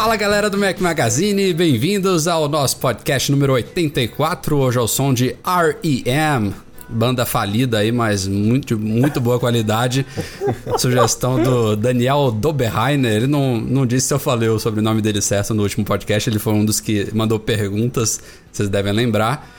Fala 0.00 0.14
galera 0.14 0.48
do 0.48 0.56
Mac 0.56 0.78
Magazine, 0.78 1.52
bem-vindos 1.52 2.28
ao 2.28 2.48
nosso 2.48 2.76
podcast 2.76 3.32
número 3.32 3.54
84. 3.54 4.56
Hoje 4.56 4.78
é 4.78 4.80
o 4.80 4.86
som 4.86 5.12
de 5.12 5.34
REM, 5.44 6.54
banda 6.88 7.26
falida 7.26 7.78
aí, 7.78 7.90
mas 7.90 8.28
muito, 8.28 8.78
muito 8.78 9.20
boa 9.20 9.40
qualidade. 9.40 10.06
Sugestão 10.78 11.42
do 11.42 11.74
Daniel 11.74 12.30
Doberheiner. 12.30 13.10
Ele 13.10 13.26
não, 13.26 13.60
não 13.60 13.84
disse 13.84 14.06
se 14.06 14.14
eu 14.14 14.20
falei 14.20 14.48
o 14.48 14.56
sobrenome 14.60 15.02
dele 15.02 15.20
certo 15.20 15.52
no 15.52 15.64
último 15.64 15.84
podcast, 15.84 16.30
ele 16.30 16.38
foi 16.38 16.52
um 16.52 16.64
dos 16.64 16.78
que 16.78 17.12
mandou 17.12 17.40
perguntas, 17.40 18.20
vocês 18.52 18.68
devem 18.68 18.92
lembrar. 18.92 19.50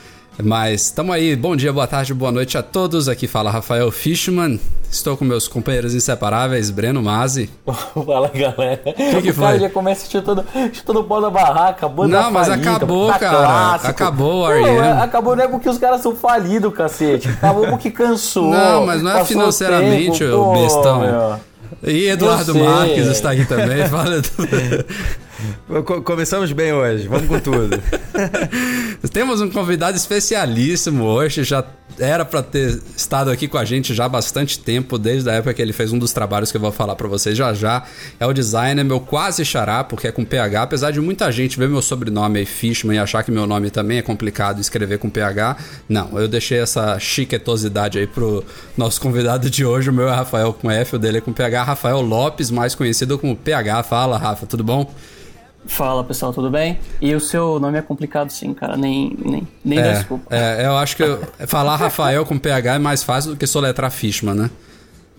Mas 0.42 0.82
estamos 0.86 1.14
aí, 1.14 1.34
bom 1.36 1.54
dia, 1.56 1.72
boa 1.72 1.86
tarde, 1.86 2.14
boa 2.14 2.32
noite 2.32 2.56
a 2.56 2.62
todos. 2.62 3.08
Aqui 3.08 3.26
fala 3.26 3.50
Rafael 3.50 3.90
Fishman. 3.90 4.58
Estou 4.90 5.16
com 5.16 5.24
meus 5.24 5.46
companheiros 5.46 5.94
inseparáveis, 5.94 6.68
Breno 6.70 7.00
Mazzi. 7.02 7.48
Fala 7.94 8.28
galera. 8.28 8.80
O 8.84 8.92
que, 8.92 9.22
que 9.22 9.30
O 9.30 9.34
foi? 9.34 9.60
já 9.60 9.70
começa 9.70 10.10
chutando, 10.10 10.44
chutando 10.72 11.02
bola 11.04 11.22
da 11.22 11.30
barraca, 11.30 11.88
banda 11.88 12.20
Não, 12.22 12.30
mas 12.32 12.48
falida, 12.48 12.70
acabou, 12.72 13.06
tá 13.12 13.18
cara. 13.20 13.36
clássico. 13.36 13.90
Acabou 13.90 14.42
o 14.42 14.50
R.E.M.. 14.50 14.78
é- 14.78 14.90
Acabou 15.02 15.36
não 15.36 15.44
é 15.44 15.48
porque 15.48 15.68
os 15.68 15.78
caras 15.78 16.00
são 16.00 16.16
falidos, 16.16 16.74
cacete. 16.74 17.28
Acabou 17.28 17.68
porque 17.68 17.90
cansou. 17.90 18.50
Não, 18.50 18.84
mas 18.84 19.00
não 19.00 19.16
é 19.16 19.24
financeiramente, 19.24 20.18
tempo, 20.18 20.32
pô, 20.32 20.52
bestão. 20.54 21.00
meu. 21.00 21.40
E 21.84 22.08
Eduardo. 22.08 22.52
Marques 22.56 23.06
está 23.06 23.30
aqui 23.30 23.44
também. 23.44 23.86
Fala. 23.88 24.20
Co- 24.20 24.42
começamos 26.04 26.52
bem 26.52 26.72
hoje, 26.72 27.08
vamos 27.08 27.28
com 27.28 27.40
tudo. 27.40 27.80
Temos 29.12 29.40
um 29.40 29.50
convidado 29.50 29.96
especialíssimo 29.96 31.04
hoje, 31.04 31.44
já 31.44 31.64
era 31.98 32.24
para 32.24 32.42
ter 32.42 32.80
estado 32.96 33.30
aqui 33.30 33.46
com 33.48 33.58
a 33.58 33.64
gente 33.64 33.94
já 33.94 34.06
há 34.06 34.08
bastante 34.08 34.58
tempo, 34.58 34.98
desde 34.98 35.28
a 35.28 35.34
época 35.34 35.52
que 35.54 35.60
ele 35.60 35.72
fez 35.72 35.92
um 35.92 35.98
dos 35.98 36.12
trabalhos 36.12 36.50
que 36.50 36.56
eu 36.56 36.60
vou 36.60 36.72
falar 36.72 36.96
para 36.96 37.08
vocês 37.08 37.36
já 37.36 37.52
já. 37.52 37.84
É 38.18 38.26
o 38.26 38.32
designer, 38.32 38.84
meu 38.84 39.00
quase 39.00 39.44
xará, 39.44 39.84
porque 39.84 40.08
é 40.08 40.12
com 40.12 40.24
PH, 40.24 40.62
apesar 40.62 40.90
de 40.90 41.00
muita 41.00 41.30
gente 41.30 41.58
ver 41.58 41.68
meu 41.68 41.82
sobrenome 41.82 42.38
aí, 42.38 42.46
Fishman, 42.46 42.96
e 42.96 42.98
achar 42.98 43.22
que 43.22 43.30
meu 43.30 43.46
nome 43.46 43.70
também 43.70 43.98
é 43.98 44.02
complicado 44.02 44.60
escrever 44.60 44.98
com 44.98 45.10
PH. 45.10 45.56
Não, 45.88 46.18
eu 46.18 46.28
deixei 46.28 46.58
essa 46.58 46.98
chiquetosidade 46.98 47.98
aí 47.98 48.06
pro 48.06 48.44
nosso 48.76 49.00
convidado 49.00 49.50
de 49.50 49.64
hoje, 49.64 49.90
o 49.90 49.92
meu 49.92 50.08
é 50.08 50.14
Rafael 50.14 50.52
com 50.52 50.70
F, 50.70 50.96
o 50.96 50.98
dele 50.98 51.18
é 51.18 51.20
com 51.20 51.32
PH, 51.32 51.64
Rafael 51.64 52.00
Lopes, 52.00 52.50
mais 52.50 52.74
conhecido 52.74 53.18
como 53.18 53.36
PH. 53.36 53.82
Fala, 53.82 54.16
Rafa, 54.16 54.46
tudo 54.46 54.64
bom? 54.64 54.90
Fala 55.66 56.02
pessoal, 56.02 56.32
tudo 56.32 56.50
bem? 56.50 56.78
E 57.00 57.14
o 57.14 57.20
seu 57.20 57.60
nome 57.60 57.78
é 57.78 57.82
complicado 57.82 58.30
sim, 58.30 58.54
cara, 58.54 58.76
nem, 58.76 59.16
nem, 59.24 59.46
nem 59.64 59.78
É, 59.78 59.92
desculpa. 59.92 60.34
é, 60.34 60.64
eu 60.66 60.76
acho 60.76 60.96
que 60.96 61.02
eu- 61.02 61.20
falar 61.46 61.76
Rafael 61.76 62.24
com 62.24 62.38
PH 62.38 62.74
é 62.76 62.78
mais 62.78 63.02
fácil 63.02 63.32
do 63.32 63.36
que 63.36 63.46
soletrar 63.46 63.90
Fishman, 63.90 64.34
né? 64.34 64.50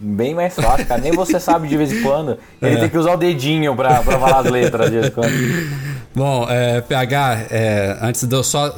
Bem 0.03 0.33
mais 0.33 0.55
fácil, 0.55 0.85
cara. 0.87 0.99
Nem 0.99 1.11
você 1.11 1.39
sabe 1.39 1.67
de 1.67 1.77
vez 1.77 1.91
em 1.93 2.01
quando. 2.01 2.35
Ele 2.59 2.75
É. 2.75 2.79
tem 2.79 2.89
que 2.89 2.97
usar 2.97 3.13
o 3.13 3.17
dedinho 3.17 3.75
pra, 3.75 4.01
pra 4.01 4.17
falar 4.17 4.39
as 4.39 4.49
letras 4.49 4.89
de 4.89 4.93
vez 4.97 5.07
em 5.07 5.11
quando. 5.11 5.31
Bom, 6.15 6.47
é, 6.49 6.81
PH, 6.81 7.45
é, 7.51 7.97
antes 8.01 8.23
de 8.25 8.35
eu 8.35 8.43
só 8.43 8.75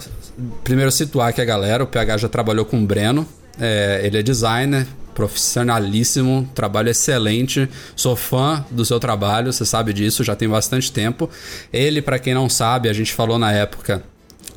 primeiro 0.66 0.92
situar 0.92 1.30
aqui 1.30 1.40
a 1.40 1.46
galera, 1.46 1.82
o 1.82 1.88
PH 1.88 2.18
já 2.18 2.28
trabalhou 2.28 2.66
com 2.66 2.78
o 2.78 2.86
Breno, 2.86 3.26
é, 3.58 4.02
ele 4.04 4.18
é 4.18 4.22
designer, 4.22 4.86
profissionalíssimo, 5.14 6.50
trabalho 6.54 6.90
excelente, 6.90 7.70
sou 7.96 8.16
fã 8.16 8.66
do 8.70 8.84
seu 8.84 9.00
trabalho, 9.00 9.52
você 9.52 9.66
sabe 9.66 9.94
disso, 9.94 10.24
já 10.24 10.36
tem 10.36 10.50
bastante 10.50 10.92
tempo. 10.92 11.30
Ele, 11.72 12.02
pra 12.02 12.20
quem 12.20 12.34
não 12.34 12.50
sabe, 12.50 12.90
a 12.90 12.94
gente 12.94 13.14
falou 13.14 13.38
na 13.38 13.52
época 13.52 14.04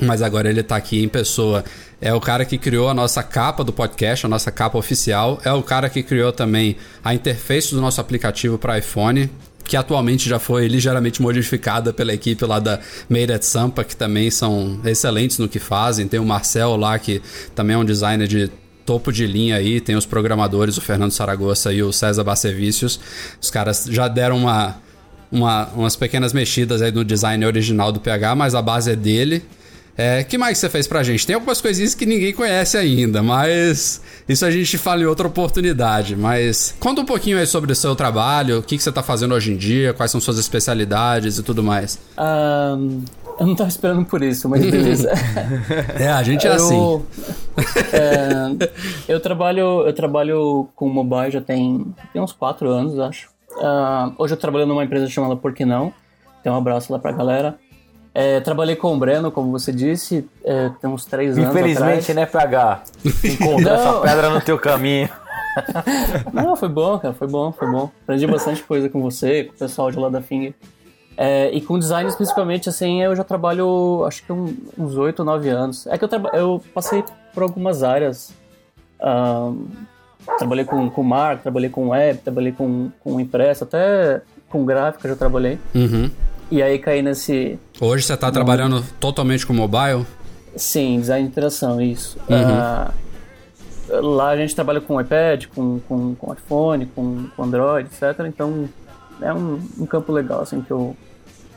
mas 0.00 0.22
agora 0.22 0.48
ele 0.48 0.62
tá 0.62 0.76
aqui 0.76 1.02
em 1.02 1.08
pessoa. 1.08 1.64
É 2.00 2.12
o 2.12 2.20
cara 2.20 2.44
que 2.44 2.58
criou 2.58 2.88
a 2.88 2.94
nossa 2.94 3.22
capa 3.22 3.64
do 3.64 3.72
podcast, 3.72 4.26
a 4.26 4.28
nossa 4.28 4.50
capa 4.50 4.76
oficial. 4.76 5.40
É 5.44 5.52
o 5.52 5.62
cara 5.62 5.88
que 5.88 6.02
criou 6.02 6.32
também 6.32 6.76
a 7.02 7.14
interface 7.14 7.74
do 7.74 7.80
nosso 7.80 8.00
aplicativo 8.00 8.58
para 8.58 8.78
iPhone, 8.78 9.30
que 9.64 9.76
atualmente 9.76 10.28
já 10.28 10.38
foi 10.38 10.68
ligeiramente 10.68 11.22
modificada 11.22 11.92
pela 11.92 12.12
equipe 12.12 12.44
lá 12.44 12.58
da 12.58 12.78
Made 13.08 13.32
at 13.32 13.42
Sampa, 13.42 13.82
que 13.82 13.96
também 13.96 14.30
são 14.30 14.80
excelentes 14.84 15.38
no 15.38 15.48
que 15.48 15.58
fazem. 15.58 16.06
Tem 16.06 16.20
o 16.20 16.24
Marcel 16.24 16.76
lá, 16.76 16.98
que 16.98 17.22
também 17.54 17.74
é 17.74 17.78
um 17.78 17.84
designer 17.84 18.28
de 18.28 18.50
topo 18.86 19.12
de 19.12 19.26
linha 19.26 19.56
aí, 19.56 19.80
tem 19.80 19.96
os 19.96 20.06
programadores, 20.06 20.78
o 20.78 20.80
Fernando 20.80 21.10
Saragossa 21.10 21.72
e 21.72 21.82
o 21.82 21.92
César 21.92 22.22
Barcevicius. 22.24 22.98
Os 23.42 23.50
caras 23.50 23.84
já 23.90 24.06
deram 24.08 24.38
uma, 24.38 24.76
uma- 25.30 25.66
umas 25.74 25.96
pequenas 25.96 26.32
mexidas 26.32 26.80
aí 26.80 26.92
no 26.92 27.04
design 27.04 27.44
original 27.44 27.90
do 27.92 28.00
PH, 28.00 28.34
mas 28.36 28.54
a 28.54 28.62
base 28.62 28.90
é 28.92 28.96
dele. 28.96 29.42
É, 29.98 30.22
que 30.22 30.36
mais 30.36 30.58
você 30.58 30.68
fez 30.68 30.86
pra 30.86 31.02
gente? 31.02 31.26
Tem 31.26 31.34
algumas 31.34 31.58
coisinhas 31.58 31.94
que 31.94 32.04
ninguém 32.04 32.30
conhece 32.30 32.76
ainda, 32.76 33.22
mas 33.22 34.02
isso 34.28 34.44
a 34.44 34.50
gente 34.50 34.76
fala 34.76 35.00
em 35.00 35.06
outra 35.06 35.26
oportunidade. 35.26 36.14
Mas 36.14 36.74
conta 36.78 37.00
um 37.00 37.04
pouquinho 37.06 37.38
aí 37.38 37.46
sobre 37.46 37.72
o 37.72 37.74
seu 37.74 37.96
trabalho, 37.96 38.58
o 38.58 38.62
que, 38.62 38.76
que 38.76 38.82
você 38.82 38.92
tá 38.92 39.02
fazendo 39.02 39.34
hoje 39.34 39.52
em 39.52 39.56
dia, 39.56 39.94
quais 39.94 40.10
são 40.10 40.20
suas 40.20 40.36
especialidades 40.38 41.38
e 41.38 41.42
tudo 41.42 41.62
mais. 41.62 41.98
Ahn, 42.14 43.00
eu 43.38 43.46
não 43.46 43.54
tava 43.54 43.68
esperando 43.68 44.04
por 44.04 44.22
isso, 44.22 44.48
mas 44.48 44.60
beleza. 44.64 45.10
É, 45.98 46.08
a 46.08 46.22
gente 46.22 46.46
é 46.46 46.52
assim. 46.52 46.76
Eu, 46.78 47.06
é, 47.92 48.70
eu 49.08 49.20
trabalho 49.20 49.86
eu 49.86 49.92
trabalho 49.92 50.68
com 50.74 50.88
mobile 50.88 51.30
já 51.30 51.40
tem, 51.40 51.94
tem 52.12 52.20
uns 52.22 52.32
4 52.32 52.68
anos, 52.68 52.98
acho. 52.98 53.28
Ah, 53.60 54.12
hoje 54.18 54.34
eu 54.34 54.38
trabalho 54.38 54.66
numa 54.66 54.84
empresa 54.84 55.08
chamada 55.08 55.36
Por 55.36 55.52
Que 55.52 55.64
Não. 55.64 55.92
Então 56.40 56.54
um 56.54 56.58
abraço 56.58 56.92
lá 56.92 56.98
pra 56.98 57.12
galera. 57.12 57.58
É, 58.14 58.40
trabalhei 58.40 58.76
com 58.76 58.94
o 58.94 58.98
Breno, 58.98 59.30
como 59.30 59.50
você 59.50 59.70
disse, 59.70 60.26
é, 60.42 60.70
tem 60.80 60.88
uns 60.88 61.04
3 61.04 61.36
anos 61.36 61.50
Infelizmente, 61.50 62.10
atrás. 62.10 62.16
né, 62.16 62.24
PH? 62.24 62.82
Encontrou 63.24 63.74
essa 63.74 63.92
pedra 64.00 64.30
no 64.30 64.40
teu 64.40 64.58
caminho. 64.58 65.10
Não, 66.32 66.56
foi 66.56 66.68
bom, 66.68 66.98
cara, 66.98 67.12
foi 67.12 67.28
bom, 67.28 67.52
foi 67.52 67.70
bom. 67.70 67.90
Aprendi 68.02 68.26
bastante 68.26 68.62
coisa 68.62 68.88
com 68.88 69.02
você, 69.02 69.44
com 69.44 69.54
o 69.54 69.58
pessoal 69.58 69.90
de 69.90 69.98
lá 69.98 70.08
da 70.08 70.22
Finger. 70.22 70.54
É, 71.16 71.50
e 71.50 71.60
com 71.62 71.78
design 71.78 72.08
especificamente, 72.10 72.68
assim, 72.68 73.02
eu 73.02 73.16
já 73.16 73.24
trabalho 73.24 74.04
acho 74.06 74.22
que 74.22 74.32
um- 74.32 74.54
uns 74.78 74.96
8 74.96 75.20
ou 75.20 75.24
9 75.24 75.48
anos. 75.48 75.86
É 75.86 75.96
que 75.96 76.04
eu, 76.04 76.08
eu 76.34 76.62
passei 76.74 77.02
por 77.32 77.42
algumas 77.42 77.82
áreas. 77.82 78.32
Ahn, 79.00 79.64
trabalhei 80.38 80.64
com, 80.64 80.90
com 80.90 81.02
marca, 81.02 81.42
trabalhei 81.44 81.70
com 81.70 81.88
web, 81.88 82.18
trabalhei 82.18 82.52
com, 82.52 82.90
com 83.00 83.18
impresso, 83.20 83.64
até 83.64 84.20
com 84.50 84.64
gráfica 84.64 85.08
já 85.08 85.16
trabalhei. 85.16 85.58
Uhum. 85.74 86.10
E 86.50 86.62
aí 86.62 86.78
caí 86.78 87.02
nesse, 87.02 87.58
Hoje 87.80 88.04
você 88.04 88.16
tá 88.16 88.30
trabalhando 88.30 88.84
totalmente 89.00 89.44
com 89.46 89.52
mobile? 89.52 90.06
Sim, 90.54 91.00
design 91.00 91.24
de 91.24 91.30
interação, 91.30 91.80
isso. 91.80 92.18
Uhum. 92.28 92.36
Ah, 92.38 92.90
lá 93.88 94.28
a 94.30 94.36
gente 94.36 94.54
trabalha 94.54 94.80
com 94.80 95.00
iPad, 95.00 95.46
com, 95.54 95.80
com, 95.80 96.14
com 96.14 96.32
iPhone, 96.32 96.86
com, 96.86 97.26
com 97.34 97.42
Android, 97.42 97.88
etc. 97.88 98.24
Então 98.26 98.68
é 99.20 99.32
um, 99.32 99.58
um 99.78 99.86
campo 99.86 100.12
legal, 100.12 100.40
assim, 100.42 100.60
que 100.60 100.70
eu 100.70 100.96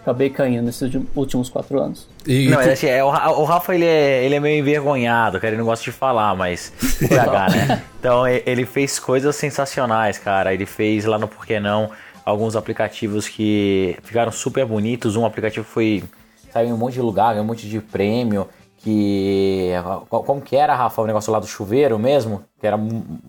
acabei 0.09 0.30
caindo 0.30 0.64
nesses 0.66 0.92
últimos 1.16 1.50
quatro 1.50 1.80
anos. 1.80 2.08
E, 2.25 2.47
Não, 2.50 2.58
mas 2.58 2.68
assim, 2.68 2.88
é, 2.88 3.03
o, 3.03 3.08
o 3.08 3.44
Rafa 3.44 3.74
ele 3.75 3.86
é, 3.86 4.24
ele 4.25 4.36
é 4.36 4.40
meio 4.40 4.59
envergonhado, 4.59 5.40
cara. 5.40 5.50
Ele 5.54 5.57
não 5.57 5.66
gosta 5.66 5.84
de 5.86 5.92
falar, 5.92 6.36
mas. 6.36 6.74
PH, 7.07 7.48
né? 7.50 7.84
Então 8.00 8.28
ele 8.28 8.66
fez 8.66 9.00
coisas 9.00 9.36
sensacionais, 9.36 10.18
cara. 10.18 10.54
Ele 10.54 10.66
fez 10.66 11.06
lá 11.06 11.18
no 11.18 11.28
Porquê 11.28 11.60
Não 11.60 11.92
alguns 12.25 12.56
aplicativos 12.56 13.28
que 13.28 13.98
ficaram 14.04 14.31
super 14.31 14.66
bonitos. 14.66 15.16
Um 15.16 15.25
aplicativo 15.25 15.66
foi. 15.66 16.04
saiu 16.51 16.69
em 16.69 16.74
um 16.74 16.78
monte 16.78 16.94
de 16.94 17.01
lugar, 17.01 17.30
ganhou 17.34 17.44
um 17.44 17.48
monte 17.48 17.68
de 17.68 17.80
prêmio. 17.80 18.48
Que. 18.78 19.72
co- 20.10 20.24
Como 20.24 20.42
que 20.42 20.56
era, 20.56 20.74
Rafa? 20.75 21.01
O 21.01 21.06
negócio 21.07 21.31
lá 21.34 21.39
do 21.39 21.48
chuveiro 21.48 22.00
mesmo? 22.00 22.44
Que 22.60 22.68
era 22.68 22.78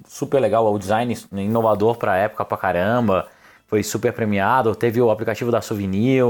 super 0.06 0.38
legal, 0.40 0.72
o 0.72 0.78
design 0.78 1.16
inovador 1.32 1.96
pra 1.96 2.16
época 2.16 2.44
pra 2.44 2.56
caramba. 2.56 3.26
Foi 3.70 3.84
super 3.84 4.12
premiado. 4.12 4.75
Teve 4.75 5.00
o 5.00 5.11
aplicativo 5.12 5.52
da 5.52 5.62
Souvenir. 5.62 6.25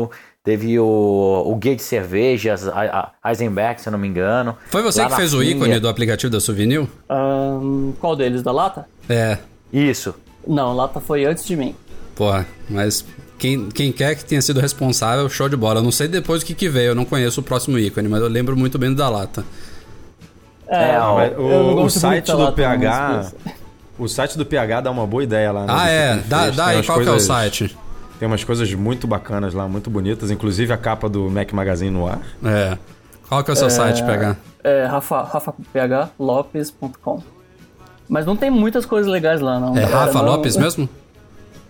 Teve 0.44 0.78
o, 0.78 1.42
o 1.46 1.56
guia 1.56 1.74
de 1.74 1.82
cervejas, 1.82 2.68
a, 2.68 3.12
a 3.22 3.30
Eisenberg, 3.30 3.80
se 3.80 3.88
eu 3.88 3.92
não 3.92 3.98
me 3.98 4.08
engano. 4.08 4.56
foi 4.68 4.82
você 4.82 5.04
que 5.06 5.16
fez 5.16 5.34
o 5.34 5.42
ícone 5.42 5.78
do 5.80 5.88
aplicativo 5.88 6.30
da 6.30 6.40
Souvenir? 6.40 6.86
Ahn, 7.08 7.92
qual 7.98 8.14
deles? 8.14 8.42
Da 8.42 8.52
Lata? 8.52 8.86
É, 9.08 9.38
Isso. 9.72 10.14
Não, 10.46 10.74
Lata 10.74 11.00
foi 11.00 11.24
antes 11.24 11.44
de 11.44 11.56
mim. 11.56 11.74
porra, 12.14 12.46
mas 12.68 13.04
quem, 13.38 13.68
quem 13.70 13.92
quer 13.92 14.14
que 14.14 14.24
tenha 14.24 14.40
sido 14.40 14.60
responsável, 14.60 15.28
show 15.28 15.48
de 15.48 15.56
bola. 15.56 15.80
Eu 15.80 15.84
não 15.84 15.92
sei 15.92 16.08
depois 16.08 16.42
o 16.42 16.46
que, 16.46 16.54
que 16.54 16.68
veio, 16.68 16.88
eu 16.88 16.94
não 16.94 17.04
conheço 17.04 17.40
o 17.40 17.42
próximo 17.42 17.78
ícone, 17.78 18.08
mas 18.08 18.20
eu 18.22 18.28
lembro 18.28 18.56
muito 18.56 18.78
bem 18.78 18.90
do 18.90 18.96
da 18.96 19.08
lata. 19.08 19.44
É, 20.68 20.98
não 20.98 21.16
o, 21.38 21.72
o 21.72 21.76
muito 21.76 21.90
site 21.90 22.30
do 22.32 22.52
PH. 22.52 23.32
O 24.00 24.08
site 24.08 24.36
do 24.38 24.44
PH 24.46 24.80
dá 24.80 24.90
uma 24.90 25.06
boa 25.06 25.22
ideia 25.22 25.52
lá. 25.52 25.60
né, 25.60 25.66
Ah, 25.68 25.88
é. 25.90 26.12
ele 26.12 26.22
Dá, 26.26 26.50
dá 26.50 26.66
aí, 26.66 26.82
qual 26.84 26.98
que 26.98 27.04
é 27.04 27.08
o 27.08 27.12
coisas- 27.12 27.26
site? 27.28 27.76
Tem 28.18 28.26
umas 28.26 28.42
coisas 28.44 28.72
muito 28.74 29.06
bacanas 29.06 29.54
lá, 29.54 29.66
muito 29.68 29.88
bonitas. 29.90 30.30
Inclusive 30.30 30.72
a 30.72 30.76
capa 30.76 31.08
do 31.08 31.30
Mac 31.30 31.52
Magazine 31.52 31.90
no 31.90 32.06
ar. 32.08 32.18
É. 32.44 32.76
Qual 33.28 33.42
que 33.44 33.50
é 33.50 33.54
o 33.54 33.56
seu 33.56 33.70
site, 33.70 34.02
PH? 34.04 34.36
É, 34.64 34.84
Rafa, 34.86 35.22
rafaphlopes.com. 36.18 37.22
Mas 38.08 38.26
não 38.26 38.36
tem 38.36 38.50
muitas 38.50 38.84
coisas 38.84 39.10
legais 39.10 39.40
lá, 39.40 39.60
não. 39.60 39.76
É 39.76 39.82
galera, 39.82 39.98
Rafa 40.06 40.18
não- 40.18 40.24
Lopes 40.24 40.56
mesmo? 40.56 40.88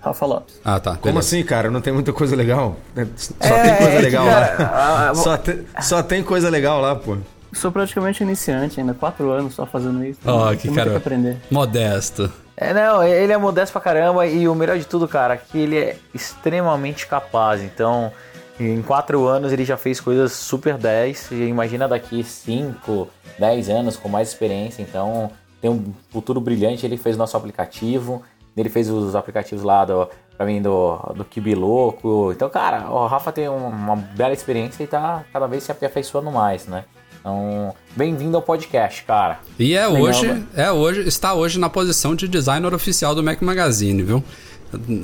Rafa 0.01 0.25
Lopes. 0.27 0.59
Ah, 0.65 0.81
tá. 0.81 0.93
Como 0.93 1.03
beleza. 1.15 1.19
assim, 1.21 1.43
cara? 1.45 1.71
Não 1.71 1.81
tem 1.83 1.93
muita 1.93 2.13
coisa 2.13 2.35
legal? 2.35 2.77
Só 3.17 3.35
É, 3.55 3.63
tem 3.63 3.77
coisa 3.77 3.93
é 3.93 4.01
legal 4.01 4.25
cara, 4.27 4.57
lá. 4.59 5.11
ah, 5.11 5.15
Só, 5.15 5.37
te- 5.37 5.59
só 5.83 6.03
tem 6.03 6.23
coisa 6.23 6.49
legal 6.49 6.81
lá, 6.81 6.97
pô. 6.97 7.19
Sou 7.53 7.73
praticamente 7.73 8.23
iniciante 8.23 8.79
ainda, 8.81 8.95
quatro 8.95 9.31
anos 9.31 9.55
só 9.55 9.67
fazendo 9.67 10.05
isso. 10.05 10.21
Ó, 10.25 10.49
Tem 10.51 10.59
que 10.59 10.67
muito 10.69 10.79
cara. 10.79 10.91
que 10.91 10.97
aprender. 10.97 11.37
Modesto. 11.51 12.33
É, 12.57 12.73
não, 12.75 13.03
ele 13.03 13.33
é 13.33 13.39
modesto 13.39 13.73
pra 13.73 13.81
caramba 13.81 14.27
e 14.27 14.47
o 14.47 14.55
melhor 14.55 14.79
de 14.79 14.85
tudo, 14.87 15.09
cara, 15.09 15.37
que 15.37 15.59
ele 15.59 15.79
é 15.79 15.97
extremamente 16.15 17.07
capaz. 17.07 17.63
Então, 17.63 18.13
em 18.59 18.81
quatro 18.83 19.27
anos 19.27 19.53
ele 19.53 19.65
já 19.65 19.77
fez 19.77 20.01
coisas 20.01 20.33
super 20.33 20.77
10. 20.77 21.31
E 21.33 21.35
imagina 21.47 21.89
daqui 21.89 22.23
5, 22.23 23.09
10 23.39 23.69
anos 23.71 23.97
com 23.97 24.09
mais 24.09 24.29
experiência. 24.29 24.83
Então, 24.83 25.31
tem 25.61 25.71
um 25.71 25.93
futuro 26.11 26.41
brilhante. 26.41 26.85
Ele 26.87 26.97
fez 26.99 27.17
nosso 27.17 27.37
aplicativo, 27.37 28.23
ele 28.57 28.69
fez 28.69 28.89
os 28.91 29.17
aplicativos 29.17 29.65
lá 29.65 29.85
do, 29.87 30.09
pra 30.37 30.45
mim 30.47 30.61
do, 30.61 30.97
do 31.17 31.25
Kibi 31.25 31.55
Louco. 31.55 32.31
Então, 32.33 32.49
cara, 32.51 32.91
o 32.91 33.07
Rafa 33.07 33.33
tem 33.33 33.49
um- 33.49 33.69
uma 33.69 33.97
bela 33.97 34.35
experiência 34.35 34.83
e 34.85 34.87
tá 34.87 35.25
cada 35.33 35.47
vez 35.47 35.63
se 35.65 35.73
aperfeiçoando 35.73 36.31
mais, 36.31 36.67
né? 36.67 36.85
Então, 37.21 37.75
bem-vindo 37.95 38.37
ao 38.37 38.43
podcast, 38.43 39.03
cara. 39.05 39.39
E 39.59 39.75
é 39.75 39.87
Legal, 39.87 40.03
hoje, 40.03 40.27
velho. 40.27 40.47
é 40.57 40.73
hoje, 40.73 41.07
está 41.07 41.35
hoje 41.35 41.59
na 41.59 41.69
posição 41.69 42.15
de 42.15 42.27
designer 42.27 42.73
oficial 42.73 43.15
do 43.15 43.23
Mac 43.23 43.43
Magazine, 43.43 44.03
viu? 44.03 44.25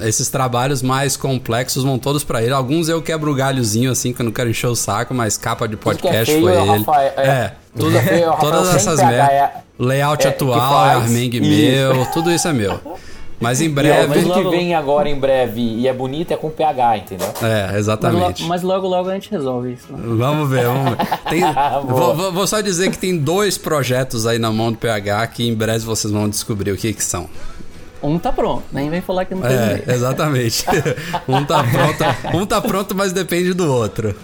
Esses 0.01 0.29
trabalhos 0.29 0.81
mais 0.81 1.17
complexos 1.17 1.83
vão 1.83 1.99
todos 1.99 2.23
pra 2.25 2.41
ele. 2.43 2.53
Alguns 2.53 2.89
eu 2.89 3.03
quebro 3.03 3.33
o 3.33 3.35
galhozinho 3.35 3.91
assim, 3.91 4.13
que 4.13 4.23
eu 4.23 4.25
não 4.25 4.33
quero 4.33 4.49
encher 4.49 4.69
o 4.69 4.77
saco, 4.77 5.13
mas 5.13 5.37
capa 5.37 5.67
de 5.69 5.75
é 5.75 5.77
podcast 5.77 6.41
foi 6.41 6.55
é 6.55 6.59
o 6.63 6.75
ele. 6.75 6.79
Rafael- 6.85 7.13
é- 7.17 7.27
é. 7.29 7.53
tudo 7.77 7.99
é 7.99 8.03
feio 8.03 8.23
é 8.23 8.27
Rafael 8.31 8.53
Todas 8.53 8.75
essas 8.75 9.01
PH, 9.01 9.11
merda. 9.11 9.33
é- 9.33 9.53
Layout 9.79 10.27
é, 10.27 10.31
atual. 10.31 10.75
Armeng 10.87 11.39
meu, 11.41 12.07
tudo 12.13 12.33
isso 12.33 12.49
é 12.49 12.53
meu. 12.53 12.81
Mas 13.39 13.61
em 13.61 13.69
breve. 13.69 14.07
mas 14.09 14.23
tudo 14.23 14.33
que 14.33 14.39
logo- 14.39 14.51
vem 14.51 14.75
agora 14.75 15.09
em 15.11 15.19
breve 15.19 15.61
e 15.61 15.87
é 15.87 15.93
bonito 15.93 16.33
é 16.33 16.37
com 16.37 16.49
PH, 16.49 16.97
entendeu? 16.97 17.29
É, 17.43 17.63
Mas, 17.65 17.73
lo- 17.73 17.79
exatamente. 17.79 18.45
mas 18.45 18.63
logo, 18.63 18.87
logo 18.89 19.11
a 19.11 19.15
gente 19.15 19.31
resolve 19.31 19.75
isso. 19.75 19.93
né? 19.93 19.99
Vamos 20.03 20.49
ver, 20.49 20.65
vamos 20.65 20.91
ver. 20.97 20.97
Tem- 21.29 21.43
vou, 21.87 22.15
vou- 22.17 22.33
vou 22.33 22.47
só 22.47 22.61
dizer 22.63 22.91
que 22.91 22.97
tem 22.99 23.17
dois 23.19 23.59
projetos 23.59 24.27
aí 24.27 24.39
na 24.39 24.51
mão 24.51 24.73
do 24.73 24.79
PH 24.79 25.27
que 25.27 25.47
em 25.47 25.55
breve 25.55 25.85
vocês 25.85 26.11
vão 26.13 26.29
descobrir 26.31 26.71
o 26.73 26.77
que, 26.79 26.93
que 26.95 27.05
são. 27.05 27.29
Um 28.03 28.19
tá 28.19 28.33
pronto, 28.33 28.63
nem 28.73 28.89
vem 28.89 29.01
falar 29.01 29.25
que 29.25 29.35
não 29.35 29.43
tem 29.43 29.51
É, 29.57 29.75
ninguém. 29.79 29.95
exatamente. 29.95 30.65
um 31.29 31.45
tá 31.45 31.63
pronto, 31.65 32.37
um 32.39 32.47
tá 32.47 32.61
pronto, 32.61 32.95
mas 32.95 33.13
depende 33.13 33.53
do 33.53 33.71
outro. 33.71 34.15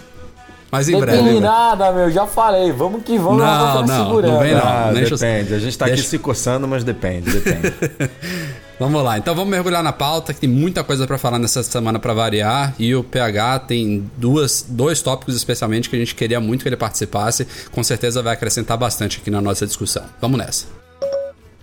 Mas 0.71 0.89
em 0.89 0.97
breve. 0.99 1.17
Depende 1.17 1.39
breve. 1.39 1.39
nada, 1.55 1.91
meu, 1.91 2.09
já 2.09 2.25
falei. 2.25 2.71
Vamos 2.71 3.03
que 3.03 3.15
vamos, 3.19 3.37
Não, 3.43 3.85
não, 3.85 4.05
segurando. 4.05 4.31
não 4.33 4.39
vem 4.39 4.53
não. 4.55 4.61
Ah, 4.63 4.89
deixa 4.91 5.13
eu- 5.13 5.17
depende. 5.19 5.53
A 5.53 5.59
gente 5.59 5.77
tá 5.77 5.85
aqui 5.85 5.95
deixa- 5.95 6.09
se 6.09 6.17
coçando, 6.17 6.67
mas 6.67 6.83
depende, 6.83 7.29
depende. 7.31 7.71
Vamos 8.83 9.01
lá, 9.01 9.17
então 9.17 9.33
vamos 9.33 9.49
mergulhar 9.49 9.81
na 9.81 9.93
pauta, 9.93 10.33
que 10.33 10.41
tem 10.41 10.49
muita 10.49 10.83
coisa 10.83 11.07
pra 11.07 11.17
falar 11.17 11.39
nessa 11.39 11.63
semana 11.63 11.99
pra 11.99 12.13
variar. 12.13 12.75
E 12.77 12.93
o 12.93 13.01
PH 13.01 13.59
tem 13.59 14.11
duas, 14.17 14.65
dois 14.67 15.01
tópicos 15.01 15.37
especialmente 15.37 15.89
que 15.89 15.95
a 15.95 15.99
gente 15.99 16.13
queria 16.13 16.41
muito 16.41 16.63
que 16.63 16.67
ele 16.67 16.75
participasse. 16.75 17.47
Com 17.71 17.81
certeza 17.81 18.21
vai 18.21 18.33
acrescentar 18.33 18.77
bastante 18.77 19.19
aqui 19.21 19.31
na 19.31 19.39
nossa 19.39 19.65
discussão. 19.65 20.03
Vamos 20.19 20.37
nessa. 20.37 20.65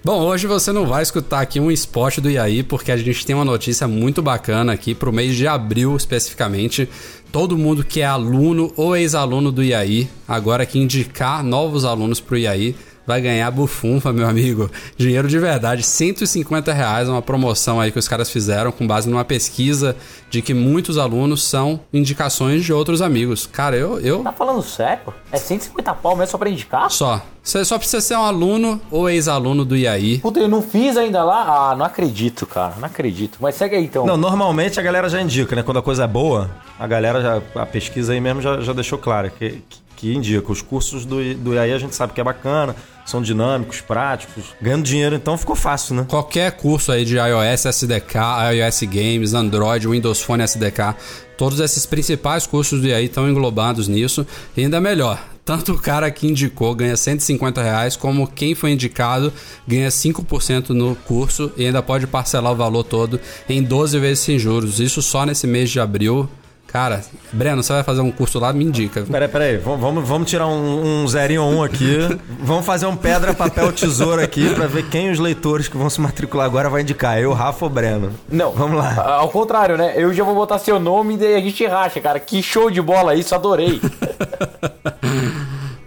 Bom, 0.02 0.18
hoje 0.22 0.46
você 0.46 0.72
não 0.72 0.86
vai 0.86 1.02
escutar 1.02 1.42
aqui 1.42 1.60
um 1.60 1.70
spot 1.70 2.20
do 2.20 2.30
IAI, 2.30 2.62
porque 2.62 2.90
a 2.90 2.96
gente 2.96 3.26
tem 3.26 3.36
uma 3.36 3.44
notícia 3.44 3.86
muito 3.86 4.22
bacana 4.22 4.72
aqui 4.72 4.94
pro 4.94 5.12
mês 5.12 5.36
de 5.36 5.46
abril 5.46 5.94
especificamente. 5.94 6.88
Todo 7.30 7.58
mundo 7.58 7.84
que 7.84 8.00
é 8.00 8.06
aluno 8.06 8.72
ou 8.78 8.96
ex-aluno 8.96 9.52
do 9.52 9.62
IAI, 9.62 10.08
agora 10.26 10.64
que 10.64 10.78
indicar 10.78 11.44
novos 11.44 11.84
alunos 11.84 12.18
pro 12.18 12.38
IAI, 12.38 12.74
vai 13.06 13.20
ganhar 13.20 13.50
bufunfa, 13.50 14.12
meu 14.12 14.28
amigo. 14.28 14.70
Dinheiro 14.96 15.26
de 15.28 15.38
verdade, 15.38 15.82
150 15.82 16.72
reais, 16.72 17.08
uma 17.08 17.22
promoção 17.22 17.80
aí 17.80 17.90
que 17.90 17.98
os 17.98 18.08
caras 18.08 18.30
fizeram 18.30 18.70
com 18.70 18.86
base 18.86 19.08
numa 19.08 19.24
pesquisa 19.24 19.96
de 20.30 20.40
que 20.42 20.54
muitos 20.54 20.96
alunos 20.98 21.42
são 21.44 21.80
indicações 21.92 22.64
de 22.64 22.72
outros 22.72 23.02
amigos. 23.02 23.46
Cara, 23.46 23.76
eu, 23.76 23.98
eu 24.00 24.22
Tá 24.22 24.32
falando 24.32 24.62
sério? 24.62 25.12
É 25.32 25.36
150 25.36 25.94
pau 25.94 26.14
mesmo 26.16 26.30
só 26.30 26.38
pra 26.38 26.48
indicar? 26.50 26.90
só. 26.90 27.20
Você 27.42 27.64
só 27.64 27.78
precisa 27.78 28.02
ser 28.02 28.16
um 28.16 28.22
aluno 28.22 28.78
ou 28.90 29.08
ex-aluno 29.08 29.64
do 29.64 29.74
IAI. 29.74 30.18
Puta, 30.18 30.38
eu 30.38 30.46
não 30.46 30.60
fiz 30.60 30.94
ainda 30.96 31.24
lá? 31.24 31.70
Ah, 31.70 31.74
não 31.74 31.86
acredito, 31.86 32.46
cara. 32.46 32.74
Não 32.78 32.84
acredito. 32.84 33.38
Mas 33.40 33.54
segue 33.54 33.76
aí 33.76 33.84
então. 33.84 34.04
Não, 34.04 34.18
normalmente 34.18 34.78
a 34.78 34.82
galera 34.82 35.08
já 35.08 35.22
indica, 35.22 35.56
né? 35.56 35.62
Quando 35.62 35.78
a 35.78 35.82
coisa 35.82 36.04
é 36.04 36.06
boa, 36.06 36.50
a 36.78 36.86
galera 36.86 37.22
já. 37.22 37.42
A 37.62 37.64
pesquisa 37.64 38.12
aí 38.12 38.20
mesmo 38.20 38.42
já, 38.42 38.60
já 38.60 38.74
deixou 38.74 38.98
claro 38.98 39.30
que, 39.30 39.62
que, 39.68 39.78
que 40.00 40.14
indica. 40.14 40.50
Os 40.50 40.62
cursos 40.62 41.04
do, 41.04 41.34
do 41.34 41.54
IAI 41.54 41.72
a 41.72 41.78
gente 41.78 41.94
sabe 41.94 42.14
que 42.14 42.20
é 42.20 42.24
bacana, 42.24 42.74
são 43.04 43.20
dinâmicos, 43.20 43.82
práticos. 43.82 44.44
Ganhando 44.60 44.82
dinheiro, 44.82 45.14
então 45.14 45.36
ficou 45.36 45.54
fácil, 45.54 45.94
né? 45.94 46.06
Qualquer 46.08 46.52
curso 46.52 46.90
aí 46.90 47.04
de 47.04 47.16
iOS 47.16 47.66
SDK, 47.66 48.16
iOS 48.54 48.80
Games, 48.84 49.34
Android, 49.34 49.86
Windows 49.86 50.22
Phone 50.22 50.42
SDK, 50.42 50.96
todos 51.36 51.60
esses 51.60 51.84
principais 51.84 52.46
cursos 52.46 52.80
do 52.80 52.88
IAI 52.88 53.04
estão 53.04 53.28
englobados 53.28 53.88
nisso. 53.88 54.26
E 54.56 54.62
ainda 54.62 54.80
melhor, 54.80 55.22
tanto 55.44 55.72
o 55.72 55.78
cara 55.78 56.10
que 56.10 56.26
indicou 56.26 56.74
ganha 56.74 56.96
150 56.96 57.62
reais, 57.62 57.94
como 57.94 58.26
quem 58.26 58.54
foi 58.54 58.70
indicado 58.70 59.30
ganha 59.68 59.88
5% 59.88 60.70
no 60.70 60.96
curso 60.96 61.52
e 61.58 61.66
ainda 61.66 61.82
pode 61.82 62.06
parcelar 62.06 62.52
o 62.52 62.56
valor 62.56 62.84
todo 62.84 63.20
em 63.48 63.62
12 63.62 63.98
vezes 63.98 64.20
sem 64.20 64.38
juros. 64.38 64.80
Isso 64.80 65.02
só 65.02 65.26
nesse 65.26 65.46
mês 65.46 65.68
de 65.68 65.78
abril. 65.78 66.26
Cara, 66.72 67.02
Breno, 67.32 67.62
você 67.62 67.72
vai 67.72 67.82
fazer 67.82 68.00
um 68.00 68.12
curso 68.12 68.38
lá? 68.38 68.52
Me 68.52 68.64
indica. 68.64 69.02
Peraí, 69.02 69.28
peraí, 69.28 69.56
vamos, 69.56 70.06
vamos, 70.06 70.30
tirar 70.30 70.46
um, 70.46 71.02
um 71.02 71.08
zerinho 71.08 71.42
ou 71.42 71.52
um 71.52 71.62
aqui. 71.64 71.98
vamos 72.40 72.64
fazer 72.64 72.86
um 72.86 72.96
pedra, 72.96 73.34
papel, 73.34 73.72
tesoura 73.72 74.22
aqui 74.22 74.54
pra 74.54 74.68
ver 74.68 74.88
quem 74.88 75.10
os 75.10 75.18
leitores 75.18 75.66
que 75.66 75.76
vão 75.76 75.90
se 75.90 76.00
matricular 76.00 76.46
agora 76.46 76.70
vai 76.70 76.82
indicar. 76.82 77.18
Eu, 77.18 77.32
Rafa 77.32 77.64
ou 77.64 77.70
Breno? 77.70 78.12
Não. 78.30 78.52
Vamos 78.52 78.78
lá. 78.78 79.16
Ao 79.16 79.28
contrário, 79.28 79.76
né? 79.76 79.94
Eu 79.96 80.14
já 80.14 80.22
vou 80.22 80.34
botar 80.34 80.60
seu 80.60 80.78
nome 80.78 81.14
e 81.14 81.16
daí 81.16 81.34
a 81.34 81.40
gente 81.40 81.66
racha, 81.66 82.00
cara. 82.00 82.20
Que 82.20 82.40
show 82.40 82.70
de 82.70 82.80
bola 82.80 83.16
isso, 83.16 83.34
adorei. 83.34 83.80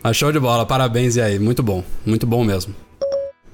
Ah, 0.05 0.11
show 0.11 0.33
de 0.33 0.39
bola, 0.39 0.65
parabéns 0.65 1.15
e 1.15 1.21
aí, 1.21 1.39
muito 1.39 1.63
bom, 1.63 1.81
muito 2.05 2.27
bom 2.27 2.43
mesmo. 2.43 2.75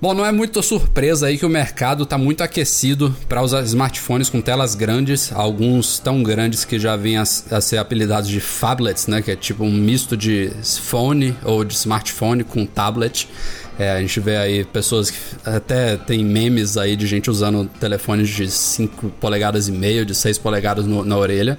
Bom, 0.02 0.14
não 0.14 0.26
é 0.26 0.32
muita 0.32 0.62
surpresa 0.62 1.28
aí 1.28 1.38
que 1.38 1.46
o 1.46 1.50
mercado 1.50 2.04
está 2.04 2.18
muito 2.18 2.42
aquecido 2.42 3.14
para 3.28 3.42
usar 3.44 3.62
smartphones 3.64 4.30
com 4.30 4.40
telas 4.40 4.74
grandes, 4.74 5.30
alguns 5.34 6.00
tão 6.00 6.24
grandes 6.24 6.64
que 6.64 6.80
já 6.80 6.96
vêm 6.96 7.18
a, 7.18 7.24
a 7.24 7.60
ser 7.60 7.78
apelidados 7.80 8.30
de 8.30 8.40
phablets, 8.40 9.08
né? 9.08 9.22
Que 9.22 9.32
é 9.32 9.36
tipo 9.36 9.66
um 9.66 9.72
misto 9.72 10.16
de 10.16 10.52
phone 10.64 11.36
ou 11.44 11.66
de 11.66 11.74
smartphone 11.74 12.46
com 12.46 12.66
tablet. 12.66 13.28
É, 13.78 13.92
a 13.92 14.00
gente 14.00 14.22
vê 14.22 14.38
aí 14.38 14.64
pessoas 14.64 15.12
que 15.12 15.18
até 15.44 15.98
tem 15.98 16.24
memes 16.24 16.78
aí 16.78 16.96
de 16.96 17.06
gente 17.06 17.30
usando 17.30 17.66
telefones 17.80 18.30
de 18.30 18.50
5 18.50 19.10
polegadas 19.20 19.68
e 19.68 19.72
meio, 19.74 20.06
de 20.06 20.16
6 20.16 20.38
polegadas 20.38 20.86
no- 20.86 21.04
na 21.04 21.18
orelha. 21.18 21.58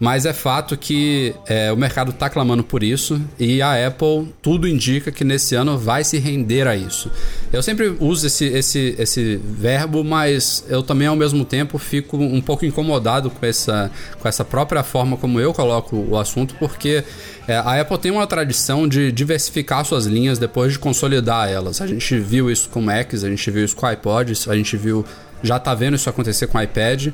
Mas 0.00 0.24
é 0.24 0.32
fato 0.32 0.76
que 0.76 1.34
é, 1.46 1.72
o 1.72 1.76
mercado 1.76 2.10
está 2.10 2.30
clamando 2.30 2.62
por 2.62 2.84
isso 2.84 3.20
e 3.38 3.60
a 3.60 3.86
Apple 3.86 4.32
tudo 4.40 4.68
indica 4.68 5.10
que 5.10 5.24
nesse 5.24 5.56
ano 5.56 5.76
vai 5.76 6.04
se 6.04 6.18
render 6.18 6.68
a 6.68 6.76
isso. 6.76 7.10
Eu 7.52 7.62
sempre 7.64 7.96
uso 7.98 8.26
esse, 8.28 8.44
esse, 8.44 8.94
esse 8.96 9.36
verbo, 9.42 10.04
mas 10.04 10.64
eu 10.68 10.84
também 10.84 11.08
ao 11.08 11.16
mesmo 11.16 11.44
tempo 11.44 11.78
fico 11.78 12.16
um 12.16 12.40
pouco 12.40 12.64
incomodado 12.64 13.28
com 13.28 13.44
essa, 13.44 13.90
com 14.20 14.28
essa 14.28 14.44
própria 14.44 14.84
forma 14.84 15.16
como 15.16 15.40
eu 15.40 15.52
coloco 15.52 15.96
o 15.96 16.16
assunto, 16.16 16.54
porque 16.60 17.02
é, 17.48 17.56
a 17.56 17.80
Apple 17.80 17.98
tem 17.98 18.12
uma 18.12 18.26
tradição 18.26 18.86
de 18.86 19.10
diversificar 19.10 19.84
suas 19.84 20.06
linhas 20.06 20.38
depois 20.38 20.72
de 20.72 20.78
consolidar 20.78 21.48
elas. 21.48 21.80
A 21.80 21.88
gente 21.88 22.18
viu 22.20 22.48
isso 22.48 22.68
com 22.68 22.80
Macs, 22.80 23.24
a 23.24 23.28
gente 23.28 23.50
viu 23.50 23.64
isso 23.64 23.74
com 23.74 23.90
iPods, 23.90 24.46
a 24.48 24.54
gente 24.54 24.76
viu. 24.76 25.04
Já 25.40 25.56
tá 25.58 25.72
vendo 25.72 25.94
isso 25.94 26.10
acontecer 26.10 26.48
com 26.48 26.60
iPad. 26.60 27.08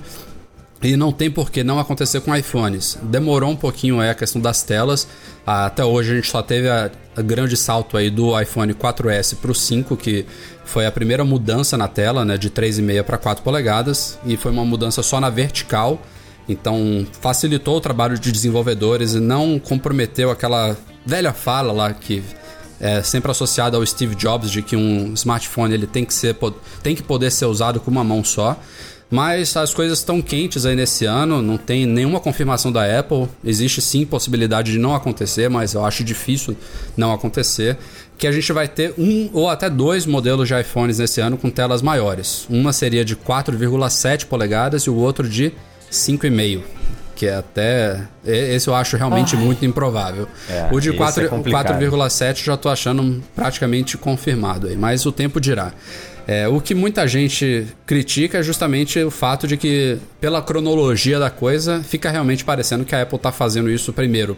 E 0.83 0.97
não 0.97 1.13
tem 1.13 1.31
por 1.31 1.51
que 1.51 1.65
não 1.65 1.79
acontecer 1.79 2.21
com 2.21 2.35
iPhones. 2.35 2.99
Demorou 3.03 3.51
um 3.51 3.57
pouquinho 3.57 4.01
aí 4.01 4.11
a 4.11 4.15
questão 4.15 4.41
das 4.41 4.63
telas. 4.63 5.09
Ah, 5.47 5.67
Até 5.67 5.85
hoje 5.85 6.13
a 6.13 6.15
gente 6.17 6.31
só 6.31 6.43
teve 6.43 6.69
a, 6.69 6.91
a 7.17 7.23
grande 7.23 7.57
salto 7.57 7.97
aí 7.97 8.11
do 8.11 8.39
iPhone 8.39 8.75
4S 8.75 9.37
para 9.37 9.51
o 9.51 9.55
5, 9.55 9.97
que 9.97 10.27
foi 10.65 10.87
a 10.87 10.93
primeira 10.93 11.25
mudança 11.25 11.77
na 11.77 11.89
tela, 11.89 12.25
né, 12.25 12.37
de 12.37 12.51
3,5 12.51 13.03
para 13.03 13.17
4 13.17 13.43
polegadas, 13.43 14.19
e 14.27 14.37
foi 14.37 14.53
uma 14.53 14.65
mudança 14.65 15.03
só 15.03 15.21
na 15.21 15.31
vertical. 15.31 16.01
Então 16.49 17.07
facilitou 17.21 17.77
o 17.79 17.81
trabalho 17.81 18.19
de 18.19 18.31
desenvolvedores 18.31 19.15
e 19.15 19.21
não 19.21 19.59
comprometeu 19.59 20.31
aquela 20.31 20.77
velha 21.07 21.33
fala 21.33 21.73
lá 21.73 21.93
que 21.93 22.23
é 22.81 23.03
sempre 23.03 23.31
associada 23.31 23.77
ao 23.77 23.87
Steve 23.87 24.15
Jobs 24.15 24.51
de 24.51 24.61
que 24.61 24.77
um 24.77 25.15
smartphone 25.15 25.73
ele 25.73 25.87
tem 25.87 26.05
que 26.05 26.13
ser 26.13 26.37
tem 26.83 26.95
que 26.95 27.03
poder 27.03 27.31
ser 27.31 27.47
usado 27.47 27.81
com 27.81 27.91
uma 27.91 28.05
mão 28.05 28.23
só. 28.23 28.59
Mas 29.15 29.57
as 29.57 29.73
coisas 29.73 29.99
estão 29.99 30.21
quentes 30.21 30.67
aí 30.67 30.75
nesse 30.75 31.05
ano, 31.05 31.41
não 31.41 31.57
tem 31.57 31.87
nenhuma 31.87 32.19
confirmação 32.19 32.73
da 32.73 32.99
Apple. 32.99 33.29
Existe 33.45 33.81
sim 33.81 34.05
possibilidade 34.05 34.73
de 34.73 34.79
não 34.79 34.93
acontecer, 34.93 35.49
mas 35.49 35.73
eu 35.73 35.85
acho 35.85 36.03
difícil 36.03 36.57
não 36.97 37.13
acontecer. 37.13 37.79
Que 38.19 38.27
a 38.27 38.33
gente 38.33 38.53
vai 38.53 38.67
ter 38.67 38.93
um 38.99 39.31
ou 39.33 39.49
até 39.49 39.71
dois 39.71 40.05
modelos 40.05 40.49
de 40.49 40.61
iPhones 40.61 40.99
nesse 40.99 41.21
ano 41.21 41.39
com 41.39 41.49
telas 41.49 41.81
maiores. 41.81 42.45
Uma 42.51 42.73
seria 42.73 43.05
de 43.05 43.15
4,7 43.15 44.27
polegadas 44.27 44.83
e 44.83 44.91
o 44.91 44.97
outro 44.97 45.29
de 45.29 45.53
5,5 45.93 46.63
que 47.15 47.27
é 47.27 47.37
até. 47.37 48.09
Esse 48.25 48.67
eu 48.67 48.75
acho 48.75 48.97
realmente 48.97 49.37
muito 49.37 49.65
improvável. 49.65 50.27
É, 50.51 50.69
o 50.73 50.81
de 50.81 50.89
esse 50.89 50.99
4 50.99 51.25
é. 51.25 51.29
4,7 51.29 52.43
já 52.43 52.57
tô 52.57 52.69
achando 52.69 53.23
praticamente 53.37 53.97
confirmado 53.97 54.67
aí, 54.67 54.77
mas 54.77 55.07
o 55.07 55.13
tempo 55.13 55.41
dirá. 55.41 55.73
É, 56.27 56.49
o 56.49 56.61
que 56.61 56.75
muita 56.75 57.07
gente 57.07 57.67
critica 57.87 58.39
é 58.39 58.43
justamente 58.43 58.99
o 58.99 59.11
fato 59.11 59.47
de 59.47 59.57
que, 59.57 59.99
pela 60.21 60.41
cronologia 60.41 61.19
da 61.19 61.29
coisa, 61.29 61.83
fica 61.83 62.11
realmente 62.11 62.45
parecendo 62.45 62.85
que 62.85 62.95
a 62.95 63.03
Apple 63.03 63.17
está 63.17 63.31
fazendo 63.31 63.71
isso 63.71 63.93
primeiro 63.93 64.37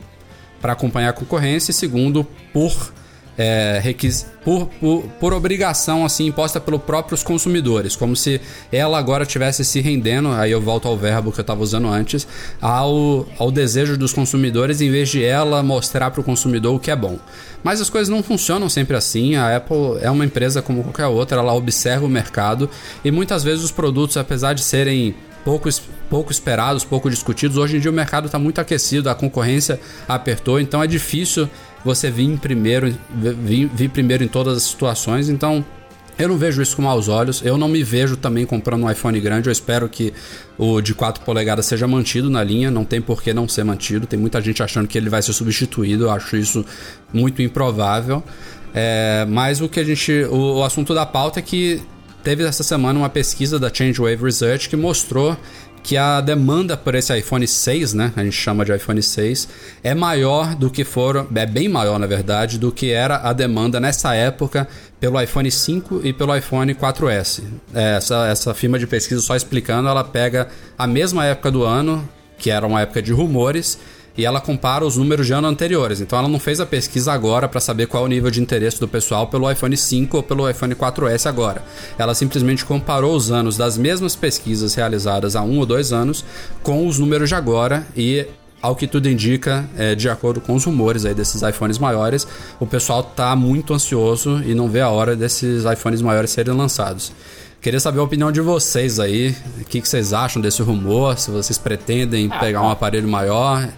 para 0.60 0.72
acompanhar 0.72 1.10
a 1.10 1.12
concorrência 1.12 1.70
e 1.70 1.74
segundo 1.74 2.26
por 2.52 2.92
é, 3.38 3.80
requis... 3.82 4.26
por, 4.44 4.66
por, 4.80 5.02
por 5.20 5.32
obrigação 5.32 6.04
assim 6.04 6.26
imposta 6.26 6.60
pelos 6.60 6.82
próprios 6.82 7.22
consumidores, 7.22 7.94
como 7.96 8.16
se 8.16 8.40
ela 8.72 8.98
agora 8.98 9.24
estivesse 9.24 9.64
se 9.64 9.80
rendendo, 9.80 10.28
aí 10.28 10.50
eu 10.50 10.60
volto 10.60 10.88
ao 10.88 10.96
verbo 10.96 11.32
que 11.32 11.40
eu 11.40 11.42
estava 11.42 11.62
usando 11.62 11.88
antes, 11.88 12.26
ao, 12.60 13.26
ao 13.38 13.50
desejo 13.50 13.96
dos 13.96 14.12
consumidores 14.12 14.80
em 14.80 14.90
vez 14.90 15.08
de 15.08 15.24
ela 15.24 15.62
mostrar 15.62 16.10
para 16.10 16.20
o 16.20 16.24
consumidor 16.24 16.74
o 16.74 16.78
que 16.78 16.90
é 16.90 16.96
bom. 16.96 17.18
Mas 17.62 17.80
as 17.80 17.90
coisas 17.90 18.08
não 18.08 18.22
funcionam 18.22 18.68
sempre 18.68 18.96
assim. 18.96 19.34
A 19.34 19.56
Apple 19.56 19.98
é 20.00 20.08
uma 20.08 20.24
empresa 20.24 20.62
como 20.62 20.84
qualquer 20.84 21.06
outra, 21.06 21.40
ela 21.40 21.52
observa 21.52 22.06
o 22.06 22.08
mercado 22.08 22.70
e 23.04 23.10
muitas 23.10 23.42
vezes 23.42 23.64
os 23.64 23.72
produtos, 23.72 24.16
apesar 24.16 24.52
de 24.52 24.62
serem 24.62 25.14
pouco, 25.44 25.68
pouco 26.10 26.32
esperados, 26.32 26.84
pouco 26.84 27.08
discutidos. 27.10 27.56
Hoje 27.56 27.76
em 27.76 27.80
dia 27.80 27.90
o 27.90 27.94
mercado 27.94 28.26
está 28.26 28.38
muito 28.38 28.60
aquecido, 28.60 29.08
a 29.08 29.14
concorrência 29.14 29.80
apertou, 30.08 30.60
então 30.60 30.82
é 30.82 30.86
difícil 30.86 31.48
você 31.86 32.10
vir 32.10 32.38
primeiro, 32.38 32.92
vir, 33.14 33.70
vir 33.72 33.88
primeiro 33.88 34.24
em 34.24 34.28
todas 34.28 34.56
as 34.56 34.64
situações. 34.64 35.28
Então 35.28 35.64
eu 36.18 36.28
não 36.28 36.36
vejo 36.36 36.60
isso 36.60 36.74
com 36.76 36.82
maus 36.82 37.08
olhos. 37.08 37.42
Eu 37.44 37.56
não 37.56 37.68
me 37.68 37.82
vejo 37.82 38.16
também 38.16 38.44
comprando 38.44 38.82
um 38.84 38.90
iPhone 38.90 39.18
grande. 39.20 39.48
Eu 39.48 39.52
espero 39.52 39.88
que 39.88 40.12
o 40.58 40.80
de 40.80 40.94
4 40.94 41.24
polegadas 41.24 41.66
seja 41.66 41.86
mantido 41.86 42.28
na 42.28 42.42
linha. 42.42 42.70
Não 42.70 42.84
tem 42.84 43.00
por 43.00 43.22
que 43.22 43.32
não 43.32 43.46
ser 43.48 43.64
mantido. 43.64 44.06
Tem 44.06 44.18
muita 44.18 44.40
gente 44.40 44.62
achando 44.62 44.88
que 44.88 44.98
ele 44.98 45.08
vai 45.08 45.22
ser 45.22 45.32
substituído. 45.32 46.04
Eu 46.04 46.10
acho 46.10 46.36
isso 46.36 46.64
muito 47.12 47.40
improvável. 47.40 48.22
É, 48.74 49.26
mas 49.28 49.60
o 49.60 49.68
que 49.68 49.78
a 49.78 49.84
gente. 49.84 50.12
O, 50.30 50.58
o 50.58 50.64
assunto 50.64 50.94
da 50.94 51.06
pauta 51.06 51.38
é 51.38 51.42
que 51.42 51.80
teve 52.24 52.42
essa 52.42 52.64
semana 52.64 52.98
uma 52.98 53.08
pesquisa 53.08 53.58
da 53.58 53.72
ChangeWave 53.72 54.24
Research 54.24 54.68
que 54.68 54.76
mostrou 54.76 55.36
que 55.86 55.96
a 55.96 56.20
demanda 56.20 56.76
por 56.76 56.96
esse 56.96 57.16
iPhone 57.16 57.46
6, 57.46 57.94
né, 57.94 58.12
a 58.16 58.24
gente 58.24 58.34
chama 58.34 58.64
de 58.64 58.74
iPhone 58.74 59.00
6, 59.00 59.48
é 59.84 59.94
maior 59.94 60.56
do 60.56 60.68
que 60.68 60.82
foram, 60.82 61.28
é 61.32 61.46
bem 61.46 61.68
maior 61.68 61.96
na 61.96 62.08
verdade, 62.08 62.58
do 62.58 62.72
que 62.72 62.90
era 62.90 63.18
a 63.18 63.32
demanda 63.32 63.78
nessa 63.78 64.12
época 64.12 64.66
pelo 64.98 65.20
iPhone 65.20 65.48
5 65.48 66.00
e 66.02 66.12
pelo 66.12 66.36
iPhone 66.36 66.74
4S. 66.74 67.44
É, 67.72 67.98
essa, 67.98 68.26
essa 68.26 68.52
firma 68.52 68.80
de 68.80 68.86
pesquisa, 68.88 69.20
só 69.20 69.36
explicando, 69.36 69.88
ela 69.88 70.02
pega 70.02 70.48
a 70.76 70.88
mesma 70.88 71.24
época 71.24 71.52
do 71.52 71.62
ano, 71.62 72.06
que 72.36 72.50
era 72.50 72.66
uma 72.66 72.80
época 72.80 73.00
de 73.00 73.12
rumores, 73.12 73.78
e 74.16 74.24
ela 74.24 74.40
compara 74.40 74.84
os 74.84 74.96
números 74.96 75.26
de 75.26 75.32
anos 75.32 75.50
anteriores. 75.50 76.00
Então 76.00 76.18
ela 76.18 76.28
não 76.28 76.38
fez 76.38 76.60
a 76.60 76.66
pesquisa 76.66 77.12
agora 77.12 77.48
para 77.48 77.60
saber 77.60 77.86
qual 77.86 78.04
é 78.04 78.06
o 78.06 78.08
nível 78.08 78.30
de 78.30 78.40
interesse 78.40 78.80
do 78.80 78.88
pessoal 78.88 79.26
pelo 79.26 79.50
iPhone 79.50 79.76
5 79.76 80.16
ou 80.16 80.22
pelo 80.22 80.48
iPhone 80.48 80.74
4S 80.74 81.26
agora. 81.26 81.62
Ela 81.98 82.14
simplesmente 82.14 82.64
comparou 82.64 83.14
os 83.14 83.30
anos 83.30 83.56
das 83.56 83.76
mesmas 83.76 84.16
pesquisas 84.16 84.74
realizadas 84.74 85.36
há 85.36 85.42
um 85.42 85.58
ou 85.58 85.66
dois 85.66 85.92
anos 85.92 86.24
com 86.62 86.86
os 86.86 86.98
números 86.98 87.28
de 87.28 87.34
agora 87.34 87.86
e 87.96 88.26
ao 88.62 88.74
que 88.74 88.86
tudo 88.86 89.08
indica, 89.08 89.68
é, 89.76 89.94
de 89.94 90.08
acordo 90.08 90.40
com 90.40 90.54
os 90.54 90.64
rumores 90.64 91.04
aí 91.04 91.14
desses 91.14 91.42
iPhones 91.42 91.78
maiores, 91.78 92.26
o 92.58 92.66
pessoal 92.66 93.02
tá 93.02 93.36
muito 93.36 93.74
ansioso 93.74 94.42
e 94.44 94.54
não 94.54 94.68
vê 94.68 94.80
a 94.80 94.88
hora 94.88 95.14
desses 95.14 95.64
iPhones 95.64 96.00
maiores 96.02 96.30
serem 96.30 96.54
lançados. 96.54 97.12
Queria 97.60 97.78
saber 97.78 98.00
a 98.00 98.02
opinião 98.02 98.32
de 98.32 98.40
vocês 98.40 98.98
aí. 98.98 99.36
O 99.60 99.64
que, 99.64 99.80
que 99.80 99.88
vocês 99.88 100.12
acham 100.12 100.40
desse 100.40 100.62
rumor? 100.62 101.18
Se 101.18 101.30
vocês 101.30 101.58
pretendem 101.58 102.28
Ah, 102.32 102.38
pegar 102.38 102.62
um 102.62 102.70
aparelho 102.70 103.08
maior. 103.08 103.68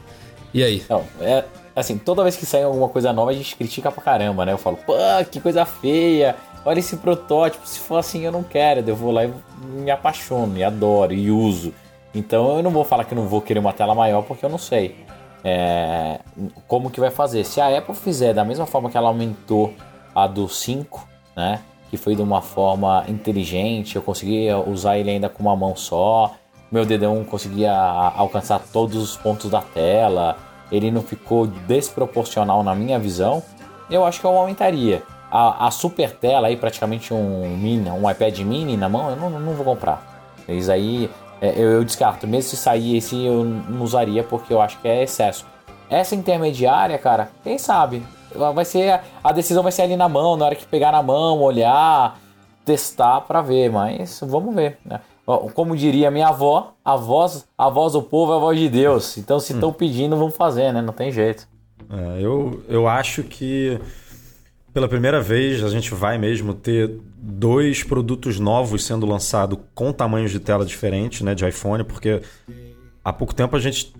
E 0.53 0.63
aí? 0.63 0.85
Não, 0.89 1.05
é 1.21 1.45
assim, 1.75 1.97
toda 1.97 2.23
vez 2.23 2.37
que 2.37 2.45
sai 2.45 2.63
alguma 2.65 2.89
coisa 2.89 3.13
nova 3.13 3.31
a 3.31 3.35
gente 3.35 3.55
critica 3.55 3.91
pra 3.93 4.03
caramba, 4.03 4.45
né? 4.45 4.53
Eu 4.53 4.59
falo, 4.59 4.77
pô, 4.79 4.95
que 5.31 5.41
coisa 5.41 5.65
feia, 5.65 6.35
olha 6.65 6.79
esse 6.79 6.97
protótipo, 6.97 7.67
se 7.67 7.79
for 7.79 7.99
assim 7.99 8.25
eu 8.25 8.33
não 8.33 8.43
quero, 8.43 8.89
eu 8.89 8.97
vou 8.97 9.13
lá 9.13 9.25
e 9.25 9.33
me 9.65 9.91
apaixono, 9.91 10.59
e 10.59 10.65
adoro, 10.65 11.15
e 11.15 11.31
uso. 11.31 11.73
Então 12.15 12.57
eu 12.57 12.63
não 12.63 12.71
vou 12.71 12.85
falar 12.85 13.05
que 13.05 13.15
não 13.15 13.29
vou 13.29 13.41
querer 13.41 13.61
uma 13.61 13.73
tela 13.73 13.95
maior 13.95 14.23
porque 14.23 14.45
eu 14.45 14.49
não 14.49 14.59
sei 14.59 14.97
é, 15.45 16.21
como 16.67 16.91
que 16.91 17.01
vai 17.01 17.11
fazer. 17.11 17.45
Se 17.45 17.61
a 17.61 17.77
Apple 17.79 17.95
fizer 17.95 18.33
da 18.35 18.45
mesma 18.45 18.67
forma 18.67 18.91
que 18.91 18.97
ela 18.97 19.09
aumentou 19.09 19.73
a 20.15 20.27
do 20.27 20.49
5, 20.49 21.09
né? 21.37 21.61
Que 21.91 21.97
foi 21.97 22.15
de 22.15 22.23
uma 22.23 22.43
forma 22.43 23.05
inteligente, 23.09 23.97
eu 23.97 24.03
conseguia 24.03 24.59
usar 24.59 24.99
ele 24.99 25.11
ainda 25.11 25.29
com 25.29 25.43
uma 25.43 25.57
mão 25.57 25.75
só. 25.75 26.35
Meu 26.71 26.85
dedão 26.85 27.25
conseguia 27.25 27.73
alcançar 27.73 28.61
todos 28.73 28.97
os 28.97 29.17
pontos 29.17 29.51
da 29.51 29.63
tela. 29.63 30.37
Ele 30.71 30.91
não 30.91 31.03
ficou 31.03 31.47
desproporcional 31.47 32.63
na 32.63 32.75
minha 32.75 32.99
visão. 32.99 33.43
Eu 33.91 34.05
acho 34.05 34.21
que 34.21 34.27
eu 34.27 34.37
aumentaria. 34.37 35.03
A, 35.31 35.67
a 35.67 35.71
super 35.71 36.13
tela 36.13 36.49
aí, 36.49 36.57
praticamente 36.57 37.13
um 37.13 37.57
mini, 37.57 37.89
um 37.91 38.11
iPad 38.11 38.39
mini 38.41 38.77
na 38.77 38.89
mão, 38.89 39.11
eu 39.11 39.17
não, 39.17 39.31
não 39.31 39.53
vou 39.55 39.65
comprar. 39.65 40.37
Isso 40.47 40.71
aí 40.71 41.11
é, 41.41 41.51
eu, 41.57 41.73
eu 41.73 41.85
descarto. 41.85 42.27
Mesmo 42.27 42.51
se 42.51 42.57
sair 42.57 42.97
esse, 42.97 43.25
eu 43.25 43.45
não 43.45 43.83
usaria 43.83 44.23
porque 44.23 44.53
eu 44.53 44.61
acho 44.61 44.79
que 44.79 44.89
é 44.89 45.03
excesso. 45.03 45.47
Essa 45.89 46.15
intermediária, 46.15 46.99
cara, 46.99 47.31
quem 47.43 47.57
sabe? 47.57 48.03
Vai 48.55 48.65
ser 48.65 49.01
a 49.25 49.33
decisão 49.33 49.63
vai 49.63 49.73
ser 49.73 49.83
ali 49.83 49.97
na 49.97 50.09
mão, 50.09 50.37
na 50.37 50.45
hora 50.45 50.55
que 50.55 50.67
pegar 50.67 50.93
na 50.93 51.03
mão, 51.03 51.41
olhar, 51.41 52.19
testar 52.63 53.23
para 53.23 53.41
ver, 53.41 53.71
mas 53.71 54.21
vamos 54.23 54.55
ver, 54.55 54.79
né? 54.85 55.01
Como 55.53 55.77
diria 55.77 56.11
minha 56.11 56.29
avó, 56.29 56.75
a 56.85 56.97
voz, 56.97 57.47
a 57.57 57.69
voz 57.69 57.93
do 57.93 58.03
povo 58.03 58.33
é 58.33 58.37
a 58.37 58.39
voz 58.39 58.59
de 58.59 58.69
Deus. 58.69 59.19
Então 59.19 59.39
se 59.39 59.53
estão 59.53 59.73
pedindo, 59.73 60.17
vamos 60.17 60.35
fazer, 60.35 60.73
né? 60.73 60.81
Não 60.81 60.93
tem 60.93 61.13
jeito. 61.13 61.47
É, 61.91 62.23
eu, 62.23 62.63
eu 62.69 62.89
acho 62.89 63.23
que 63.23 63.79
pela 64.73 64.89
primeira 64.89 65.21
vez 65.21 65.63
a 65.63 65.69
gente 65.69 65.93
vai 65.93 66.17
mesmo 66.17 66.55
ter 66.55 66.99
dois 67.17 67.83
produtos 67.83 68.39
novos 68.39 68.85
sendo 68.85 69.05
lançados 69.05 69.59
com 69.75 69.93
tamanhos 69.93 70.31
de 70.31 70.41
tela 70.41 70.65
diferentes, 70.65 71.21
né, 71.21 71.35
de 71.35 71.47
iPhone, 71.47 71.85
porque 71.85 72.23
há 73.05 73.13
pouco 73.13 73.35
tempo 73.35 73.57
a 73.57 73.61
gente 73.61 73.93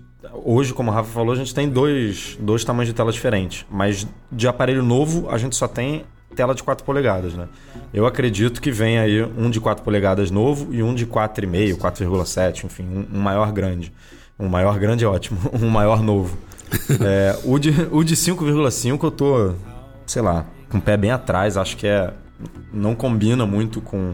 hoje, 0.43 0.73
como 0.73 0.89
o 0.89 0.93
Rafa 0.93 1.11
falou, 1.11 1.33
a 1.33 1.35
gente 1.35 1.53
tem 1.53 1.67
dois, 1.67 2.37
dois 2.39 2.63
tamanhos 2.63 2.87
de 2.89 2.93
tela 2.93 3.11
diferentes, 3.11 3.65
mas 3.69 4.07
de 4.31 4.47
aparelho 4.47 4.83
novo 4.83 5.29
a 5.29 5.37
gente 5.37 5.55
só 5.55 5.67
tem 5.67 6.05
tela 6.39 6.55
de 6.55 6.63
4 6.63 6.85
polegadas, 6.85 7.33
né? 7.33 7.49
Eu 7.93 8.05
acredito 8.05 8.61
que 8.61 8.71
vem 8.71 8.97
aí 8.97 9.21
um 9.21 9.49
de 9.49 9.59
4 9.59 9.83
polegadas 9.83 10.31
novo 10.31 10.73
e 10.73 10.81
um 10.81 10.95
de 10.95 11.05
4,5, 11.05 11.75
4,7, 11.75 12.63
enfim, 12.63 13.05
um, 13.11 13.19
maior 13.19 13.51
grande. 13.51 13.91
Um 14.39 14.47
maior 14.47 14.79
grande 14.79 15.03
é 15.03 15.07
ótimo, 15.07 15.37
um 15.51 15.67
maior 15.67 16.01
novo. 16.01 16.37
É, 17.01 17.37
o 17.43 17.59
de, 17.59 17.71
o 17.91 18.05
de 18.05 18.15
5,5 18.15 19.03
eu 19.03 19.11
tô, 19.11 19.53
sei 20.05 20.21
lá, 20.21 20.45
com 20.69 20.77
o 20.77 20.81
pé 20.81 20.95
bem 20.95 21.11
atrás, 21.11 21.57
acho 21.57 21.75
que 21.75 21.85
é 21.85 22.13
não 22.71 22.95
combina 22.95 23.45
muito 23.45 23.81
com, 23.81 24.13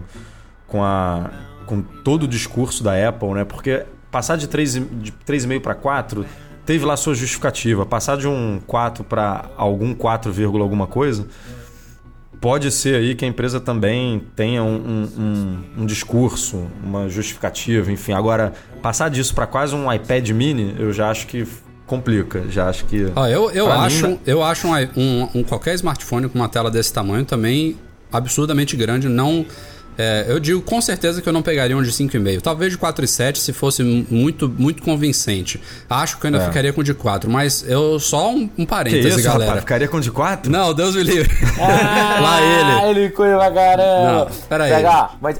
com, 0.65 0.83
a, 0.83 1.29
com 1.67 1.83
todo 1.83 2.23
o 2.23 2.27
discurso 2.27 2.83
da 2.83 3.07
Apple, 3.07 3.33
né? 3.33 3.45
Porque 3.45 3.85
passar 4.09 4.35
de 4.35 4.47
3,5 4.47 4.99
de 4.99 5.11
3,5 5.11 5.61
para 5.61 5.75
4 5.75 6.25
teve 6.65 6.85
lá 6.85 6.97
sua 6.97 7.13
justificativa. 7.13 7.85
Passar 7.85 8.17
de 8.17 8.27
um 8.27 8.59
4 8.65 9.03
para 9.03 9.45
algum 9.55 9.93
4, 9.93 10.33
alguma 10.59 10.87
coisa, 10.87 11.27
pode 12.41 12.71
ser 12.71 12.95
aí 12.95 13.15
que 13.15 13.25
a 13.25 13.27
empresa 13.27 13.59
também 13.59 14.21
tenha 14.35 14.63
um, 14.63 14.75
um, 14.75 15.21
um, 15.21 15.81
um 15.81 15.85
discurso, 15.85 16.65
uma 16.83 17.07
justificativa, 17.09 17.91
enfim. 17.91 18.13
Agora, 18.13 18.53
passar 18.81 19.09
disso 19.09 19.33
para 19.33 19.45
quase 19.47 19.73
um 19.75 19.91
iPad 19.91 20.29
mini, 20.31 20.75
eu 20.79 20.91
já 20.93 21.09
acho 21.09 21.27
que 21.27 21.47
complica. 21.85 22.43
Já 22.49 22.69
acho 22.69 22.85
que. 22.85 23.11
Ah, 23.15 23.29
eu, 23.29 23.49
eu 23.51 23.71
acho, 23.71 24.07
mim- 24.07 24.19
eu 24.25 24.43
acho 24.43 24.67
um, 24.67 24.73
um- 24.97 25.29
um- 25.35 25.43
qualquer 25.43 25.75
smartphone 25.75 26.27
com 26.29 26.37
uma 26.39 26.49
tela 26.49 26.69
desse 26.71 26.91
tamanho 26.93 27.25
também 27.25 27.77
absurdamente 28.11 28.75
grande. 28.75 29.07
Não. 29.09 29.45
É, 29.97 30.25
eu 30.27 30.39
digo 30.39 30.61
com 30.61 30.81
certeza 30.81 31.21
que 31.21 31.29
eu 31.29 31.33
não 31.33 31.41
pegaria 31.41 31.75
um 31.77 31.81
de 31.83 31.91
5,5. 31.91 32.41
Talvez 32.41 32.71
de 32.71 32.77
4,7 32.77 33.37
se 33.37 33.53
fosse 33.53 33.83
muito, 33.83 34.47
muito 34.49 34.81
convencente. 34.83 35.59
Acho 35.89 36.17
que 36.17 36.25
eu 36.25 36.27
ainda 36.29 36.43
É. 36.43 36.47
ficaria 36.47 36.73
com 36.73 36.83
de 36.83 36.93
4, 36.93 37.29
mas 37.29 37.63
eu 37.67 37.99
só 37.99 38.31
um, 38.31 38.43
um 38.43 38.47
Que 38.47 38.65
parêntese, 38.65 39.07
isso, 39.07 39.23
galera. 39.23 39.45
rapaz? 39.45 39.59
Ficaria 39.61 39.87
com 39.87 39.99
de 39.99 40.11
4? 40.11 40.51
Não, 40.51 40.73
Deus 40.73 40.95
me 40.95 41.03
livre. 41.03 41.31
Ah, 41.59 42.19
Lá 42.21 42.41
ele. 42.89 42.99
ele 43.01 43.09
coisa 43.11 43.37
pra 43.37 43.51
caramba. 43.51 44.11
Não, 44.25 44.27
pera 44.49 44.63
aí. 44.65 44.73
Pegar, 44.73 45.15
mas 45.21 45.39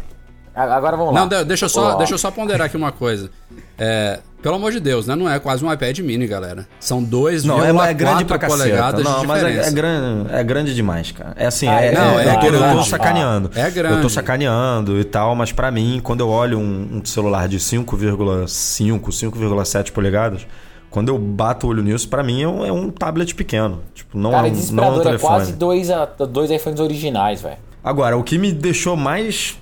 Agora 0.58 0.96
vamos 0.96 1.14
lá. 1.14 1.28
Não, 1.28 1.44
deixa 1.44 1.66
eu 1.66 1.70
só, 1.70 1.96
deixa 1.96 2.14
eu 2.14 2.18
só 2.18 2.32
ponderar 2.32 2.68
aqui 2.68 2.78
uma 2.78 2.94
coisa. 2.94 3.30
É, 3.78 4.20
pelo 4.46 4.58
amor 4.58 4.72
de 4.72 4.80
Deus, 4.80 5.08
né? 5.08 5.16
Não 5.16 5.28
é 5.28 5.40
quase 5.40 5.66
um 5.66 5.74
iPad 5.74 5.98
mini, 6.02 6.28
galera. 6.28 6.68
São 6.80 7.02
dois 7.04 7.44
Não, 7.44 7.66
é, 7.66 7.90
é 7.90 7.94
grande 7.96 8.26
pra 8.26 8.38
polegadas 8.38 9.04
Não, 9.04 9.24
mas 9.24 9.42
é, 9.42 9.68
é, 9.68 9.72
grande, 9.72 10.32
é 10.32 10.44
grande 10.44 10.76
demais, 10.76 11.12
cara. 11.12 11.34
É 11.36 11.48
assim, 11.48 11.68
ah, 11.68 11.82
é, 11.82 11.92
não, 11.92 12.20
é, 12.20 12.28
é, 12.28 12.30
é 12.30 12.48
eu 12.48 12.78
tô 12.78 12.84
sacaneando. 12.84 13.50
É 13.56 13.72
grande. 13.72 13.96
Eu 13.96 14.02
tô 14.04 14.10
sacaneando 14.10 15.00
e 15.00 15.04
tal, 15.04 15.34
mas 15.34 15.52
para 15.52 15.72
mim, 15.72 16.00
quando 16.04 16.20
eu 16.20 16.30
olho 16.30 16.60
um, 16.60 17.00
um 17.00 17.04
celular 17.04 17.48
de 17.48 17.58
5,5, 17.58 18.46
5,7 18.46 19.92
polegadas, 19.92 20.46
quando 20.92 21.10
eu 21.10 21.18
bato 21.18 21.66
o 21.66 21.72
olho 21.72 21.82
nisso, 21.82 22.08
para 22.08 22.22
mim 22.22 22.44
é 22.44 22.48
um, 22.48 22.64
é 22.64 22.72
um, 22.72 22.92
tablet 22.92 23.34
pequeno. 23.34 23.82
Tipo, 23.96 24.16
não 24.16 24.30
Cara, 24.30 24.48
é, 24.48 24.52
não 24.70 24.84
é 24.84 24.90
um 24.92 25.02
telefone. 25.02 25.16
é 25.16 25.18
quase 25.18 25.54
dois, 25.54 25.88
dois 26.30 26.52
iPhones 26.52 26.80
originais, 26.80 27.42
velho. 27.42 27.58
Agora, 27.84 28.16
o 28.16 28.22
que 28.22 28.38
me 28.38 28.52
deixou 28.52 28.96
mais 28.96 29.58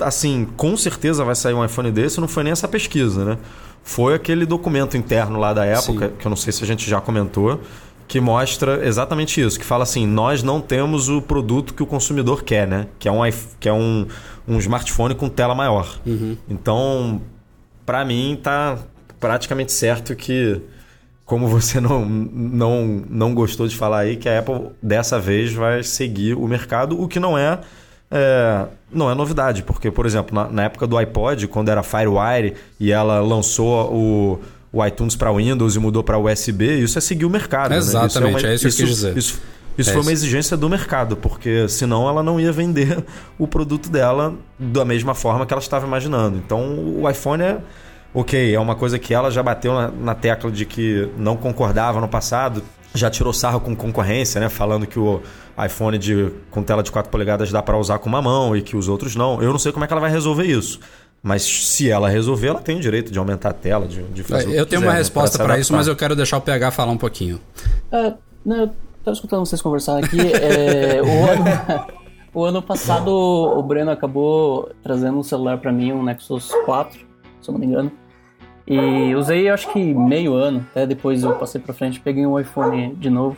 assim, 0.00 0.48
com 0.56 0.76
certeza 0.76 1.24
vai 1.24 1.36
sair 1.36 1.54
um 1.54 1.64
iPhone 1.64 1.92
desse, 1.92 2.20
não 2.20 2.26
foi 2.26 2.42
nem 2.42 2.52
essa 2.52 2.66
pesquisa, 2.66 3.24
né? 3.24 3.38
Foi 3.84 4.14
aquele 4.14 4.46
documento 4.46 4.96
interno 4.96 5.38
lá 5.38 5.52
da 5.52 5.64
época, 5.66 6.08
Sim. 6.08 6.14
que 6.18 6.26
eu 6.26 6.30
não 6.30 6.36
sei 6.36 6.52
se 6.52 6.64
a 6.64 6.66
gente 6.66 6.88
já 6.88 7.02
comentou, 7.02 7.60
que 8.08 8.18
mostra 8.18 8.84
exatamente 8.86 9.40
isso, 9.40 9.58
que 9.58 9.64
fala 9.64 9.82
assim, 9.82 10.06
nós 10.06 10.42
não 10.42 10.60
temos 10.60 11.10
o 11.10 11.20
produto 11.20 11.74
que 11.74 11.82
o 11.82 11.86
consumidor 11.86 12.42
quer, 12.42 12.66
né? 12.66 12.86
Que 12.98 13.08
é 13.08 13.12
um, 13.12 13.20
que 13.60 13.68
é 13.68 13.72
um, 13.72 14.06
um 14.48 14.58
smartphone 14.58 15.14
com 15.14 15.28
tela 15.28 15.54
maior. 15.54 15.98
Uhum. 16.06 16.36
Então, 16.48 17.20
para 17.84 18.02
mim, 18.06 18.40
tá 18.42 18.78
praticamente 19.20 19.70
certo 19.70 20.16
que, 20.16 20.62
como 21.26 21.46
você 21.46 21.78
não, 21.80 22.06
não, 22.06 23.04
não 23.08 23.34
gostou 23.34 23.68
de 23.68 23.76
falar 23.76 24.00
aí, 24.00 24.16
que 24.16 24.30
a 24.30 24.38
Apple 24.38 24.70
dessa 24.82 25.20
vez 25.20 25.52
vai 25.52 25.82
seguir 25.82 26.34
o 26.34 26.48
mercado, 26.48 26.98
o 27.00 27.06
que 27.06 27.20
não 27.20 27.36
é 27.36 27.60
é, 28.10 28.66
não 28.94 29.10
é 29.10 29.14
novidade, 29.14 29.62
porque, 29.62 29.90
por 29.90 30.06
exemplo, 30.06 30.34
na, 30.34 30.48
na, 30.48 30.64
época 30.64 30.86
do 30.86 30.96
iPod, 30.96 31.48
quando 31.48 31.68
era 31.68 31.82
Firewire 31.82 32.54
e 32.78 32.92
ela 32.92 33.20
lançou 33.20 33.92
o, 33.92 34.40
o 34.72 34.84
iTunes 34.84 35.16
para 35.16 35.32
Windows 35.32 35.76
e 35.76 35.78
mudou 35.78 36.02
para 36.02 36.18
USB, 36.18 36.78
isso 36.78 36.98
é 36.98 37.00
seguir 37.00 37.24
o 37.24 37.30
mercado. 37.30 37.74
Exatamente, 37.74 38.02
né? 38.02 38.06
isso 38.06 38.18
é, 38.18 38.26
uma, 38.26 38.52
é 38.52 38.54
isso 38.54 38.76
que 38.76 38.82
eu 38.82 38.86
quis 38.86 38.96
dizer. 38.96 39.16
Isso, 39.16 39.40
isso 39.76 39.90
é 39.90 39.92
foi 39.92 40.00
isso. 40.00 40.08
uma 40.08 40.12
exigência 40.12 40.56
do 40.56 40.68
mercado, 40.68 41.16
porque 41.16 41.68
senão 41.68 42.08
ela 42.08 42.22
não 42.22 42.38
ia 42.38 42.52
vender 42.52 43.04
o 43.38 43.46
produto 43.46 43.88
dela 43.88 44.34
da 44.58 44.84
mesma 44.84 45.14
forma 45.14 45.44
que 45.44 45.52
ela 45.52 45.62
estava 45.62 45.86
imaginando. 45.86 46.38
Então 46.38 47.00
o 47.00 47.08
iPhone 47.08 47.42
é. 47.42 47.58
Ok, 48.16 48.54
é 48.54 48.60
uma 48.60 48.76
coisa 48.76 48.96
que 48.96 49.12
ela 49.12 49.28
já 49.28 49.42
bateu 49.42 49.74
na, 49.74 49.88
na 49.88 50.14
tecla 50.14 50.48
de 50.48 50.64
que 50.64 51.08
não 51.18 51.36
concordava 51.36 52.00
no 52.00 52.06
passado, 52.06 52.62
já 52.94 53.10
tirou 53.10 53.32
sarro 53.32 53.60
com 53.60 53.74
concorrência, 53.74 54.40
né? 54.40 54.48
Falando 54.48 54.86
que 54.86 54.98
o 54.98 55.20
iPhone 55.62 55.98
de, 55.98 56.30
com 56.50 56.62
tela 56.62 56.82
de 56.82 56.92
4 56.92 57.10
polegadas 57.10 57.50
dá 57.50 57.62
para 57.62 57.76
usar 57.76 57.98
com 57.98 58.08
uma 58.08 58.22
mão 58.22 58.56
e 58.56 58.62
que 58.62 58.76
os 58.76 58.88
outros 58.88 59.16
não. 59.16 59.42
Eu 59.42 59.50
não 59.50 59.58
sei 59.58 59.72
como 59.72 59.84
é 59.84 59.88
que 59.88 59.92
ela 59.92 60.00
vai 60.00 60.10
resolver 60.10 60.44
isso. 60.44 60.78
Mas 61.22 61.42
se 61.42 61.90
ela 61.90 62.08
resolver, 62.08 62.48
ela 62.48 62.60
tem 62.60 62.76
o 62.76 62.80
direito 62.80 63.10
de 63.10 63.18
aumentar 63.18 63.50
a 63.50 63.52
tela, 63.54 63.88
de, 63.88 64.02
de 64.02 64.22
fazer. 64.22 64.54
É, 64.54 64.60
eu 64.60 64.66
tenho 64.66 64.80
quiser, 64.80 64.86
uma 64.86 64.92
né? 64.92 64.98
resposta 64.98 65.42
para 65.42 65.58
isso, 65.58 65.72
mas 65.72 65.88
eu 65.88 65.96
quero 65.96 66.14
deixar 66.14 66.36
o 66.36 66.40
PH 66.40 66.70
falar 66.70 66.92
um 66.92 66.98
pouquinho. 66.98 67.40
Uh, 67.90 68.14
não, 68.44 68.56
eu 68.56 68.70
estava 68.98 69.14
escutando 69.14 69.46
vocês 69.46 69.62
conversar 69.62 70.04
aqui. 70.04 70.20
é, 70.20 71.00
o, 71.02 71.30
ano, 71.30 71.44
o 72.34 72.44
ano 72.44 72.62
passado, 72.62 73.08
o 73.08 73.62
Breno 73.62 73.90
acabou 73.90 74.70
trazendo 74.82 75.18
um 75.18 75.22
celular 75.22 75.58
para 75.58 75.72
mim, 75.72 75.92
um 75.92 76.02
Nexus 76.02 76.52
4, 76.66 76.98
se 77.40 77.48
eu 77.48 77.52
não 77.52 77.58
me 77.58 77.66
engano. 77.66 77.90
E 78.66 79.14
usei 79.14 79.48
acho 79.48 79.70
que 79.72 79.94
meio 79.94 80.34
ano, 80.34 80.66
até 80.70 80.86
depois 80.86 81.22
eu 81.22 81.34
passei 81.34 81.60
para 81.60 81.74
frente, 81.74 82.00
peguei 82.00 82.26
um 82.26 82.38
iPhone 82.38 82.94
de 82.94 83.10
novo. 83.10 83.36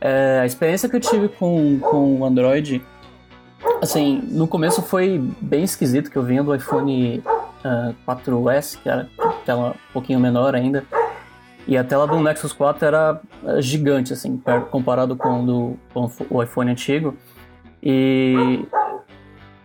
É, 0.00 0.40
a 0.42 0.46
experiência 0.46 0.88
que 0.88 0.96
eu 0.96 1.00
tive 1.00 1.28
com, 1.28 1.78
com 1.80 2.20
o 2.20 2.24
Android, 2.24 2.82
assim, 3.82 4.22
no 4.30 4.48
começo 4.48 4.82
foi 4.82 5.18
bem 5.40 5.64
esquisito, 5.64 6.10
que 6.10 6.16
eu 6.16 6.22
vinha 6.22 6.42
do 6.42 6.54
iPhone 6.54 7.22
uh, 7.64 7.94
4S, 8.06 8.78
que 8.82 8.88
era 8.88 9.08
tela 9.44 9.70
um 9.70 9.92
pouquinho 9.92 10.18
menor 10.18 10.54
ainda, 10.54 10.84
e 11.66 11.76
a 11.76 11.84
tela 11.84 12.06
do 12.06 12.20
Nexus 12.20 12.52
4 12.52 12.86
era 12.86 13.20
gigante, 13.58 14.12
assim, 14.12 14.40
comparado 14.70 15.16
com, 15.16 15.44
do, 15.44 15.76
com 15.92 16.10
o 16.28 16.42
iPhone 16.42 16.70
antigo. 16.70 17.16
E 17.82 18.66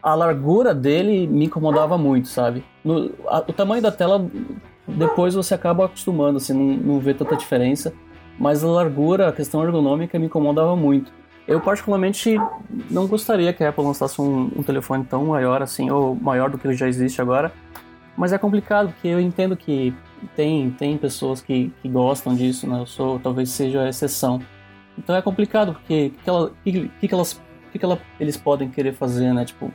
a 0.01 0.15
largura 0.15 0.73
dele 0.73 1.27
me 1.27 1.45
incomodava 1.45 1.97
muito, 1.97 2.29
sabe? 2.29 2.63
No, 2.83 3.11
a, 3.27 3.39
o 3.39 3.53
tamanho 3.53 3.81
da 3.81 3.91
tela, 3.91 4.25
depois 4.97 5.35
você 5.35 5.53
acaba 5.53 5.85
acostumando, 5.85 6.37
assim, 6.37 6.53
não, 6.53 6.93
não 6.93 6.99
vê 6.99 7.13
tanta 7.13 7.35
diferença 7.35 7.93
mas 8.39 8.63
a 8.63 8.67
largura, 8.67 9.27
a 9.27 9.33
questão 9.33 9.63
ergonômica 9.63 10.17
me 10.17 10.27
incomodava 10.27 10.75
muito. 10.75 11.11
Eu 11.45 11.59
particularmente 11.59 12.37
não 12.89 13.05
gostaria 13.05 13.51
que 13.51 13.63
a 13.63 13.69
Apple 13.69 13.83
lançasse 13.83 14.21
um, 14.21 14.49
um, 14.55 14.63
telefone 14.63 15.03
tão 15.03 15.25
maior 15.25 15.61
assim, 15.61 15.89
ou 15.89 16.15
maior 16.15 16.49
do 16.49 16.57
que 16.57 16.71
já 16.73 16.87
existe 16.87 17.21
agora, 17.21 17.51
mas 18.15 18.31
é 18.31 18.37
complicado, 18.37 18.93
porque 18.93 19.07
eu 19.07 19.19
entendo 19.19 19.57
que 19.57 19.93
tem, 20.35 20.69
tem 20.71 20.97
pessoas 20.97 21.41
que, 21.41 21.73
que 21.81 21.89
gostam 21.89 22.35
disso, 22.35 22.67
né? 22.67 22.79
Eu 22.79 22.85
sou, 22.85 23.19
talvez 23.19 23.49
seja 23.49 23.81
a 23.81 23.89
exceção. 23.89 24.39
Então 24.97 25.15
é 25.15 25.21
complicado, 25.21 25.73
porque 25.73 26.13
o 26.15 26.23
que, 26.23 26.29
ela, 26.29 26.51
que, 26.63 27.07
que, 27.07 27.13
elas, 27.13 27.41
que, 27.71 27.79
que 27.79 27.85
eles 28.19 28.37
podem 28.37 28.69
querer 28.69 28.93
fazer, 28.93 29.33
né? 29.33 29.43
Tipo, 29.43 29.71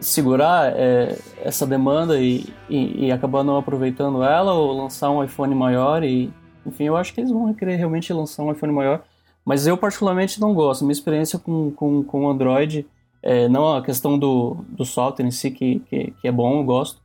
segurar 0.00 0.72
é, 0.74 1.16
essa 1.42 1.66
demanda 1.66 2.18
e, 2.18 2.46
e, 2.68 3.06
e 3.06 3.12
acabar 3.12 3.44
não 3.44 3.56
aproveitando 3.56 4.22
ela, 4.22 4.54
ou 4.54 4.72
lançar 4.72 5.10
um 5.10 5.22
iPhone 5.22 5.54
maior 5.54 6.02
e 6.02 6.32
enfim, 6.64 6.84
eu 6.84 6.96
acho 6.96 7.12
que 7.14 7.20
eles 7.20 7.30
vão 7.30 7.52
querer 7.54 7.76
realmente 7.76 8.12
lançar 8.12 8.42
um 8.42 8.52
iPhone 8.52 8.72
maior, 8.72 9.02
mas 9.44 9.66
eu 9.66 9.76
particularmente 9.76 10.40
não 10.40 10.54
gosto. 10.54 10.84
Minha 10.84 10.92
experiência 10.92 11.38
com, 11.38 11.70
com, 11.72 12.02
com 12.02 12.28
Android, 12.28 12.86
é, 13.22 13.48
não 13.48 13.74
a 13.74 13.82
questão 13.82 14.18
do, 14.18 14.58
do 14.68 14.84
software 14.84 15.26
em 15.26 15.30
si, 15.30 15.50
que, 15.50 15.80
que, 15.80 16.14
que 16.20 16.28
é 16.28 16.32
bom, 16.32 16.60
eu 16.60 16.64
gosto, 16.64 17.00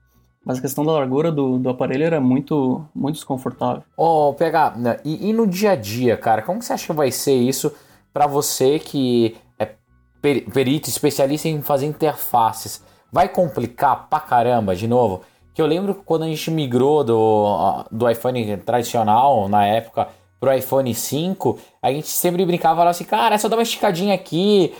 mas 0.45 0.60
a 0.60 0.62
questão 0.62 0.86
da 0.86 0.91
largura 0.91 1.31
do, 1.31 1.58
do 1.58 1.69
aparelho 1.69 2.03
era 2.03 2.21
muito, 2.21 2.86
muito 2.93 3.15
desconfortável. 3.15 3.84
Ô, 3.97 4.29
oh, 4.29 4.77
né, 4.77 4.99
e, 5.03 5.29
e, 5.29 5.34
no 5.34 5.47
dia 5.47 5.71
a 5.71 5.75
dia, 5.75 6.15
cara, 6.15 6.41
como 6.41 6.62
você 6.62 6.73
acha 6.73 6.86
que 6.86 6.93
vai 6.93 7.12
ser 7.12 7.34
isso 7.34 7.73
para 8.13 8.27
você 8.27 8.77
que 8.77 9.36
perito, 10.51 10.89
especialista 10.89 11.47
em 11.47 11.61
fazer 11.61 11.85
interfaces? 11.85 12.83
Vai 13.11 13.29
complicar 13.29 14.07
pra 14.09 14.19
caramba, 14.19 14.75
de 14.75 14.88
novo? 14.88 15.21
Que 15.53 15.61
eu 15.61 15.65
lembro 15.65 15.95
quando 16.05 16.23
a 16.23 16.27
gente 16.27 16.51
migrou 16.51 17.03
do, 17.03 17.85
do 17.91 18.09
iPhone 18.09 18.57
tradicional, 18.57 19.47
na 19.47 19.65
época, 19.65 20.09
pro 20.39 20.53
iPhone 20.53 20.93
5, 20.93 21.57
a 21.81 21.91
gente 21.91 22.07
sempre 22.07 22.45
brincava 22.45 22.88
assim, 22.88 23.03
cara, 23.03 23.35
é 23.35 23.38
só 23.38 23.47
dar 23.47 23.55
uma 23.55 23.63
esticadinha 23.63 24.13
aqui, 24.13 24.73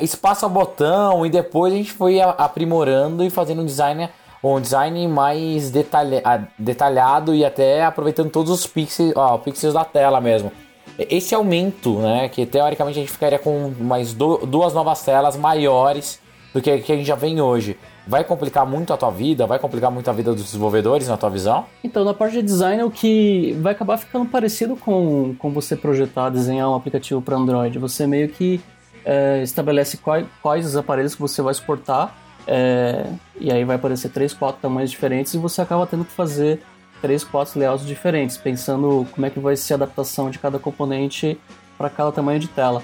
espaço 0.00 0.46
a 0.46 0.48
botão, 0.48 1.24
e 1.24 1.30
depois 1.30 1.72
a 1.72 1.76
gente 1.76 1.92
foi 1.92 2.20
aprimorando 2.20 3.24
e 3.24 3.30
fazendo 3.30 3.62
um 3.62 3.66
design, 3.66 4.08
um 4.44 4.60
design 4.60 5.08
mais 5.08 5.70
detalha, 5.70 6.22
detalhado 6.58 7.34
e 7.34 7.44
até 7.44 7.84
aproveitando 7.84 8.30
todos 8.30 8.52
os 8.52 8.66
pixels, 8.66 9.12
ó, 9.16 9.38
pixels 9.38 9.74
da 9.74 9.84
tela 9.84 10.20
mesmo. 10.20 10.52
Esse 10.98 11.34
aumento, 11.34 11.98
né, 11.98 12.28
que 12.28 12.44
teoricamente 12.44 12.98
a 12.98 13.02
gente 13.02 13.12
ficaria 13.12 13.38
com 13.38 13.72
mais 13.80 14.12
do, 14.12 14.38
duas 14.38 14.74
novas 14.74 15.02
telas 15.04 15.36
maiores 15.36 16.20
do 16.52 16.60
que, 16.60 16.78
que 16.78 16.92
a 16.92 16.96
gente 16.96 17.06
já 17.06 17.14
vem 17.14 17.40
hoje 17.40 17.76
vai 18.08 18.24
complicar 18.24 18.66
muito 18.66 18.90
a 18.92 18.96
tua 18.96 19.10
vida, 19.10 19.46
vai 19.46 19.58
complicar 19.58 19.90
muito 19.90 20.08
a 20.08 20.12
vida 20.14 20.32
dos 20.32 20.42
desenvolvedores, 20.42 21.08
na 21.08 21.18
tua 21.18 21.28
visão? 21.28 21.66
Então, 21.84 22.04
na 22.04 22.14
parte 22.14 22.36
de 22.36 22.42
design, 22.42 22.82
o 22.82 22.90
que 22.90 23.54
vai 23.60 23.72
acabar 23.72 23.98
ficando 23.98 24.24
parecido 24.24 24.74
com, 24.74 25.34
com 25.38 25.50
você 25.50 25.76
projetar, 25.76 26.30
desenhar 26.30 26.70
um 26.70 26.74
aplicativo 26.74 27.20
para 27.20 27.36
Android. 27.36 27.78
Você 27.78 28.06
meio 28.06 28.30
que 28.30 28.62
é, 29.04 29.42
estabelece 29.42 29.98
quais, 29.98 30.26
quais 30.40 30.64
os 30.64 30.74
aparelhos 30.74 31.14
que 31.14 31.20
você 31.20 31.42
vai 31.42 31.52
exportar, 31.52 32.16
é, 32.46 33.04
e 33.38 33.52
aí 33.52 33.62
vai 33.62 33.76
aparecer 33.76 34.08
três, 34.08 34.32
quatro 34.32 34.62
tamanhos 34.62 34.90
diferentes, 34.90 35.34
e 35.34 35.38
você 35.38 35.60
acaba 35.60 35.86
tendo 35.86 36.06
que 36.06 36.12
fazer 36.12 36.62
três, 37.00 37.24
quatro 37.24 37.58
layouts 37.58 37.86
diferentes, 37.86 38.36
pensando 38.36 39.06
como 39.12 39.26
é 39.26 39.30
que 39.30 39.38
vai 39.38 39.56
ser 39.56 39.74
a 39.74 39.76
adaptação 39.76 40.30
de 40.30 40.38
cada 40.38 40.58
componente 40.58 41.38
para 41.76 41.88
cada 41.88 42.12
tamanho 42.12 42.40
de 42.40 42.48
tela. 42.48 42.82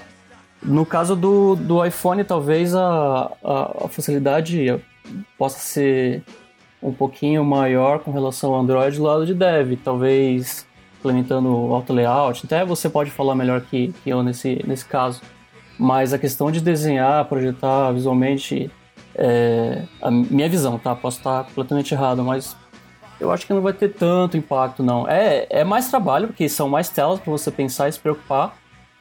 No 0.63 0.85
caso 0.85 1.15
do, 1.15 1.55
do 1.55 1.85
iPhone, 1.85 2.23
talvez 2.23 2.73
a, 2.73 3.31
a, 3.43 3.85
a 3.85 3.87
facilidade 3.87 4.81
possa 5.37 5.59
ser 5.59 6.23
um 6.81 6.93
pouquinho 6.93 7.43
maior 7.43 7.99
com 7.99 8.11
relação 8.11 8.53
ao 8.53 8.61
Android 8.61 8.97
do 8.97 9.03
lado 9.03 9.25
de 9.25 9.33
dev, 9.33 9.77
talvez 9.83 10.65
implementando 10.99 11.49
auto 11.49 11.93
layout. 11.93 12.45
Até 12.45 12.65
você 12.65 12.89
pode 12.89 13.11
falar 13.11 13.35
melhor 13.35 13.61
que, 13.61 13.93
que 14.03 14.09
eu 14.09 14.23
nesse, 14.23 14.61
nesse 14.65 14.85
caso. 14.85 15.21
Mas 15.77 16.13
a 16.13 16.17
questão 16.17 16.49
de 16.51 16.61
desenhar, 16.61 17.25
projetar 17.25 17.91
visualmente, 17.91 18.71
é, 19.13 19.83
a 20.01 20.09
minha 20.09 20.49
visão, 20.49 20.79
tá? 20.79 20.95
Posso 20.95 21.17
estar 21.17 21.43
completamente 21.43 21.93
errado, 21.93 22.23
mas 22.23 22.55
eu 23.19 23.31
acho 23.31 23.45
que 23.45 23.53
não 23.53 23.61
vai 23.61 23.73
ter 23.73 23.89
tanto 23.89 24.37
impacto, 24.37 24.83
não. 24.83 25.07
É, 25.07 25.47
é 25.49 25.63
mais 25.63 25.89
trabalho, 25.89 26.27
porque 26.27 26.47
são 26.49 26.67
mais 26.67 26.89
telas 26.89 27.19
para 27.19 27.31
você 27.31 27.49
pensar 27.51 27.87
e 27.87 27.91
se 27.91 27.99
preocupar, 27.99 28.57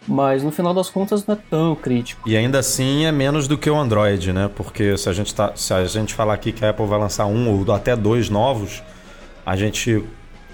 mas 0.07 0.43
no 0.43 0.51
final 0.51 0.73
das 0.75 0.89
contas 0.91 1.27
não 1.27 1.35
é 1.35 1.39
tão 1.51 1.75
crítico. 1.75 2.29
E 2.29 2.37
ainda 2.37 2.59
assim 2.59 3.05
é 3.05 3.13
menos 3.13 3.49
do 3.49 3.57
que 3.57 3.69
o 3.69 3.77
Android, 3.77 4.33
né? 4.33 4.51
Porque 4.55 4.97
se 4.97 5.09
a 5.09 5.13
gente, 5.13 5.35
tá, 5.35 5.53
se 5.55 5.73
a 5.73 5.85
gente 5.87 6.15
falar 6.15 6.35
aqui 6.35 6.53
que 6.53 6.65
a 6.65 6.71
Apple 6.71 6.87
vai 6.87 6.99
lançar 6.99 7.27
um 7.27 7.51
ou 7.51 7.73
até 7.73 7.97
dois 7.97 8.29
novos, 8.29 8.83
a 9.45 9.57
gente 9.57 10.05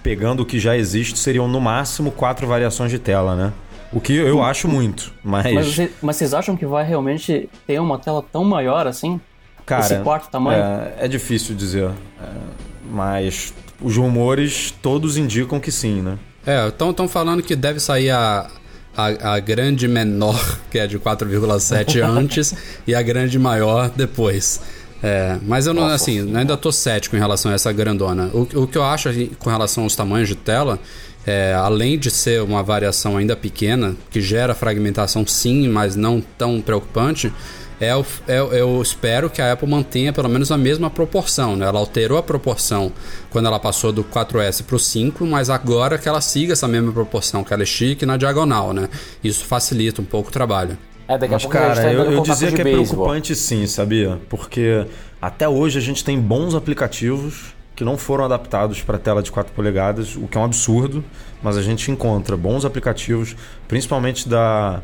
pegando 0.03 0.41
o 0.41 0.47
que 0.47 0.59
já 0.59 0.77
existe 0.77 1.19
seriam 1.19 1.47
no 1.47 1.61
máximo 1.61 2.11
quatro 2.11 2.47
variações 2.47 2.91
de 2.91 2.99
tela, 2.99 3.35
né? 3.35 3.53
O 3.93 4.01
que 4.01 4.15
eu 4.15 4.41
acho 4.41 4.69
muito, 4.69 5.13
mas... 5.23 5.53
Mas, 5.53 5.75
você, 5.75 5.93
mas 6.01 6.17
vocês 6.17 6.33
acham 6.33 6.57
que 6.57 6.65
vai 6.65 6.85
realmente 6.85 7.51
ter 7.67 7.81
uma 7.81 7.99
tela 7.99 8.23
tão 8.23 8.45
maior 8.45 8.87
assim? 8.87 9.21
Cara, 9.67 9.83
esse 9.83 9.99
quarto 9.99 10.31
tamanho? 10.31 10.63
É, 10.63 10.95
é 11.01 11.09
difícil 11.09 11.57
dizer. 11.57 11.91
É, 12.23 12.70
mas 12.91 13.55
os 13.81 13.97
rumores 13.97 14.75
todos 14.83 15.17
indicam 15.17 15.59
que 15.61 15.71
sim, 15.71 16.03
né? 16.03 16.19
É, 16.47 16.69
estão 16.69 17.09
falando 17.09 17.43
que 17.43 17.55
deve 17.55 17.81
sair 17.81 18.11
a, 18.11 18.51
a, 18.97 19.35
a 19.35 19.41
grande 19.41 19.87
menor, 19.87 20.59
que 20.71 20.79
é 20.79 20.87
de 20.87 20.99
4,7 20.99 22.03
antes, 22.05 22.55
e 22.87 22.95
a 22.95 23.03
grande 23.03 23.39
maior 23.39 23.91
depois. 23.91 24.61
É, 25.03 25.39
mas 25.43 25.67
eu 25.67 25.73
não, 25.73 25.83
Nossa, 25.83 25.95
assim, 25.95 26.37
ainda 26.37 26.57
tô 26.57 26.71
cético 26.71 27.17
em 27.17 27.19
relação 27.19 27.51
a 27.51 27.55
essa 27.55 27.73
grandona. 27.73 28.31
O, 28.35 28.43
o 28.63 28.67
que 28.67 28.77
eu 28.77 28.85
acho 28.85 29.09
com 29.39 29.49
relação 29.49 29.85
aos 29.85 29.97
tamanhos 29.97 30.29
de 30.29 30.35
tela, 30.35 30.79
é, 31.27 31.55
além 31.55 31.99
de 31.99 32.11
ser 32.11 32.43
uma 32.43 32.63
variação 32.63 33.17
ainda 33.17 33.35
pequena, 33.35 33.97
que 34.11 34.21
gera 34.21 34.55
fragmentação 34.55 35.27
sim, 35.27 35.69
mas 35.69 35.97
não 35.97 36.21
tão 36.21 36.61
preocupante, 36.61 37.33
é, 37.81 37.89
é, 38.29 38.39
eu 38.61 38.81
espero 38.83 39.31
que 39.31 39.41
a 39.41 39.53
Apple 39.53 39.69
mantenha 39.69 40.13
pelo 40.13 40.29
menos 40.29 40.53
a 40.53 40.59
mesma 40.59 40.91
proporção. 40.91 41.57
Né? 41.57 41.67
Ela 41.67 41.79
alterou 41.79 42.19
a 42.19 42.23
proporção 42.23 42.93
quando 43.31 43.47
ela 43.47 43.59
passou 43.59 43.91
do 43.91 44.05
4S 44.05 44.63
para 44.63 44.77
o 44.77 44.79
5, 44.79 45.25
mas 45.27 45.49
agora 45.49 45.97
que 45.97 46.09
ela 46.09 46.21
siga 46.21 46.53
essa 46.53 46.69
mesma 46.69 46.93
proporção, 46.93 47.43
que 47.43 47.53
ela 47.53 47.63
estique 47.63 48.05
na 48.05 48.17
diagonal. 48.17 48.73
Né? 48.73 48.89
Isso 49.25 49.45
facilita 49.45 50.03
um 50.03 50.05
pouco 50.05 50.29
o 50.29 50.33
trabalho. 50.33 50.77
É, 51.09 51.19
daqui 51.19 51.33
Mas, 51.33 51.43
a 51.43 51.49
pouco 51.49 51.59
cara, 51.59 51.75
tá 51.75 51.93
eu, 51.93 52.13
eu 52.13 52.23
dizia 52.23 52.53
que 52.53 52.61
é 52.61 52.65
preocupante 52.65 53.35
sim, 53.35 53.67
sabia? 53.67 54.21
Porque 54.29 54.87
até 55.21 55.49
hoje 55.49 55.77
a 55.77 55.83
gente 55.83 56.05
tem 56.05 56.21
bons 56.21 56.55
aplicativos 56.55 57.53
que 57.75 57.83
não 57.83 57.99
foram 57.99 58.27
adaptados 58.27 58.83
para 58.83 58.99
tela 58.99 59.23
de 59.23 59.33
4 59.33 59.53
polegadas, 59.53 60.15
o 60.15 60.29
que 60.29 60.37
é 60.37 60.41
um 60.41 60.45
absurdo, 60.45 61.03
mas 61.43 61.57
a 61.57 61.63
gente 61.63 61.91
encontra 61.91 62.37
bons 62.37 62.65
aplicativos, 62.65 63.35
principalmente 63.67 64.29
da. 64.29 64.83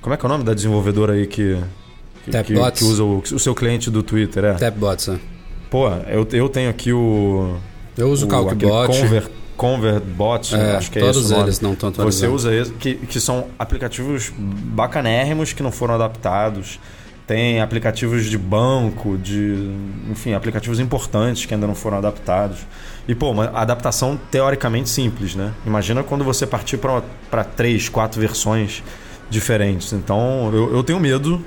Como 0.00 0.14
é 0.14 0.16
que 0.16 0.24
é 0.24 0.26
o 0.26 0.30
nome 0.30 0.44
da 0.44 0.54
desenvolvedora 0.54 1.14
aí 1.14 1.26
que. 1.26 1.58
Que, 2.24 2.30
que, 2.30 2.70
que 2.72 2.84
usa 2.84 3.02
o, 3.02 3.18
o, 3.18 3.38
seu 3.38 3.54
cliente 3.54 3.90
do 3.90 4.02
Twitter, 4.02 4.44
é? 4.44 4.54
Tapbots, 4.54 5.08
é. 5.08 5.18
Pô, 5.70 5.88
eu, 5.88 6.26
eu 6.32 6.48
tenho 6.48 6.68
aqui 6.68 6.92
o. 6.92 7.56
Eu 7.96 8.10
uso 8.10 8.26
o 8.26 8.28
CalcBot. 8.28 8.86
Convert, 8.86 9.30
ConvertBot, 9.60 10.54
é, 10.54 10.76
acho 10.76 10.90
que 10.90 10.98
é 10.98 11.02
todos 11.02 11.30
esse 11.30 11.38
eles 11.38 11.60
não 11.60 11.74
estão 11.74 11.92
Você 11.92 12.26
usa 12.26 12.50
eles, 12.50 12.72
que, 12.78 12.94
que 12.94 13.20
são 13.20 13.48
aplicativos 13.58 14.32
bacanérrimos 14.38 15.52
que 15.52 15.62
não 15.62 15.70
foram 15.70 15.94
adaptados. 15.94 16.80
Tem 17.26 17.60
aplicativos 17.60 18.24
de 18.24 18.38
banco, 18.38 19.18
de. 19.18 19.70
Enfim, 20.10 20.32
aplicativos 20.32 20.80
importantes 20.80 21.44
que 21.44 21.52
ainda 21.52 21.66
não 21.66 21.74
foram 21.74 21.98
adaptados. 21.98 22.58
E, 23.06 23.14
pô, 23.14 23.30
uma 23.30 23.50
adaptação 23.50 24.18
teoricamente 24.30 24.88
simples, 24.88 25.34
né? 25.34 25.52
Imagina 25.66 26.02
quando 26.02 26.24
você 26.24 26.46
partir 26.46 26.78
para 26.78 27.44
três, 27.44 27.88
quatro 27.88 28.20
versões 28.20 28.82
diferentes. 29.30 29.92
Então, 29.92 30.50
eu, 30.52 30.74
eu 30.74 30.82
tenho 30.82 31.00
medo 31.00 31.42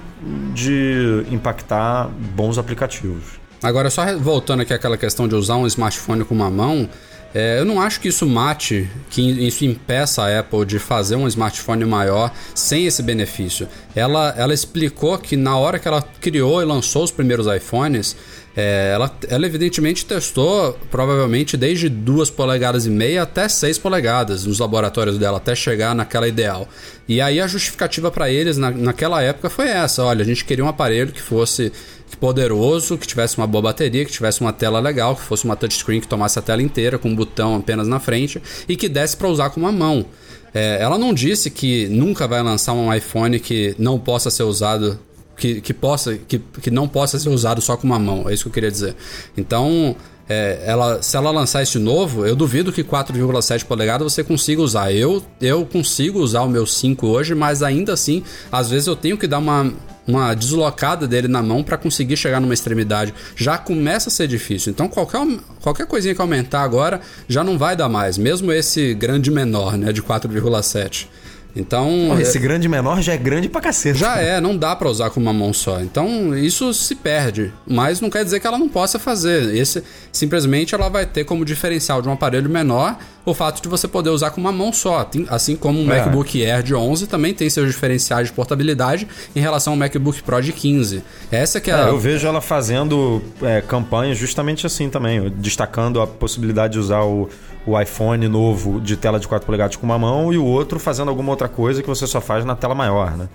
de 0.54 1.26
impactar 1.30 2.10
bons 2.34 2.58
aplicativos. 2.58 3.44
Agora, 3.62 3.90
só 3.90 4.18
voltando 4.18 4.62
aqui 4.62 4.74
àquela 4.74 4.98
questão 4.98 5.28
de 5.28 5.36
usar 5.36 5.56
um 5.56 5.68
smartphone 5.68 6.24
com 6.26 6.34
uma 6.34 6.50
mão, 6.50 6.90
é, 7.34 7.60
eu 7.60 7.66
não 7.66 7.82
acho 7.82 8.00
que 8.00 8.10
isso 8.10 8.28
mate, 8.28 8.88
que 9.10 9.22
isso 9.22 9.66
impeça 9.66 10.22
a 10.22 10.40
Apple 10.40 10.66
de 10.66 10.78
fazer 10.78 11.16
um 11.16 11.28
smartphone 11.28 11.84
maior 11.84 12.32
sem 12.54 12.86
esse 12.86 13.02
benefício. 13.02 13.68
Ela, 13.96 14.36
ela 14.38 14.54
explicou 14.54 15.18
que 15.18 15.36
na 15.36 15.58
hora 15.58 15.80
que 15.80 15.88
ela 15.88 16.04
criou 16.22 16.62
e 16.62 16.66
lançou 16.66 17.04
os 17.04 17.12
primeiros 17.12 17.48
iPhones, 17.48 18.16
é, 18.56 18.92
ela, 18.94 19.12
ela 19.28 19.46
evidentemente 19.46 20.06
testou 20.06 20.78
provavelmente 20.92 21.58
desde 21.58 21.90
2 21.90 22.30
polegadas 22.30 22.86
e 22.86 22.90
meia 22.90 23.24
até 23.24 23.48
6 23.48 23.80
polegadas 23.80 24.46
nos 24.46 24.60
laboratórios 24.60 25.18
dela, 25.18 25.38
até 25.38 25.56
chegar 25.56 25.96
naquela 25.96 26.28
ideal. 26.28 26.68
E 27.08 27.20
aí 27.20 27.42
a 27.42 27.48
justificativa 27.48 28.12
para 28.12 28.30
eles 28.30 28.58
na, 28.58 28.70
naquela 28.70 29.22
época 29.22 29.50
foi 29.50 29.68
essa: 29.68 30.04
olha, 30.04 30.22
a 30.22 30.26
gente 30.26 30.46
queria 30.46 30.64
um 30.64 30.68
aparelho 30.68 31.12
que 31.12 31.22
fosse 31.22 31.72
poderoso, 32.20 32.98
que 32.98 33.08
tivesse 33.08 33.38
uma 33.38 33.48
boa 33.48 33.64
bateria, 33.64 34.06
que 34.06 34.12
tivesse 34.12 34.40
uma 34.40 34.54
tela 34.54 34.80
legal, 34.80 35.16
que 35.16 35.24
fosse 35.24 35.46
uma 35.46 35.56
touchscreen 35.56 36.00
que 36.00 36.08
tomasse 36.08 36.38
a 36.38 36.42
tela 36.42 36.62
inteira 36.62 37.00
com 37.00 37.10
um 37.10 37.16
botão 37.16 37.56
apenas 37.56 37.88
na 37.88 38.00
frente 38.00 38.42
e 38.70 38.76
que 38.76 38.88
desse 38.88 39.18
para 39.18 39.28
usar 39.28 39.50
com 39.50 39.60
uma 39.60 39.72
mão. 39.72 40.06
É, 40.54 40.78
ela 40.80 41.00
não 41.00 41.12
disse 41.12 41.50
que 41.50 41.88
nunca 41.88 42.28
vai 42.28 42.44
lançar 42.44 42.74
um 42.74 42.94
iPhone 42.94 43.40
que 43.40 43.76
não 43.80 43.98
possa 43.98 44.30
ser 44.30 44.44
usado 44.44 45.00
que, 45.44 45.60
que, 45.60 45.74
possa, 45.74 46.18
que, 46.18 46.40
que 46.40 46.72
não 46.72 46.88
possa 46.88 47.20
ser 47.20 47.28
usado 47.28 47.60
só 47.60 47.76
com 47.76 47.86
uma 47.86 48.00
mão. 48.00 48.30
É 48.30 48.34
isso 48.34 48.44
que 48.44 48.50
eu 48.50 48.54
queria 48.54 48.72
dizer. 48.72 48.96
Então, 49.36 49.94
é, 50.30 50.64
ela, 50.66 51.04
se 51.04 51.18
ela 51.18 51.30
lançar 51.32 51.62
esse 51.62 51.78
novo, 51.78 52.26
eu 52.26 52.34
duvido 52.34 52.72
que 52.72 52.82
4,7 52.82 53.66
polegadas 53.66 54.14
você 54.14 54.24
consiga 54.24 54.62
usar. 54.62 54.94
Eu, 54.94 55.22
eu 55.42 55.66
consigo 55.66 56.20
usar 56.20 56.44
o 56.44 56.48
meu 56.48 56.66
5 56.66 57.06
hoje, 57.06 57.36
mas 57.36 57.62
ainda 57.62 57.92
assim, 57.92 58.24
às 58.50 58.70
vezes 58.70 58.88
eu 58.88 58.96
tenho 58.96 59.18
que 59.18 59.28
dar 59.28 59.40
uma, 59.40 59.70
uma 60.08 60.34
deslocada 60.34 61.06
dele 61.06 61.28
na 61.28 61.44
mão 61.44 61.62
para 61.62 61.76
conseguir 61.76 62.16
chegar 62.16 62.40
numa 62.40 62.54
extremidade. 62.54 63.14
Já 63.36 63.58
começa 63.58 64.08
a 64.08 64.12
ser 64.14 64.30
difícil. 64.30 64.72
Então 64.72 64.88
qualquer, 64.88 65.28
qualquer 65.62 65.86
coisinha 65.88 66.16
que 66.16 66.22
aumentar 66.22 66.62
agora 66.62 67.02
já 67.28 67.44
não 67.44 67.58
vai 67.58 67.76
dar 67.76 67.90
mais, 67.90 68.18
mesmo 68.18 68.50
esse 68.50 68.94
grande 68.94 69.30
menor, 69.30 69.78
né, 69.78 69.92
de 69.92 70.02
4,7. 70.02 71.08
Então. 71.56 72.20
esse 72.20 72.38
é... 72.38 72.42
grande 72.42 72.68
menor 72.68 73.02
já 73.02 73.14
é 73.14 73.18
grande 73.18 73.48
pra 73.48 73.62
cacete. 73.62 74.00
Já 74.00 74.18
é, 74.20 74.42
não 74.42 74.58
dá 74.58 74.76
para 74.76 74.90
usar 74.90 75.10
com 75.10 75.20
uma 75.20 75.34
mão 75.34 75.54
só. 75.54 75.82
Então 75.82 76.36
isso 76.36 76.74
se 76.74 76.96
perde. 76.96 77.54
Mas 77.68 78.02
não 78.02 78.10
quer 78.10 78.24
dizer 78.24 78.40
que 78.40 78.48
ela 78.48 78.58
não 78.58 78.68
possa 78.68 78.98
fazer. 78.98 79.56
Esse, 79.56 79.84
simplesmente 80.12 80.74
ela 80.74 80.90
vai 80.90 81.06
ter 81.06 81.24
como 81.24 81.46
diferencial 81.46 82.02
de 82.02 82.10
um 82.10 82.14
aparelho 82.14 82.50
menor 82.50 82.98
o 83.26 83.34
fato 83.34 83.62
de 83.62 83.70
você 83.70 83.88
poder 83.88 84.10
usar 84.10 84.32
com 84.32 84.42
uma 84.42 84.52
mão 84.52 84.74
só. 84.74 85.10
Assim 85.30 85.56
como 85.56 85.80
o 85.80 85.84
é. 85.84 86.00
MacBook 86.00 86.46
Air 86.46 86.64
de 86.64 86.76
11 86.76 87.08
também 87.08 87.34
tem 87.34 87.50
seus 87.50 87.68
diferenciais 87.68 88.28
de 88.28 88.34
portabilidade 88.34 89.08
em 89.36 89.40
relação 89.40 89.74
ao 89.74 89.78
MacBook 89.78 90.22
Pro 90.24 90.42
de 90.42 90.52
15. 90.52 91.04
Essa 91.32 91.62
que 91.62 91.72
é, 91.72 91.74
é 91.74 91.78
a... 91.78 91.88
Eu 91.88 92.00
vejo 92.00 92.28
ela 92.28 92.42
fazendo 92.42 93.22
é, 93.42 93.62
campanhas 93.62 94.18
justamente 94.18 94.66
assim 94.66 94.90
também, 94.90 95.30
destacando 95.38 96.02
a 96.02 96.08
possibilidade 96.08 96.74
de 96.74 96.80
usar 96.80 97.04
o 97.04 97.30
o 97.66 97.80
iPhone 97.80 98.28
novo 98.28 98.80
de 98.82 98.98
tela 98.98 99.20
de 99.20 99.28
4 99.28 99.46
polegadas 99.46 99.76
com 99.76 99.86
uma 99.86 99.98
mão 99.98 100.34
e 100.34 100.38
o 100.38 100.46
outro 100.46 100.80
fazendo 100.80 101.10
alguma 101.10 101.32
outra 101.32 101.48
coisa 101.48 101.82
que 101.82 101.88
você 101.88 102.06
só 102.06 102.20
faz 102.20 102.44
na 102.44 102.56
tela 102.56 102.76
maior, 102.76 103.16
né? 103.16 103.30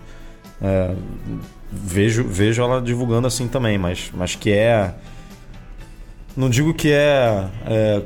É, 0.60 0.94
vejo, 1.70 2.24
vejo 2.24 2.62
ela 2.62 2.80
divulgando 2.80 3.26
assim 3.26 3.48
também, 3.48 3.78
mas, 3.78 4.10
mas 4.14 4.34
que 4.34 4.52
é. 4.52 4.94
Não 6.36 6.50
digo 6.50 6.74
que 6.74 6.92
é, 6.92 7.48
é 7.66 8.02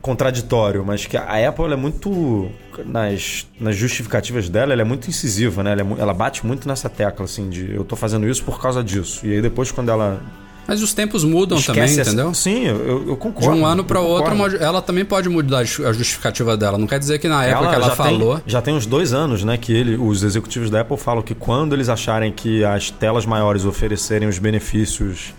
contraditório, 0.00 0.84
mas 0.84 1.06
que 1.06 1.16
a 1.16 1.48
Apple 1.48 1.72
é 1.72 1.76
muito. 1.76 2.50
Nas, 2.86 3.46
nas 3.58 3.74
justificativas 3.74 4.48
dela, 4.48 4.72
ela 4.72 4.82
é 4.82 4.84
muito 4.84 5.08
incisiva, 5.08 5.64
né? 5.64 5.72
Ela, 5.72 5.82
é, 5.82 6.00
ela 6.00 6.14
bate 6.14 6.46
muito 6.46 6.68
nessa 6.68 6.88
tecla, 6.88 7.24
assim, 7.24 7.50
de 7.50 7.74
eu 7.74 7.84
tô 7.84 7.96
fazendo 7.96 8.28
isso 8.28 8.44
por 8.44 8.60
causa 8.60 8.84
disso. 8.84 9.26
E 9.26 9.32
aí 9.32 9.42
depois, 9.42 9.72
quando 9.72 9.90
ela 9.90 10.22
mas 10.68 10.82
os 10.82 10.92
tempos 10.92 11.24
mudam 11.24 11.60
também, 11.62 11.90
entendeu? 11.90 12.34
Sim, 12.34 12.66
eu, 12.66 13.08
eu, 13.08 13.16
concordo. 13.16 13.54
De 13.54 13.58
um 13.58 13.64
ano 13.64 13.82
para 13.82 14.00
outro, 14.02 14.34
ela 14.60 14.82
também 14.82 15.02
pode 15.02 15.26
mudar 15.26 15.60
a 15.60 15.64
justificativa 15.64 16.58
dela. 16.58 16.76
Não 16.76 16.86
quer 16.86 16.98
dizer 16.98 17.18
que 17.18 17.26
na 17.26 17.42
época 17.42 17.64
ela 17.64 17.68
que 17.70 17.74
ela 17.76 17.86
já 17.86 17.96
falou. 17.96 18.34
Tem, 18.34 18.42
já 18.46 18.60
tem 18.60 18.74
uns 18.74 18.84
dois 18.84 19.14
anos, 19.14 19.42
né, 19.42 19.56
que 19.56 19.72
ele, 19.72 19.96
os 19.96 20.22
executivos 20.22 20.68
da 20.68 20.82
Apple 20.82 20.98
falam 20.98 21.22
que 21.22 21.34
quando 21.34 21.74
eles 21.74 21.88
acharem 21.88 22.30
que 22.30 22.62
as 22.66 22.90
telas 22.90 23.24
maiores 23.24 23.64
oferecerem 23.64 24.28
os 24.28 24.38
benefícios 24.38 25.32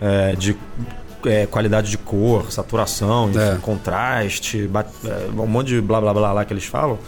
é, 0.00 0.34
de 0.34 0.56
é, 1.26 1.46
qualidade 1.46 1.90
de 1.90 1.98
cor, 1.98 2.50
saturação, 2.50 3.30
enfim, 3.30 3.38
é. 3.38 3.58
contraste, 3.60 4.70
é, 5.04 5.40
um 5.40 5.46
monte 5.46 5.68
de 5.68 5.80
blá 5.80 6.00
blá 6.00 6.12
blá 6.12 6.32
lá 6.32 6.44
que 6.44 6.52
eles 6.52 6.64
falam, 6.64 6.98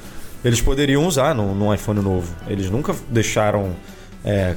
eles 0.45 0.61
poderiam 0.61 1.07
usar 1.07 1.35
no, 1.35 1.55
no 1.55 1.73
iPhone 1.73 2.01
novo. 2.01 2.35
Eles 2.47 2.71
nunca 2.71 2.95
deixaram 3.09 3.75
é, 4.25 4.57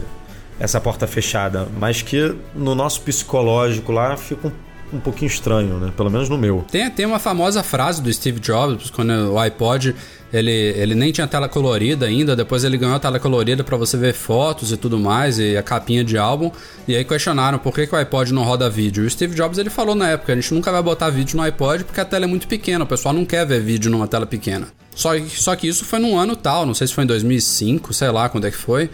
essa 0.60 0.80
porta 0.80 1.06
fechada, 1.06 1.68
mas 1.78 2.02
que 2.02 2.36
no 2.54 2.74
nosso 2.74 3.02
psicológico 3.02 3.92
lá 3.92 4.16
fica 4.18 4.48
um, 4.48 4.52
um 4.94 5.00
pouquinho 5.00 5.28
estranho, 5.28 5.78
né? 5.80 5.92
Pelo 5.96 6.10
menos 6.10 6.30
no 6.30 6.38
meu. 6.38 6.66
Tem, 6.72 6.90
tem 6.90 7.06
uma 7.06 7.20
famosa 7.20 7.64
frase 7.64 8.02
do 8.02 8.12
Steve 8.14 8.40
Jobs, 8.40 8.90
quando 8.90 9.12
o 9.34 9.40
iPod 9.40 9.96
ele, 10.34 10.52
ele 10.52 10.96
nem 10.96 11.12
tinha 11.12 11.28
tela 11.28 11.48
colorida 11.48 12.06
ainda, 12.06 12.36
depois 12.36 12.64
ele 12.64 12.78
ganhou 12.78 12.96
a 12.96 13.00
tela 13.00 13.20
colorida 13.20 13.64
para 13.64 13.78
você 13.78 13.96
ver 13.98 14.14
fotos 14.14 14.72
e 14.72 14.78
tudo 14.78 15.00
mais, 15.00 15.40
e 15.40 15.56
a 15.56 15.64
capinha 15.64 16.04
de 16.04 16.18
álbum, 16.18 16.52
e 16.88 16.96
aí 16.96 17.04
questionaram 17.06 17.58
por 17.58 17.74
que, 17.74 17.88
que 17.88 17.96
o 17.96 17.98
iPod 17.98 18.34
não 18.34 18.44
roda 18.44 18.70
vídeo. 18.70 19.04
E 19.04 19.08
o 19.08 19.10
Steve 19.10 19.36
Jobs 19.36 19.58
ele 19.58 19.70
falou 19.70 19.96
na 19.96 20.10
época, 20.10 20.34
a 20.34 20.36
gente 20.36 20.54
nunca 20.54 20.72
vai 20.72 20.82
botar 20.82 21.10
vídeo 21.10 21.38
no 21.38 21.44
iPod 21.44 21.84
porque 21.84 22.02
a 22.02 22.06
tela 22.06 22.26
é 22.26 22.28
muito 22.28 22.48
pequena, 22.48 22.84
o 22.84 22.88
pessoal 22.88 23.14
não 23.14 23.26
quer 23.26 23.46
ver 23.46 23.62
vídeo 23.62 23.90
numa 23.90 24.08
tela 24.08 24.26
pequena. 24.26 24.68
Só, 24.94 25.12
só 25.28 25.56
que 25.56 25.68
isso 25.68 25.84
foi 25.84 26.00
num 26.00 26.18
ano 26.18 26.36
tal, 26.36 26.66
não 26.66 26.74
sei 26.74 26.88
se 26.88 26.94
foi 26.94 27.04
em 27.04 27.08
2005, 27.08 27.94
sei 27.94 28.10
lá 28.10 28.30
quando 28.30 28.48
é 28.48 28.52
que 28.52 28.58
foi, 28.58 28.90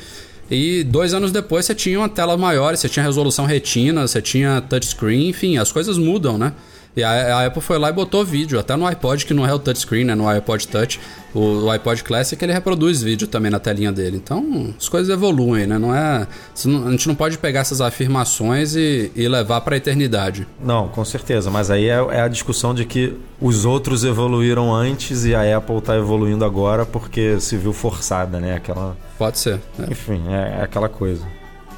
e 0.51 0.83
dois 0.83 1.13
anos 1.13 1.31
depois 1.31 1.65
você 1.65 1.73
tinha 1.73 1.97
uma 1.97 2.09
tela 2.09 2.37
maior, 2.37 2.75
você 2.75 2.89
tinha 2.89 3.03
resolução 3.05 3.45
retina, 3.45 4.05
você 4.05 4.21
tinha 4.21 4.59
touchscreen, 4.61 5.29
enfim, 5.29 5.57
as 5.57 5.71
coisas 5.71 5.97
mudam, 5.97 6.37
né? 6.37 6.51
E 6.95 7.03
a, 7.03 7.37
a, 7.37 7.45
Apple 7.45 7.61
foi 7.61 7.77
lá 7.77 7.89
e 7.89 7.93
botou 7.93 8.25
vídeo, 8.25 8.59
até 8.59 8.75
no 8.75 8.85
iPod, 8.85 9.25
que 9.25 9.33
não 9.33 9.45
é 9.45 9.53
o 9.53 9.59
touchscreen, 9.59 10.03
né? 10.03 10.13
No 10.13 10.27
iPod 10.27 10.67
Touch, 10.67 10.99
o, 11.33 11.63
o, 11.63 11.69
iPod 11.71 12.03
Classic, 12.03 12.43
ele 12.43 12.51
reproduz 12.51 13.01
vídeo 13.01 13.27
também 13.27 13.49
na 13.49 13.59
telinha 13.59 13.91
dele. 13.93 14.17
Então, 14.17 14.73
as 14.77 14.89
coisas 14.89 15.09
evoluem, 15.09 15.65
né? 15.65 15.77
Não 15.77 15.95
é, 15.95 16.27
não, 16.65 16.87
a 16.87 16.91
gente 16.91 17.07
não 17.07 17.15
pode 17.15 17.37
pegar 17.37 17.61
essas 17.61 17.79
afirmações 17.79 18.75
e, 18.75 19.09
e 19.15 19.27
levar 19.27 19.61
para 19.61 19.75
a 19.75 19.77
eternidade. 19.77 20.45
Não, 20.61 20.89
com 20.89 21.05
certeza. 21.05 21.49
Mas 21.49 21.71
aí 21.71 21.87
é, 21.87 21.95
é, 22.11 22.21
a 22.21 22.27
discussão 22.27 22.73
de 22.73 22.83
que 22.83 23.17
os 23.39 23.63
outros 23.63 24.03
evoluíram 24.03 24.73
antes 24.73 25.23
e 25.23 25.33
a 25.33 25.57
Apple 25.57 25.77
está 25.77 25.95
evoluindo 25.95 26.43
agora 26.43 26.85
porque 26.85 27.39
se 27.39 27.55
viu 27.55 27.71
forçada, 27.71 28.39
né? 28.39 28.55
Aquela... 28.55 28.97
Pode 29.17 29.39
ser. 29.39 29.61
É. 29.79 29.89
Enfim, 29.89 30.21
é, 30.27 30.59
é 30.59 30.63
aquela 30.63 30.89
coisa. 30.89 31.25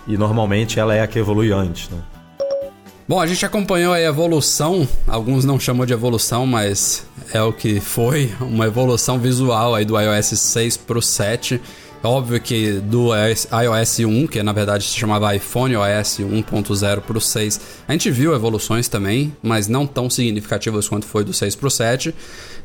E 0.07 0.17
normalmente 0.17 0.79
ela 0.79 0.95
é 0.95 1.01
a 1.01 1.07
que 1.07 1.19
evolui 1.19 1.51
antes, 1.51 1.89
né? 1.89 1.99
Bom, 3.05 3.19
a 3.19 3.27
gente 3.27 3.45
acompanhou 3.45 3.91
a 3.91 3.99
evolução, 3.99 4.87
alguns 5.05 5.43
não 5.43 5.59
chamam 5.59 5.85
de 5.85 5.91
evolução, 5.91 6.47
mas 6.47 7.05
é 7.33 7.41
o 7.41 7.51
que 7.51 7.81
foi, 7.81 8.31
uma 8.39 8.65
evolução 8.65 9.19
visual 9.19 9.75
aí 9.75 9.83
do 9.83 9.99
iOS 9.99 10.27
6 10.39 10.77
pro 10.77 11.01
7. 11.01 11.59
Óbvio 12.01 12.39
que 12.39 12.79
do 12.79 13.09
iOS 13.13 13.99
1, 13.99 14.27
que 14.27 14.41
na 14.41 14.53
verdade 14.53 14.85
se 14.85 14.97
chamava 14.97 15.35
iPhone 15.35 15.75
OS 15.75 16.19
1.0 16.19 17.01
para 17.01 17.17
o 17.17 17.21
6, 17.21 17.61
a 17.87 17.91
gente 17.91 18.09
viu 18.09 18.33
evoluções 18.33 18.87
também, 18.87 19.35
mas 19.43 19.67
não 19.67 19.85
tão 19.85 20.09
significativas 20.09 20.87
quanto 20.87 21.05
foi 21.05 21.25
do 21.25 21.33
6 21.33 21.55
para 21.57 21.67
o 21.67 21.71
7. 21.71 22.15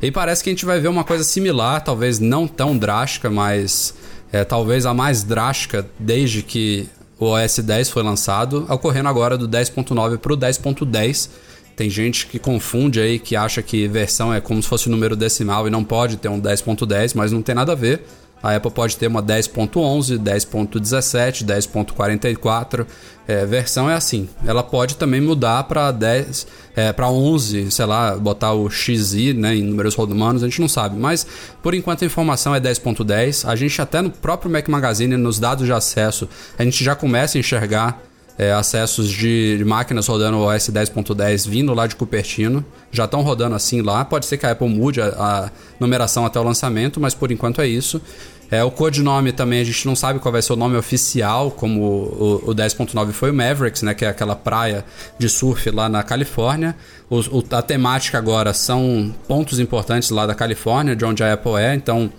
E 0.01 0.09
parece 0.09 0.41
que 0.41 0.49
a 0.49 0.53
gente 0.53 0.65
vai 0.65 0.79
ver 0.79 0.87
uma 0.87 1.03
coisa 1.03 1.25
similar, 1.25 1.83
talvez 1.83 2.17
não 2.17 2.47
tão 2.47 2.77
drástica, 2.77 3.29
mas 3.29 3.93
é, 4.31 4.45
talvez 4.45 4.85
a 4.85 4.93
mais 4.93 5.21
drástica 5.21 5.85
desde 5.99 6.43
que 6.43 6.89
o 7.19 7.25
OS 7.25 7.59
10 7.59 7.89
foi 7.89 8.01
lançado, 8.01 8.65
ocorrendo 8.69 9.09
agora 9.09 9.37
do 9.37 9.47
10.9 9.47 10.17
para 10.17 10.33
o 10.33 10.37
10.10. 10.37 11.29
Tem 11.75 11.89
gente 11.89 12.27
que 12.27 12.39
confunde 12.39 12.99
aí, 12.99 13.19
que 13.19 13.35
acha 13.35 13.61
que 13.61 13.87
versão 13.87 14.33
é 14.33 14.41
como 14.41 14.61
se 14.61 14.67
fosse 14.67 14.87
o 14.87 14.91
número 14.91 15.15
decimal 15.15 15.67
e 15.67 15.69
não 15.69 15.83
pode 15.83 16.17
ter 16.17 16.29
um 16.29 16.39
10.10, 16.39 17.13
mas 17.15 17.31
não 17.31 17.41
tem 17.41 17.55
nada 17.55 17.73
a 17.73 17.75
ver. 17.75 18.03
A 18.41 18.55
Apple 18.55 18.71
pode 18.71 18.97
ter 18.97 19.07
uma 19.07 19.21
10.11, 19.21 20.17
10.17, 20.17 21.45
10.44. 21.45 22.85
É, 23.27 23.45
versão 23.45 23.89
é 23.89 23.93
assim. 23.93 24.27
Ela 24.45 24.63
pode 24.63 24.95
também 24.95 25.21
mudar 25.21 25.63
para 25.65 25.91
10, 25.91 26.47
é, 26.75 26.91
para 26.91 27.09
11, 27.09 27.69
sei 27.69 27.85
lá, 27.85 28.15
botar 28.15 28.53
o 28.53 28.69
XI 28.69 29.33
né, 29.33 29.55
em 29.55 29.63
números 29.63 29.93
romanos, 29.93 30.41
a 30.41 30.47
gente 30.47 30.61
não 30.61 30.67
sabe. 30.67 30.97
Mas 30.97 31.27
por 31.61 31.75
enquanto 31.75 32.03
a 32.03 32.07
informação 32.07 32.55
é 32.55 32.59
10.10. 32.59 33.47
A 33.47 33.55
gente 33.55 33.81
até 33.81 34.01
no 34.01 34.09
próprio 34.09 34.51
Mac 34.51 34.67
Magazine, 34.67 35.15
nos 35.15 35.37
dados 35.37 35.65
de 35.65 35.73
acesso, 35.73 36.27
a 36.57 36.63
gente 36.63 36.83
já 36.83 36.95
começa 36.95 37.37
a 37.37 37.39
enxergar 37.39 38.08
é, 38.39 38.53
acessos 38.53 39.11
de, 39.11 39.61
máquinas 39.67 40.07
rodando 40.07 40.37
o 40.37 40.47
OS 40.47 40.69
10.10 40.69 41.45
vindo 41.45 41.73
lá 41.73 41.85
de 41.85 41.95
Cupertino. 41.97 42.63
Já 42.89 43.03
estão 43.03 43.21
rodando 43.21 43.53
assim 43.53 43.81
lá. 43.81 44.05
Pode 44.05 44.25
ser 44.25 44.37
que 44.37 44.45
a 44.45 44.51
Apple 44.51 44.69
mude 44.69 45.01
a, 45.01 45.07
a, 45.07 45.51
numeração 45.77 46.25
até 46.25 46.39
o 46.39 46.43
lançamento, 46.43 47.01
mas 47.01 47.13
por 47.13 47.33
enquanto 47.33 47.59
é 47.59 47.67
isso. 47.67 48.01
É, 48.49 48.63
o 48.63 48.71
codinome 48.71 49.33
também 49.33 49.59
a 49.59 49.63
gente 49.65 49.85
não 49.85 49.95
sabe 49.95 50.19
qual 50.19 50.31
vai 50.31 50.41
ser 50.41 50.53
o 50.53 50.55
nome 50.55 50.77
oficial, 50.77 51.51
como 51.51 51.81
o, 51.81 52.41
o, 52.45 52.51
o 52.51 52.55
10.9 52.55 53.11
foi 53.11 53.29
o 53.29 53.33
Mavericks, 53.33 53.81
né, 53.81 53.93
que 53.93 54.05
é 54.05 54.07
aquela 54.07 54.37
praia 54.37 54.85
de 55.19 55.27
surf 55.27 55.69
lá 55.69 55.89
na 55.89 56.01
Califórnia. 56.01 56.77
O, 57.09 57.19
o, 57.19 57.43
a 57.51 57.61
temática 57.61 58.17
agora 58.17 58.53
são 58.53 59.13
pontos 59.27 59.59
importantes 59.59 60.11
lá 60.11 60.25
da 60.25 60.33
Califórnia, 60.33 60.95
de 60.95 61.03
onde 61.03 61.21
a 61.21 61.33
Apple 61.33 61.55
é, 61.57 61.75
então 61.75 62.09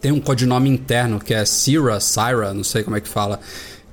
tem 0.00 0.12
um 0.12 0.20
codinome 0.20 0.70
interno 0.70 1.18
que 1.18 1.34
é 1.34 1.44
Syrah, 1.44 1.98
Syra, 1.98 2.54
não 2.54 2.62
sei 2.62 2.84
como 2.84 2.96
é 2.96 3.00
que 3.00 3.08
fala, 3.08 3.40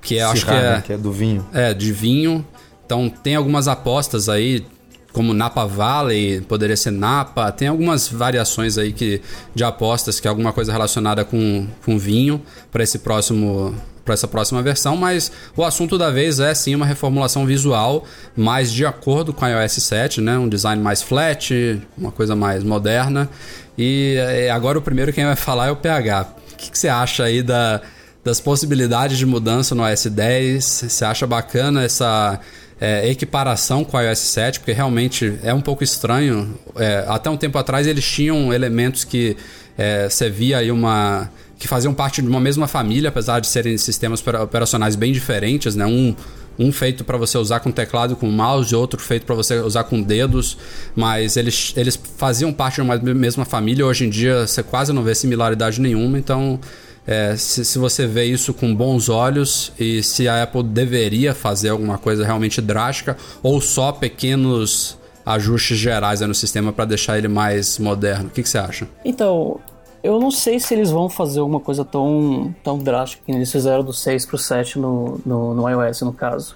que 0.06 0.20
é, 0.20 0.24
acho 0.24 0.46
que 0.46 0.52
é, 0.52 0.82
que 0.86 0.94
é 0.94 0.98
do 0.98 1.12
vinho. 1.12 1.46
É, 1.52 1.74
de 1.74 1.92
vinho. 1.92 2.46
Então 2.86 3.10
tem 3.10 3.36
algumas 3.36 3.68
apostas 3.68 4.30
aí, 4.30 4.64
como 5.12 5.34
Napa 5.34 5.66
Valley, 5.66 6.42
poderia 6.42 6.78
ser 6.78 6.92
Napa. 6.92 7.52
Tem 7.52 7.68
algumas 7.68 8.08
variações 8.08 8.78
aí 8.78 8.94
que, 8.94 9.20
de 9.56 9.64
apostas, 9.64 10.20
que 10.20 10.28
é 10.28 10.30
alguma 10.30 10.54
coisa 10.54 10.72
relacionada 10.72 11.26
com, 11.26 11.68
com 11.84 11.98
vinho 11.98 12.40
para 12.72 12.84
esse 12.84 13.00
próximo 13.00 13.74
para 14.06 14.14
essa 14.14 14.28
próxima 14.28 14.62
versão, 14.62 14.96
mas 14.96 15.32
o 15.58 15.64
assunto 15.64 15.98
da 15.98 16.12
vez 16.12 16.40
é 16.40 16.54
sim 16.54 16.76
uma 16.76 16.86
reformulação 16.86 17.44
visual 17.44 18.06
mais 18.38 18.72
de 18.72 18.86
acordo 18.86 19.34
com 19.34 19.44
a 19.44 19.50
iOS 19.50 19.72
7, 19.82 20.22
né? 20.22 20.38
Um 20.38 20.48
design 20.48 20.80
mais 20.80 21.02
flat, 21.02 21.82
uma 21.98 22.12
coisa 22.12 22.36
mais 22.36 22.64
moderna. 22.64 23.28
E 23.76 24.14
é, 24.20 24.52
agora 24.52 24.78
o 24.78 24.82
primeiro 24.84 25.12
quem 25.12 25.26
vai 25.26 25.36
falar 25.36 25.70
é 25.70 25.72
o 25.72 25.76
PH. 25.76 26.28
O 26.52 26.56
que, 26.56 26.70
que 26.70 26.78
você 26.78 26.88
acha 26.88 27.24
aí 27.24 27.42
da, 27.42 27.82
das 28.26 28.40
possibilidades 28.40 29.20
de 29.20 29.26
mudança 29.26 29.76
no 29.76 29.84
OS 29.84 30.08
10. 30.08 30.86
Você 30.90 31.06
acha 31.06 31.28
bacana 31.28 31.84
essa 31.84 32.40
é, 32.82 33.08
equiparação 33.08 33.84
com 33.84 33.96
o 33.96 34.02
iOS 34.02 34.18
7? 34.18 34.60
Porque 34.60 34.72
realmente 34.72 35.38
é 35.44 35.54
um 35.54 35.62
pouco 35.62 35.84
estranho. 35.84 36.58
É, 36.76 37.06
até 37.08 37.30
um 37.30 37.38
tempo 37.38 37.56
atrás 37.60 37.86
eles 37.86 38.04
tinham 38.04 38.52
elementos 38.52 39.04
que 39.04 39.38
é, 39.78 40.10
você 40.10 40.28
via 40.28 40.58
aí 40.58 40.72
uma. 40.72 41.30
que 41.60 41.68
faziam 41.68 41.94
parte 41.94 42.20
de 42.20 42.28
uma 42.28 42.40
mesma 42.40 42.68
família, 42.68 43.10
apesar 43.10 43.40
de 43.40 43.46
serem 43.46 43.78
sistemas 43.78 44.26
operacionais 44.26 44.96
bem 44.96 45.14
diferentes, 45.14 45.76
né? 45.76 45.86
Um, 45.86 46.16
um 46.58 46.72
feito 46.72 47.04
para 47.04 47.18
você 47.18 47.38
usar 47.38 47.60
com 47.60 47.70
teclado 47.70 48.14
e 48.14 48.16
com 48.16 48.28
mouse, 48.32 48.74
outro 48.74 49.00
feito 49.00 49.26
para 49.26 49.36
você 49.36 49.60
usar 49.60 49.84
com 49.84 50.02
dedos, 50.02 50.58
mas 50.96 51.38
eles, 51.38 51.74
eles 51.76 52.00
faziam 52.18 52.52
parte 52.52 52.76
de 52.76 52.82
uma 52.82 52.98
mesma 52.98 53.46
família. 53.46 53.86
Hoje 53.86 54.06
em 54.06 54.10
dia 54.10 54.48
você 54.48 54.64
quase 54.64 54.92
não 54.92 55.04
vê 55.04 55.14
similaridade 55.14 55.80
nenhuma, 55.80 56.18
então 56.18 56.60
é, 57.08 57.36
se, 57.36 57.64
se, 57.64 57.78
você 57.78 58.08
vê 58.08 58.26
isso 58.26 58.54
com 58.54 58.74
bons 58.74 59.10
olhos 59.10 59.72
e 59.80 60.02
se 60.02 60.28
a 60.28 60.44
Apple 60.44 60.64
deveria 60.64 61.36
fazer 61.36 61.70
alguma 61.70 61.98
coisa 61.98 62.26
realmente 62.26 62.60
drástica 62.62 63.16
ou 63.44 63.62
só 63.62 63.92
pequenos 63.92 64.98
ajustes 65.26 65.78
gerais 65.78 66.22
no 66.22 66.34
sistema 66.34 66.72
para 66.74 66.86
deixar 66.86 67.18
ele 67.18 67.28
mais 67.28 67.80
moderno. 67.80 68.28
O 68.28 68.30
que, 68.30 68.44
que, 68.44 68.50
você 68.50 68.58
acha? 68.58 68.88
Então, 69.04 69.60
eu 70.04 70.20
não 70.20 70.30
sei 70.30 70.60
se 70.60 70.74
eles 70.74 70.92
vão 70.92 71.10
fazer 71.10 71.40
alguma 71.40 71.60
coisa 71.60 71.84
tão, 71.84 72.54
tão 72.64 72.78
drástica 72.78 73.24
que 73.26 73.32
eles 73.32 73.52
fizeram 73.52 73.84
do 73.84 73.94
6 73.94 74.26
para 74.26 74.36
o 74.36 74.40
7 74.40 74.80
no, 74.80 75.20
no, 75.26 75.54
no 75.54 75.70
iOS, 75.70 76.02
no 76.02 76.14
caso. 76.14 76.56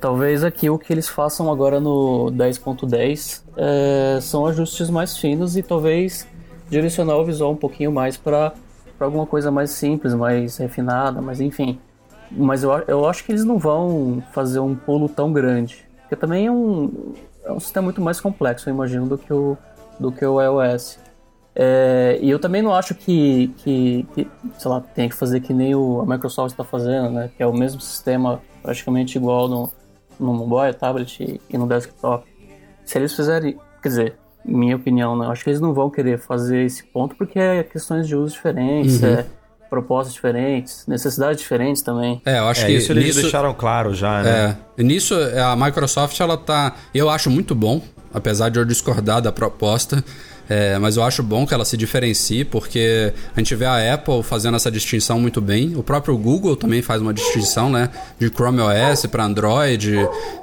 Talvez 0.00 0.44
aqui 0.44 0.68
o 0.68 0.78
que 0.78 0.92
eles 0.92 1.08
façam 1.08 1.50
agora 1.50 1.80
no 1.80 2.30
10.10 2.32 3.42
é, 3.56 4.18
são 4.20 4.46
ajustes 4.46 4.90
mais 4.90 5.16
finos 5.16 5.56
e 5.56 5.62
talvez 5.62 6.26
direcionar 6.68 7.16
o 7.16 7.24
visual 7.24 7.52
um 7.52 7.56
pouquinho 7.56 7.90
mais 7.90 8.16
para 8.18 8.52
para 9.04 9.08
alguma 9.08 9.26
coisa 9.26 9.50
mais 9.50 9.70
simples, 9.70 10.14
mais 10.14 10.56
refinada, 10.56 11.20
mas 11.20 11.40
enfim. 11.40 11.78
Mas 12.30 12.62
eu, 12.62 12.70
eu 12.88 13.06
acho 13.06 13.22
que 13.22 13.32
eles 13.32 13.44
não 13.44 13.58
vão 13.58 14.22
fazer 14.32 14.60
um 14.60 14.74
pulo 14.74 15.08
tão 15.08 15.30
grande. 15.30 15.86
Porque 16.00 16.16
também 16.16 16.46
é 16.46 16.50
um, 16.50 17.12
é 17.44 17.52
um 17.52 17.60
sistema 17.60 17.84
muito 17.84 18.00
mais 18.00 18.18
complexo, 18.18 18.68
eu 18.68 18.74
imagino, 18.74 19.06
do 19.06 19.18
que 19.18 19.32
o, 19.32 19.58
do 20.00 20.10
que 20.10 20.24
o 20.24 20.40
iOS. 20.40 20.98
É, 21.54 22.18
e 22.20 22.30
eu 22.30 22.38
também 22.38 22.62
não 22.62 22.74
acho 22.74 22.94
que, 22.94 23.48
que, 23.58 24.06
que, 24.14 24.30
sei 24.58 24.70
lá, 24.70 24.80
tem 24.80 25.08
que 25.08 25.14
fazer 25.14 25.40
que 25.40 25.52
nem 25.52 25.74
o, 25.74 26.00
a 26.00 26.06
Microsoft 26.06 26.52
está 26.52 26.64
fazendo, 26.64 27.10
né? 27.10 27.30
Que 27.36 27.42
é 27.42 27.46
o 27.46 27.52
mesmo 27.52 27.80
sistema 27.80 28.40
praticamente 28.62 29.18
igual 29.18 29.48
no, 29.48 29.72
no 30.18 30.32
mobile, 30.32 30.74
tablet 30.74 31.40
e 31.48 31.58
no 31.58 31.68
desktop. 31.68 32.26
Se 32.84 32.98
eles 32.98 33.14
fizerem, 33.14 33.58
quer 33.82 33.88
dizer, 33.88 34.16
minha 34.44 34.76
opinião, 34.76 35.16
né? 35.16 35.26
Acho 35.28 35.42
que 35.42 35.50
eles 35.50 35.60
não 35.60 35.72
vão 35.72 35.88
querer 35.90 36.18
fazer 36.18 36.64
esse 36.64 36.84
ponto 36.84 37.16
porque 37.16 37.38
é 37.38 37.62
questões 37.62 38.06
de 38.06 38.14
uso 38.14 38.34
diferentes, 38.34 39.02
uhum. 39.02 39.08
é 39.08 39.26
propostas 39.70 40.14
diferentes, 40.14 40.86
necessidades 40.86 41.40
diferentes 41.40 41.82
também. 41.82 42.22
É, 42.24 42.38
eu 42.38 42.46
acho 42.46 42.62
é, 42.62 42.66
que 42.66 42.72
isso 42.72 42.92
eles 42.92 43.06
nisso, 43.06 43.22
deixaram 43.22 43.52
claro 43.54 43.92
já, 43.92 44.22
né? 44.22 44.56
É, 44.78 44.82
nisso 44.82 45.14
a 45.14 45.56
Microsoft 45.56 46.18
ela 46.20 46.36
tá, 46.36 46.74
eu 46.94 47.10
acho 47.10 47.28
muito 47.28 47.54
bom, 47.54 47.82
apesar 48.12 48.50
de 48.50 48.58
eu 48.58 48.64
discordar 48.64 49.20
da 49.20 49.32
proposta. 49.32 50.04
É, 50.48 50.78
mas 50.78 50.96
eu 50.96 51.02
acho 51.02 51.22
bom 51.22 51.46
que 51.46 51.54
ela 51.54 51.64
se 51.64 51.76
diferencie, 51.76 52.44
porque 52.44 53.12
a 53.34 53.40
gente 53.40 53.54
vê 53.54 53.64
a 53.64 53.94
Apple 53.94 54.22
fazendo 54.22 54.56
essa 54.56 54.70
distinção 54.70 55.18
muito 55.18 55.40
bem. 55.40 55.74
O 55.76 55.82
próprio 55.82 56.16
Google 56.16 56.56
também 56.56 56.82
faz 56.82 57.00
uma 57.00 57.14
distinção, 57.14 57.70
né? 57.70 57.90
De 58.18 58.28
Chrome 58.28 58.60
OS 58.60 59.06
para 59.06 59.24
Android, 59.24 59.96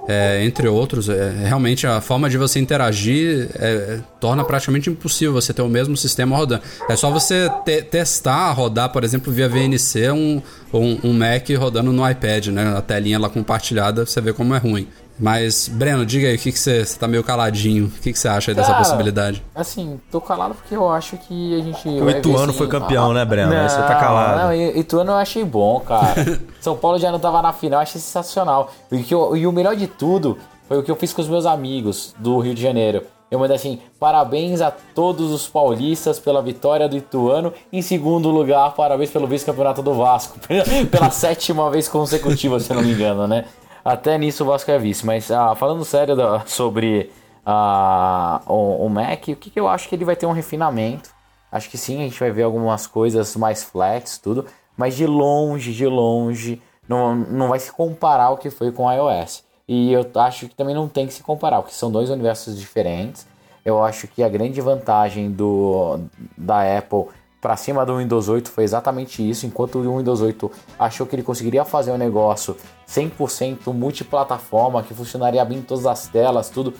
é, 0.07 0.43
entre 0.43 0.67
outros. 0.67 1.07
É, 1.09 1.31
realmente 1.45 1.85
a 1.85 2.01
forma 2.01 2.29
de 2.29 2.37
você 2.37 2.59
interagir 2.59 3.49
é, 3.55 3.99
torna 4.19 4.43
praticamente 4.43 4.89
impossível 4.89 5.33
você 5.33 5.53
ter 5.53 5.61
o 5.61 5.69
mesmo 5.69 5.95
sistema 5.95 6.35
rodando. 6.35 6.63
É 6.89 6.95
só 6.95 7.11
você 7.11 7.49
te 7.63 7.81
testar, 7.83 8.51
rodar, 8.53 8.89
por 8.89 9.03
exemplo, 9.03 9.31
via 9.31 9.47
VNC, 9.47 10.11
um, 10.11 10.41
um, 10.73 10.97
um 11.03 11.13
Mac 11.13 11.47
rodando 11.57 11.91
no 11.91 12.09
iPad, 12.09 12.47
né? 12.47 12.75
A 12.75 12.81
telinha 12.81 13.19
lá 13.19 13.29
compartilhada, 13.29 14.05
você 14.05 14.19
vê 14.19 14.33
como 14.33 14.55
é 14.55 14.57
ruim. 14.57 14.87
Mas, 15.21 15.67
Breno, 15.67 16.03
diga 16.03 16.27
aí, 16.27 16.35
o 16.35 16.39
que, 16.39 16.51
que 16.51 16.57
você, 16.57 16.83
tá 16.99 17.07
meio 17.07 17.23
caladinho? 17.23 17.85
O 17.85 18.01
que, 18.01 18.11
que 18.11 18.17
você 18.17 18.27
acha 18.27 18.49
aí 18.49 18.55
dessa 18.55 18.73
possibilidade? 18.73 19.43
Assim, 19.53 20.01
tô 20.09 20.19
calado 20.19 20.55
porque 20.55 20.75
eu 20.75 20.89
acho 20.89 21.15
que 21.15 21.61
a 21.61 21.63
gente. 21.63 21.87
O 21.87 22.09
Ituano 22.09 22.49
assim, 22.49 22.57
foi 22.57 22.67
campeão, 22.67 23.13
né, 23.13 23.23
Breno? 23.23 23.53
Não, 23.53 23.69
você 23.69 23.77
tá 23.77 23.95
calado. 23.95 24.39
Não, 24.39 24.53
Ituano 24.53 25.11
eu 25.11 25.17
achei 25.17 25.43
bom, 25.43 25.79
cara. 25.81 26.41
São 26.59 26.75
Paulo 26.75 26.97
já 26.97 27.11
não 27.11 27.19
tava 27.19 27.39
na 27.39 27.53
final, 27.53 27.81
achei 27.81 28.01
sensacional. 28.01 28.71
E, 28.91 29.03
que 29.03 29.13
eu, 29.13 29.37
e 29.37 29.45
o 29.45 29.51
melhor 29.51 29.75
de 29.75 29.85
tudo 29.85 30.39
foi 30.67 30.79
o 30.79 30.83
que 30.83 30.89
eu 30.89 30.95
fiz 30.95 31.13
com 31.13 31.21
os 31.21 31.29
meus 31.29 31.45
amigos 31.45 32.15
do 32.17 32.39
Rio 32.39 32.55
de 32.55 32.61
Janeiro. 32.61 33.03
Eu 33.29 33.39
mandei 33.39 33.55
assim: 33.55 33.79
parabéns 33.99 34.59
a 34.59 34.71
todos 34.71 35.31
os 35.31 35.47
paulistas 35.47 36.19
pela 36.19 36.41
vitória 36.41 36.89
do 36.89 36.97
Ituano. 36.97 37.53
Em 37.71 37.81
segundo 37.81 38.29
lugar, 38.29 38.73
parabéns 38.73 39.11
pelo 39.11 39.27
vice-campeonato 39.27 39.83
do 39.83 39.93
Vasco. 39.93 40.37
pela 40.89 41.11
sétima 41.11 41.69
vez 41.69 41.87
consecutiva, 41.87 42.59
se 42.59 42.73
não 42.73 42.81
me 42.81 42.91
engano, 42.91 43.27
né? 43.27 43.45
Até 43.83 44.17
nisso 44.17 44.43
o 44.43 44.47
Vasco 44.47 44.69
é 44.71 44.77
vice. 44.77 45.05
Mas 45.05 45.31
ah, 45.31 45.55
falando 45.55 45.83
sério 45.83 46.15
da, 46.15 46.41
sobre 46.45 47.11
ah, 47.45 48.41
o, 48.47 48.85
o, 48.85 48.89
Mac, 48.89 49.21
o 49.27 49.35
que, 49.35 49.49
que 49.49 49.59
eu 49.59 49.67
acho 49.67 49.89
que 49.89 49.95
ele 49.95 50.05
vai 50.05 50.15
ter 50.15 50.25
um 50.25 50.31
refinamento. 50.31 51.09
Acho 51.51 51.69
que 51.69 51.77
sim, 51.77 51.99
a 51.99 52.03
gente 52.03 52.19
vai 52.19 52.31
ver 52.31 52.43
algumas 52.43 52.87
coisas 52.87 53.35
mais 53.35 53.63
flex, 53.63 54.17
tudo. 54.17 54.45
Mas 54.77 54.95
de 54.95 55.05
longe, 55.05 55.73
de 55.73 55.85
longe, 55.85 56.61
não, 56.87 57.15
não 57.15 57.49
vai 57.49 57.59
se 57.59 57.71
comparar 57.71 58.29
o 58.29 58.37
que 58.37 58.49
foi 58.49 58.71
com 58.71 58.85
o 58.85 58.91
iOS. 58.91 59.43
E 59.67 59.91
eu 59.91 60.05
acho 60.15 60.47
que 60.47 60.55
também 60.55 60.75
não 60.75 60.87
tem 60.87 61.07
que 61.07 61.13
se 61.13 61.23
comparar, 61.23 61.61
porque 61.61 61.75
são 61.75 61.91
dois 61.91 62.09
universos 62.09 62.59
diferentes. 62.59 63.27
Eu 63.63 63.83
acho 63.83 64.07
que 64.07 64.23
a 64.23 64.29
grande 64.29 64.59
vantagem 64.59 65.29
do, 65.31 65.99
da 66.37 66.77
Apple 66.77 67.05
para 67.41 67.57
cima 67.57 67.83
do 67.83 67.97
Windows 67.97 68.29
8 68.29 68.51
foi 68.51 68.63
exatamente 68.63 69.27
isso, 69.27 69.47
enquanto 69.47 69.79
o 69.79 69.97
Windows 69.97 70.21
8 70.21 70.51
achou 70.77 71.07
que 71.07 71.15
ele 71.15 71.23
conseguiria 71.23 71.65
fazer 71.65 71.91
um 71.91 71.97
negócio 71.97 72.55
100% 72.87 73.73
multiplataforma, 73.73 74.83
que 74.83 74.93
funcionaria 74.93 75.43
bem 75.43 75.57
em 75.57 75.61
todas 75.63 75.87
as 75.87 76.07
telas, 76.07 76.51
tudo, 76.51 76.71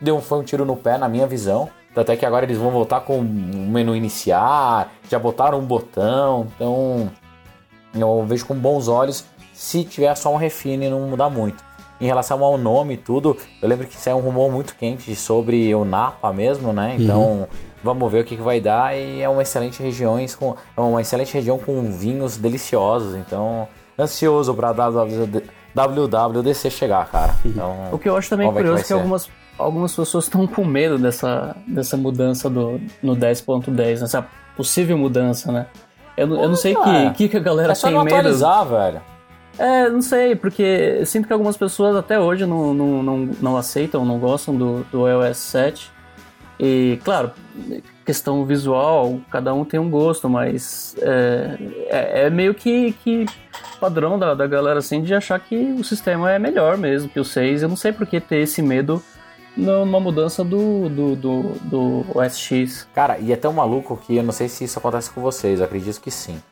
deu, 0.00 0.20
foi 0.20 0.40
um 0.40 0.42
tiro 0.42 0.64
no 0.64 0.76
pé 0.76 0.98
na 0.98 1.08
minha 1.08 1.26
visão. 1.26 1.70
Até 1.94 2.16
que 2.16 2.24
agora 2.24 2.44
eles 2.44 2.56
vão 2.56 2.70
voltar 2.70 3.00
com 3.00 3.18
o 3.18 3.22
menu 3.22 3.96
iniciar, 3.96 4.92
já 5.08 5.18
botaram 5.18 5.58
um 5.58 5.64
botão, 5.64 6.46
então 6.54 7.10
eu 7.94 8.24
vejo 8.26 8.46
com 8.46 8.54
bons 8.54 8.86
olhos 8.88 9.24
se 9.52 9.84
tiver 9.84 10.14
só 10.16 10.32
um 10.32 10.36
refine 10.36 10.88
não 10.88 11.00
mudar 11.00 11.28
muito. 11.28 11.62
Em 12.00 12.06
relação 12.06 12.42
ao 12.42 12.56
nome 12.56 12.94
e 12.94 12.96
tudo, 12.96 13.36
eu 13.60 13.68
lembro 13.68 13.86
que 13.86 13.96
saiu 13.96 14.16
um 14.16 14.20
rumor 14.20 14.50
muito 14.50 14.74
quente 14.74 15.14
sobre 15.14 15.74
o 15.74 15.84
Napa 15.84 16.32
mesmo, 16.32 16.72
né? 16.72 16.96
Então 16.98 17.22
uhum. 17.22 17.46
Vamos 17.82 18.10
ver 18.10 18.22
o 18.22 18.24
que, 18.24 18.36
que 18.36 18.42
vai 18.42 18.60
dar. 18.60 18.96
E 18.96 19.20
é 19.20 19.28
uma 19.28 19.42
excelente 19.42 19.82
região 19.82 20.16
com 20.38 20.56
é 20.76 20.80
uma 20.80 21.00
excelente 21.00 21.34
região 21.34 21.58
com 21.58 21.90
vinhos 21.90 22.36
deliciosos. 22.36 23.14
Então 23.16 23.68
ansioso 23.98 24.54
para 24.54 24.72
WWDC 24.72 26.70
chegar, 26.70 27.06
cara. 27.10 27.34
Então, 27.44 27.88
o 27.92 27.98
que 27.98 28.08
eu 28.08 28.16
acho 28.16 28.30
também 28.30 28.50
curioso 28.50 28.78
é 28.78 28.82
que, 28.82 28.86
que 28.88 28.92
algumas 28.92 29.28
algumas 29.60 29.94
pessoas 29.94 30.24
estão 30.24 30.46
com 30.46 30.64
medo 30.64 30.98
dessa, 30.98 31.54
dessa 31.66 31.96
mudança 31.96 32.48
do, 32.48 32.80
no 33.02 33.14
10.10, 33.14 34.00
nessa 34.00 34.26
possível 34.56 34.96
mudança, 34.96 35.52
né? 35.52 35.66
Eu, 36.16 36.34
eu 36.34 36.48
não 36.48 36.56
sei 36.56 36.74
o 36.74 37.12
que, 37.12 37.28
que, 37.28 37.36
a 37.36 37.40
galera 37.40 37.72
é 37.72 37.74
só 37.74 37.88
tem 37.88 37.96
não 37.96 38.04
medo. 38.04 38.16
atualizar, 38.16 38.66
velho. 38.66 39.00
É, 39.58 39.88
não 39.90 40.02
sei, 40.02 40.34
porque 40.34 41.04
sinto 41.04 41.26
que 41.26 41.32
algumas 41.32 41.56
pessoas 41.56 41.94
até 41.96 42.18
hoje 42.18 42.46
não, 42.46 42.72
não, 42.72 43.02
não, 43.02 43.18
não 43.40 43.56
aceitam, 43.56 44.04
não 44.04 44.18
gostam 44.18 44.54
do, 44.56 44.84
do 44.90 45.08
iOS 45.08 45.36
7. 45.36 45.92
E, 46.62 47.00
claro, 47.02 47.32
questão 48.04 48.44
visual, 48.44 49.18
cada 49.30 49.54
um 49.54 49.64
tem 49.64 49.80
um 49.80 49.88
gosto, 49.88 50.28
mas 50.28 50.94
é, 51.00 51.56
é, 51.88 52.26
é 52.26 52.30
meio 52.30 52.54
que, 52.54 52.92
que 53.02 53.24
padrão 53.80 54.18
da, 54.18 54.34
da 54.34 54.46
galera, 54.46 54.78
assim, 54.78 55.02
de 55.02 55.14
achar 55.14 55.40
que 55.40 55.56
o 55.56 55.82
sistema 55.82 56.30
é 56.30 56.38
melhor 56.38 56.76
mesmo 56.76 57.08
que 57.08 57.18
o 57.18 57.24
6. 57.24 57.62
Eu 57.62 57.68
não 57.70 57.76
sei 57.76 57.92
por 57.92 58.06
que 58.06 58.20
ter 58.20 58.40
esse 58.40 58.60
medo 58.60 59.02
numa 59.56 59.98
mudança 59.98 60.44
do, 60.44 60.90
do, 60.90 61.16
do, 61.16 61.42
do 61.62 62.04
OS 62.14 62.38
X. 62.38 62.86
Cara, 62.94 63.18
e 63.18 63.32
é 63.32 63.36
tão 63.36 63.54
maluco 63.54 63.96
que 63.96 64.16
eu 64.16 64.22
não 64.22 64.32
sei 64.32 64.50
se 64.50 64.64
isso 64.64 64.78
acontece 64.78 65.10
com 65.10 65.22
vocês, 65.22 65.62
acredito 65.62 65.98
que 65.98 66.10
sim. 66.10 66.42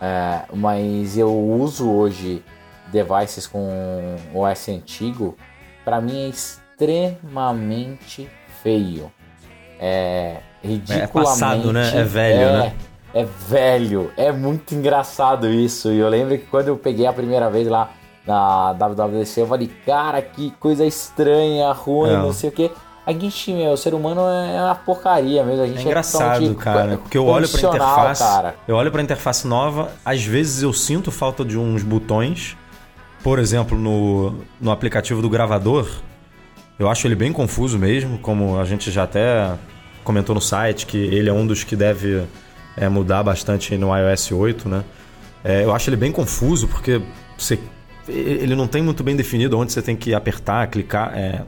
É, 0.00 0.42
mas 0.52 1.16
eu 1.16 1.32
uso 1.32 1.88
hoje 1.88 2.42
devices 2.90 3.46
com 3.46 4.16
OS 4.34 4.68
antigo, 4.68 5.36
para 5.84 6.00
mim 6.00 6.24
é 6.24 6.28
extremamente 6.28 8.28
feio. 8.60 9.12
É 9.84 10.36
ridiculamente. 10.62 11.02
É 11.02 11.06
passado, 11.08 11.72
né? 11.72 11.90
É 11.92 12.04
velho, 12.04 12.40
é, 12.40 12.52
né? 12.52 12.72
É 13.12 13.24
velho. 13.48 14.12
É 14.16 14.30
muito 14.30 14.74
engraçado 14.74 15.48
isso. 15.48 15.90
E 15.90 15.98
eu 15.98 16.08
lembro 16.08 16.38
que 16.38 16.46
quando 16.46 16.68
eu 16.68 16.76
peguei 16.76 17.04
a 17.04 17.12
primeira 17.12 17.50
vez 17.50 17.66
lá 17.66 17.90
na 18.24 18.72
WWDC, 18.72 19.40
eu 19.40 19.46
falei, 19.48 19.68
cara, 19.84 20.22
que 20.22 20.52
coisa 20.52 20.86
estranha, 20.86 21.72
ruim, 21.72 22.10
é. 22.10 22.16
não 22.16 22.32
sei 22.32 22.48
o 22.48 22.52
que. 22.52 22.70
A 23.04 23.12
gente, 23.12 23.52
meu, 23.52 23.72
o 23.72 23.76
ser 23.76 23.94
humano 23.94 24.20
é 24.20 24.62
uma 24.62 24.76
porcaria 24.76 25.42
mesmo. 25.42 25.64
A 25.64 25.66
gente 25.66 25.80
é 25.80 25.82
engraçado, 25.82 26.52
é 26.52 26.54
cara. 26.54 26.98
Porque 26.98 27.18
eu 27.18 27.26
olho 27.26 27.48
pra 27.48 27.60
interface. 27.60 28.22
Cara. 28.22 28.54
Eu 28.68 28.76
olho 28.76 28.92
pra 28.92 29.02
interface 29.02 29.46
nova, 29.48 29.90
às 30.04 30.22
vezes 30.22 30.62
eu 30.62 30.72
sinto 30.72 31.10
falta 31.10 31.44
de 31.44 31.58
uns 31.58 31.82
botões. 31.82 32.56
Por 33.24 33.40
exemplo, 33.40 33.76
no, 33.76 34.34
no 34.60 34.70
aplicativo 34.70 35.20
do 35.20 35.28
gravador, 35.28 35.88
eu 36.78 36.88
acho 36.88 37.06
ele 37.06 37.14
bem 37.14 37.32
confuso 37.32 37.78
mesmo, 37.78 38.18
como 38.18 38.58
a 38.58 38.64
gente 38.64 38.90
já 38.90 39.04
até 39.04 39.52
comentou 40.04 40.34
no 40.34 40.40
site, 40.40 40.86
que 40.86 40.96
ele 40.96 41.28
é 41.28 41.32
um 41.32 41.46
dos 41.46 41.64
que 41.64 41.76
deve 41.76 42.24
é, 42.76 42.88
mudar 42.88 43.22
bastante 43.22 43.76
no 43.76 43.96
iOS 43.96 44.32
8, 44.32 44.68
né? 44.68 44.84
É, 45.44 45.64
eu 45.64 45.74
acho 45.74 45.90
ele 45.90 45.96
bem 45.96 46.12
confuso, 46.12 46.68
porque 46.68 47.00
você, 47.36 47.58
ele 48.08 48.54
não 48.54 48.66
tem 48.66 48.82
muito 48.82 49.02
bem 49.02 49.16
definido 49.16 49.58
onde 49.58 49.72
você 49.72 49.82
tem 49.82 49.96
que 49.96 50.14
apertar, 50.14 50.66
clicar, 50.68 51.12
é, 51.16 51.42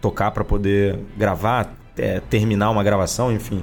tocar 0.00 0.30
para 0.30 0.44
poder 0.44 0.98
gravar, 1.16 1.74
é, 1.96 2.20
terminar 2.20 2.70
uma 2.70 2.82
gravação, 2.82 3.32
enfim. 3.32 3.62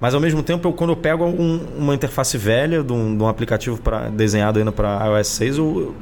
Mas 0.00 0.14
ao 0.14 0.20
mesmo 0.20 0.42
tempo, 0.42 0.68
eu, 0.68 0.72
quando 0.72 0.90
eu 0.90 0.96
pego 0.96 1.24
um, 1.24 1.66
uma 1.78 1.94
interface 1.94 2.36
velha 2.36 2.82
de 2.82 2.92
um, 2.92 3.16
de 3.16 3.22
um 3.22 3.28
aplicativo 3.28 3.80
pra, 3.80 4.08
desenhado 4.08 4.58
ainda 4.58 4.70
para 4.70 5.06
iOS 5.06 5.28
6, 5.28 5.58
eu, 5.58 5.94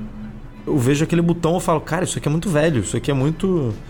eu 0.66 0.78
vejo 0.78 1.04
aquele 1.04 1.22
botão 1.22 1.56
e 1.56 1.60
falo, 1.60 1.80
cara, 1.80 2.04
isso 2.04 2.18
aqui 2.18 2.26
é 2.26 2.30
muito 2.30 2.48
velho, 2.48 2.80
isso 2.80 2.96
aqui 2.96 3.10
é 3.10 3.14
muito. 3.14 3.74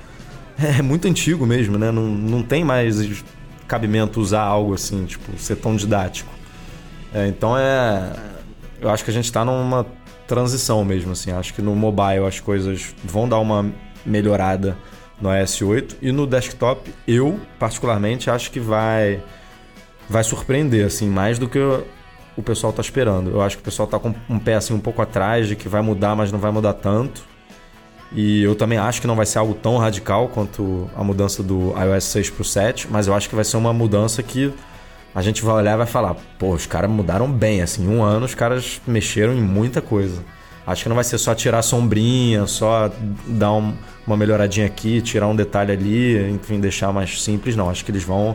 É 0.57 0.81
muito 0.81 1.09
antigo 1.09 1.44
mesmo, 1.44 1.77
né? 1.77 1.90
Não, 1.90 2.05
não 2.05 2.40
tem 2.40 2.62
mais 2.62 3.01
cabimento 3.66 4.20
usar 4.20 4.42
algo 4.42 4.74
assim, 4.74 5.05
tipo, 5.05 5.37
ser 5.38 5.57
tão 5.57 5.77
didático. 5.77 6.33
É, 7.12 7.27
então 7.27 7.57
é. 7.57 8.12
Eu 8.81 8.90
acho 8.90 9.05
que 9.05 9.11
a 9.11 9.14
gente 9.14 9.27
está 9.27 9.44
numa 9.44 9.87
transição 10.27 10.85
mesmo, 10.85 11.12
assim. 11.12 11.33
Acho 11.33 11.55
que 11.55 11.62
no 11.62 11.74
mobile 11.74 12.27
as 12.27 12.40
coisas 12.40 12.94
vão 13.05 13.29
dar 13.29 13.38
uma 13.38 13.72
melhorada 14.05 14.77
no 15.20 15.35
iOS 15.35 15.62
8 15.62 15.96
e 16.03 16.12
no 16.12 16.27
desktop 16.27 16.92
eu 17.07 17.40
particularmente 17.59 18.29
acho 18.29 18.50
que 18.50 18.61
vai 18.61 19.22
vai 20.09 20.22
surpreender 20.22 20.85
assim 20.85 21.09
mais 21.09 21.38
do 21.38 21.48
que 21.48 21.59
o 22.37 22.42
pessoal 22.42 22.70
está 22.70 22.83
esperando. 22.83 23.31
Eu 23.31 23.40
acho 23.40 23.57
que 23.57 23.62
o 23.62 23.64
pessoal 23.64 23.87
está 23.87 23.98
com 23.98 24.12
um 24.29 24.38
pé 24.38 24.55
assim 24.55 24.74
um 24.74 24.81
pouco 24.81 25.00
atrás 25.00 25.48
de 25.48 25.57
que 25.57 25.68
vai 25.68 25.81
mudar, 25.81 26.14
mas 26.16 26.33
não 26.33 26.38
vai 26.38 26.50
mudar 26.50 26.74
tanto. 26.74 27.24
E 28.14 28.42
eu 28.42 28.55
também 28.55 28.79
acho 28.79 29.00
que 29.00 29.07
não 29.07 29.16
vai 29.16 29.27
ser 29.27 29.38
algo 29.38 29.55
tão 29.55 29.77
radical 29.77 30.29
quanto 30.29 30.88
a 30.94 31.03
mudança 31.03 31.42
do 31.42 31.74
iOS 31.77 32.05
6 32.05 32.31
para 32.31 32.42
o 32.42 32.44
7, 32.44 32.88
mas 32.90 33.09
eu 33.09 33.14
acho 33.14 33.29
que 33.29 33.35
vai 33.35 33.44
ser 33.44 33.57
uma 33.57 33.72
mudança 33.72 34.22
que 34.22 34.53
a 35.14 35.20
gente 35.20 35.42
vai 35.42 35.55
olhar 35.57 35.74
e 35.74 35.79
vai 35.79 35.87
falar: 35.87 36.16
pô, 36.38 36.53
os 36.53 36.64
caras 36.64 36.90
mudaram 36.90 37.31
bem, 37.31 37.61
assim, 37.61 37.85
em 37.85 37.88
um 37.88 38.03
ano 38.03 38.24
os 38.24 38.35
caras 38.35 38.81
mexeram 38.87 39.33
em 39.33 39.40
muita 39.40 39.81
coisa. 39.81 40.22
Acho 40.66 40.85
que 40.85 40.88
não 40.88 40.96
vai 40.96 41.05
ser 41.05 41.18
só 41.18 41.35
tirar 41.35 41.61
sombrinha, 41.61 42.46
só 42.46 42.90
dar 43.27 43.53
um, 43.53 43.74
uma 44.07 44.16
melhoradinha 44.16 44.64
aqui, 44.64 45.03
tirar 45.03 45.29
um 45.29 45.37
detalhe 45.37 45.72
ali, 45.72 46.31
enfim, 46.31 46.59
deixar 46.59 46.90
mais 46.90 47.22
simples. 47.22 47.55
Não, 47.55 47.68
acho 47.68 47.85
que 47.85 47.90
eles 47.90 48.03
vão 48.03 48.35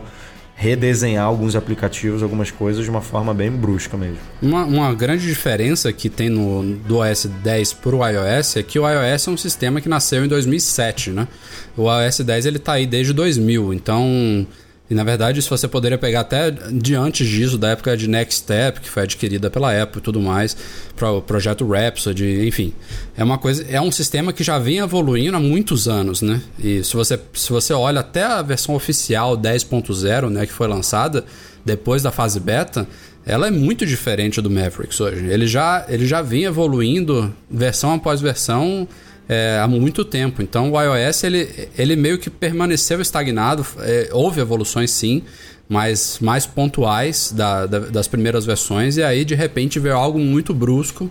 redesenhar 0.60 1.24
alguns 1.24 1.56
aplicativos, 1.56 2.22
algumas 2.22 2.50
coisas 2.50 2.84
de 2.84 2.90
uma 2.90 3.00
forma 3.00 3.32
bem 3.32 3.50
brusca 3.50 3.96
mesmo. 3.96 4.18
Uma, 4.42 4.62
uma 4.66 4.94
grande 4.94 5.26
diferença 5.26 5.90
que 5.90 6.10
tem 6.10 6.28
no, 6.28 6.76
do 6.86 6.98
OS 6.98 7.24
10 7.42 7.72
para 7.72 7.96
o 7.96 8.06
iOS 8.06 8.56
é 8.58 8.62
que 8.62 8.78
o 8.78 8.86
iOS 8.86 9.26
é 9.26 9.30
um 9.30 9.38
sistema 9.38 9.80
que 9.80 9.88
nasceu 9.88 10.22
em 10.22 10.28
2007, 10.28 11.12
né? 11.12 11.26
O 11.74 11.90
iOS 11.90 12.20
10 12.20 12.44
ele 12.44 12.58
tá 12.58 12.74
aí 12.74 12.86
desde 12.86 13.14
2000, 13.14 13.72
então 13.72 14.46
e 14.90 14.94
na 14.94 15.04
verdade, 15.04 15.38
isso 15.38 15.48
você 15.48 15.68
poderia 15.68 15.96
pegar 15.96 16.20
até 16.20 16.50
de 16.50 16.96
antes 16.96 17.28
disso, 17.28 17.56
da 17.56 17.68
época 17.68 17.96
de 17.96 18.08
Next 18.08 18.40
Step, 18.40 18.80
que 18.80 18.90
foi 18.90 19.04
adquirida 19.04 19.48
pela 19.48 19.80
Apple 19.80 20.00
e 20.00 20.02
tudo 20.02 20.20
mais, 20.20 20.56
para 20.96 21.12
o 21.12 21.22
projeto 21.22 21.64
Rhapsody, 21.64 22.44
enfim. 22.48 22.74
É 23.16 23.22
uma 23.22 23.38
coisa, 23.38 23.64
é 23.70 23.80
um 23.80 23.92
sistema 23.92 24.32
que 24.32 24.42
já 24.42 24.58
vem 24.58 24.78
evoluindo 24.78 25.36
há 25.36 25.40
muitos 25.40 25.86
anos, 25.86 26.22
né? 26.22 26.42
E 26.58 26.82
se 26.82 26.96
você, 26.96 27.20
se 27.32 27.50
você 27.50 27.72
olha 27.72 28.00
até 28.00 28.24
a 28.24 28.42
versão 28.42 28.74
oficial 28.74 29.38
10.0, 29.38 30.28
né, 30.28 30.44
que 30.44 30.52
foi 30.52 30.66
lançada 30.66 31.24
depois 31.64 32.02
da 32.02 32.10
fase 32.10 32.40
beta, 32.40 32.88
ela 33.24 33.46
é 33.46 33.50
muito 33.50 33.86
diferente 33.86 34.40
do 34.40 34.50
Mavericks 34.50 35.00
hoje. 35.00 35.24
Ele 35.26 35.46
já, 35.46 35.84
ele 35.88 36.04
já 36.04 36.20
vem 36.20 36.44
evoluindo 36.44 37.32
versão 37.48 37.94
após 37.94 38.20
versão 38.20 38.88
é, 39.30 39.60
há 39.62 39.68
muito 39.68 40.04
tempo. 40.04 40.42
Então 40.42 40.72
o 40.72 40.82
iOS 40.82 41.22
ele, 41.22 41.68
ele 41.78 41.94
meio 41.94 42.18
que 42.18 42.28
permaneceu 42.28 43.00
estagnado. 43.00 43.64
É, 43.78 44.10
houve 44.12 44.40
evoluções 44.40 44.90
sim, 44.90 45.22
mas 45.68 46.18
mais 46.20 46.46
pontuais 46.46 47.30
da, 47.30 47.64
da, 47.64 47.78
das 47.78 48.08
primeiras 48.08 48.44
versões. 48.44 48.96
E 48.96 49.04
aí 49.04 49.24
de 49.24 49.36
repente 49.36 49.78
veio 49.78 49.94
algo 49.94 50.18
muito 50.18 50.52
brusco 50.52 51.08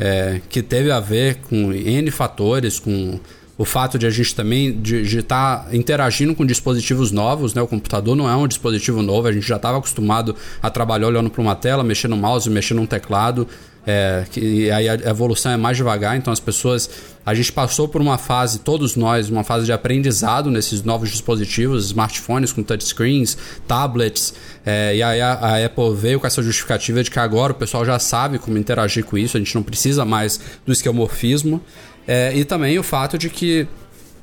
é, 0.00 0.40
que 0.48 0.60
teve 0.60 0.90
a 0.90 0.98
ver 0.98 1.36
com 1.48 1.72
N 1.72 2.10
fatores, 2.10 2.80
com 2.80 3.20
o 3.56 3.64
fato 3.64 3.96
de 3.96 4.06
a 4.06 4.10
gente 4.10 4.34
também 4.34 4.80
de 4.80 5.18
estar 5.18 5.58
tá 5.58 5.76
interagindo 5.76 6.34
com 6.34 6.44
dispositivos 6.44 7.12
novos, 7.12 7.54
né? 7.54 7.62
O 7.62 7.68
computador 7.68 8.16
não 8.16 8.28
é 8.28 8.34
um 8.34 8.48
dispositivo 8.48 9.02
novo, 9.02 9.28
a 9.28 9.32
gente 9.32 9.46
já 9.46 9.54
estava 9.54 9.78
acostumado 9.78 10.34
a 10.60 10.68
trabalhar 10.68 11.06
olhando 11.06 11.30
para 11.30 11.40
uma 11.40 11.54
tela, 11.54 11.84
mexendo 11.84 12.12
no 12.12 12.16
mouse, 12.16 12.50
mexendo 12.50 12.80
no 12.80 12.88
teclado. 12.88 13.46
É, 13.84 14.24
que 14.30 14.70
aí 14.70 14.88
a 14.88 14.94
evolução 15.10 15.50
é 15.50 15.56
mais 15.56 15.76
devagar, 15.76 16.16
então 16.16 16.32
as 16.32 16.38
pessoas. 16.38 16.88
A 17.26 17.34
gente 17.34 17.52
passou 17.52 17.88
por 17.88 18.00
uma 18.00 18.18
fase, 18.18 18.60
todos 18.60 18.96
nós, 18.96 19.28
uma 19.28 19.44
fase 19.44 19.64
de 19.64 19.72
aprendizado 19.72 20.50
nesses 20.50 20.82
novos 20.82 21.10
dispositivos, 21.10 21.86
smartphones 21.86 22.52
com 22.52 22.62
touchscreens, 22.62 23.36
tablets, 23.66 24.34
é, 24.66 24.96
e 24.96 25.02
aí 25.02 25.20
a, 25.20 25.32
a, 25.34 25.64
Apple 25.64 25.94
veio 25.94 26.18
com 26.18 26.26
essa 26.26 26.42
justificativa 26.42 27.02
de 27.02 27.10
que 27.10 27.18
agora 27.20 27.52
o 27.52 27.54
pessoal 27.54 27.84
já 27.84 27.96
sabe 27.98 28.38
como 28.38 28.58
interagir 28.58 29.04
com 29.04 29.16
isso, 29.16 29.36
a 29.36 29.40
gente 29.40 29.54
não 29.54 29.62
precisa 29.62 30.04
mais 30.04 30.40
do 30.66 30.72
esquemorfismo, 30.72 31.60
é, 32.08 32.36
e 32.36 32.44
também 32.44 32.76
o 32.76 32.82
fato 32.82 33.16
de 33.16 33.30
que 33.30 33.68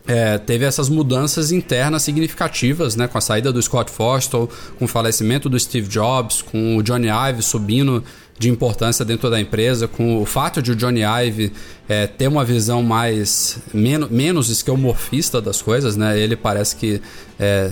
é, 0.10 0.38
teve 0.40 0.66
essas 0.66 0.90
mudanças 0.90 1.52
internas 1.52 2.02
significativas, 2.02 2.96
né, 2.96 3.08
com 3.08 3.18
a 3.18 3.22
saída 3.22 3.54
do 3.54 3.62
Scott 3.62 3.92
Forstall, 3.92 4.50
com 4.78 4.86
o 4.86 4.88
falecimento 4.88 5.48
do 5.48 5.60
Steve 5.60 5.88
Jobs, 5.88 6.42
com 6.42 6.78
o 6.78 6.84
Johnny 6.84 7.08
Ive 7.08 7.44
subindo 7.44 8.04
de 8.40 8.50
importância 8.50 9.04
dentro 9.04 9.30
da 9.30 9.40
empresa, 9.40 9.86
com 9.86 10.22
o 10.22 10.26
fato 10.26 10.62
de 10.62 10.72
o 10.72 10.76
Johnny 10.76 11.02
Ive 11.02 11.52
é, 11.90 12.08
ter 12.08 12.30
uma 12.30 12.46
visão 12.46 12.82
mais 12.82 13.60
menos, 13.74 14.10
menos 14.10 14.50
esquemorfista 14.50 15.42
das 15.42 15.62
coisas, 15.62 15.98
né? 15.98 16.18
Ele 16.18 16.38
parece 16.38 16.78
que 16.78 17.02
é, 17.38 17.70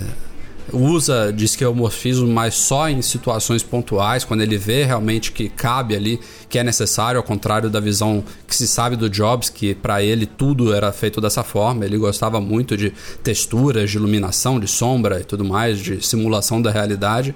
usa 0.70 1.32
de 1.32 1.46
esquemorfismo, 1.46 2.26
mas 2.26 2.54
só 2.54 2.86
em 2.88 3.00
situações 3.00 3.62
pontuais, 3.62 4.24
quando 4.24 4.42
ele 4.42 4.58
vê 4.58 4.84
realmente 4.84 5.32
que 5.32 5.48
cabe 5.48 5.96
ali, 5.96 6.20
que 6.50 6.58
é 6.58 6.64
necessário, 6.64 7.18
ao 7.18 7.24
contrário 7.24 7.70
da 7.70 7.80
visão 7.80 8.22
que 8.46 8.54
se 8.54 8.68
sabe 8.68 8.94
do 8.94 9.08
Jobs, 9.08 9.48
que 9.48 9.74
para 9.74 10.02
ele 10.02 10.26
tudo 10.26 10.74
era 10.74 10.92
feito 10.92 11.18
dessa 11.18 11.42
forma. 11.42 11.86
Ele 11.86 11.96
gostava 11.96 12.42
muito 12.42 12.76
de 12.76 12.92
texturas, 13.22 13.90
de 13.90 13.96
iluminação, 13.96 14.60
de 14.60 14.68
sombra 14.68 15.20
e 15.20 15.24
tudo 15.24 15.46
mais, 15.46 15.78
de 15.78 16.04
simulação 16.06 16.60
da 16.60 16.70
realidade. 16.70 17.34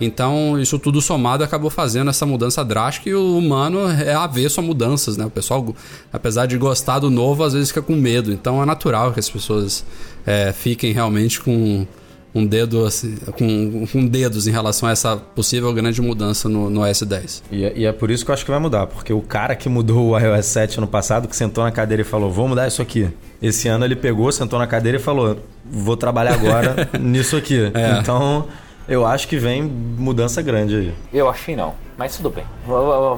Então, 0.00 0.58
isso 0.60 0.78
tudo 0.78 1.00
somado 1.00 1.44
acabou 1.44 1.70
fazendo 1.70 2.10
essa 2.10 2.26
mudança 2.26 2.64
drástica 2.64 3.08
e 3.08 3.14
o 3.14 3.38
humano 3.38 3.88
é 3.88 4.14
avesso 4.14 4.60
a 4.60 4.62
mudanças, 4.62 5.16
né? 5.16 5.24
O 5.24 5.30
pessoal, 5.30 5.74
apesar 6.12 6.46
de 6.46 6.56
gostar 6.58 6.98
do 6.98 7.10
novo, 7.10 7.44
às 7.44 7.52
vezes 7.52 7.68
fica 7.68 7.82
com 7.82 7.94
medo. 7.94 8.32
Então, 8.32 8.62
é 8.62 8.66
natural 8.66 9.12
que 9.12 9.20
as 9.20 9.30
pessoas 9.30 9.84
é, 10.26 10.52
fiquem 10.52 10.92
realmente 10.92 11.40
com 11.40 11.86
um 12.34 12.44
dedo 12.44 12.84
assim, 12.84 13.14
com, 13.38 13.86
com, 13.86 14.06
dedos 14.06 14.48
em 14.48 14.50
relação 14.50 14.88
a 14.88 14.92
essa 14.92 15.16
possível 15.16 15.72
grande 15.72 16.02
mudança 16.02 16.48
no, 16.48 16.68
no 16.68 16.80
S10. 16.80 17.42
E, 17.50 17.64
é, 17.64 17.72
e, 17.76 17.86
é 17.86 17.92
por 17.92 18.10
isso 18.10 18.24
que 18.24 18.30
eu 18.30 18.34
acho 18.34 18.44
que 18.44 18.50
vai 18.50 18.58
mudar, 18.58 18.88
porque 18.88 19.12
o 19.12 19.20
cara 19.20 19.54
que 19.54 19.68
mudou 19.68 20.10
o 20.10 20.18
iOS 20.18 20.46
7 20.46 20.78
ano 20.78 20.88
passado, 20.88 21.28
que 21.28 21.36
sentou 21.36 21.62
na 21.62 21.70
cadeira 21.70 22.02
e 22.02 22.04
falou, 22.04 22.30
vou 22.32 22.48
mudar 22.48 22.66
isso 22.66 22.82
aqui. 22.82 23.08
Esse 23.40 23.68
ano 23.68 23.84
ele 23.84 23.94
pegou, 23.94 24.32
sentou 24.32 24.58
na 24.58 24.66
cadeira 24.66 24.98
e 24.98 25.00
falou, 25.00 25.38
vou 25.64 25.96
trabalhar 25.96 26.34
agora 26.34 26.88
nisso 26.98 27.36
aqui. 27.36 27.70
É. 27.72 28.00
Então, 28.00 28.48
eu 28.88 29.06
acho 29.06 29.26
que 29.28 29.36
vem 29.36 29.62
mudança 29.62 30.42
grande 30.42 30.76
aí. 30.76 30.94
Eu 31.12 31.28
acho 31.28 31.44
que 31.44 31.56
não, 31.56 31.74
mas 31.96 32.16
tudo 32.16 32.30
bem. 32.30 32.44
V 32.66 32.72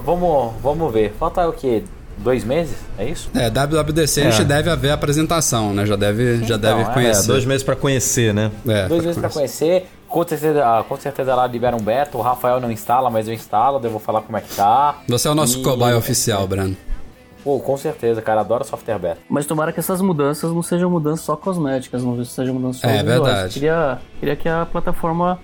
vamos, 0.04 0.54
vamos 0.62 0.92
ver. 0.92 1.14
Falta 1.18 1.46
o 1.48 1.52
quê? 1.52 1.82
Dois 2.18 2.44
meses? 2.44 2.76
É 2.98 3.04
isso? 3.04 3.28
É, 3.34 3.50
WWDC 3.50 4.22
é. 4.22 4.26
a 4.28 4.30
gente 4.30 4.44
deve 4.44 4.70
haver 4.70 4.90
a 4.90 4.94
apresentação, 4.94 5.74
né? 5.74 5.84
Já 5.84 5.96
deve, 5.96 6.38
já 6.44 6.56
então, 6.56 6.78
deve 6.78 6.90
conhecer. 6.92 7.24
É, 7.24 7.26
dois 7.26 7.44
meses 7.44 7.62
para 7.62 7.76
conhecer, 7.76 8.32
né? 8.32 8.50
É, 8.66 8.88
dois 8.88 9.04
meses 9.04 9.20
para 9.20 9.28
conhecer. 9.28 9.86
Com 10.08 10.26
certeza, 10.26 10.64
ah, 10.64 10.84
com 10.84 10.96
certeza 10.96 11.34
lá 11.34 11.46
libera 11.46 11.76
um 11.76 11.80
beta. 11.80 12.16
O 12.16 12.22
Rafael 12.22 12.58
não 12.58 12.70
instala, 12.70 13.10
mas 13.10 13.28
eu 13.28 13.34
instalo. 13.34 13.80
Eu 13.82 13.90
vou 13.90 14.00
falar 14.00 14.22
como 14.22 14.36
é 14.38 14.40
que 14.40 14.54
tá. 14.54 14.98
Você 15.08 15.28
é 15.28 15.30
o 15.30 15.34
nosso 15.34 15.58
e... 15.58 15.62
cobaia 15.62 15.96
oficial, 15.96 16.46
Brano. 16.46 16.76
Pô, 17.44 17.60
com 17.60 17.76
certeza, 17.76 18.22
cara, 18.22 18.40
adoro 18.40 18.64
software 18.64 18.98
beta. 18.98 19.18
Mas 19.28 19.46
tomara 19.46 19.72
que 19.72 19.78
essas 19.78 20.00
mudanças 20.00 20.50
não 20.52 20.62
sejam 20.62 20.90
mudanças 20.90 21.24
só 21.24 21.36
cosméticas, 21.36 22.02
não 22.02 22.24
sejam 22.24 22.54
mudanças 22.54 22.80
só 22.80 22.88
É 22.88 23.02
verdade. 23.02 23.54
Queria, 23.54 23.98
queria 24.18 24.34
que 24.34 24.48
a 24.48 24.66
plataforma 24.66 25.38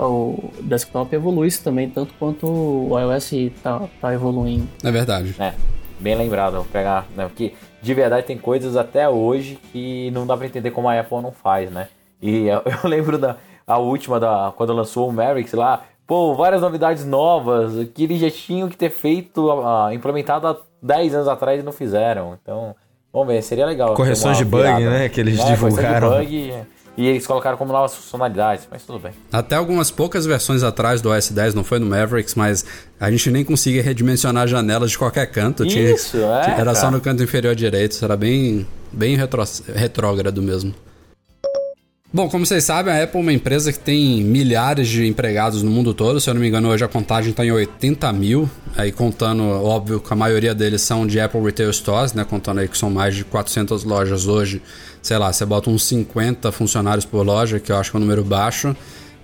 o 0.00 0.50
desktop 0.62 1.14
evoluísse 1.14 1.62
também, 1.62 1.88
tanto 1.88 2.14
quanto 2.18 2.46
o 2.46 2.98
iOS 2.98 3.52
tá, 3.62 3.88
tá 4.00 4.14
evoluindo. 4.14 4.68
É 4.82 4.90
verdade. 4.90 5.34
É, 5.38 5.54
bem 5.98 6.14
lembrado, 6.14 6.54
vou 6.54 6.64
pegar, 6.64 7.06
né, 7.16 7.26
porque 7.26 7.54
de 7.80 7.94
verdade 7.94 8.26
tem 8.26 8.38
coisas 8.38 8.76
até 8.76 9.08
hoje 9.08 9.58
que 9.72 10.10
não 10.10 10.26
dá 10.26 10.36
para 10.36 10.46
entender 10.46 10.70
como 10.70 10.88
a 10.88 10.98
Apple 10.98 11.22
não 11.22 11.32
faz, 11.32 11.70
né? 11.70 11.88
E 12.20 12.46
eu, 12.48 12.62
eu 12.64 12.88
lembro 12.88 13.18
da 13.18 13.36
a 13.68 13.76
última, 13.76 14.18
da, 14.18 14.50
quando 14.56 14.72
lançou 14.72 15.10
o 15.10 15.12
Mavericks 15.12 15.52
lá, 15.52 15.82
pô, 16.06 16.34
várias 16.34 16.62
novidades 16.62 17.04
novas 17.04 17.86
que 17.94 18.04
eles 18.04 18.18
já 18.18 18.30
tinham 18.30 18.66
que 18.66 18.76
ter 18.76 18.88
feito, 18.88 19.52
uh, 19.52 19.92
implementado 19.92 20.48
há 20.48 20.56
10 20.82 21.14
anos 21.16 21.28
atrás 21.28 21.60
e 21.60 21.62
não 21.62 21.70
fizeram. 21.70 22.38
Então, 22.42 22.74
vamos 23.12 23.28
ver, 23.28 23.42
seria 23.42 23.66
legal. 23.66 23.92
Correções 23.92 24.38
de 24.38 24.44
bug, 24.46 24.64
né? 24.64 25.10
Que 25.10 25.20
eles 25.20 25.38
é, 25.38 25.44
divulgaram. 25.44 26.18
De 26.20 26.24
bug, 26.24 26.54
e 26.98 27.06
eles 27.06 27.24
colocaram 27.24 27.56
como 27.56 27.72
novas 27.72 27.94
funcionalidades, 27.94 28.66
mas 28.68 28.82
tudo 28.82 28.98
bem. 28.98 29.12
Até 29.30 29.54
algumas 29.54 29.88
poucas 29.88 30.26
versões 30.26 30.64
atrás 30.64 31.00
do 31.00 31.10
OS 31.10 31.30
10, 31.30 31.54
não 31.54 31.62
foi 31.62 31.78
no 31.78 31.86
Mavericks, 31.86 32.34
mas 32.34 32.64
a 32.98 33.08
gente 33.08 33.30
nem 33.30 33.44
conseguia 33.44 33.80
redimensionar 33.80 34.48
janelas 34.48 34.90
de 34.90 34.98
qualquer 34.98 35.26
canto. 35.26 35.64
Isso, 35.64 36.16
tinha, 36.18 36.22
é, 36.24 36.26
Era 36.26 36.56
cara. 36.56 36.74
só 36.74 36.90
no 36.90 37.00
canto 37.00 37.22
inferior 37.22 37.54
direito, 37.54 38.04
era 38.04 38.16
bem, 38.16 38.66
bem 38.90 39.14
retro, 39.14 39.44
retrógrado 39.72 40.42
mesmo. 40.42 40.74
Bom, 42.12 42.28
como 42.28 42.44
vocês 42.44 42.64
sabem, 42.64 42.92
a 42.92 43.04
Apple 43.04 43.20
é 43.20 43.22
uma 43.22 43.32
empresa 43.32 43.70
que 43.70 43.78
tem 43.78 44.24
milhares 44.24 44.88
de 44.88 45.06
empregados 45.06 45.62
no 45.62 45.70
mundo 45.70 45.94
todo. 45.94 46.18
Se 46.18 46.28
eu 46.28 46.34
não 46.34 46.40
me 46.40 46.48
engano, 46.48 46.68
hoje 46.68 46.82
a 46.82 46.88
contagem 46.88 47.30
está 47.30 47.44
em 47.44 47.52
80 47.52 48.10
mil. 48.14 48.50
Aí 48.76 48.90
contando, 48.90 49.42
óbvio, 49.44 50.00
que 50.00 50.10
a 50.10 50.16
maioria 50.16 50.54
deles 50.54 50.80
são 50.80 51.06
de 51.06 51.20
Apple 51.20 51.42
Retail 51.42 51.70
Stores, 51.70 52.14
né? 52.14 52.24
Contando 52.24 52.60
aí 52.60 52.66
que 52.66 52.78
são 52.78 52.90
mais 52.90 53.14
de 53.14 53.26
400 53.26 53.84
lojas 53.84 54.26
hoje. 54.26 54.62
Sei 55.02 55.16
lá, 55.16 55.32
você 55.32 55.44
bota 55.44 55.70
uns 55.70 55.84
50 55.84 56.50
funcionários 56.52 57.04
por 57.04 57.24
loja, 57.24 57.58
que 57.60 57.72
eu 57.72 57.76
acho 57.76 57.90
que 57.90 57.96
é 57.96 57.98
um 57.98 58.02
número 58.02 58.24
baixo. 58.24 58.76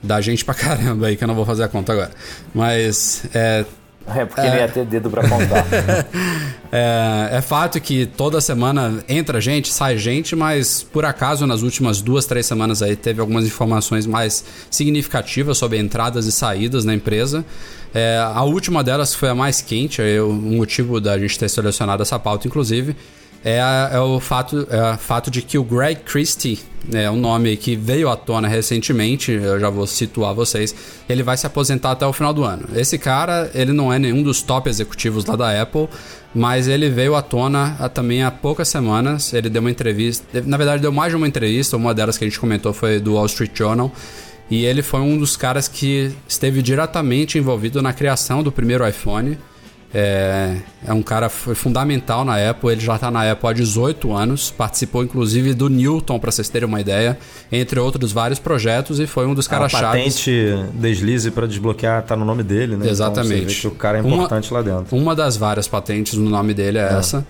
Dá 0.03 0.20
gente 0.20 0.45
pra 0.45 0.55
caramba 0.55 1.07
aí, 1.07 1.16
que 1.16 1.25
eu 1.25 1.29
não 1.29 1.35
vou 1.35 1.47
fazer 1.47 1.64
a 1.64 1.68
conta 1.68 1.93
agora. 1.93 2.11
Mas, 2.55 3.25
é, 3.35 3.64
é, 4.07 4.25
porque 4.25 4.41
é. 4.43 4.51
não 4.51 4.57
ia 4.57 4.68
ter 4.68 4.85
dedo 4.85 5.09
pra 5.09 5.27
contar. 5.27 5.64
é, 6.70 7.29
é, 7.33 7.41
fato 7.41 7.81
que 7.81 8.05
toda 8.05 8.41
semana 8.41 9.03
entra 9.09 9.41
gente, 9.41 9.72
sai 9.72 9.97
gente, 9.97 10.37
mas 10.37 10.83
por 10.83 11.05
acaso 11.05 11.47
nas 11.47 11.62
últimas 11.62 12.03
duas, 12.03 12.27
três 12.27 12.45
semanas 12.45 12.83
aí 12.83 12.97
teve 12.97 13.20
algumas 13.20 13.47
informações 13.47 14.07
mais 14.07 14.45
significativas 14.70 15.57
sobre 15.57 15.79
entradas 15.79 16.27
e 16.27 16.33
saídas 16.33 16.85
na 16.85 16.95
empresa. 16.95 17.45
É, 17.95 18.18
a 18.18 18.43
última 18.43 18.85
delas 18.85 19.14
foi 19.14 19.31
a 19.31 19.35
mais 19.35 19.62
quente, 19.62 20.03
é 20.03 20.20
o 20.20 20.33
motivo 20.33 21.01
da 21.01 21.18
gente 21.18 21.39
ter 21.39 21.49
selecionado 21.49 22.03
essa 22.03 22.18
pauta, 22.18 22.47
inclusive 22.47 22.95
é, 23.45 23.59
é 23.92 24.01
o 24.01 24.18
fato, 24.18 24.66
é 24.70 24.95
o 24.95 24.97
fato 24.97 25.30
de 25.30 25.42
que 25.42 25.59
o 25.59 25.62
Greg 25.62 26.01
Christie, 26.01 26.59
é 26.92 27.11
um 27.11 27.16
nome 27.16 27.57
que 27.57 27.76
veio 27.76 28.09
à 28.09 28.16
tona 28.16 28.49
recentemente, 28.49 29.32
eu 29.32 29.61
já 29.61 29.68
vou 29.68 29.86
situar 29.86 30.34
vocês, 30.34 30.74
ele 31.09 31.22
vai 31.22 31.36
se 31.36 31.47
aposentar 31.47 31.90
até 31.90 32.07
o 32.07 32.12
final 32.12 32.32
do 32.32 32.42
ano. 32.42 32.66
Esse 32.74 32.99
cara, 32.99 33.51
ele 33.55 33.72
não 33.72 33.92
é 33.92 33.99
nenhum 33.99 34.22
dos 34.22 34.40
top 34.40 34.68
executivos 34.70 35.26
lá 35.26 35.36
da 35.36 35.61
Apple, 35.61 35.88
mas 36.34 36.66
ele 36.68 36.88
veio 36.88 37.14
à 37.14 37.22
tona 37.22 37.76
há, 37.78 37.88
também 37.88 38.22
há 38.22 38.30
poucas 38.30 38.68
semanas. 38.68 39.32
Ele 39.32 39.49
deu 39.49 39.61
uma 39.61 39.70
entrevista, 39.70 40.42
na 40.45 40.57
verdade 40.57 40.82
deu 40.82 40.90
mais 40.90 41.12
de 41.12 41.16
uma 41.16 41.28
entrevista, 41.28 41.76
uma 41.76 41.95
delas 41.95 42.18
que 42.18 42.24
a 42.24 42.28
gente 42.28 42.40
comentou 42.40 42.72
foi 42.72 42.99
do 42.99 43.14
Wall 43.14 43.26
Street 43.26 43.53
Journal. 43.55 43.92
E 44.51 44.64
ele 44.64 44.82
foi 44.82 45.01
um 45.01 45.16
dos 45.16 45.36
caras 45.36 45.68
que 45.68 46.12
esteve 46.28 46.61
diretamente 46.61 47.38
envolvido 47.38 47.80
na 47.80 47.92
criação 47.92 48.42
do 48.42 48.53
primeiro 48.53 48.86
iPhone. 48.86 49.38
É, 49.97 50.57
é 50.84 50.92
um 50.92 51.03
cara 51.03 51.28
foi 51.28 51.55
fundamental 51.55 52.24
na 52.24 52.51
Apple, 52.51 52.70
ele 52.70 52.80
já 52.80 52.97
está 52.97 53.12
na 53.12 53.30
Apple 53.30 53.49
há 53.49 53.53
18 53.53 54.12
anos, 54.12 54.51
participou 54.51 55.05
inclusive 55.05 55.55
do 55.55 55.68
Newton, 55.68 56.18
para 56.18 56.32
vocês 56.32 56.49
terem 56.49 56.68
uma 56.68 56.80
ideia, 56.80 57.16
entre 57.53 57.78
outros 57.78 58.11
vários 58.11 58.40
projetos 58.40 58.99
e 58.99 59.07
foi 59.07 59.24
um 59.24 59.34
dos 59.34 59.47
caras 59.47 59.70
chaves. 59.70 59.86
A 59.86 59.92
patente 59.92 60.57
deslize 60.74 61.30
para 61.30 61.47
desbloquear 61.47 62.01
está 62.01 62.16
no 62.16 62.24
nome 62.24 62.42
dele, 62.42 62.76
né? 62.76 62.88
Exatamente. 62.88 63.42
Então, 63.42 63.55
que 63.55 63.66
o 63.68 63.70
cara 63.78 63.99
é 63.99 64.01
importante 64.01 64.51
uma, 64.51 64.59
lá 64.59 64.64
dentro. 64.64 64.97
Uma 64.97 65.14
das 65.14 65.36
várias 65.36 65.68
patentes 65.68 66.14
no 66.14 66.28
nome 66.28 66.53
dele 66.53 66.78
é, 66.78 66.82
é. 66.82 66.99
essa. 66.99 67.24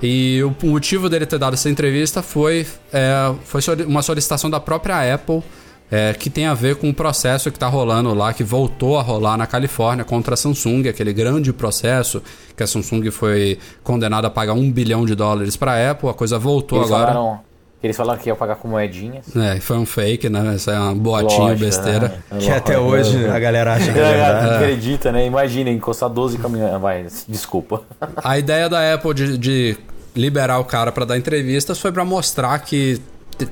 E 0.00 0.40
o 0.44 0.54
motivo 0.68 1.08
dele 1.08 1.26
ter 1.26 1.38
dado 1.38 1.54
essa 1.54 1.68
entrevista 1.68 2.22
foi, 2.22 2.64
é, 2.92 3.34
foi 3.44 3.60
uma 3.86 4.02
solicitação 4.02 4.48
da 4.48 4.60
própria 4.60 5.14
Apple 5.14 5.42
é, 5.90 6.12
que 6.14 6.30
tem 6.30 6.46
a 6.46 6.54
ver 6.54 6.76
com 6.76 6.88
o 6.88 6.94
processo 6.94 7.50
que 7.50 7.56
está 7.56 7.68
rolando 7.68 8.12
lá, 8.14 8.32
que 8.32 8.42
voltou 8.42 8.98
a 8.98 9.02
rolar 9.02 9.36
na 9.36 9.46
Califórnia 9.46 10.04
contra 10.04 10.34
a 10.34 10.36
Samsung, 10.36 10.88
aquele 10.88 11.12
grande 11.12 11.52
processo 11.52 12.22
que 12.56 12.62
a 12.62 12.66
Samsung 12.66 13.10
foi 13.10 13.58
condenada 13.82 14.28
a 14.28 14.30
pagar 14.30 14.54
um 14.54 14.70
bilhão 14.70 15.04
de 15.04 15.14
dólares 15.14 15.56
para 15.56 15.72
a 15.72 15.90
Apple, 15.90 16.08
a 16.08 16.14
coisa 16.14 16.38
voltou 16.38 16.78
eles 16.78 16.90
agora. 16.90 17.12
Falaram, 17.12 17.40
eles 17.82 17.96
falaram 17.96 18.18
que 18.18 18.30
ia 18.30 18.34
pagar 18.34 18.56
com 18.56 18.66
moedinhas. 18.66 19.36
É, 19.36 19.60
foi 19.60 19.76
um 19.76 19.84
fake, 19.84 20.30
né? 20.30 20.54
Isso 20.54 20.70
é 20.70 20.78
uma 20.78 20.94
boatinha 20.94 21.40
Lógico, 21.40 21.60
besteira. 21.60 22.22
Né? 22.30 22.38
Que 22.38 22.50
até 22.50 22.78
hoje 22.78 23.26
a 23.26 23.38
galera 23.38 23.74
acha 23.74 23.92
que 23.92 23.98
é. 23.98 24.02
É. 24.24 24.54
acredita, 24.56 25.12
né? 25.12 25.26
Imagina, 25.26 25.68
encostar 25.68 26.08
12 26.08 26.38
caminhões. 26.38 26.80
Vai, 26.80 27.06
desculpa. 27.28 27.82
A 28.16 28.38
ideia 28.38 28.70
da 28.70 28.94
Apple 28.94 29.12
de, 29.12 29.36
de 29.36 29.76
liberar 30.16 30.60
o 30.60 30.64
cara 30.64 30.90
para 30.92 31.04
dar 31.04 31.18
entrevistas 31.18 31.78
foi 31.78 31.92
para 31.92 32.04
mostrar 32.06 32.58
que 32.60 33.02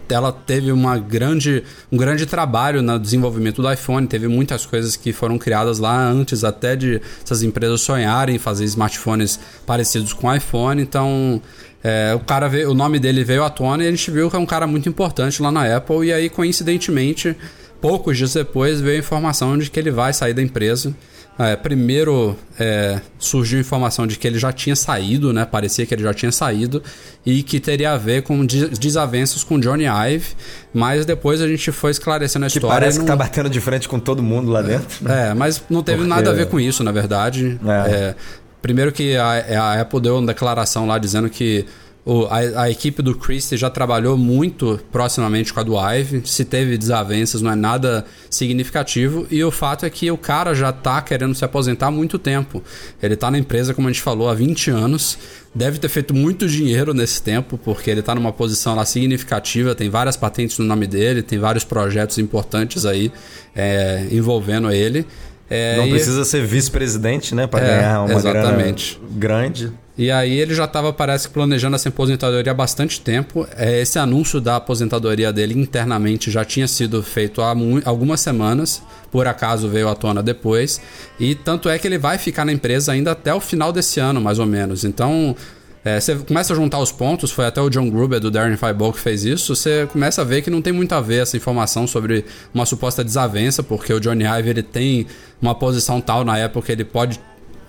ela 0.08 0.32
teve 0.32 0.70
uma 0.72 0.98
grande, 0.98 1.62
um 1.90 1.96
grande 1.96 2.26
trabalho 2.26 2.82
no 2.82 2.98
desenvolvimento 2.98 3.62
do 3.62 3.72
iPhone. 3.72 4.06
Teve 4.06 4.28
muitas 4.28 4.66
coisas 4.66 4.96
que 4.96 5.12
foram 5.12 5.38
criadas 5.38 5.78
lá 5.78 5.96
antes, 5.96 6.44
até 6.44 6.76
de 6.76 7.00
essas 7.24 7.42
empresas 7.42 7.80
sonharem 7.80 8.38
fazer 8.38 8.64
smartphones 8.64 9.38
parecidos 9.66 10.12
com 10.12 10.26
o 10.26 10.34
iPhone. 10.34 10.80
Então, 10.82 11.40
é, 11.82 12.14
o 12.14 12.20
cara 12.20 12.48
veio, 12.48 12.70
o 12.70 12.74
nome 12.74 12.98
dele 12.98 13.24
veio 13.24 13.42
à 13.42 13.50
tona 13.50 13.84
e 13.84 13.88
a 13.88 13.90
gente 13.90 14.10
viu 14.10 14.30
que 14.30 14.36
é 14.36 14.38
um 14.38 14.46
cara 14.46 14.66
muito 14.66 14.88
importante 14.88 15.42
lá 15.42 15.50
na 15.50 15.76
Apple. 15.76 16.06
E 16.06 16.12
aí, 16.12 16.30
coincidentemente, 16.30 17.36
poucos 17.80 18.16
dias 18.16 18.34
depois, 18.34 18.80
veio 18.80 18.96
a 18.96 18.98
informação 19.00 19.58
de 19.58 19.70
que 19.70 19.80
ele 19.80 19.90
vai 19.90 20.12
sair 20.12 20.34
da 20.34 20.42
empresa. 20.42 20.94
É, 21.38 21.56
primeiro 21.56 22.36
é, 22.60 23.00
surgiu 23.18 23.58
informação 23.58 24.06
de 24.06 24.16
que 24.16 24.26
ele 24.26 24.38
já 24.38 24.52
tinha 24.52 24.76
saído, 24.76 25.32
né? 25.32 25.46
Parecia 25.46 25.86
que 25.86 25.94
ele 25.94 26.02
já 26.02 26.12
tinha 26.12 26.30
saído 26.30 26.82
e 27.24 27.42
que 27.42 27.58
teria 27.58 27.92
a 27.92 27.96
ver 27.96 28.22
com 28.22 28.44
desavenças 28.44 29.42
com 29.42 29.58
Johnny 29.58 29.84
Ive, 29.84 30.26
mas 30.74 31.06
depois 31.06 31.40
a 31.40 31.48
gente 31.48 31.72
foi 31.72 31.90
esclarecendo 31.90 32.44
a 32.44 32.48
que 32.48 32.58
história. 32.58 32.80
Parece 32.80 32.98
não... 32.98 33.06
que 33.06 33.10
tá 33.10 33.16
batendo 33.16 33.48
de 33.48 33.60
frente 33.60 33.88
com 33.88 33.98
todo 33.98 34.22
mundo 34.22 34.50
lá 34.50 34.60
dentro. 34.60 35.10
É, 35.10 35.32
mas 35.32 35.62
não 35.70 35.82
teve 35.82 35.98
Porque... 35.98 36.10
nada 36.10 36.30
a 36.30 36.34
ver 36.34 36.46
com 36.46 36.60
isso, 36.60 36.84
na 36.84 36.92
verdade. 36.92 37.58
É. 37.64 37.90
é 37.90 38.14
primeiro 38.60 38.92
que 38.92 39.16
a, 39.16 39.30
a 39.58 39.80
Apple 39.80 40.00
deu 40.00 40.18
uma 40.18 40.26
declaração 40.26 40.86
lá 40.86 40.98
dizendo 40.98 41.28
que 41.30 41.66
o, 42.04 42.26
a, 42.26 42.62
a, 42.62 42.70
equipe 42.70 43.00
do 43.00 43.14
Christie 43.14 43.56
já 43.56 43.70
trabalhou 43.70 44.16
muito 44.18 44.80
proximamente 44.90 45.52
com 45.52 45.60
a 45.60 45.62
do 45.62 45.78
Ive. 45.78 46.22
Se 46.24 46.44
teve 46.44 46.76
desavenças, 46.76 47.40
não 47.40 47.52
é 47.52 47.54
nada 47.54 48.04
significativo. 48.28 49.24
E 49.30 49.42
o 49.44 49.52
fato 49.52 49.86
é 49.86 49.90
que 49.90 50.10
o 50.10 50.18
cara 50.18 50.52
já 50.52 50.72
tá 50.72 51.00
querendo 51.00 51.32
se 51.32 51.44
aposentar 51.44 51.86
há 51.86 51.90
muito 51.92 52.18
tempo. 52.18 52.60
Ele 53.00 53.14
tá 53.14 53.30
na 53.30 53.38
empresa, 53.38 53.72
como 53.72 53.86
a 53.86 53.92
gente 53.92 54.02
falou, 54.02 54.28
há 54.28 54.34
20 54.34 54.70
anos. 54.70 55.16
Deve 55.54 55.78
ter 55.78 55.88
feito 55.88 56.12
muito 56.12 56.48
dinheiro 56.48 56.92
nesse 56.92 57.22
tempo, 57.22 57.56
porque 57.56 57.88
ele 57.88 58.02
tá 58.02 58.16
numa 58.16 58.32
posição 58.32 58.74
lá 58.74 58.84
significativa. 58.84 59.72
Tem 59.72 59.88
várias 59.88 60.16
patentes 60.16 60.58
no 60.58 60.64
nome 60.64 60.88
dele, 60.88 61.22
tem 61.22 61.38
vários 61.38 61.62
projetos 61.62 62.18
importantes 62.18 62.84
aí 62.84 63.12
é, 63.54 64.08
envolvendo 64.10 64.72
ele. 64.72 65.06
É, 65.48 65.76
não 65.76 65.88
precisa 65.88 66.24
ser 66.24 66.44
vice-presidente, 66.44 67.32
né? 67.32 67.46
Para 67.46 67.64
é, 67.64 67.76
ganhar 67.76 68.02
uma 68.02 68.14
exatamente. 68.14 69.00
grande. 69.12 69.72
E 69.96 70.10
aí 70.10 70.38
ele 70.38 70.54
já 70.54 70.64
estava, 70.64 70.92
parece 70.92 71.28
que, 71.28 71.34
planejando 71.34 71.76
essa 71.76 71.88
aposentadoria 71.88 72.52
há 72.52 72.54
bastante 72.54 73.00
tempo. 73.00 73.46
É, 73.56 73.80
esse 73.80 73.98
anúncio 73.98 74.40
da 74.40 74.56
aposentadoria 74.56 75.32
dele 75.32 75.58
internamente 75.58 76.30
já 76.30 76.44
tinha 76.44 76.66
sido 76.66 77.02
feito 77.02 77.42
há 77.42 77.54
algumas 77.84 78.20
semanas. 78.20 78.82
Por 79.10 79.26
acaso 79.26 79.68
veio 79.68 79.88
à 79.88 79.94
tona 79.94 80.22
depois. 80.22 80.80
E 81.20 81.34
tanto 81.34 81.68
é 81.68 81.78
que 81.78 81.86
ele 81.86 81.98
vai 81.98 82.16
ficar 82.16 82.46
na 82.46 82.52
empresa 82.52 82.92
ainda 82.92 83.12
até 83.12 83.34
o 83.34 83.40
final 83.40 83.70
desse 83.70 84.00
ano, 84.00 84.18
mais 84.18 84.38
ou 84.38 84.46
menos. 84.46 84.82
Então, 84.82 85.36
é, 85.84 86.00
você 86.00 86.14
começa 86.14 86.52
a 86.52 86.56
juntar 86.56 86.78
os 86.78 86.92
pontos, 86.92 87.30
foi 87.30 87.44
até 87.44 87.60
o 87.60 87.68
John 87.68 87.90
Gruber 87.90 88.20
do 88.20 88.30
Darren 88.30 88.56
Fireball 88.56 88.92
que 88.92 89.00
fez 89.00 89.24
isso, 89.24 89.56
você 89.56 89.86
começa 89.90 90.22
a 90.22 90.24
ver 90.24 90.40
que 90.40 90.48
não 90.48 90.62
tem 90.62 90.72
muito 90.72 90.94
a 90.94 91.00
ver 91.00 91.22
essa 91.22 91.36
informação 91.36 91.88
sobre 91.88 92.24
uma 92.54 92.64
suposta 92.64 93.02
desavença, 93.02 93.64
porque 93.64 93.92
o 93.92 93.98
Johnny 93.98 94.24
Ive 94.24 94.50
ele 94.50 94.62
tem 94.62 95.06
uma 95.40 95.56
posição 95.56 96.00
tal 96.00 96.24
na 96.24 96.38
época 96.38 96.66
que 96.66 96.72
ele 96.72 96.84
pode 96.84 97.18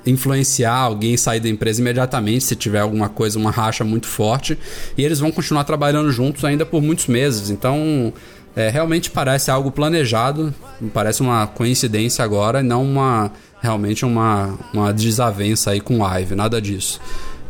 influenciar 0.05 0.75
alguém 0.75 1.15
sair 1.17 1.39
da 1.39 1.49
empresa 1.49 1.81
imediatamente 1.81 2.43
se 2.43 2.55
tiver 2.55 2.79
alguma 2.79 3.09
coisa, 3.09 3.39
uma 3.39 3.51
racha 3.51 3.83
muito 3.83 4.07
forte. 4.07 4.57
E 4.97 5.03
eles 5.03 5.19
vão 5.19 5.31
continuar 5.31 5.63
trabalhando 5.63 6.11
juntos 6.11 6.43
ainda 6.43 6.65
por 6.65 6.81
muitos 6.81 7.07
meses. 7.07 7.49
Então, 7.49 8.13
é, 8.55 8.69
realmente 8.69 9.09
parece 9.09 9.49
algo 9.49 9.71
planejado, 9.71 10.53
parece 10.93 11.21
uma 11.21 11.47
coincidência 11.47 12.23
agora, 12.23 12.59
e 12.59 12.63
não 12.63 12.83
uma 12.83 13.31
realmente 13.61 14.03
uma, 14.03 14.59
uma 14.73 14.93
desavença 14.93 15.71
aí 15.71 15.79
com 15.79 15.99
o 15.99 16.17
Ive, 16.19 16.35
nada 16.35 16.61
disso. 16.61 16.99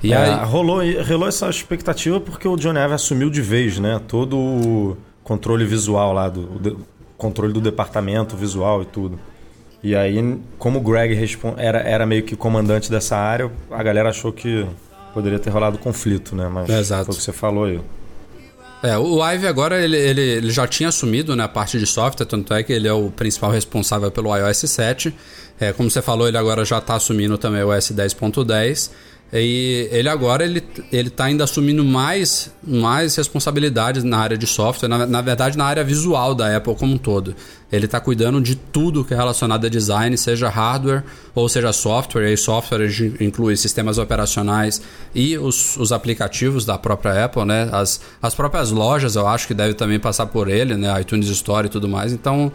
E 0.03 0.13
é, 0.13 0.17
aí... 0.17 0.45
rolou, 0.45 0.81
rolou 1.07 1.27
essa 1.27 1.49
expectativa 1.49 2.19
porque 2.19 2.47
o 2.47 2.55
John 2.55 2.73
Ive 2.77 2.93
assumiu 2.93 3.29
de 3.29 3.41
vez, 3.41 3.79
né? 3.79 3.99
Todo 4.07 4.37
o 4.37 4.97
controle 5.23 5.65
visual 5.65 6.13
lá, 6.13 6.29
do, 6.29 6.41
o 6.41 6.85
controle 7.17 7.51
do 7.51 7.59
departamento 7.59 8.35
visual 8.35 8.83
e 8.83 8.85
tudo. 8.85 9.19
E 9.83 9.95
aí, 9.95 10.39
como 10.57 10.79
o 10.79 10.81
Greg 10.81 11.13
era, 11.57 11.79
era 11.79 12.05
meio 12.05 12.23
que 12.23 12.37
comandante 12.37 12.89
dessa 12.89 13.17
área, 13.17 13.51
a 13.69 13.83
galera 13.83 14.09
achou 14.09 14.31
que 14.31 14.65
poderia 15.13 15.37
ter 15.37 15.49
rolado 15.49 15.77
conflito, 15.77 16.35
né? 16.35 16.47
Mas 16.47 16.69
Exato. 16.69 17.05
foi 17.05 17.13
o 17.13 17.17
que 17.17 17.23
você 17.23 17.33
falou 17.33 17.65
aí. 17.65 17.81
É, 18.81 18.97
o 18.97 19.25
Ive 19.25 19.47
agora 19.47 19.81
ele, 19.81 19.97
ele, 19.97 20.21
ele, 20.21 20.51
já 20.51 20.67
tinha 20.67 20.89
assumido 20.89 21.35
né, 21.37 21.43
a 21.43 21.47
parte 21.47 21.79
de 21.79 21.85
software, 21.85 22.25
tanto 22.25 22.53
é 22.53 22.61
que 22.63 22.73
ele 22.73 22.85
é 22.85 22.91
o 22.91 23.09
principal 23.09 23.49
responsável 23.49 24.11
pelo 24.11 24.35
iOS 24.35 24.57
7. 24.57 25.15
É, 25.59 25.71
como 25.71 25.89
você 25.89 26.01
falou, 26.01 26.27
ele 26.27 26.37
agora 26.37 26.65
já 26.65 26.79
está 26.79 26.95
assumindo 26.95 27.37
também 27.37 27.63
o 27.63 27.69
OS 27.69 27.91
10.10. 27.91 28.89
E 29.35 29.89
ele 29.91 30.07
agora 30.07 30.43
ele, 30.43 30.61
ele 30.91 31.09
tá 31.09 31.25
ainda 31.25 31.43
assumindo 31.43 31.83
mais, 31.83 32.51
mais 32.63 33.15
responsabilidades 33.15 34.03
na 34.03 34.19
área 34.19 34.37
de 34.37 34.45
software, 34.45 34.87
na, 34.87 35.07
na 35.07 35.21
verdade 35.21 35.57
na 35.57 35.65
área 35.65 35.83
visual 35.83 36.35
da 36.35 36.55
Apple 36.55 36.75
como 36.75 36.93
um 36.93 36.97
todo. 36.99 37.35
Ele 37.71 37.85
está 37.85 37.99
cuidando 37.99 38.39
de 38.39 38.55
tudo 38.55 39.03
que 39.03 39.11
é 39.11 39.17
relacionado 39.17 39.65
a 39.65 39.69
design, 39.69 40.15
seja 40.15 40.49
hardware 40.49 41.03
ou 41.33 41.49
seja 41.49 41.73
software. 41.73 42.31
E 42.31 42.37
software 42.37 42.87
inclui 43.19 43.57
sistemas 43.57 43.97
operacionais 43.97 44.79
e 45.15 45.35
os, 45.35 45.77
os 45.77 45.91
aplicativos 45.91 46.63
da 46.63 46.77
própria 46.77 47.25
Apple, 47.25 47.45
né? 47.45 47.69
As, 47.71 48.01
as 48.21 48.35
próprias 48.35 48.69
lojas 48.69 49.15
eu 49.15 49.27
acho 49.27 49.47
que 49.47 49.55
deve 49.55 49.73
também 49.73 49.99
passar 49.99 50.27
por 50.27 50.47
ele, 50.47 50.75
né? 50.77 51.01
iTunes 51.01 51.27
Store 51.29 51.65
e 51.65 51.69
tudo 51.71 51.89
mais. 51.89 52.13
Então, 52.13 52.51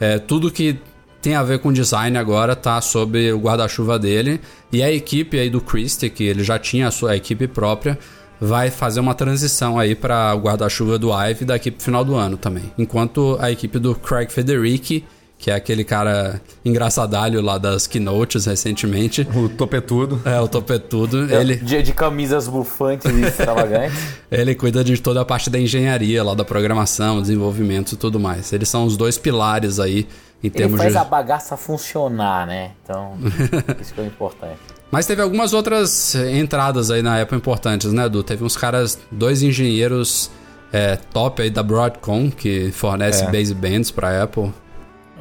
é, 0.00 0.18
tudo 0.18 0.50
que 0.50 0.78
tem 1.22 1.36
a 1.36 1.42
ver 1.44 1.60
com 1.60 1.72
design 1.72 2.18
agora, 2.18 2.56
tá 2.56 2.80
sob 2.80 3.32
o 3.32 3.38
guarda-chuva 3.38 3.96
dele. 3.96 4.40
E 4.72 4.82
a 4.82 4.90
equipe 4.90 5.38
aí 5.38 5.48
do 5.48 5.60
Christie, 5.60 6.10
que 6.10 6.24
ele 6.24 6.42
já 6.42 6.58
tinha 6.58 6.88
a 6.88 6.90
sua 6.90 7.16
equipe 7.16 7.46
própria, 7.46 7.96
vai 8.40 8.72
fazer 8.72 8.98
uma 8.98 9.14
transição 9.14 9.78
aí 9.78 9.94
para 9.94 10.34
o 10.34 10.40
guarda-chuva 10.40 10.98
do 10.98 11.12
Ive 11.12 11.44
daqui 11.44 11.70
pro 11.70 11.84
final 11.84 12.04
do 12.04 12.16
ano 12.16 12.36
também. 12.36 12.64
Enquanto 12.76 13.38
a 13.40 13.52
equipe 13.52 13.78
do 13.78 13.94
Craig 13.94 14.32
Federici, 14.32 15.04
que 15.38 15.50
é 15.50 15.54
aquele 15.54 15.84
cara 15.84 16.40
engraçadalho 16.64 17.40
lá 17.40 17.56
das 17.56 17.86
keynotes 17.86 18.46
recentemente. 18.46 19.26
O 19.34 19.48
topetudo. 19.48 20.20
É, 20.24 20.40
o 20.40 20.48
topetudo. 20.48 21.32
É, 21.32 21.40
ele... 21.40 21.56
De, 21.56 21.82
de 21.82 21.92
camisas 21.92 22.48
bufantes 22.48 23.10
e 23.10 23.22
extravagantes. 23.26 23.96
ele 24.30 24.54
cuida 24.54 24.82
de 24.82 24.96
toda 25.00 25.20
a 25.20 25.24
parte 25.24 25.50
da 25.50 25.58
engenharia 25.58 26.22
lá, 26.22 26.34
da 26.34 26.44
programação, 26.44 27.20
desenvolvimento 27.20 27.92
e 27.92 27.96
tudo 27.96 28.18
mais. 28.18 28.52
Eles 28.52 28.68
são 28.68 28.84
os 28.84 28.96
dois 28.96 29.18
pilares 29.18 29.78
aí 29.78 30.06
em 30.42 30.50
termos 30.50 30.80
Ele 30.80 30.90
faz 30.90 30.92
de... 30.92 30.98
a 30.98 31.04
bagaça 31.04 31.56
funcionar, 31.56 32.46
né? 32.46 32.72
Então, 32.82 33.16
isso 33.80 33.94
que 33.94 34.00
é 34.00 34.06
importante. 34.06 34.58
Mas 34.90 35.06
teve 35.06 35.22
algumas 35.22 35.54
outras 35.54 36.14
entradas 36.14 36.90
aí 36.90 37.00
na 37.00 37.20
Apple 37.20 37.36
importantes, 37.36 37.92
né, 37.92 38.06
Edu? 38.06 38.22
Teve 38.22 38.44
uns 38.44 38.56
caras, 38.56 38.98
dois 39.10 39.42
engenheiros 39.42 40.30
é, 40.72 40.96
top 40.96 41.42
aí 41.42 41.50
da 41.50 41.62
Broadcom, 41.62 42.30
que 42.30 42.70
fornece 42.72 43.24
é. 43.24 43.30
basebands 43.30 43.90
para 43.90 44.22
Apple. 44.22 44.52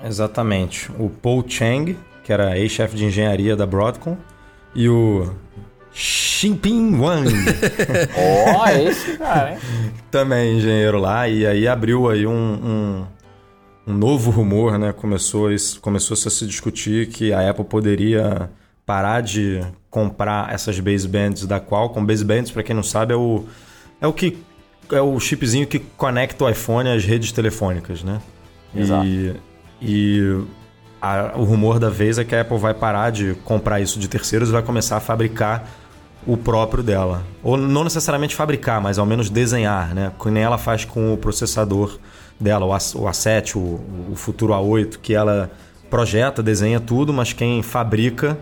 Exatamente. 0.04 0.92
O 0.98 1.10
Paul 1.10 1.46
Chang, 1.48 1.98
que 2.24 2.34
era 2.34 2.58
ex-chefe 2.58 2.96
de 2.96 3.06
engenharia 3.06 3.56
da 3.56 3.66
Broadcom, 3.66 4.18
e 4.74 4.90
o 4.90 5.34
Xinping 5.94 6.98
Wang. 6.98 7.30
Ó, 8.18 8.64
oh, 8.64 8.68
esse 8.70 9.18
cara, 9.18 9.54
hein? 9.54 9.58
Também 10.10 10.58
engenheiro 10.58 11.00
lá, 11.00 11.28
e 11.28 11.46
aí 11.46 11.68
abriu 11.68 12.10
aí 12.10 12.26
um, 12.26 12.34
um 12.34 13.06
um 13.86 13.94
novo 13.94 14.30
rumor, 14.32 14.78
né? 14.78 14.94
Começou, 14.94 15.50
começou 15.82 16.16
a 16.16 16.30
se 16.30 16.46
discutir 16.46 17.08
que 17.08 17.34
a 17.34 17.50
Apple 17.50 17.66
poderia 17.66 18.50
parar 18.86 19.22
de 19.22 19.62
comprar 19.90 20.54
essas 20.54 20.80
basebands 20.80 21.46
da 21.46 21.60
Qualcomm. 21.60 22.06
Basebands, 22.06 22.52
para 22.52 22.64
quem 22.64 22.76
não 22.76 22.84
sabe, 22.84 23.14
é 23.14 23.18
o, 23.18 23.46
é 24.00 24.08
o 24.08 24.14
que 24.14 24.38
é 24.92 25.02
o 25.02 25.18
chipzinho 25.20 25.66
que 25.66 25.80
conecta 25.80 26.44
o 26.44 26.50
iPhone 26.50 26.90
às 26.90 27.06
redes 27.06 27.32
telefônicas, 27.32 28.04
né? 28.04 28.22
Exato. 28.76 29.06
E, 29.06 29.36
e 29.82 30.44
a, 31.02 31.34
o 31.36 31.44
rumor 31.44 31.80
da 31.80 31.90
vez 31.90 32.18
é 32.18 32.24
que 32.24 32.36
a 32.36 32.42
Apple 32.42 32.58
vai 32.58 32.74
parar 32.74 33.10
de 33.10 33.36
comprar 33.46 33.80
isso 33.80 34.00
de 34.00 34.08
terceiros 34.08 34.50
e 34.50 34.52
vai 34.52 34.62
começar 34.62 34.98
a 34.98 35.00
fabricar 35.00 35.68
o 36.26 36.38
próprio 36.38 36.84
dela. 36.84 37.24
Ou 37.42 37.58
não 37.58 37.84
necessariamente 37.84 38.36
fabricar, 38.36 38.80
mas 38.80 39.00
ao 39.00 39.06
menos 39.06 39.30
desenhar, 39.30 39.96
né? 39.96 40.12
Que 40.22 40.30
nem 40.30 40.44
ela 40.44 40.58
faz 40.58 40.86
com 40.86 41.14
o 41.14 41.18
processador 41.18 41.98
dela, 42.42 42.66
o, 42.66 42.74
A, 42.74 42.78
o 42.78 43.06
A7, 43.10 43.56
o, 43.56 44.12
o 44.12 44.16
futuro 44.16 44.54
A8, 44.54 44.98
que 45.02 45.14
ela 45.14 45.52
projeta, 45.90 46.42
desenha 46.42 46.80
tudo, 46.80 47.12
mas 47.14 47.34
quem 47.34 47.62
fabrica 47.62 48.38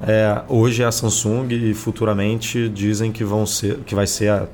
é, 0.00 0.42
hoje 0.48 0.82
é 0.82 0.86
a 0.86 0.92
Samsung 0.92 1.48
e 1.50 1.72
futuramente 1.72 2.68
dizem 2.68 3.12
que 3.12 3.24
vão 3.24 3.46
ser 3.46 3.78
que 3.86 3.94
vai 3.94 4.06
ser 4.06 4.30
a 4.30 4.46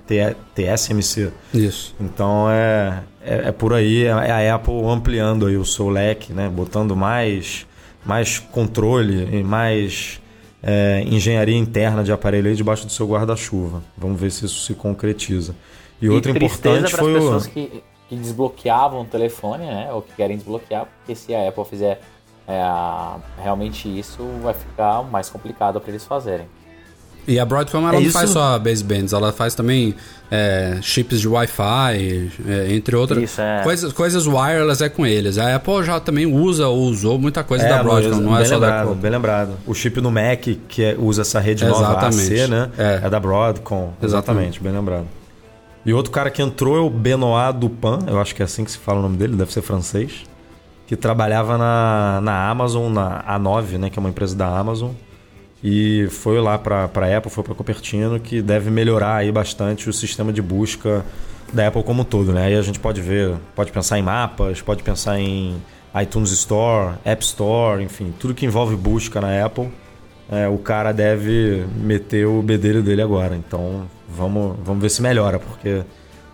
TSMC. 0.54 1.32
Isso. 1.52 1.94
Então 2.00 2.48
é, 2.50 3.02
é, 3.22 3.48
é, 3.48 3.52
por 3.52 3.72
aí, 3.72 4.04
é 4.04 4.12
a 4.12 4.54
Apple 4.54 4.84
ampliando 4.86 5.46
aí 5.46 5.56
o 5.56 5.64
seu 5.64 5.88
leque, 5.88 6.32
né? 6.32 6.48
botando 6.48 6.94
mais, 6.94 7.66
mais 8.04 8.38
controle 8.38 9.28
e 9.38 9.42
mais 9.42 10.20
é, 10.62 11.02
engenharia 11.06 11.56
interna 11.56 12.04
de 12.04 12.12
aparelho 12.12 12.48
aí 12.48 12.54
debaixo 12.54 12.86
do 12.86 12.92
seu 12.92 13.06
guarda-chuva. 13.06 13.82
Vamos 13.96 14.20
ver 14.20 14.30
se 14.30 14.44
isso 14.44 14.66
se 14.66 14.74
concretiza. 14.74 15.54
E, 16.00 16.06
e 16.06 16.08
outro 16.08 16.30
importante 16.30 16.94
foi 16.94 17.18
o... 17.18 17.40
Que 17.40 17.82
que 18.10 18.16
desbloqueavam 18.16 19.02
o 19.02 19.04
telefone, 19.04 19.66
né? 19.66 19.88
Ou 19.92 20.02
que 20.02 20.12
querem 20.14 20.36
desbloquear, 20.36 20.84
porque 20.84 21.14
se 21.14 21.32
a 21.32 21.48
Apple 21.48 21.64
fizer 21.64 22.00
é, 22.48 22.60
realmente 23.40 23.86
isso, 23.88 24.28
vai 24.42 24.52
ficar 24.52 25.04
mais 25.04 25.30
complicado 25.30 25.80
para 25.80 25.90
eles 25.90 26.04
fazerem. 26.04 26.46
E 27.28 27.38
a 27.38 27.44
Broadcom 27.44 27.78
ela 27.78 27.90
é 27.90 27.92
não 27.92 28.00
isso? 28.00 28.12
faz 28.12 28.30
só 28.30 28.58
basebands, 28.58 29.12
ela 29.12 29.30
faz 29.30 29.54
também 29.54 29.94
é, 30.28 30.78
chips 30.82 31.20
de 31.20 31.28
Wi-Fi, 31.28 32.32
é, 32.48 32.74
entre 32.74 32.96
outras 32.96 33.22
isso, 33.22 33.40
é. 33.40 33.62
coisas, 33.62 33.92
coisas 33.92 34.26
wireless 34.26 34.82
é 34.82 34.88
com 34.88 35.06
eles. 35.06 35.38
A 35.38 35.54
Apple 35.54 35.84
já 35.84 36.00
também 36.00 36.26
usa 36.26 36.66
ou 36.66 36.80
usou 36.80 37.16
muita 37.16 37.44
coisa 37.44 37.68
da 37.68 37.80
Broadcom, 37.80 38.16
não 38.16 38.36
é 38.36 38.44
só 38.44 38.54
lembrado, 38.54 38.88
da 38.88 38.94
Bem 38.94 39.10
lembrado. 39.12 39.56
O 39.64 39.72
chip 39.72 40.00
no 40.00 40.10
Mac 40.10 40.48
que 40.66 40.96
usa 40.98 41.22
essa 41.22 41.38
rede 41.38 41.64
Exatamente. 41.64 41.92
nova 41.92 42.08
AC, 42.08 42.48
né? 42.48 42.70
É. 42.76 43.06
é 43.06 43.10
da 43.10 43.20
Broadcom. 43.20 43.92
Exatamente, 44.02 44.04
Exatamente, 44.04 44.60
bem 44.60 44.72
lembrado. 44.72 45.19
E 45.84 45.92
outro 45.92 46.12
cara 46.12 46.30
que 46.30 46.42
entrou 46.42 46.76
é 46.76 46.80
o 46.80 46.90
Benoit 46.90 47.56
Dupin, 47.56 47.98
eu 48.06 48.20
acho 48.20 48.34
que 48.34 48.42
é 48.42 48.44
assim 48.44 48.64
que 48.64 48.70
se 48.70 48.78
fala 48.78 48.98
o 48.98 49.02
nome 49.02 49.16
dele, 49.16 49.34
deve 49.34 49.52
ser 49.52 49.62
francês, 49.62 50.24
que 50.86 50.94
trabalhava 50.94 51.56
na, 51.56 52.20
na 52.22 52.48
Amazon, 52.50 52.92
na 52.92 53.22
A9, 53.22 53.78
né, 53.78 53.90
que 53.90 53.98
é 53.98 54.00
uma 54.00 54.10
empresa 54.10 54.36
da 54.36 54.46
Amazon, 54.46 54.90
e 55.62 56.06
foi 56.10 56.40
lá 56.40 56.58
para 56.58 56.84
a 56.84 57.16
Apple, 57.16 57.30
foi 57.30 57.44
para 57.44 57.54
Cupertino, 57.54 58.18
que 58.20 58.42
deve 58.42 58.70
melhorar 58.70 59.16
aí 59.16 59.32
bastante 59.32 59.88
o 59.88 59.92
sistema 59.92 60.32
de 60.32 60.42
busca 60.42 61.04
da 61.52 61.68
Apple 61.68 61.82
como 61.82 62.02
um 62.02 62.04
todo, 62.04 62.32
né? 62.32 62.46
Aí 62.46 62.56
a 62.56 62.62
gente 62.62 62.78
pode 62.78 63.00
ver, 63.00 63.34
pode 63.54 63.70
pensar 63.72 63.98
em 63.98 64.02
mapas, 64.02 64.62
pode 64.62 64.82
pensar 64.82 65.18
em 65.18 65.60
iTunes 66.00 66.30
Store, 66.30 66.94
App 67.04 67.22
Store, 67.24 67.82
enfim, 67.82 68.14
tudo 68.18 68.32
que 68.32 68.46
envolve 68.46 68.76
busca 68.76 69.20
na 69.20 69.44
Apple 69.44 69.70
é, 70.30 70.48
o 70.48 70.58
cara 70.58 70.92
deve 70.92 71.64
meter 71.76 72.26
o 72.26 72.40
bedelho 72.40 72.82
dele 72.82 73.02
agora. 73.02 73.34
Então 73.36 73.86
vamos, 74.08 74.56
vamos 74.62 74.80
ver 74.80 74.88
se 74.88 75.02
melhora, 75.02 75.38
porque 75.38 75.82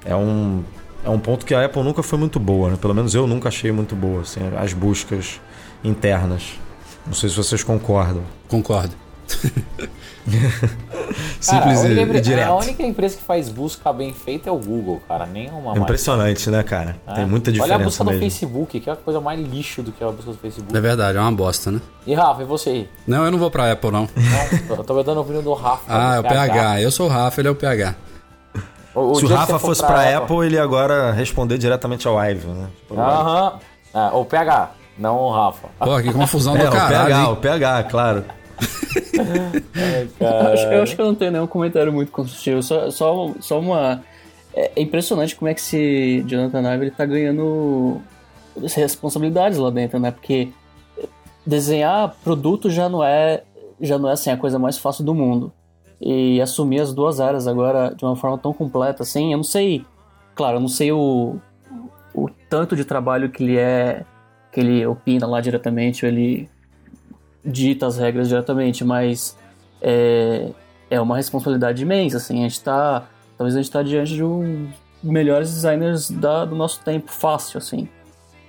é 0.05 0.15
um, 0.15 0.63
é 1.05 1.09
um 1.09 1.19
ponto 1.19 1.47
que 1.47 1.55
a 1.55 1.65
Apple 1.65 1.83
nunca 1.83 2.03
foi 2.03 2.19
muito 2.19 2.39
boa, 2.39 2.71
né? 2.71 2.77
Pelo 2.81 2.95
menos 2.95 3.15
eu 3.15 3.27
nunca 3.27 3.49
achei 3.49 3.73
muito 3.73 3.97
boa, 3.97 4.23
assim, 4.23 4.41
as 4.57 4.73
buscas 4.73 5.41
internas. 5.83 6.59
Não 7.07 7.15
sei 7.15 7.29
se 7.31 7.37
vocês 7.37 7.63
concordam. 7.63 8.23
Concordo. 8.49 8.95
Simples 11.41 11.81
Cara, 11.81 11.89
a, 11.89 11.89
e, 11.89 11.99
única, 12.03 12.19
e 12.19 12.21
direto. 12.21 12.49
a 12.49 12.57
única 12.57 12.83
empresa 12.83 13.17
que 13.17 13.23
faz 13.23 13.49
busca 13.49 13.93
bem 13.93 14.13
feita 14.13 14.49
é 14.49 14.53
o 14.53 14.59
Google, 14.59 15.01
cara. 15.07 15.27
Nenhuma 15.27 15.61
É 15.61 15.63
mais. 15.65 15.83
impressionante, 15.83 16.51
né, 16.51 16.63
cara? 16.63 16.97
É. 17.07 17.15
Tem 17.15 17.27
muita 17.27 17.53
diferença 17.53 17.75
Olha 17.75 17.83
a 17.83 17.87
busca 17.87 18.05
do 18.05 18.11
mesmo. 18.11 18.23
Facebook, 18.23 18.81
que 18.81 18.91
é 18.91 18.93
a 18.93 18.97
coisa 18.97 19.21
mais 19.21 19.41
lixo 19.41 19.83
do 19.83 19.93
que 19.93 20.03
a 20.03 20.09
busca 20.09 20.33
do 20.33 20.39
Facebook. 20.39 20.77
É 20.77 20.81
verdade, 20.81 21.17
é 21.17 21.21
uma 21.21 21.33
bosta, 21.33 21.71
né? 21.71 21.81
E 22.07 22.15
Rafa, 22.15 22.43
e 22.43 22.45
você? 22.45 22.89
Não, 23.07 23.25
eu 23.25 23.31
não 23.31 23.39
vou 23.39 23.51
pra 23.51 23.71
Apple, 23.71 23.91
não. 23.91 24.09
Não, 24.69 24.77
eu 24.77 24.85
tô 24.85 25.03
dando 25.03 25.19
a 25.19 25.21
opinião 25.23 25.43
do 25.43 25.53
Rafa. 25.55 25.83
Ah, 25.89 26.17
é 26.17 26.19
o 26.19 26.23
do 26.23 26.29
PH. 26.29 26.81
Eu 26.81 26.91
sou 26.91 27.07
o 27.07 27.09
Rafa, 27.11 27.41
ele 27.41 27.49
é 27.49 27.51
o 27.51 27.55
PH. 27.55 27.95
O, 28.95 29.15
Se 29.15 29.25
o 29.25 29.29
dia 29.29 29.37
que 29.37 29.41
Rafa 29.43 29.59
fosse 29.59 29.85
pra 29.85 30.17
Apple, 30.17 30.47
ele 30.47 30.57
ia 30.57 30.63
agora 30.63 31.13
responder 31.13 31.59
diretamente 31.59 32.09
ao 32.09 32.19
Ive, 32.19 32.47
né? 32.47 32.67
Aham. 32.91 33.53
Ah, 33.93 34.11
o 34.15 34.25
PH, 34.25 34.71
não 34.99 35.17
o 35.17 35.31
Rafa. 35.31 35.69
Pô, 35.79 36.01
que 36.01 36.13
confusão 36.13 36.57
É, 36.57 36.63
do 36.63 36.69
o 36.69 36.73
caralho. 36.73 37.07
PH, 37.07 37.21
hein? 37.21 37.27
o 37.33 37.37
PH, 37.37 37.83
claro. 37.85 38.25
Eu 40.21 40.29
acho, 40.53 40.65
eu 40.67 40.83
acho 40.83 40.95
que 40.95 41.01
eu 41.01 41.07
não 41.07 41.15
tenho 41.15 41.33
nenhum 41.33 41.47
comentário 41.47 41.93
muito 41.93 42.11
construtivo. 42.13 42.63
Só, 42.63 42.91
só, 42.91 43.33
só 43.41 43.61
uma. 43.61 44.03
É 44.55 44.73
é 44.77 44.83
impressionante 44.83 45.37
como 45.37 45.49
é 45.49 45.55
que 45.55 45.61
esse 45.61 46.25
Jonathan 46.27 46.75
Ive 46.75 46.85
ele 46.85 46.91
tá 46.91 47.05
ganhando 47.05 48.01
responsabilidades 48.75 49.59
lá 49.59 49.71
dentro, 49.71 49.99
né? 49.99 50.11
Porque 50.11 50.49
desenhar 51.45 52.17
produto 52.25 52.71
já 52.71 52.89
não 52.89 53.05
é 53.05 53.43
já 53.81 53.99
não 53.99 54.09
é 54.09 54.13
assim 54.13 54.31
a 54.31 54.37
coisa 54.37 54.59
mais 54.59 54.79
fácil 54.79 55.05
do 55.05 55.15
mundo. 55.15 55.53
E 56.01 56.41
assumir 56.41 56.81
as 56.81 56.93
duas 56.93 57.21
áreas 57.21 57.47
agora 57.47 57.95
de 57.95 58.05
uma 58.05 58.17
forma 58.17 58.39
tão 58.39 58.53
completa 58.53 59.03
assim, 59.03 59.33
eu 59.33 59.37
não 59.39 59.45
sei. 59.45 59.85
Claro, 60.35 60.57
eu 60.57 60.61
não 60.61 60.69
sei 60.69 60.93
o, 60.93 61.37
o 62.15 62.29
tanto 62.49 62.77
de 62.77 62.85
trabalho 62.85 63.31
que 63.31 63.43
ele 63.43 63.57
é 63.59 64.05
que 64.53 64.61
ele 64.61 64.87
opina 64.87 65.27
lá 65.27 65.41
diretamente, 65.41 66.05
ou 66.05 66.11
ele 66.11 66.49
dita 67.47 67.87
as 67.87 67.97
regras 67.97 68.29
diretamente, 68.29 68.85
mas 68.85 69.37
é, 69.81 70.51
é 70.91 71.01
uma 71.01 71.17
responsabilidade 71.17 71.83
imensa, 71.83 72.17
assim, 72.17 72.41
a 72.41 72.49
gente 72.49 72.61
tá, 72.61 73.05
talvez 73.39 73.55
a 73.55 73.63
gente 73.63 73.71
tá 73.71 73.83
diante 73.83 74.15
de 74.15 74.25
um 74.25 74.69
melhores 75.03 75.53
designers 75.53 76.11
da, 76.11 76.45
do 76.45 76.57
nosso 76.57 76.81
tempo, 76.81 77.11
fácil, 77.11 77.59
assim, 77.59 77.89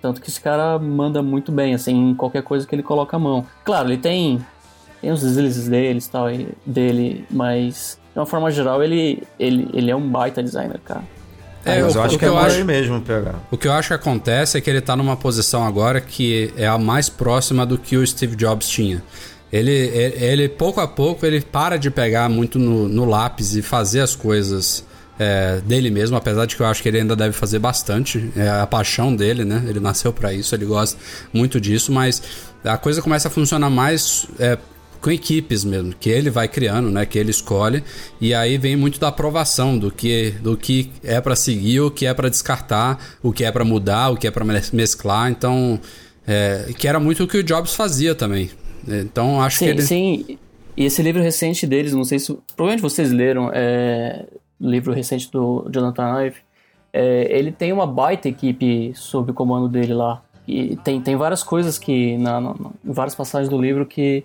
tanto 0.01 0.21
que 0.21 0.29
esse 0.29 0.41
cara 0.41 0.79
manda 0.79 1.21
muito 1.21 1.51
bem, 1.51 1.73
assim, 1.73 2.09
em 2.09 2.15
qualquer 2.15 2.43
coisa 2.43 2.65
que 2.65 2.73
ele 2.73 2.83
coloca 2.83 3.15
a 3.15 3.19
mão. 3.19 3.45
Claro, 3.63 3.89
ele 3.89 3.97
tem, 3.97 4.43
tem 5.01 5.11
os 5.11 5.21
deslizes 5.21 5.67
deles, 5.67 6.07
tal, 6.07 6.27
dele, 6.65 7.25
mas 7.29 7.99
de 8.13 8.19
uma 8.19 8.25
forma 8.25 8.49
geral 8.49 8.83
ele, 8.83 9.21
ele, 9.39 9.69
ele 9.73 9.91
é 9.91 9.95
um 9.95 10.09
baita 10.09 10.41
designer, 10.41 10.79
cara. 10.79 11.03
É, 11.67 11.81
Mas 11.81 11.95
o, 11.95 11.97
eu 11.97 12.03
acho 12.03 12.17
que 12.17 12.25
é 12.25 12.27
eu 12.27 12.33
por 12.33 12.45
acho, 12.45 12.65
mesmo, 12.65 13.01
PH. 13.01 13.35
o 13.51 13.57
que 13.57 13.67
eu 13.67 13.73
acho 13.73 13.89
que 13.89 13.93
acontece 13.93 14.57
é 14.57 14.61
que 14.61 14.69
ele 14.69 14.81
tá 14.81 14.95
numa 14.95 15.17
posição 15.17 15.65
agora 15.65 15.99
que 15.99 16.53
é 16.55 16.67
a 16.67 16.77
mais 16.77 17.09
próxima 17.09 17.65
do 17.65 17.77
que 17.77 17.97
o 17.97 18.05
Steve 18.07 18.35
Jobs 18.35 18.67
tinha. 18.67 19.03
Ele, 19.51 19.71
ele, 19.71 20.25
ele, 20.25 20.49
pouco 20.49 20.79
a 20.81 20.87
pouco, 20.87 21.25
ele 21.25 21.41
para 21.41 21.77
de 21.77 21.89
pegar 21.89 22.29
muito 22.29 22.59
no, 22.59 22.87
no 22.87 23.05
lápis 23.05 23.55
e 23.55 23.61
fazer 23.61 24.01
as 24.01 24.15
coisas 24.15 24.85
é, 25.19 25.61
dele 25.65 25.89
mesmo, 25.89 26.15
apesar 26.15 26.45
de 26.45 26.55
que 26.55 26.61
eu 26.61 26.67
acho 26.67 26.81
que 26.81 26.89
ele 26.89 26.99
ainda 26.99 27.15
deve 27.15 27.33
fazer 27.33 27.59
bastante. 27.59 28.31
É 28.35 28.49
a 28.49 28.67
paixão 28.67 29.15
dele, 29.15 29.43
né? 29.45 29.63
Ele 29.67 29.79
nasceu 29.79 30.11
pra 30.13 30.33
isso, 30.33 30.53
ele 30.53 30.65
gosta 30.65 30.97
muito 31.33 31.59
disso, 31.59 31.91
mas 31.91 32.21
a 32.63 32.77
coisa 32.77 33.01
começa 33.01 33.27
a 33.27 33.31
funcionar 33.31 33.69
mais 33.69 34.27
é, 34.39 34.57
com 35.01 35.11
equipes 35.11 35.63
mesmo, 35.63 35.93
que 35.99 36.09
ele 36.09 36.29
vai 36.29 36.47
criando, 36.47 36.89
né, 36.91 37.05
que 37.05 37.17
ele 37.19 37.31
escolhe, 37.31 37.83
e 38.19 38.33
aí 38.33 38.57
vem 38.57 38.75
muito 38.75 38.99
da 38.99 39.07
aprovação 39.09 39.77
do 39.77 39.91
que 39.91 40.31
do 40.41 40.55
que 40.57 40.89
é 41.03 41.19
pra 41.21 41.35
seguir, 41.35 41.81
o 41.81 41.91
que 41.91 42.05
é 42.05 42.13
pra 42.13 42.29
descartar, 42.29 42.97
o 43.23 43.31
que 43.31 43.43
é 43.43 43.51
pra 43.51 43.63
mudar, 43.65 44.09
o 44.09 44.17
que 44.17 44.27
é 44.27 44.31
mes- 44.43 44.71
mesclar, 44.71 45.29
então 45.31 45.79
é, 46.27 46.71
que 46.77 46.87
era 46.87 46.99
muito 46.99 47.23
o 47.23 47.27
que 47.27 47.37
o 47.37 47.43
Jobs 47.43 47.73
fazia 47.75 48.13
também. 48.15 48.49
Então 48.87 49.41
acho 49.41 49.59
que 49.59 49.65
Sim, 49.65 49.71
ele 49.71 49.81
sim. 49.81 50.37
E 50.75 50.85
esse 50.85 51.01
livro 51.01 51.21
recente 51.21 51.65
deles, 51.65 51.91
não 51.93 52.03
sei 52.03 52.19
se. 52.19 52.27
Provavelmente 52.55 52.81
vocês 52.81 53.11
leram, 53.11 53.49
é, 53.53 54.25
livro 54.61 54.93
recente 54.93 55.29
do 55.31 55.67
Jonathan 55.73 56.21
Ive. 56.25 56.35
É, 56.93 57.27
ele 57.37 57.51
tem 57.51 57.73
uma 57.73 57.87
baita 57.87 58.29
equipe 58.29 58.91
sob 58.95 59.31
o 59.31 59.33
comando 59.33 59.67
dele 59.67 59.93
lá. 59.93 60.21
E 60.47 60.75
tem, 60.77 61.01
tem 61.01 61.15
várias 61.15 61.41
coisas 61.43 61.77
que. 61.79 62.15
Na, 62.17 62.39
na- 62.39 62.55
em 62.85 62.91
várias 62.93 63.15
passagens 63.15 63.49
do 63.49 63.59
livro 63.59 63.85
que, 63.85 64.23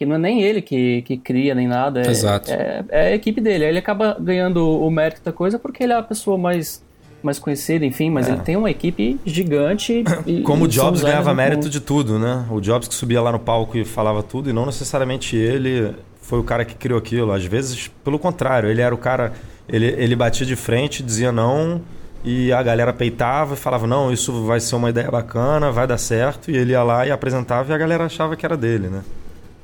que 0.00 0.06
não 0.06 0.14
é 0.16 0.18
nem 0.18 0.42
ele 0.42 0.62
que, 0.62 1.02
que 1.02 1.18
cria 1.18 1.54
nem 1.54 1.68
nada. 1.68 2.00
É, 2.00 2.10
Exato. 2.10 2.50
É, 2.50 2.82
é 2.88 3.00
a 3.08 3.14
equipe 3.14 3.38
dele. 3.38 3.64
Aí 3.64 3.70
ele 3.70 3.78
acaba 3.80 4.16
ganhando 4.18 4.66
o 4.66 4.90
mérito 4.90 5.20
da 5.22 5.30
coisa 5.30 5.58
porque 5.58 5.84
ele 5.84 5.92
é 5.92 5.96
a 5.96 6.02
pessoa 6.02 6.38
mais, 6.38 6.82
mais 7.22 7.38
conhecida, 7.38 7.84
enfim, 7.84 8.08
mas 8.08 8.26
ele 8.26 8.38
tem 8.38 8.56
uma 8.56 8.70
equipe 8.70 9.20
gigante. 9.26 10.02
E, 10.26 10.40
É. 10.40 10.42
Como 10.42 10.64
o 10.64 10.66
e 10.66 10.70
Jobs 10.70 11.02
ganhava 11.02 11.34
mérito 11.34 11.68
de 11.68 11.80
tudo, 11.80 12.18
né? 12.18 12.46
O 12.50 12.62
Jobs 12.62 12.88
que 12.88 12.94
subia 12.94 13.20
lá 13.20 13.30
no 13.30 13.38
palco 13.38 13.76
e 13.76 13.84
falava 13.84 14.22
tudo, 14.22 14.48
e 14.48 14.54
não 14.54 14.64
necessariamente 14.64 15.36
ele 15.36 15.94
foi 16.22 16.38
o 16.38 16.44
cara 16.44 16.64
que 16.64 16.74
criou 16.76 16.98
aquilo. 16.98 17.30
Às 17.30 17.44
vezes, 17.44 17.88
pelo 18.02 18.18
contrário, 18.18 18.70
ele 18.70 18.80
era 18.80 18.94
o 18.94 18.98
cara. 18.98 19.34
Ele, 19.68 19.84
ele 19.98 20.16
batia 20.16 20.46
de 20.46 20.56
frente, 20.56 21.02
dizia 21.02 21.30
não, 21.30 21.82
e 22.24 22.50
a 22.54 22.62
galera 22.62 22.94
peitava 22.94 23.52
e 23.52 23.56
falava: 23.58 23.86
não, 23.86 24.10
isso 24.10 24.46
vai 24.46 24.60
ser 24.60 24.76
uma 24.76 24.88
ideia 24.88 25.10
bacana, 25.10 25.70
vai 25.70 25.86
dar 25.86 25.98
certo, 25.98 26.50
e 26.50 26.56
ele 26.56 26.72
ia 26.72 26.82
lá 26.82 27.06
e 27.06 27.10
apresentava 27.10 27.70
e 27.70 27.74
a 27.74 27.78
galera 27.78 28.06
achava 28.06 28.34
que 28.34 28.46
era 28.46 28.56
dele, 28.56 28.88
né? 28.88 29.02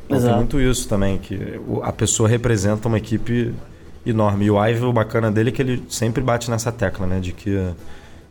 Então, 0.06 0.16
tem 0.18 0.26
Exato. 0.26 0.36
muito 0.36 0.60
isso 0.60 0.88
também, 0.88 1.18
que 1.18 1.38
a 1.82 1.92
pessoa 1.92 2.28
representa 2.28 2.88
uma 2.88 2.96
equipe 2.98 3.52
enorme. 4.06 4.46
E 4.46 4.50
o 4.50 4.64
Ive, 4.64 4.84
o 4.84 4.92
bacana 4.92 5.30
dele 5.30 5.48
é 5.50 5.52
que 5.52 5.60
ele 5.60 5.82
sempre 5.88 6.22
bate 6.22 6.50
nessa 6.50 6.70
tecla, 6.72 7.06
né? 7.06 7.18
De 7.20 7.32
que 7.32 7.56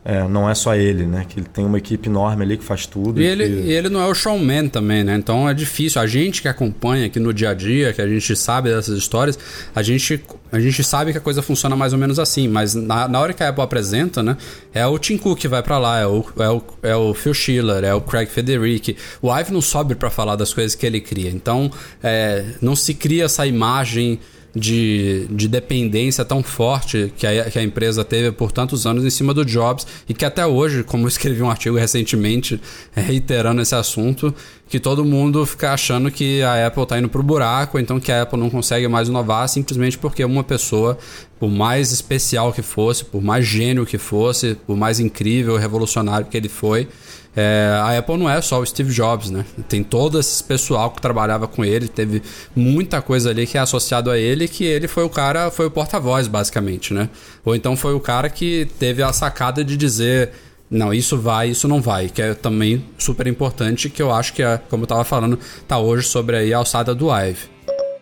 é, 0.06 0.24
não 0.28 0.50
é 0.50 0.56
só 0.56 0.74
ele, 0.76 1.06
né? 1.06 1.26
Que 1.28 1.40
ele 1.40 1.48
tem 1.52 1.66
uma 1.66 1.78
equipe 1.78 2.08
enorme 2.08 2.44
ali 2.44 2.58
que 2.58 2.64
faz 2.64 2.86
tudo. 2.86 3.20
E 3.20 3.26
e 3.26 3.28
ele, 3.28 3.44
que- 3.46 3.68
e 3.68 3.72
ele 3.74 3.90
não 3.90 4.00
é 4.00 4.06
o 4.08 4.14
showman 4.14 4.70
também, 4.70 5.04
né? 5.04 5.16
Então 5.18 5.50
é 5.50 5.54
difícil. 5.54 6.00
A 6.02 6.08
gente 6.08 6.42
que 6.42 6.48
acompanha 6.48 7.08
aqui 7.08 7.20
no 7.20 7.34
dia 7.34 7.50
a 7.50 7.54
dia, 7.54 7.92
que 7.92 8.02
a 8.02 8.08
gente 8.08 8.36
sabe 8.36 8.70
dessas 8.70 8.98
histórias, 8.98 9.38
a 9.76 9.82
gente, 9.82 10.24
a 10.56 10.60
gente 10.60 10.84
sabe 10.84 11.12
que 11.12 11.18
a 11.18 11.22
coisa 11.22 11.42
funciona 11.42 11.76
mais 11.76 11.94
ou 11.94 12.00
menos 12.00 12.20
assim. 12.20 12.48
Mas 12.48 12.74
na, 12.74 13.08
na 13.08 13.20
hora 13.20 13.34
que 13.34 13.44
a 13.44 13.50
Apple 13.50 13.64
apresenta, 13.64 14.24
né? 14.24 14.38
É 14.74 14.86
o 14.86 14.98
Tim 14.98 15.18
Cook 15.18 15.40
que 15.40 15.48
vai 15.48 15.62
pra 15.62 15.78
lá, 15.78 16.00
é 16.00 16.08
o, 16.08 16.26
é, 16.38 16.50
o, 16.50 16.64
é 16.82 16.96
o 16.96 17.14
Phil 17.14 17.34
Schiller, 17.34 17.84
é 17.84 17.94
o 17.94 18.02
Craig 18.02 18.30
Federici. 18.30 18.96
O 19.22 19.36
Ive 19.36 19.52
não 19.52 19.62
sobe 19.62 19.96
pra 19.96 20.10
falar 20.10 20.36
das 20.36 20.54
coisas 20.54 20.76
que 20.76 20.86
ele 20.86 21.02
cria. 21.02 21.30
Então 21.30 21.72
é, 22.02 22.46
não 22.62 22.76
se 22.76 22.94
cria 22.94 23.26
essa 23.26 23.46
imagem 23.46 24.20
de, 24.56 25.28
de 25.30 25.48
dependência 25.50 26.24
tão 26.24 26.42
forte 26.42 27.12
que 27.18 27.28
a, 27.28 27.52
que 27.52 27.60
a 27.60 27.64
empresa 27.64 28.06
teve 28.06 28.32
por 28.32 28.52
tantos 28.52 28.88
anos 28.88 29.04
em 29.04 29.10
cima 29.10 29.34
do 29.34 29.44
Jobs 29.44 29.86
e 30.08 30.14
que 30.14 30.24
até 30.24 30.46
hoje, 30.46 30.84
como 30.84 31.04
eu 31.04 31.08
escrevi 31.10 31.44
um 31.44 31.50
artigo 31.50 31.76
recentemente 31.76 32.62
é, 32.96 33.02
reiterando 33.02 33.62
esse 33.62 33.76
assunto, 33.76 34.34
que 34.68 34.80
todo 34.80 35.04
mundo 35.04 35.46
fica 35.46 35.74
achando 35.74 36.10
que 36.10 36.42
a 36.42 36.68
Apple 36.68 36.84
está 36.84 36.98
indo 36.98 37.10
pro 37.10 37.22
buraco, 37.22 37.78
ou 37.78 37.82
então 37.82 38.00
que 38.00 38.12
a 38.12 38.22
Apple 38.22 38.40
não 38.40 38.50
consegue 38.50 38.88
mais 38.88 39.10
inovar 39.10 39.48
simplesmente 39.50 39.98
porque 39.98 40.24
uma 40.24 40.44
pessoa, 40.44 40.98
por 41.38 41.50
mais 41.50 41.92
especial 41.92 42.54
que 42.54 42.62
fosse, 42.62 43.04
por 43.04 43.22
mais 43.22 43.46
gênio 43.46 43.86
que 43.86 43.98
fosse, 43.98 44.56
por 44.66 44.78
mais 44.78 45.00
incrível, 45.00 45.58
revolucionário 45.58 46.28
que 46.28 46.38
ele 46.38 46.50
foi, 46.50 46.88
é, 47.36 47.70
a 47.82 47.98
Apple 47.98 48.18
não 48.18 48.30
é 48.30 48.42
só 48.42 48.60
o 48.60 48.66
Steve 48.66 48.94
Jobs, 48.94 49.30
né? 49.30 49.46
Tem 49.68 49.84
todo 49.84 50.20
esse 50.20 50.42
pessoal 50.42 50.90
que 50.92 51.02
trabalhava 51.02 51.48
com 51.48 51.66
ele, 51.66 51.88
teve 51.88 52.22
muita 52.56 53.02
coisa 53.02 53.30
ali 53.30 53.46
que 53.46 53.58
é 53.58 53.62
associado 53.62 54.10
a 54.10 54.18
ele, 54.18 54.48
que 54.48 54.64
ele 54.64 54.88
foi 54.88 55.04
o 55.04 55.10
cara, 55.10 55.52
foi 55.52 55.66
o 55.66 55.72
porta-voz, 55.72 56.28
basicamente, 56.28 56.94
né? 56.94 57.10
Ou 57.44 57.54
então 57.54 57.76
foi 57.76 57.94
o 57.94 58.00
cara 58.00 58.30
que 58.30 58.68
teve 58.80 59.04
a 59.04 59.12
sacada 59.12 59.64
de 59.64 59.76
dizer. 59.76 60.32
Não, 60.70 60.94
isso 60.94 61.18
vai, 61.18 61.50
isso 61.50 61.68
não 61.68 61.82
vai, 61.82 62.10
que 62.10 62.22
é 62.22 62.34
também 62.34 62.84
super 62.98 63.28
importante, 63.28 63.90
que 63.90 64.02
eu 64.02 64.12
acho 64.12 64.34
que, 64.34 64.42
é, 64.42 64.58
como 64.70 64.84
eu 64.84 64.88
tava 64.88 65.04
falando, 65.04 65.38
tá 65.68 65.78
hoje 65.78 66.08
sobre 66.08 66.38
aí 66.38 66.54
a 66.54 66.58
alçada 66.58 66.96
do 66.96 67.10
Ive. 67.12 67.56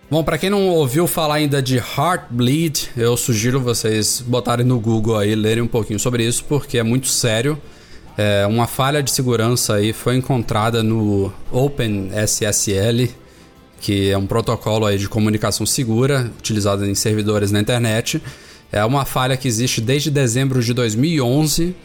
Bom, 0.09 0.23
pra 0.23 0.37
quem 0.37 0.49
não 0.49 0.69
ouviu 0.69 1.07
falar 1.07 1.35
ainda 1.35 1.61
de 1.61 1.77
Heartbleed, 1.77 2.91
eu 2.95 3.17
sugiro 3.17 3.59
vocês 3.59 4.23
botarem 4.25 4.65
no 4.65 4.79
Google 4.79 5.17
aí, 5.17 5.33
lerem 5.33 5.63
um 5.63 5.67
pouquinho 5.67 5.99
sobre 5.99 6.23
isso, 6.23 6.45
porque 6.45 6.77
é 6.77 6.83
muito 6.83 7.07
sério. 7.07 7.59
É, 8.17 8.45
uma 8.45 8.67
falha 8.67 9.01
de 9.01 9.09
segurança 9.11 9.75
aí 9.75 9.91
foi 9.91 10.15
encontrada 10.15 10.83
no 10.83 11.33
OpenSSL, 11.51 13.09
que 13.79 14.11
é 14.11 14.17
um 14.17 14.27
protocolo 14.27 14.85
aí 14.85 14.97
de 14.97 15.09
comunicação 15.09 15.65
segura 15.65 16.31
utilizado 16.37 16.85
em 16.85 16.95
servidores 16.95 17.51
na 17.51 17.59
internet. 17.59 18.21
É 18.71 18.83
uma 18.85 19.03
falha 19.05 19.35
que 19.35 19.47
existe 19.47 19.81
desde 19.81 20.09
dezembro 20.09 20.61
de 20.61 20.73
2011, 20.73 21.75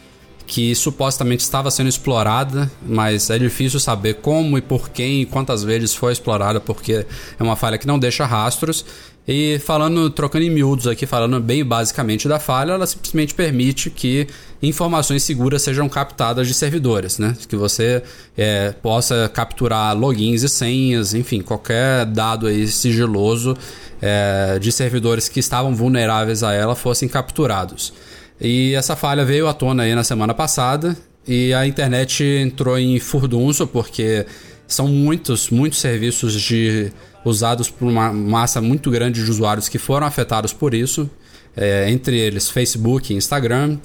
que 0.45 0.73
supostamente 0.73 1.43
estava 1.43 1.69
sendo 1.69 1.89
explorada, 1.89 2.71
mas 2.81 3.29
é 3.29 3.37
difícil 3.37 3.79
saber 3.79 4.15
como 4.15 4.57
e 4.57 4.61
por 4.61 4.89
quem 4.89 5.21
e 5.21 5.25
quantas 5.25 5.63
vezes 5.63 5.93
foi 5.93 6.11
explorada, 6.11 6.59
porque 6.59 7.05
é 7.39 7.43
uma 7.43 7.55
falha 7.55 7.77
que 7.77 7.85
não 7.85 7.99
deixa 7.99 8.25
rastros. 8.25 8.85
E 9.31 9.59
falando, 9.59 10.09
trocando 10.09 10.43
em 10.43 10.49
miúdos 10.49 10.87
aqui, 10.87 11.05
falando 11.05 11.39
bem 11.39 11.63
basicamente 11.63 12.27
da 12.27 12.39
falha, 12.39 12.71
ela 12.71 12.87
simplesmente 12.87 13.35
permite 13.35 13.91
que 13.91 14.25
informações 14.59 15.21
seguras 15.21 15.61
sejam 15.61 15.87
captadas 15.87 16.47
de 16.47 16.53
servidores, 16.55 17.19
né? 17.19 17.37
Que 17.47 17.55
você 17.55 18.01
é, 18.35 18.71
possa 18.81 19.29
capturar 19.31 19.95
logins 19.95 20.41
e 20.41 20.49
senhas, 20.49 21.13
enfim, 21.13 21.41
qualquer 21.41 22.07
dado 22.07 22.47
aí 22.47 22.67
sigiloso 22.67 23.55
é, 24.01 24.57
de 24.57 24.71
servidores 24.71 25.29
que 25.29 25.39
estavam 25.39 25.75
vulneráveis 25.75 26.41
a 26.41 26.51
ela 26.51 26.73
fossem 26.73 27.07
capturados. 27.07 27.93
E 28.41 28.73
essa 28.73 28.95
falha 28.95 29.23
veio 29.23 29.47
à 29.47 29.53
tona 29.53 29.83
aí 29.83 29.93
na 29.93 30.03
semana 30.03 30.33
passada 30.33 30.97
e 31.27 31.53
a 31.53 31.67
internet 31.67 32.23
entrou 32.23 32.79
em 32.79 32.99
furdunço 32.99 33.67
porque 33.67 34.25
são 34.67 34.87
muitos, 34.87 35.51
muitos 35.51 35.77
serviços 35.77 36.33
de 36.33 36.91
usados 37.23 37.69
por 37.69 37.87
uma 37.87 38.11
massa 38.11 38.61
muito 38.61 38.89
grande 38.89 39.23
de 39.23 39.29
usuários 39.29 39.67
que 39.67 39.77
foram 39.77 40.07
afetados 40.07 40.53
por 40.53 40.73
isso, 40.73 41.09
é, 41.55 41.89
entre 41.89 42.17
eles 42.17 42.49
Facebook, 42.49 43.13
Instagram, 43.13 43.77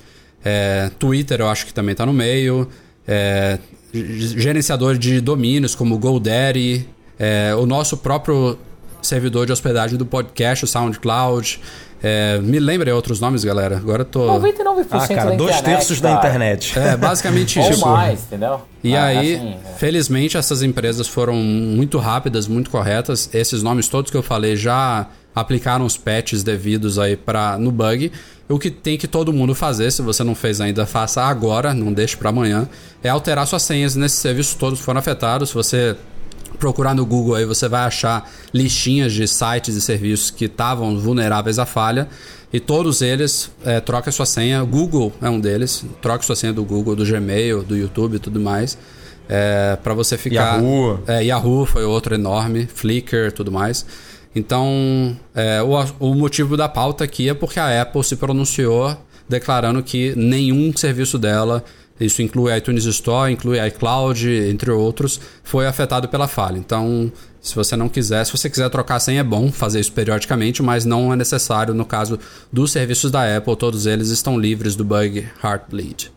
é, 0.44 0.90
Twitter 0.98 1.40
eu 1.40 1.48
acho 1.48 1.66
que 1.66 1.74
também 1.74 1.92
está 1.92 2.04
no 2.04 2.12
meio, 2.12 2.68
é, 3.06 3.58
gerenciador 3.92 4.98
de 4.98 5.20
domínios 5.20 5.74
como 5.74 5.98
GoDaddy, 5.98 6.88
é, 7.18 7.54
o 7.54 7.66
nosso 7.66 7.96
próprio 7.96 8.58
servidor 9.00 9.46
de 9.46 9.52
hospedagem 9.52 9.96
do 9.96 10.06
podcast, 10.06 10.64
o 10.64 10.68
SoundCloud, 10.68 11.60
é, 12.06 12.38
me 12.38 12.60
lembrem 12.60 12.92
outros 12.92 13.18
nomes, 13.18 13.42
galera. 13.44 13.76
Agora 13.78 14.02
eu 14.02 14.06
tô. 14.06 14.26
99% 14.26 14.86
Ah, 14.90 15.08
cara, 15.08 15.30
da 15.30 15.36
dois 15.36 15.56
internet, 15.56 15.64
terços 15.78 16.00
da 16.00 16.08
cara. 16.16 16.28
internet. 16.28 16.78
É, 16.78 16.96
basicamente 16.96 17.58
Ou 17.60 17.70
isso. 17.70 17.86
mais, 17.88 18.20
entendeu? 18.24 18.60
E 18.82 18.94
Ah, 18.94 19.04
aí, 19.06 19.36
assim, 19.36 19.54
é. 19.54 19.72
felizmente, 19.78 20.36
essas 20.36 20.62
empresas 20.62 21.08
foram 21.08 21.34
muito 21.36 21.96
rápidas, 21.98 22.46
muito 22.46 22.68
corretas. 22.70 23.30
Esses 23.32 23.62
nomes 23.62 23.88
todos 23.88 24.10
que 24.10 24.16
eu 24.16 24.22
falei 24.22 24.54
já 24.56 25.06
aplicaram 25.34 25.84
os 25.86 25.96
patches 25.96 26.42
devidos 26.42 26.98
aí 26.98 27.16
para 27.16 27.56
no 27.58 27.72
bug. 27.72 28.12
O 28.48 28.58
que 28.58 28.70
tem 28.70 28.98
que 28.98 29.08
todo 29.08 29.32
mundo 29.32 29.54
fazer, 29.54 29.90
se 29.90 30.02
você 30.02 30.22
não 30.22 30.34
fez 30.34 30.60
ainda, 30.60 30.84
faça 30.84 31.22
agora, 31.22 31.72
não 31.72 31.90
deixe 31.90 32.14
para 32.14 32.28
amanhã, 32.28 32.68
é 33.02 33.08
alterar 33.08 33.46
suas 33.46 33.62
senhas 33.62 33.96
nesses 33.96 34.18
serviços 34.18 34.54
todos 34.54 34.78
que 34.80 34.84
foram 34.84 34.98
afetados. 35.00 35.48
Se 35.48 35.54
você 35.54 35.96
procurar 36.58 36.94
no 36.94 37.04
Google 37.04 37.34
aí, 37.34 37.44
você 37.44 37.68
vai 37.68 37.82
achar 37.82 38.30
listinhas 38.52 39.12
de 39.12 39.26
sites 39.26 39.74
e 39.74 39.80
serviços 39.80 40.30
que 40.30 40.46
estavam 40.46 40.98
vulneráveis 40.98 41.58
à 41.58 41.66
falha. 41.66 42.08
E 42.52 42.60
todos 42.60 43.02
eles, 43.02 43.50
é, 43.64 43.80
troca 43.80 44.12
sua 44.12 44.26
senha. 44.26 44.62
Google 44.62 45.12
é 45.20 45.28
um 45.28 45.40
deles. 45.40 45.84
Troque 46.00 46.24
sua 46.24 46.36
senha 46.36 46.52
do 46.52 46.64
Google, 46.64 46.94
do 46.94 47.04
Gmail, 47.04 47.64
do 47.64 47.76
YouTube 47.76 48.14
e 48.14 48.18
tudo 48.18 48.38
mais. 48.38 48.78
É, 49.28 49.76
para 49.82 49.92
você 49.92 50.16
ficar. 50.16 50.62
Yahoo. 50.62 51.00
É, 51.06 51.24
Yahoo 51.24 51.66
foi 51.66 51.84
outro 51.84 52.14
enorme. 52.14 52.66
Flickr 52.66 53.32
tudo 53.32 53.50
mais. 53.50 53.84
Então, 54.36 55.16
é, 55.34 55.62
o, 55.62 56.10
o 56.10 56.14
motivo 56.14 56.56
da 56.56 56.68
pauta 56.68 57.04
aqui 57.04 57.28
é 57.28 57.34
porque 57.34 57.58
a 57.58 57.82
Apple 57.82 58.04
se 58.04 58.16
pronunciou 58.16 58.96
declarando 59.28 59.82
que 59.82 60.14
nenhum 60.16 60.76
serviço 60.76 61.18
dela, 61.18 61.64
isso 62.00 62.22
inclui 62.22 62.56
iTunes 62.56 62.84
Store, 62.84 63.32
inclui 63.32 63.64
iCloud, 63.68 64.28
entre 64.50 64.70
outros, 64.70 65.20
foi 65.42 65.66
afetado 65.66 66.08
pela 66.08 66.26
falha. 66.26 66.58
Então, 66.58 67.10
se 67.40 67.54
você 67.54 67.76
não 67.76 67.88
quiser, 67.88 68.24
se 68.24 68.32
você 68.32 68.48
quiser 68.48 68.68
trocar 68.70 68.96
a 68.96 69.00
senha, 69.00 69.20
é 69.20 69.24
bom 69.24 69.52
fazer 69.52 69.78
isso 69.80 69.92
periodicamente, 69.92 70.62
mas 70.62 70.84
não 70.84 71.12
é 71.12 71.16
necessário 71.16 71.74
no 71.74 71.84
caso 71.84 72.18
dos 72.52 72.72
serviços 72.72 73.10
da 73.10 73.36
Apple, 73.36 73.54
todos 73.56 73.86
eles 73.86 74.08
estão 74.08 74.38
livres 74.38 74.74
do 74.74 74.84
bug 74.84 75.28
Heartbleed. 75.42 76.10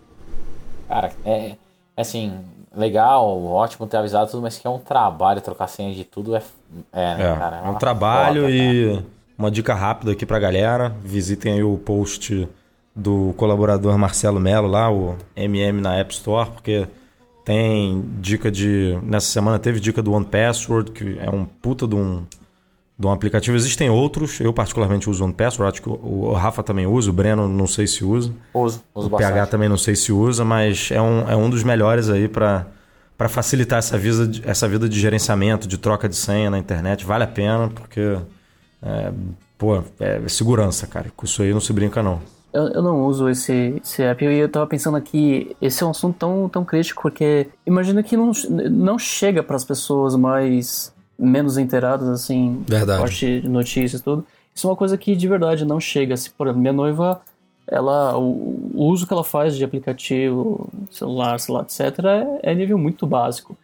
Cara, 0.87 1.11
é 1.25 1.55
assim, 1.95 2.33
legal, 2.75 3.43
ótimo 3.43 3.87
ter 3.87 3.97
avisado 3.97 4.31
tudo, 4.31 4.43
mas 4.43 4.57
que 4.57 4.65
é 4.65 4.69
um 4.69 4.79
trabalho 4.79 5.41
trocar 5.41 5.67
senha 5.67 5.93
de 5.93 6.03
tudo 6.03 6.35
é. 6.35 6.41
É, 6.93 7.15
né, 7.15 7.31
É, 7.31 7.35
cara? 7.35 7.57
é 7.57 7.61
um 7.63 7.71
uma 7.71 7.79
trabalho 7.79 8.41
foda, 8.43 8.53
e 8.53 9.03
uma 9.37 9.51
dica 9.51 9.73
rápida 9.73 10.11
aqui 10.11 10.25
pra 10.25 10.39
galera. 10.39 10.95
Visitem 11.03 11.53
aí 11.53 11.63
o 11.63 11.77
post 11.77 12.47
do 12.97 13.33
colaborador 13.37 13.95
Marcelo 13.97 14.39
Melo 14.39 14.67
lá, 14.67 14.91
o 14.91 15.15
MM 15.35 15.79
na 15.79 15.95
App 15.95 16.11
Store, 16.13 16.49
porque 16.49 16.87
tem 17.45 18.03
dica 18.19 18.51
de. 18.51 18.97
Nessa 19.03 19.27
semana 19.27 19.59
teve 19.59 19.79
dica 19.79 20.01
do 20.01 20.11
One 20.11 20.25
Password, 20.25 20.91
que 20.91 21.17
é 21.19 21.29
um 21.29 21.45
puta 21.45 21.87
de 21.87 21.95
um, 21.95 22.23
de 22.97 23.07
um 23.07 23.11
aplicativo. 23.11 23.55
Existem 23.55 23.89
outros, 23.89 24.39
eu 24.41 24.51
particularmente 24.51 25.09
uso 25.09 25.23
o 25.23 25.25
One 25.27 25.33
Password, 25.33 25.71
acho 25.73 25.81
que 25.81 25.89
o, 25.89 26.33
Rafa 26.33 26.63
também 26.63 26.87
usa, 26.87 27.09
o 27.09 27.13
Breno 27.13 27.47
não 27.47 27.67
sei 27.67 27.85
se 27.87 28.03
usa. 28.03 28.33
Uso, 28.53 28.83
uso 28.93 29.07
O 29.07 29.09
PH 29.11 29.29
bastante. 29.29 29.51
também 29.51 29.69
não 29.69 29.77
sei 29.77 29.95
se 29.95 30.11
usa, 30.11 30.43
mas 30.43 30.89
é 30.91 31.01
um, 31.01 31.29
é 31.29 31.35
um 31.35 31.49
dos 31.49 31.63
melhores 31.63 32.09
aí 32.09 32.27
para 32.27 32.65
para 33.17 33.27
facilitar 33.29 33.79
essa 33.79 33.97
vida, 33.97 34.27
de- 34.27 34.47
essa 34.47 34.67
vida 34.67 34.87
de 34.87 34.99
gerenciamento, 34.99 35.67
de 35.67 35.75
troca 35.79 36.07
de 36.07 36.15
senha 36.15 36.51
na 36.51 36.59
internet. 36.59 37.03
Vale 37.03 37.23
a 37.23 37.27
pena, 37.27 37.67
porque 37.67 38.15
é, 38.83 39.11
pô, 39.57 39.81
é 39.99 40.21
segurança, 40.27 40.85
cara. 40.85 41.07
Com 41.15 41.25
isso 41.25 41.41
aí 41.41 41.51
não 41.51 41.59
se 41.59 41.73
brinca, 41.73 42.03
não. 42.03 42.21
Eu, 42.53 42.67
eu 42.69 42.81
não 42.81 43.05
uso 43.05 43.29
esse, 43.29 43.79
esse 43.83 44.01
app 44.01 44.23
e 44.23 44.39
eu 44.39 44.49
tava 44.49 44.65
pensando 44.65 44.97
aqui, 44.97 45.55
esse 45.61 45.83
é 45.83 45.85
um 45.85 45.91
assunto 45.91 46.17
tão, 46.17 46.49
tão 46.49 46.63
crítico 46.63 47.01
porque 47.01 47.47
imagina 47.65 48.01
que 48.01 48.15
não, 48.15 48.31
não 48.71 48.97
chega 48.97 49.43
para 49.43 49.55
as 49.55 49.65
pessoas 49.65 50.15
mais 50.15 50.93
menos 51.19 51.57
inteiradas, 51.57 52.07
assim, 52.07 52.63
Verdade. 52.67 52.99
parte 52.99 53.41
de 53.41 53.49
notícias 53.49 54.01
e 54.01 54.03
tudo. 54.03 54.25
Isso 54.53 54.65
é 54.65 54.69
uma 54.69 54.75
coisa 54.75 54.97
que 54.97 55.15
de 55.15 55.27
verdade 55.27 55.65
não 55.65 55.79
chega. 55.79 56.15
Se, 56.15 56.29
por 56.29 56.47
exemplo, 56.47 56.61
minha 56.61 56.73
noiva, 56.73 57.21
ela, 57.67 58.17
o, 58.17 58.71
o 58.73 58.85
uso 58.85 59.05
que 59.05 59.13
ela 59.13 59.23
faz 59.23 59.55
de 59.55 59.63
aplicativo, 59.63 60.69
celular, 60.89 61.39
celular, 61.39 61.63
etc., 61.63 61.99
é, 62.43 62.51
é 62.51 62.55
nível 62.55 62.77
muito 62.77 63.05
básico. 63.05 63.57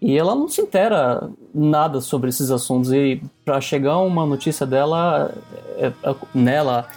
E 0.00 0.18
ela 0.18 0.34
não 0.34 0.48
se 0.48 0.60
intera 0.60 1.30
nada 1.54 2.00
sobre 2.00 2.28
esses 2.28 2.50
assuntos. 2.50 2.92
E 2.92 3.22
para 3.44 3.60
chegar 3.60 3.98
uma 3.98 4.26
notícia 4.26 4.66
dela, 4.66 5.32
é, 5.76 5.86
é, 5.86 6.14
nela, 6.34 6.88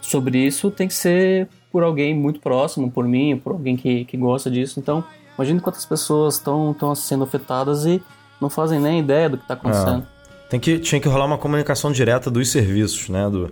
sobre 0.00 0.38
isso, 0.38 0.70
tem 0.70 0.88
que 0.88 0.94
ser 0.94 1.48
por 1.70 1.82
alguém 1.82 2.14
muito 2.14 2.40
próximo, 2.40 2.90
por 2.90 3.06
mim, 3.06 3.40
por 3.42 3.52
alguém 3.52 3.76
que, 3.76 4.04
que 4.04 4.16
gosta 4.16 4.50
disso. 4.50 4.78
Então, 4.78 5.02
imagine 5.36 5.60
quantas 5.60 5.84
pessoas 5.86 6.34
estão 6.34 6.74
sendo 6.94 7.24
afetadas 7.24 7.84
e 7.86 8.02
não 8.40 8.50
fazem 8.50 8.78
nem 8.80 9.00
ideia 9.00 9.28
do 9.30 9.36
que 9.38 9.44
está 9.44 9.54
acontecendo. 9.54 10.06
Tem 10.50 10.60
que, 10.60 10.78
tinha 10.78 11.00
que 11.00 11.08
rolar 11.08 11.24
uma 11.24 11.38
comunicação 11.38 11.90
direta 11.90 12.30
dos 12.30 12.50
serviços, 12.50 13.08
né? 13.08 13.28
Do, 13.30 13.50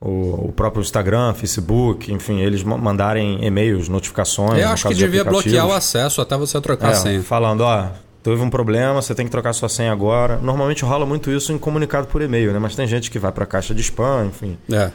o, 0.00 0.48
o 0.48 0.52
próprio 0.52 0.80
Instagram, 0.80 1.32
Facebook, 1.34 2.12
enfim, 2.12 2.40
eles 2.40 2.64
ma- 2.64 2.76
mandarem 2.78 3.44
e-mails, 3.44 3.88
notificações. 3.88 4.58
Eu 4.60 4.66
no 4.66 4.72
acho 4.72 4.88
que 4.88 4.94
de 4.94 5.00
devia 5.04 5.22
bloquear 5.22 5.66
o 5.68 5.72
acesso 5.72 6.20
até 6.20 6.36
você 6.36 6.60
trocar 6.60 6.88
a 6.88 6.92
É, 6.92 6.94
senha. 6.94 7.22
falando, 7.22 7.60
ó, 7.60 7.86
teve 8.22 8.42
um 8.42 8.50
problema, 8.50 9.00
você 9.00 9.14
tem 9.14 9.26
que 9.26 9.30
trocar 9.30 9.52
sua 9.52 9.68
senha 9.68 9.92
agora. 9.92 10.38
Normalmente 10.42 10.84
rola 10.84 11.06
muito 11.06 11.30
isso 11.30 11.52
em 11.52 11.58
comunicado 11.58 12.08
por 12.08 12.20
e-mail, 12.22 12.52
né? 12.52 12.58
Mas 12.58 12.74
tem 12.74 12.86
gente 12.88 13.10
que 13.10 13.18
vai 13.18 13.30
pra 13.30 13.46
caixa 13.46 13.72
de 13.74 13.82
spam, 13.82 14.26
enfim. 14.26 14.58
É. 14.72 14.90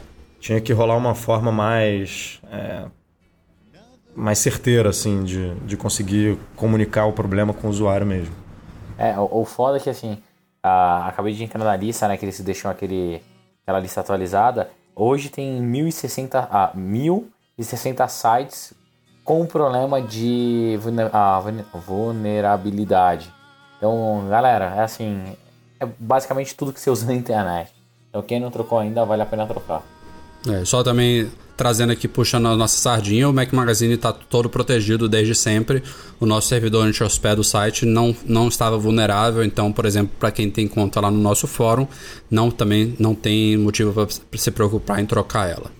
Tinha 0.46 0.60
que 0.60 0.72
rolar 0.72 0.96
uma 0.96 1.12
forma 1.12 1.50
mais. 1.50 2.40
é, 2.52 2.84
mais 4.14 4.38
certeira, 4.38 4.90
assim, 4.90 5.24
de, 5.24 5.52
de 5.66 5.76
conseguir 5.76 6.38
comunicar 6.54 7.04
o 7.06 7.12
problema 7.12 7.52
com 7.52 7.66
o 7.66 7.70
usuário 7.70 8.06
mesmo. 8.06 8.32
É, 8.96 9.18
o, 9.18 9.40
o 9.40 9.44
foda 9.44 9.78
é 9.78 9.80
que 9.80 9.90
assim, 9.90 10.22
a- 10.62 11.08
acabei 11.08 11.34
de 11.34 11.42
entrar 11.42 11.64
na 11.64 11.74
lista, 11.74 12.06
né? 12.06 12.16
Que 12.16 12.24
eles 12.24 12.38
deixam 12.42 12.70
aquele, 12.70 13.20
aquela 13.64 13.80
lista 13.80 14.00
atualizada. 14.00 14.70
Hoje 14.94 15.30
tem 15.30 15.60
1060, 15.60 16.48
ah, 16.48 16.70
1060 16.76 18.06
sites 18.06 18.72
com 19.24 19.44
problema 19.46 20.00
de 20.00 20.78
vulne- 20.80 21.10
vulne- 21.42 21.64
vulnerabilidade. 21.84 23.34
Então, 23.78 24.28
galera, 24.30 24.66
é 24.76 24.82
assim, 24.82 25.36
é 25.80 25.86
basicamente 25.98 26.54
tudo 26.54 26.72
que 26.72 26.78
você 26.80 26.88
usa 26.88 27.04
na 27.04 27.14
internet. 27.14 27.72
Então, 28.10 28.22
quem 28.22 28.38
não 28.38 28.52
trocou 28.52 28.78
ainda, 28.78 29.04
vale 29.04 29.22
a 29.22 29.26
pena 29.26 29.44
trocar. 29.44 29.82
É, 30.48 30.64
só 30.64 30.82
também 30.82 31.28
trazendo 31.56 31.90
aqui, 31.90 32.06
puxando 32.06 32.46
a 32.46 32.56
nossa 32.56 32.76
sardinha, 32.76 33.28
o 33.28 33.32
Mac 33.32 33.52
Magazine 33.52 33.94
está 33.94 34.12
todo 34.12 34.48
protegido 34.48 35.08
desde 35.08 35.34
sempre. 35.34 35.82
O 36.20 36.26
nosso 36.26 36.48
servidor 36.48 36.86
onde 36.86 37.02
hospeda 37.02 37.40
o 37.40 37.44
site 37.44 37.86
não, 37.86 38.14
não 38.26 38.48
estava 38.48 38.76
vulnerável, 38.76 39.42
então, 39.42 39.72
por 39.72 39.86
exemplo, 39.86 40.14
para 40.20 40.30
quem 40.30 40.50
tem 40.50 40.68
conta 40.68 41.00
lá 41.00 41.10
no 41.10 41.18
nosso 41.18 41.46
fórum, 41.46 41.88
não 42.30 42.50
também 42.50 42.94
não 42.98 43.14
tem 43.14 43.56
motivo 43.56 43.92
para 43.92 44.38
se 44.38 44.50
preocupar 44.50 45.00
em 45.00 45.06
trocar 45.06 45.48
ela. 45.48 45.70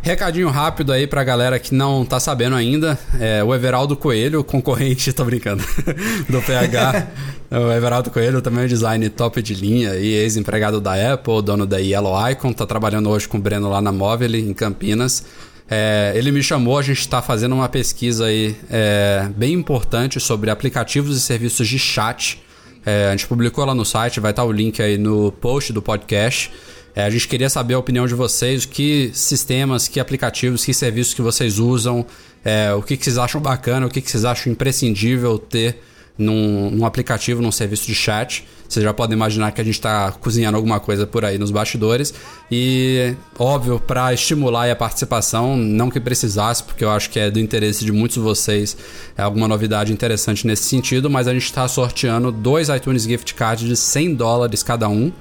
Recadinho 0.00 0.48
rápido 0.48 0.92
aí 0.92 1.06
pra 1.06 1.22
galera 1.24 1.58
que 1.58 1.74
não 1.74 2.04
tá 2.04 2.20
sabendo 2.20 2.56
ainda. 2.56 2.98
É, 3.20 3.42
o 3.42 3.54
Everaldo 3.54 3.96
Coelho, 3.96 4.42
concorrente, 4.44 5.12
tô 5.14 5.24
brincando, 5.24 5.62
do 6.28 6.40
PH. 6.42 7.08
o 7.50 7.72
Everaldo 7.72 8.10
Coelho 8.10 8.40
também 8.40 8.64
é 8.64 8.66
design 8.66 9.08
top 9.10 9.42
de 9.42 9.54
linha 9.54 9.96
e 9.96 10.06
ex-empregado 10.06 10.80
da 10.80 11.14
Apple, 11.14 11.42
dono 11.42 11.66
da 11.66 11.78
Yellow 11.78 12.30
Icon, 12.30 12.52
tá 12.52 12.64
trabalhando 12.64 13.10
hoje 13.10 13.28
com 13.28 13.38
o 13.38 13.40
Breno 13.40 13.68
lá 13.68 13.80
na 13.80 13.92
Móvel, 13.92 14.34
em 14.34 14.54
Campinas. 14.54 15.24
É, 15.70 16.12
ele 16.14 16.32
me 16.32 16.42
chamou, 16.42 16.78
a 16.78 16.82
gente 16.82 17.00
está 17.00 17.20
fazendo 17.20 17.54
uma 17.54 17.68
pesquisa 17.68 18.26
aí 18.26 18.56
é, 18.70 19.28
bem 19.36 19.52
importante 19.52 20.18
sobre 20.18 20.50
aplicativos 20.50 21.16
e 21.16 21.20
serviços 21.20 21.68
de 21.68 21.78
chat. 21.78 22.42
É, 22.86 23.08
a 23.08 23.10
gente 23.10 23.26
publicou 23.26 23.64
lá 23.66 23.74
no 23.74 23.84
site, 23.84 24.18
vai 24.18 24.30
estar 24.30 24.44
o 24.44 24.52
link 24.52 24.80
aí 24.80 24.96
no 24.96 25.30
post 25.30 25.72
do 25.72 25.82
podcast. 25.82 26.50
É, 26.98 27.04
a 27.04 27.10
gente 27.10 27.28
queria 27.28 27.48
saber 27.48 27.74
a 27.74 27.78
opinião 27.78 28.08
de 28.08 28.14
vocês, 28.14 28.64
que 28.64 29.12
sistemas, 29.14 29.86
que 29.86 30.00
aplicativos, 30.00 30.64
que 30.64 30.74
serviços 30.74 31.14
que 31.14 31.22
vocês 31.22 31.60
usam, 31.60 32.04
é, 32.44 32.72
o 32.74 32.82
que, 32.82 32.96
que 32.96 33.04
vocês 33.04 33.16
acham 33.16 33.40
bacana, 33.40 33.86
o 33.86 33.88
que, 33.88 34.00
que 34.00 34.10
vocês 34.10 34.24
acham 34.24 34.52
imprescindível 34.52 35.38
ter 35.38 35.80
num, 36.18 36.72
num 36.72 36.84
aplicativo, 36.84 37.40
num 37.40 37.52
serviço 37.52 37.86
de 37.86 37.94
chat. 37.94 38.44
Vocês 38.68 38.82
já 38.82 38.92
podem 38.92 39.16
imaginar 39.16 39.52
que 39.52 39.60
a 39.60 39.64
gente 39.64 39.76
está 39.76 40.10
cozinhando 40.10 40.56
alguma 40.56 40.80
coisa 40.80 41.06
por 41.06 41.24
aí 41.24 41.38
nos 41.38 41.52
bastidores. 41.52 42.12
E, 42.50 43.14
óbvio, 43.38 43.78
para 43.78 44.12
estimular 44.12 44.68
a 44.68 44.74
participação, 44.74 45.56
não 45.56 45.90
que 45.90 46.00
precisasse, 46.00 46.64
porque 46.64 46.84
eu 46.84 46.90
acho 46.90 47.10
que 47.10 47.20
é 47.20 47.30
do 47.30 47.38
interesse 47.38 47.84
de 47.84 47.92
muitos 47.92 48.16
de 48.16 48.22
vocês, 48.24 48.76
é 49.16 49.22
alguma 49.22 49.46
novidade 49.46 49.92
interessante 49.92 50.44
nesse 50.48 50.64
sentido, 50.64 51.08
mas 51.08 51.28
a 51.28 51.32
gente 51.32 51.44
está 51.44 51.68
sorteando 51.68 52.32
dois 52.32 52.68
iTunes 52.68 53.04
Gift 53.04 53.34
Cards 53.34 53.68
de 53.68 53.76
100 53.76 54.16
dólares 54.16 54.64
cada 54.64 54.88
um. 54.88 55.12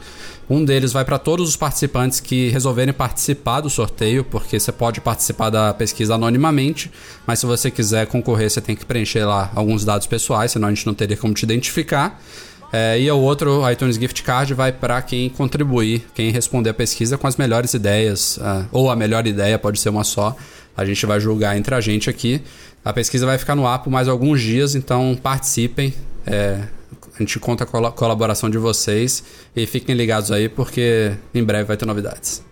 Um 0.50 0.64
deles 0.64 0.94
vai 0.94 1.04
para 1.04 1.20
todos 1.20 1.50
os 1.50 1.58
participantes 1.58 2.22
que 2.22 2.50
resolverem 2.50 2.94
participar 2.94 3.60
do 3.60 3.70
sorteio, 3.70 4.24
porque 4.24 4.58
você 4.58 4.72
pode 4.72 5.02
participar 5.02 5.50
da 5.50 5.74
pesquisa 5.74 6.16
anonimamente, 6.16 6.90
mas 7.26 7.40
se 7.40 7.46
você 7.46 7.70
quiser 7.70 8.08
concorrer, 8.08 8.50
você 8.50 8.62
tem 8.62 8.76
que 8.76 8.86
preencher 8.86 9.26
lá 9.26 9.52
alguns 9.54 9.84
dados 9.84 10.08
pessoais, 10.08 10.52
senão 10.52 10.70
a 10.70 10.72
gente 10.74 10.86
não 10.86 10.94
teria 10.94 11.18
como 11.18 11.34
te 11.34 11.44
identificar. 11.44 12.22
É, 12.72 13.00
e 13.00 13.10
o 13.10 13.18
outro 13.18 13.70
iTunes 13.70 13.96
Gift 13.96 14.24
Card 14.24 14.54
vai 14.54 14.72
para 14.72 15.02
quem 15.02 15.30
contribuir, 15.30 16.06
quem 16.14 16.32
responder 16.32 16.70
a 16.70 16.74
pesquisa 16.74 17.18
com 17.18 17.28
as 17.28 17.38
melhores 17.38 17.74
ideias, 17.74 18.38
uh, 18.38 18.66
ou 18.72 18.90
a 18.90 18.96
melhor 18.96 19.26
ideia, 19.26 19.58
pode 19.60 19.80
ser 19.80 19.90
uma 19.90 20.04
só. 20.04 20.36
A 20.76 20.86
gente 20.86 21.06
vai 21.06 21.20
julgar 21.20 21.58
entre 21.58 21.74
a 21.74 21.82
gente 21.82 22.10
aqui. 22.10 22.42
A 22.84 22.94
pesquisa 22.94 23.26
vai 23.26 23.38
ficar 23.38 23.56
no 23.56 23.66
ar 23.66 23.80
por 23.80 23.90
mais 23.90 24.08
alguns 24.08 24.42
dias, 24.42 24.76
então 24.76 25.18
participem. 25.22 25.94
É, 26.26 26.62
a 27.24 27.26
gente 27.26 27.40
conta 27.40 27.66
com 27.66 27.86
a 27.86 27.92
colaboração 27.92 28.50
de 28.50 28.58
vocês 28.58 29.24
e 29.56 29.66
fiquem 29.66 29.96
ligados 29.96 30.32
aí 30.32 30.48
porque 30.50 31.12
em 31.34 31.44
breve 31.44 31.66
vai 31.66 31.78
ter 31.78 31.86
novidades. 31.86 32.48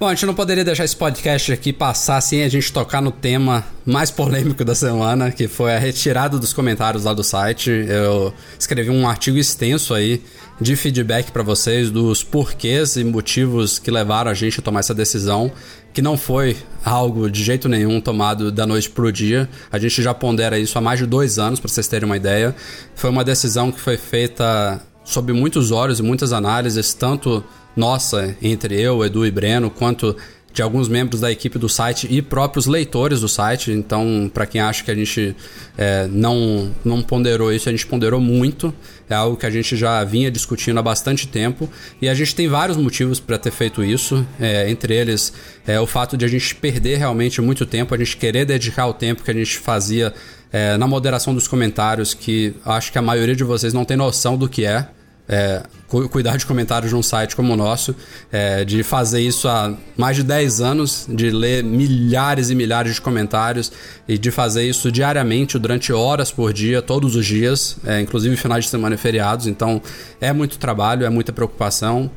Bom, 0.00 0.06
a 0.06 0.14
gente 0.14 0.24
não 0.24 0.34
poderia 0.34 0.64
deixar 0.64 0.86
esse 0.86 0.96
podcast 0.96 1.52
aqui 1.52 1.74
passar 1.74 2.22
sem 2.22 2.42
a 2.42 2.48
gente 2.48 2.72
tocar 2.72 3.02
no 3.02 3.12
tema 3.12 3.66
mais 3.84 4.10
polêmico 4.10 4.64
da 4.64 4.74
semana, 4.74 5.30
que 5.30 5.46
foi 5.46 5.76
a 5.76 5.78
retirada 5.78 6.38
dos 6.38 6.54
comentários 6.54 7.04
lá 7.04 7.12
do 7.12 7.22
site. 7.22 7.70
Eu 7.70 8.32
escrevi 8.58 8.88
um 8.88 9.06
artigo 9.06 9.36
extenso 9.36 9.92
aí 9.92 10.22
de 10.58 10.74
feedback 10.74 11.30
para 11.30 11.42
vocês 11.42 11.90
dos 11.90 12.24
porquês 12.24 12.96
e 12.96 13.04
motivos 13.04 13.78
que 13.78 13.90
levaram 13.90 14.30
a 14.30 14.34
gente 14.34 14.60
a 14.60 14.62
tomar 14.62 14.80
essa 14.80 14.94
decisão, 14.94 15.52
que 15.92 16.00
não 16.00 16.16
foi 16.16 16.56
algo 16.84 17.30
de 17.30 17.42
jeito 17.42 17.68
nenhum 17.68 18.00
tomado 18.00 18.50
da 18.50 18.66
noite 18.66 18.88
pro 18.90 19.12
dia. 19.12 19.48
A 19.70 19.78
gente 19.78 20.02
já 20.02 20.14
pondera 20.14 20.58
isso 20.58 20.78
há 20.78 20.80
mais 20.80 20.98
de 20.98 21.06
dois 21.06 21.38
anos, 21.38 21.60
para 21.60 21.68
vocês 21.68 21.88
terem 21.88 22.06
uma 22.06 22.16
ideia. 22.16 22.54
Foi 22.94 23.10
uma 23.10 23.24
decisão 23.24 23.72
que 23.72 23.80
foi 23.80 23.96
feita 23.96 24.80
sob 25.04 25.32
muitos 25.32 25.70
olhos 25.70 25.98
e 25.98 26.02
muitas 26.02 26.32
análises, 26.32 26.94
tanto 26.94 27.42
nossa, 27.76 28.36
entre 28.42 28.80
eu, 28.80 29.04
Edu 29.04 29.24
e 29.24 29.30
Breno, 29.30 29.70
quanto 29.70 30.16
de 30.52 30.62
alguns 30.62 30.88
membros 30.88 31.20
da 31.20 31.30
equipe 31.30 31.58
do 31.58 31.68
site 31.68 32.08
e 32.10 32.20
próprios 32.20 32.66
leitores 32.66 33.20
do 33.20 33.28
site. 33.28 33.70
Então, 33.70 34.30
para 34.32 34.46
quem 34.46 34.60
acha 34.60 34.82
que 34.82 34.90
a 34.90 34.94
gente 34.94 35.34
é, 35.78 36.08
não, 36.08 36.70
não 36.84 37.02
ponderou 37.02 37.52
isso, 37.52 37.68
a 37.68 37.72
gente 37.72 37.86
ponderou 37.86 38.20
muito. 38.20 38.74
É 39.08 39.14
algo 39.14 39.36
que 39.36 39.46
a 39.46 39.50
gente 39.50 39.76
já 39.76 40.02
vinha 40.04 40.30
discutindo 40.30 40.78
há 40.78 40.82
bastante 40.82 41.26
tempo 41.26 41.68
e 42.00 42.08
a 42.08 42.14
gente 42.14 42.34
tem 42.34 42.48
vários 42.48 42.76
motivos 42.76 43.18
para 43.18 43.38
ter 43.38 43.50
feito 43.50 43.82
isso. 43.82 44.26
É, 44.40 44.70
entre 44.70 44.94
eles, 44.94 45.32
é, 45.66 45.80
o 45.80 45.86
fato 45.86 46.16
de 46.16 46.24
a 46.24 46.28
gente 46.28 46.54
perder 46.54 46.98
realmente 46.98 47.40
muito 47.40 47.64
tempo, 47.66 47.94
a 47.94 47.98
gente 47.98 48.16
querer 48.16 48.44
dedicar 48.44 48.86
o 48.86 48.94
tempo 48.94 49.22
que 49.22 49.30
a 49.30 49.34
gente 49.34 49.58
fazia 49.58 50.12
é, 50.52 50.76
na 50.76 50.86
moderação 50.86 51.34
dos 51.34 51.46
comentários, 51.46 52.12
que 52.12 52.54
acho 52.64 52.90
que 52.90 52.98
a 52.98 53.02
maioria 53.02 53.36
de 53.36 53.44
vocês 53.44 53.72
não 53.72 53.84
tem 53.84 53.96
noção 53.96 54.36
do 54.36 54.48
que 54.48 54.64
é 54.64 54.88
é, 55.30 55.62
cuidar 56.10 56.36
de 56.36 56.44
comentários 56.44 56.92
num 56.92 57.04
site 57.04 57.36
como 57.36 57.52
o 57.52 57.56
nosso, 57.56 57.94
é, 58.32 58.64
de 58.64 58.82
fazer 58.82 59.20
isso 59.20 59.46
há 59.46 59.72
mais 59.96 60.16
de 60.16 60.24
10 60.24 60.60
anos, 60.60 61.06
de 61.08 61.30
ler 61.30 61.62
milhares 61.62 62.50
e 62.50 62.54
milhares 62.56 62.96
de 62.96 63.00
comentários 63.00 63.70
e 64.08 64.18
de 64.18 64.30
fazer 64.32 64.68
isso 64.68 64.90
diariamente, 64.90 65.56
durante 65.56 65.92
horas 65.92 66.32
por 66.32 66.52
dia, 66.52 66.82
todos 66.82 67.14
os 67.14 67.24
dias, 67.24 67.76
é, 67.86 68.00
inclusive 68.00 68.36
finais 68.36 68.64
de 68.64 68.70
semana 68.70 68.96
e 68.96 68.98
feriados. 68.98 69.46
Então 69.46 69.80
é 70.20 70.32
muito 70.32 70.58
trabalho, 70.58 71.06
é 71.06 71.08
muita 71.08 71.32
preocupação. 71.32 72.10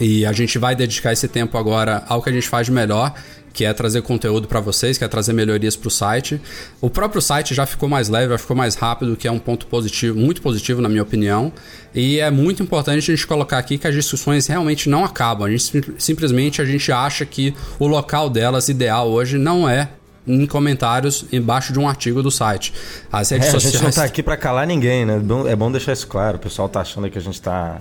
E 0.00 0.24
a 0.24 0.32
gente 0.32 0.58
vai 0.58 0.76
dedicar 0.76 1.12
esse 1.12 1.28
tempo 1.28 1.56
agora 1.58 2.04
ao 2.08 2.22
que 2.22 2.30
a 2.30 2.32
gente 2.32 2.48
faz 2.48 2.66
de 2.66 2.72
melhor, 2.72 3.12
que 3.52 3.64
é 3.64 3.72
trazer 3.72 4.02
conteúdo 4.02 4.46
para 4.46 4.60
vocês, 4.60 4.96
que 4.96 5.04
é 5.04 5.08
trazer 5.08 5.32
melhorias 5.32 5.74
para 5.74 5.88
o 5.88 5.90
site. 5.90 6.40
O 6.80 6.88
próprio 6.88 7.20
site 7.20 7.54
já 7.54 7.66
ficou 7.66 7.88
mais 7.88 8.08
leve, 8.08 8.30
já 8.30 8.38
ficou 8.38 8.56
mais 8.56 8.76
rápido, 8.76 9.16
que 9.16 9.26
é 9.26 9.32
um 9.32 9.38
ponto 9.38 9.66
positivo, 9.66 10.16
muito 10.16 10.40
positivo 10.40 10.80
na 10.80 10.88
minha 10.88 11.02
opinião. 11.02 11.52
E 11.92 12.20
é 12.20 12.30
muito 12.30 12.62
importante 12.62 12.98
a 12.98 13.16
gente 13.16 13.26
colocar 13.26 13.58
aqui 13.58 13.76
que 13.76 13.88
as 13.88 13.94
discussões 13.94 14.46
realmente 14.46 14.88
não 14.88 15.04
acabam. 15.04 15.48
A 15.48 15.50
gente 15.50 15.82
simplesmente 15.98 16.62
a 16.62 16.64
gente 16.64 16.92
acha 16.92 17.26
que 17.26 17.52
o 17.80 17.86
local 17.88 18.30
delas 18.30 18.68
ideal 18.68 19.10
hoje 19.10 19.38
não 19.38 19.68
é 19.68 19.88
em 20.24 20.46
comentários 20.46 21.24
embaixo 21.32 21.72
de 21.72 21.78
um 21.80 21.88
artigo 21.88 22.22
do 22.22 22.30
site. 22.30 22.72
As 23.10 23.30
redes 23.30 23.48
é, 23.48 23.50
sociais... 23.50 23.74
A 23.74 23.78
gente 23.78 23.82
não 23.82 23.88
está 23.90 24.04
aqui 24.04 24.22
para 24.22 24.36
calar 24.36 24.66
ninguém, 24.66 25.04
né? 25.04 25.20
É 25.48 25.56
bom 25.56 25.72
deixar 25.72 25.94
isso 25.94 26.06
claro. 26.06 26.36
O 26.36 26.40
pessoal 26.40 26.68
tá 26.68 26.82
achando 26.82 27.10
que 27.10 27.18
a 27.18 27.20
gente 27.20 27.34
está 27.34 27.80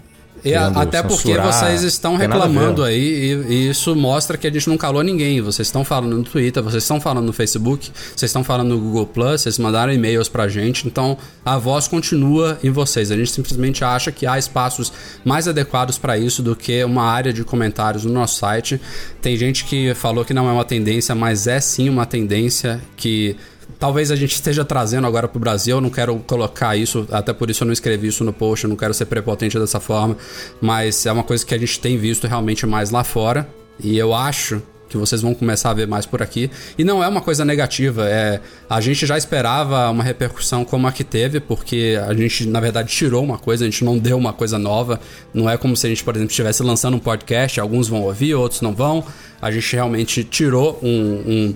e 0.50 0.56
até 0.56 1.04
porque 1.04 1.38
vocês 1.38 1.84
estão 1.84 2.16
reclamando 2.16 2.84
aí 2.84 2.98
e, 2.98 3.54
e, 3.54 3.70
isso 3.70 3.96
mostra 3.96 4.38
que 4.38 4.48
a 4.48 4.52
gente 4.52 4.68
não 4.70 4.78
calou 4.78 5.04
ninguém. 5.04 5.42
Vocês 5.42 5.68
estão 5.68 5.84
falando 5.84 6.18
no 6.18 6.24
Twitter, 6.24 6.64
vocês 6.64 6.84
estão 6.84 7.00
falando 7.00 7.26
no 7.26 7.34
Facebook, 7.34 7.92
vocês 8.16 8.30
estão 8.30 8.44
falando 8.44 8.70
no 8.70 8.80
Google 8.80 9.06
Plus, 9.06 9.42
vocês 9.42 9.58
mandaram 9.58 9.92
e-mails 9.94 10.30
pra 10.30 10.48
gente. 10.48 10.88
Então 10.88 11.18
a 11.44 11.58
voz 11.58 11.88
continua 11.88 12.58
em 12.64 12.70
vocês. 12.70 13.12
A 13.12 13.18
gente 13.18 13.32
simplesmente 13.32 13.84
acha 13.84 14.12
que 14.12 14.26
há 14.26 14.38
espaços 14.38 14.92
mais 15.24 15.48
adequados 15.48 15.98
para 15.98 16.18
isso 16.18 16.42
do 16.42 16.56
que 16.56 16.84
uma 16.84 17.04
área 17.04 17.34
de 17.34 17.44
comentários 17.44 18.06
no 18.06 18.14
nosso 18.14 18.40
site. 18.40 18.80
Tem 19.22 19.36
gente 19.36 19.66
que 19.66 19.94
falou 19.94 20.24
que 20.24 20.34
não 20.34 20.50
é 20.50 20.52
uma 20.52 20.66
tendência, 20.66 21.14
mas 21.14 21.48
é 21.48 21.60
sim 21.60 21.90
uma 21.90 22.06
tendência 22.06 22.82
que 22.96 23.36
talvez 23.80 24.12
a 24.12 24.16
gente 24.16 24.34
esteja 24.34 24.66
trazendo 24.66 25.08
agora 25.08 25.28
para 25.28 25.38
o 25.38 25.40
Brasil. 25.40 25.80
Não 25.82 25.90
quero 25.90 26.18
colocar 26.20 26.76
isso, 26.76 27.08
até 27.12 27.34
por 27.34 27.50
isso 27.50 27.64
eu 27.64 27.66
não 27.66 27.74
escrevi 27.74 28.08
isso 28.08 28.24
no 28.24 28.34
post, 28.34 28.66
eu 28.66 28.70
não 28.70 28.78
quero 28.78 28.94
ser 28.94 29.06
prepotente 29.06 29.58
dessa 29.60 29.80
forma, 29.80 30.18
mas 30.62 31.06
é 31.06 31.12
uma 31.12 31.24
coisa 31.24 31.46
que 31.46 31.54
a 31.54 31.58
gente 31.58 31.80
tem 31.80 31.98
visto 31.98 32.28
realmente 32.28 32.66
mais 32.66 32.92
lá 32.92 33.04
fora. 33.04 33.48
E 33.80 33.98
eu 33.98 34.14
acho 34.14 34.62
que 34.88 34.98
vocês 34.98 35.22
vão 35.22 35.34
começar 35.34 35.72
a 35.72 35.74
ver 35.74 35.88
mais 35.88 36.06
por 36.06 36.22
aqui. 36.22 36.50
E 36.78 36.84
não 36.84 37.04
é 37.04 37.08
uma 37.08 37.22
coisa 37.22 37.44
negativa, 37.44 38.08
é 38.08 38.40
a 38.70 38.80
gente 38.82 39.06
já 39.06 39.18
esperava 39.18 39.90
uma 39.90 40.04
repercussão 40.04 40.64
como 40.64 40.88
a 40.88 40.92
que 40.92 41.04
teve, 41.04 41.40
porque 41.40 42.00
a 42.08 42.14
gente 42.14 42.48
na 42.48 42.60
verdade 42.60 42.90
tirou 42.90 43.24
uma 43.24 43.38
coisa, 43.38 43.66
a 43.66 43.70
gente 43.70 43.84
não 43.84 43.98
deu 43.98 44.18
uma 44.18 44.34
coisa 44.34 44.58
nova. 44.58 45.00
Não 45.34 45.50
é 45.50 45.58
como 45.58 45.76
se 45.76 45.86
a 45.86 45.90
gente, 45.90 46.04
por 46.04 46.16
exemplo, 46.16 46.32
estivesse 46.32 46.64
lançando 46.64 46.96
um 46.96 47.00
podcast, 47.00 47.60
alguns 47.60 47.88
vão 47.88 48.02
ouvir, 48.04 48.34
outros 48.36 48.62
não 48.62 48.74
vão. 48.74 49.04
A 49.42 49.52
gente 49.52 49.76
realmente 49.76 50.24
tirou 50.24 50.80
um, 50.82 50.88
um 50.90 51.56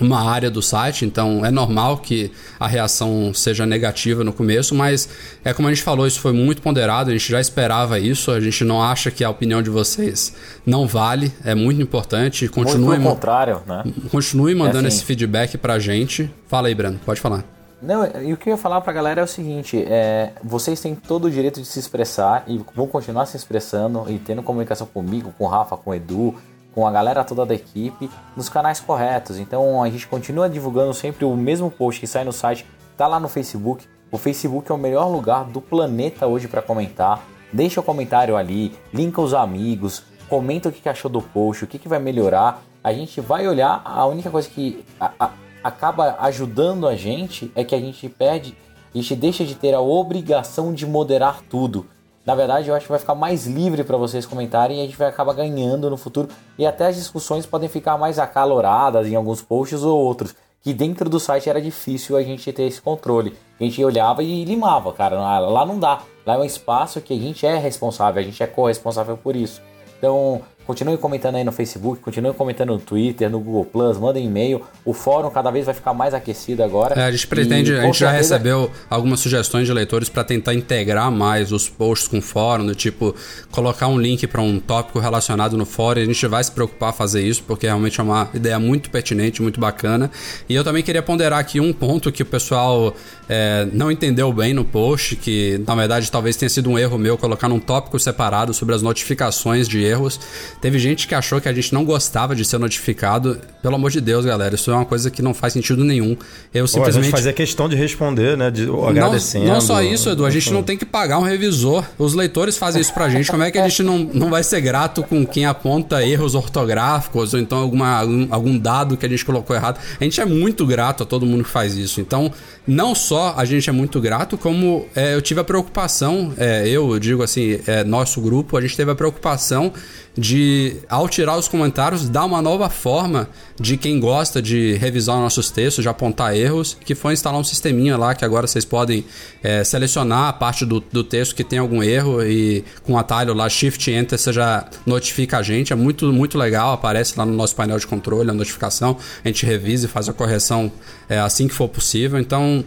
uma 0.00 0.20
área 0.30 0.50
do 0.50 0.62
site, 0.62 1.04
então 1.04 1.44
é 1.44 1.50
normal 1.50 1.98
que 1.98 2.30
a 2.58 2.66
reação 2.66 3.32
seja 3.34 3.66
negativa 3.66 4.24
no 4.24 4.32
começo, 4.32 4.74
mas 4.74 5.08
é 5.44 5.52
como 5.52 5.68
a 5.68 5.72
gente 5.72 5.82
falou, 5.82 6.06
isso 6.06 6.20
foi 6.20 6.32
muito 6.32 6.62
ponderado, 6.62 7.10
a 7.10 7.12
gente 7.12 7.30
já 7.30 7.40
esperava 7.40 7.98
isso, 7.98 8.30
a 8.30 8.40
gente 8.40 8.64
não 8.64 8.82
acha 8.82 9.10
que 9.10 9.22
a 9.22 9.30
opinião 9.30 9.62
de 9.62 9.70
vocês 9.70 10.34
não 10.64 10.86
vale, 10.86 11.32
é 11.44 11.54
muito 11.54 11.80
importante. 11.80 12.48
Continue, 12.48 12.98
muito 12.98 13.02
contrário, 13.02 13.62
né? 13.66 13.84
Continue 14.10 14.54
mandando 14.54 14.84
é 14.84 14.88
assim. 14.88 14.98
esse 14.98 15.04
feedback 15.04 15.58
pra 15.58 15.78
gente. 15.78 16.32
Fala 16.46 16.68
aí, 16.68 16.74
Breno, 16.74 16.98
pode 17.04 17.20
falar. 17.20 17.44
Não, 17.82 18.04
e 18.22 18.32
o 18.32 18.36
que 18.36 18.50
eu 18.50 18.52
ia 18.52 18.58
falar 18.58 18.80
pra 18.82 18.92
galera 18.92 19.20
é 19.22 19.24
o 19.24 19.26
seguinte: 19.26 19.82
é, 19.88 20.32
vocês 20.44 20.80
têm 20.80 20.94
todo 20.94 21.26
o 21.26 21.30
direito 21.30 21.60
de 21.60 21.66
se 21.66 21.78
expressar 21.78 22.44
e 22.46 22.60
vão 22.74 22.86
continuar 22.86 23.26
se 23.26 23.36
expressando 23.36 24.04
e 24.08 24.18
tendo 24.18 24.42
comunicação 24.42 24.86
comigo, 24.86 25.32
com 25.38 25.44
o 25.44 25.46
Rafa, 25.46 25.76
com 25.76 25.90
o 25.90 25.94
Edu, 25.94 26.34
com 26.74 26.86
a 26.86 26.90
galera 26.90 27.24
toda 27.24 27.44
da 27.46 27.54
equipe 27.54 28.10
nos 28.36 28.48
canais 28.48 28.80
corretos. 28.80 29.38
Então 29.38 29.82
a 29.82 29.90
gente 29.90 30.06
continua 30.06 30.48
divulgando 30.48 30.94
sempre 30.94 31.24
o 31.24 31.34
mesmo 31.36 31.70
post 31.70 32.00
que 32.00 32.06
sai 32.06 32.24
no 32.24 32.32
site, 32.32 32.66
tá 32.96 33.06
lá 33.06 33.18
no 33.18 33.28
Facebook. 33.28 33.86
O 34.10 34.18
Facebook 34.18 34.70
é 34.70 34.74
o 34.74 34.78
melhor 34.78 35.06
lugar 35.06 35.44
do 35.44 35.60
planeta 35.60 36.26
hoje 36.26 36.48
para 36.48 36.60
comentar. 36.60 37.22
Deixa 37.52 37.80
o 37.80 37.82
comentário 37.82 38.36
ali, 38.36 38.72
linka 38.92 39.20
os 39.20 39.34
amigos, 39.34 40.04
comenta 40.28 40.68
o 40.68 40.72
que 40.72 40.88
achou 40.88 41.10
do 41.10 41.20
post, 41.20 41.64
o 41.64 41.66
que, 41.66 41.88
vai 41.88 41.98
melhorar. 41.98 42.62
A 42.82 42.92
gente 42.92 43.20
vai 43.20 43.46
olhar. 43.46 43.82
A 43.84 44.06
única 44.06 44.30
coisa 44.30 44.48
que 44.48 44.84
a, 44.98 45.12
a, 45.18 45.30
acaba 45.62 46.16
ajudando 46.20 46.86
a 46.86 46.94
gente 46.94 47.50
é 47.54 47.64
que 47.64 47.74
a 47.74 47.80
gente 47.80 48.08
perde, 48.08 48.56
a 48.94 48.98
gente 48.98 49.14
deixa 49.16 49.44
de 49.44 49.54
ter 49.54 49.74
a 49.74 49.80
obrigação 49.80 50.72
de 50.72 50.86
moderar 50.86 51.40
tudo. 51.48 51.86
Na 52.30 52.36
verdade, 52.36 52.68
eu 52.68 52.76
acho 52.76 52.86
que 52.86 52.92
vai 52.92 53.00
ficar 53.00 53.16
mais 53.16 53.44
livre 53.44 53.82
para 53.82 53.96
vocês 53.96 54.24
comentarem 54.24 54.78
e 54.78 54.82
a 54.82 54.84
gente 54.84 54.96
vai 54.96 55.08
acabar 55.08 55.32
ganhando 55.32 55.90
no 55.90 55.96
futuro. 55.96 56.28
E 56.56 56.64
até 56.64 56.86
as 56.86 56.94
discussões 56.94 57.44
podem 57.44 57.68
ficar 57.68 57.98
mais 57.98 58.20
acaloradas 58.20 59.08
em 59.08 59.16
alguns 59.16 59.42
posts 59.42 59.82
ou 59.82 60.00
outros. 60.00 60.32
Que 60.62 60.72
dentro 60.72 61.10
do 61.10 61.18
site 61.18 61.50
era 61.50 61.60
difícil 61.60 62.16
a 62.16 62.22
gente 62.22 62.52
ter 62.52 62.62
esse 62.62 62.80
controle. 62.80 63.36
A 63.58 63.64
gente 63.64 63.84
olhava 63.84 64.22
e 64.22 64.44
limava, 64.44 64.92
cara. 64.92 65.40
Lá 65.40 65.66
não 65.66 65.76
dá. 65.76 66.02
Lá 66.24 66.34
é 66.34 66.38
um 66.38 66.44
espaço 66.44 67.00
que 67.00 67.14
a 67.14 67.16
gente 67.18 67.44
é 67.44 67.58
responsável, 67.58 68.22
a 68.22 68.24
gente 68.24 68.40
é 68.40 68.46
corresponsável 68.46 69.16
por 69.16 69.34
isso. 69.34 69.60
Então, 69.98 70.40
Continue 70.70 70.96
comentando 70.98 71.34
aí 71.34 71.42
no 71.42 71.50
Facebook, 71.50 72.00
continue 72.00 72.32
comentando 72.32 72.68
no 72.68 72.78
Twitter, 72.78 73.28
no 73.28 73.40
Google 73.40 73.64
Plus, 73.64 73.98
mandem 73.98 74.24
e-mail. 74.24 74.62
O 74.84 74.92
fórum 74.92 75.28
cada 75.28 75.50
vez 75.50 75.66
vai 75.66 75.74
ficar 75.74 75.92
mais 75.92 76.14
aquecido 76.14 76.62
agora. 76.62 76.94
É, 76.94 77.06
a 77.06 77.10
gente 77.10 77.26
pretende, 77.26 77.72
E, 77.72 77.76
a 77.76 77.82
gente 77.82 77.98
já 77.98 78.10
certeza, 78.12 78.36
recebeu 78.36 78.70
algumas 78.88 79.18
sugestões 79.18 79.66
de 79.66 79.72
leitores 79.72 80.08
para 80.08 80.22
tentar 80.22 80.54
integrar 80.54 81.10
mais 81.10 81.50
os 81.50 81.68
posts 81.68 82.06
com 82.06 82.18
o 82.18 82.22
fórum, 82.22 82.66
do 82.66 82.74
tipo 82.76 83.12
colocar 83.50 83.88
um 83.88 83.98
link 83.98 84.28
para 84.28 84.40
um 84.40 84.60
tópico 84.60 85.00
relacionado 85.00 85.56
no 85.56 85.66
fórum. 85.66 86.02
A 86.02 86.04
gente 86.04 86.24
vai 86.28 86.44
se 86.44 86.52
preocupar 86.52 86.90
a 86.90 86.92
fazer 86.92 87.20
isso, 87.20 87.42
porque 87.42 87.66
realmente 87.66 87.98
é 87.98 88.04
uma 88.04 88.30
ideia 88.32 88.60
muito 88.60 88.90
pertinente, 88.90 89.42
muito 89.42 89.58
bacana. 89.58 90.08
E 90.48 90.54
eu 90.54 90.62
também 90.62 90.84
queria 90.84 91.02
ponderar 91.02 91.40
aqui 91.40 91.58
um 91.58 91.72
ponto 91.72 92.12
que 92.12 92.22
o 92.22 92.26
pessoal 92.26 92.94
é, 93.28 93.66
não 93.72 93.90
entendeu 93.90 94.32
bem 94.32 94.54
no 94.54 94.64
post, 94.64 95.16
que 95.16 95.60
na 95.66 95.74
verdade 95.74 96.08
talvez 96.12 96.36
tenha 96.36 96.48
sido 96.48 96.70
um 96.70 96.78
erro 96.78 96.96
meu 96.96 97.18
colocar 97.18 97.48
num 97.48 97.58
tópico 97.58 97.98
separado 97.98 98.54
sobre 98.54 98.72
as 98.72 98.82
notificações 98.82 99.66
de 99.66 99.82
erros. 99.82 100.20
Teve 100.60 100.78
gente 100.78 101.08
que 101.08 101.14
achou 101.14 101.40
que 101.40 101.48
a 101.48 101.52
gente 101.52 101.72
não 101.72 101.84
gostava 101.84 102.34
de 102.36 102.44
ser 102.44 102.58
notificado. 102.58 103.38
Pelo 103.62 103.74
amor 103.76 103.90
de 103.90 104.00
Deus, 104.00 104.24
galera, 104.24 104.54
isso 104.54 104.70
é 104.70 104.74
uma 104.74 104.84
coisa 104.84 105.10
que 105.10 105.22
não 105.22 105.32
faz 105.32 105.52
sentido 105.52 105.82
nenhum. 105.84 106.16
Eu 106.52 106.62
Pô, 106.62 106.64
a 106.64 106.68
simplesmente. 106.68 107.04
gente 107.04 107.12
fazia 107.12 107.32
questão 107.32 107.68
de 107.68 107.76
responder, 107.76 108.36
né? 108.36 108.50
De, 108.50 108.66
Não, 108.66 108.86
agradecendo. 108.88 109.46
não 109.46 109.60
só 109.60 109.82
isso, 109.82 110.10
Edu, 110.10 110.26
a 110.26 110.30
gente 110.30 110.52
não 110.52 110.62
tem 110.62 110.76
que 110.76 110.84
pagar 110.84 111.18
um 111.18 111.22
revisor. 111.22 111.84
Os 111.98 112.14
leitores 112.14 112.56
fazem 112.58 112.80
isso 112.80 112.92
pra 112.92 113.08
gente. 113.08 113.30
Como 113.30 113.42
é 113.42 113.50
que 113.50 113.58
a 113.58 113.68
gente 113.68 113.82
não, 113.82 113.98
não 113.98 114.28
vai 114.30 114.42
ser 114.42 114.60
grato 114.60 115.02
com 115.02 115.24
quem 115.26 115.46
aponta 115.46 116.04
erros 116.04 116.34
ortográficos 116.34 117.32
ou 117.34 117.40
então 117.40 117.58
alguma, 117.58 117.98
algum, 118.00 118.26
algum 118.30 118.58
dado 118.58 118.96
que 118.96 119.06
a 119.06 119.08
gente 119.08 119.24
colocou 119.24 119.54
errado? 119.56 119.78
A 120.00 120.04
gente 120.04 120.20
é 120.20 120.24
muito 120.24 120.66
grato 120.66 121.02
a 121.02 121.06
todo 121.06 121.24
mundo 121.24 121.44
que 121.44 121.50
faz 121.50 121.76
isso. 121.76 122.00
Então, 122.00 122.30
não 122.70 122.94
só 122.94 123.34
a 123.36 123.44
gente 123.44 123.68
é 123.68 123.72
muito 123.72 124.00
grato, 124.00 124.38
como 124.38 124.86
é, 124.94 125.16
eu 125.16 125.20
tive 125.20 125.40
a 125.40 125.44
preocupação, 125.44 126.32
é, 126.38 126.68
eu, 126.68 127.00
digo 127.00 127.20
assim, 127.20 127.58
é, 127.66 127.82
nosso 127.82 128.20
grupo, 128.20 128.56
a 128.56 128.60
gente 128.60 128.76
teve 128.76 128.88
a 128.92 128.94
preocupação 128.94 129.72
de, 130.16 130.76
ao 130.88 131.08
tirar 131.08 131.36
os 131.36 131.48
comentários, 131.48 132.08
dar 132.08 132.24
uma 132.24 132.40
nova 132.40 132.70
forma 132.70 133.28
de 133.60 133.76
quem 133.76 134.00
gosta 134.00 134.40
de 134.40 134.74
revisar 134.76 135.16
nossos 135.16 135.50
textos, 135.50 135.82
de 135.82 135.88
apontar 135.88 136.34
erros, 136.34 136.78
que 136.82 136.94
foi 136.94 137.12
instalar 137.12 137.38
um 137.38 137.44
sisteminha 137.44 137.94
lá 137.96 138.14
que 138.14 138.24
agora 138.24 138.46
vocês 138.46 138.64
podem 138.64 139.04
é, 139.42 139.62
selecionar 139.62 140.28
a 140.28 140.32
parte 140.32 140.64
do, 140.64 140.80
do 140.80 141.04
texto 141.04 141.34
que 141.34 141.44
tem 141.44 141.58
algum 141.58 141.82
erro 141.82 142.22
e 142.22 142.64
com 142.82 142.94
o 142.94 142.98
atalho 142.98 143.34
lá 143.34 143.48
Shift 143.50 143.90
Enter 143.90 144.18
você 144.18 144.32
já 144.32 144.66
notifica 144.86 145.38
a 145.38 145.42
gente. 145.42 145.74
É 145.74 145.76
muito, 145.76 146.10
muito 146.10 146.38
legal, 146.38 146.72
aparece 146.72 147.18
lá 147.18 147.26
no 147.26 147.34
nosso 147.34 147.54
painel 147.54 147.78
de 147.78 147.86
controle 147.86 148.30
a 148.30 148.34
notificação, 148.34 148.96
a 149.22 149.28
gente 149.28 149.44
revisa 149.44 149.84
e 149.84 149.88
faz 149.88 150.08
a 150.08 150.12
correção 150.14 150.72
é, 151.06 151.18
assim 151.18 151.46
que 151.46 151.54
for 151.54 151.68
possível. 151.68 152.18
Então, 152.18 152.64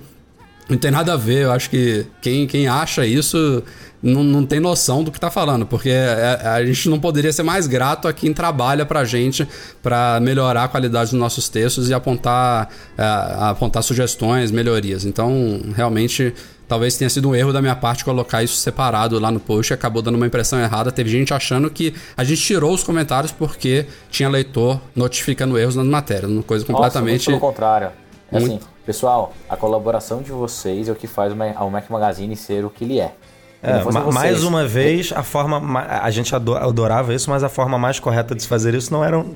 não 0.70 0.78
tem 0.78 0.91
nada 0.91 1.14
a 1.14 1.18
ver, 1.18 1.43
eu 1.43 1.51
acho 1.51 1.70
que 1.70 2.05
quem, 2.22 2.47
quem 2.47 2.68
acha 2.68 3.05
isso 3.05 3.64
não, 4.01 4.24
não 4.24 4.45
tem 4.45 4.59
noção 4.59 5.03
do 5.03 5.11
que 5.11 5.20
tá 5.20 5.32
falando, 5.32 5.66
porque 5.66 5.89
é- 5.89 6.41
a 6.43 6.66
gente 6.66 6.89
não 6.89 6.99
poderia 6.99 7.32
ser 7.32 7.43
mais 7.43 7.68
grato 7.68 8.07
a 8.07 8.14
quem 8.14 8.34
trabalha 8.34 8.86
pra 8.86 9.05
gente 9.05 9.47
para 9.82 10.20
melhorar 10.22 10.66
a 10.66 10.68
qualidade 10.68 11.11
dos 11.11 11.20
nossos 11.20 11.47
textos 11.47 11.89
e 11.89 11.93
apontar, 11.93 12.70
é, 12.97 13.03
apontar 13.49 13.82
sugestões, 13.84 14.51
melhorias. 14.51 15.05
Então, 15.05 15.61
realmente, 15.76 16.34
talvez 16.68 16.97
tenha 16.97 17.09
sido 17.09 17.30
um 17.30 17.36
erro 17.36 17.53
da 17.53 17.61
minha 17.61 17.76
parte 17.76 18.03
colocar 18.03 18.43
isso 18.43 18.55
separado 18.57 19.18
lá 19.20 19.32
no 19.32 19.39
post 19.39 19.72
e 19.72 19.74
acabou 19.74 20.01
dando 20.01 20.16
uma 20.16 20.28
impressão 20.28 20.59
errada. 20.59 20.91
Teve 20.91 21.09
gente 21.09 21.34
achando 21.34 21.70
que 21.70 21.93
a 22.18 22.24
gente 22.26 22.41
tirou 22.41 22.74
os 22.74 22.84
comentários 22.84 23.32
porque 23.32 23.86
tinha 24.11 24.28
leitor 24.28 24.82
notificando 24.93 25.57
erros 25.57 25.76
nas 25.78 25.86
matérias, 25.86 26.30
uma 26.30 26.43
coisa 26.43 26.64
Nossa, 26.64 26.74
completamente. 26.74 27.30
muito 27.30 27.39
pelo 27.39 27.51
contrário. 27.51 27.91
É 28.32 28.38
assim, 28.38 28.59
pessoal, 28.86 29.34
a 29.49 29.55
colaboração 29.57 30.21
de 30.21 30.31
vocês 30.31 30.88
é 30.89 30.91
o 30.91 30.95
que 30.95 31.07
faz 31.07 31.31
o 31.34 31.36
Ma- 31.36 31.63
o 31.63 31.69
Mac 31.69 31.89
Magazine 31.89 32.36
ser 32.36 32.65
o 32.65 32.69
que 32.69 32.84
ele 32.84 32.99
é. 32.99 33.13
É, 33.61 33.81
mais 34.11 34.43
uma 34.43 34.65
vez, 34.67 35.13
a 35.13 35.23
forma. 35.23 35.57
ma- 35.59 35.86
A 36.01 36.11
gente 36.11 36.36
ado- 36.36 36.55
adorava 36.55 37.13
isso, 37.13 37.29
mas 37.29 37.43
a 37.43 37.49
forma 37.49 37.77
mais 37.79 37.97
correta 37.99 38.36
de 38.36 38.41
se 38.41 38.47
fazer 38.47 38.73
isso 38.73 38.91
não 38.91 39.03
era 39.05 39.17
um- 39.17 39.36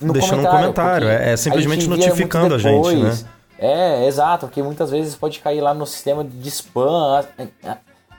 deixando 0.00 0.42
um 0.42 0.46
comentário. 0.46 1.08
É, 1.08 1.32
é 1.32 1.36
simplesmente 1.36 1.88
notificando 1.88 2.54
a 2.54 2.58
gente, 2.58 2.94
né? 2.96 3.18
É, 3.58 4.06
exato, 4.06 4.46
porque 4.46 4.62
muitas 4.62 4.90
vezes 4.90 5.16
pode 5.16 5.40
cair 5.40 5.60
lá 5.60 5.74
no 5.74 5.84
sistema 5.86 6.22
de 6.22 6.48
spam. 6.48 7.24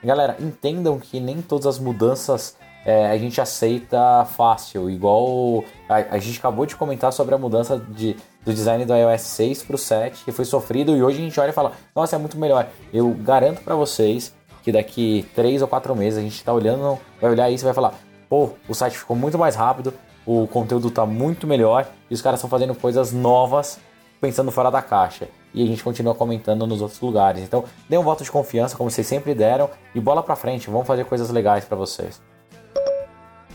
Galera, 0.03 0.35
entendam 0.39 0.99
que 0.99 1.19
nem 1.19 1.41
todas 1.41 1.65
as 1.65 1.79
mudanças 1.79 2.55
é, 2.87 3.07
a 3.07 3.17
gente 3.17 3.41
aceita 3.41 4.23
fácil. 4.23 4.89
Igual 4.89 5.65
a, 5.89 5.95
a 6.15 6.17
gente 6.19 6.39
acabou 6.39 6.65
de 6.65 6.73
comentar 6.73 7.11
sobre 7.11 7.35
a 7.35 7.37
mudança 7.37 7.77
de, 7.77 8.15
do 8.45 8.53
design 8.53 8.85
do 8.85 8.95
iOS 8.95 9.21
6 9.23 9.63
pro 9.63 9.77
7, 9.77 10.23
que 10.23 10.31
foi 10.31 10.45
sofrido, 10.45 10.95
e 10.95 11.03
hoje 11.03 11.17
a 11.17 11.21
gente 11.21 11.37
olha 11.37 11.49
e 11.49 11.53
fala, 11.53 11.73
nossa, 11.93 12.15
é 12.15 12.19
muito 12.19 12.37
melhor. 12.37 12.65
Eu 12.93 13.09
garanto 13.09 13.61
pra 13.61 13.75
vocês 13.75 14.33
que 14.63 14.71
daqui 14.71 15.27
3 15.35 15.61
ou 15.61 15.67
4 15.67 15.93
meses 15.97 16.17
a 16.17 16.21
gente 16.21 16.41
tá 16.41 16.53
olhando, 16.53 16.97
vai 17.19 17.29
olhar 17.29 17.51
isso 17.51 17.65
e 17.65 17.65
vai 17.65 17.73
falar, 17.73 17.93
pô, 18.29 18.51
o 18.69 18.73
site 18.73 18.97
ficou 18.97 19.17
muito 19.17 19.37
mais 19.37 19.53
rápido, 19.53 19.93
o 20.25 20.47
conteúdo 20.47 20.89
tá 20.89 21.05
muito 21.05 21.45
melhor, 21.45 21.89
e 22.09 22.13
os 22.13 22.21
caras 22.21 22.39
estão 22.39 22.49
fazendo 22.49 22.73
coisas 22.73 23.11
novas 23.11 23.79
pensando 24.21 24.49
fora 24.49 24.71
da 24.71 24.81
caixa. 24.81 25.27
E 25.53 25.61
a 25.61 25.65
gente 25.65 25.83
continua 25.83 26.15
comentando 26.15 26.65
nos 26.65 26.81
outros 26.81 27.01
lugares. 27.01 27.43
Então, 27.43 27.65
dê 27.89 27.97
um 27.97 28.03
voto 28.03 28.23
de 28.23 28.31
confiança, 28.31 28.77
como 28.77 28.89
vocês 28.89 29.05
sempre 29.05 29.35
deram, 29.35 29.69
e 29.93 29.99
bola 29.99 30.23
pra 30.23 30.37
frente, 30.37 30.69
vamos 30.69 30.87
fazer 30.87 31.03
coisas 31.03 31.29
legais 31.29 31.65
pra 31.65 31.75
vocês. 31.75 32.21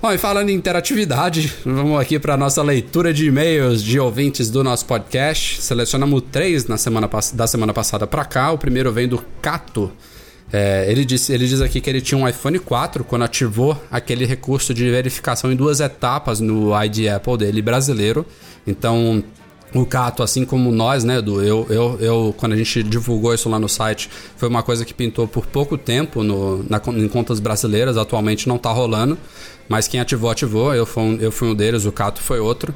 Bom, 0.03 0.11
e 0.11 0.19
falando 0.19 0.49
em 0.49 0.57
interatividade, 0.57 1.55
vamos 1.65 2.01
aqui 2.01 2.19
para 2.19 2.37
nossa 2.37 2.61
leitura 2.61 3.15
de 3.15 3.29
e-mails 3.29 3.81
de 3.81 4.01
ouvintes 4.01 4.51
do 4.51 4.65
nosso 4.65 4.85
podcast. 4.85 5.63
Selecionamos 5.63 6.25
três 6.33 6.67
na 6.67 6.77
semana, 6.77 7.09
da 7.33 7.47
semana 7.47 7.73
passada 7.73 8.05
para 8.05 8.25
cá. 8.25 8.51
O 8.51 8.59
primeiro 8.59 8.91
vem 8.91 9.07
do 9.07 9.25
Cato. 9.41 9.93
É, 10.53 10.91
ele, 10.91 11.05
disse, 11.05 11.33
ele 11.33 11.47
diz 11.47 11.61
aqui 11.61 11.81
que 11.81 11.89
ele 11.89 12.01
tinha 12.01 12.19
um 12.19 12.29
iPhone 12.29 12.59
4 12.59 13.05
quando 13.05 13.23
ativou 13.23 13.81
aquele 13.93 14.27
recurso 14.27 14.75
de 14.75 14.91
verificação 14.91 15.53
em 15.53 15.55
duas 15.55 15.79
etapas 15.79 16.41
no 16.41 16.73
ID 16.83 17.07
Apple 17.07 17.39
dele 17.39 17.63
brasileiro. 17.63 18.27
Então, 18.67 19.23
o 19.75 19.87
Cato, 19.87 20.23
assim 20.23 20.45
como 20.45 20.71
nós, 20.71 21.03
né, 21.05 21.19
Edu? 21.19 21.43
Eu, 21.43 21.67
eu, 21.71 21.99
eu, 22.01 22.35
quando 22.37 22.53
a 22.53 22.57
gente 22.57 22.83
divulgou 22.83 23.33
isso 23.35 23.49
lá 23.49 23.59
no 23.59 23.69
site, 23.69 24.11
foi 24.37 24.49
uma 24.49 24.63
coisa 24.63 24.85
que 24.85 24.93
pintou 24.93 25.27
por 25.27 25.47
pouco 25.47 25.79
tempo 25.79 26.23
no, 26.23 26.65
na, 26.69 26.81
em 26.89 27.09
contas 27.09 27.41
brasileiras. 27.41 27.97
Atualmente 27.97 28.49
não 28.49 28.59
tá 28.59 28.71
rolando, 28.71 29.17
mas 29.69 29.89
quem 29.89 30.01
ativou, 30.01 30.31
ativou. 30.31 30.75
Eu 30.75 30.85
fui 30.85 31.03
um, 31.03 31.17
eu 31.17 31.33
fui 31.33 31.49
um 31.49 31.55
deles, 31.55 31.85
o 31.85 31.93
Cato 31.93 32.21
foi 32.21 32.39
outro. 32.39 32.75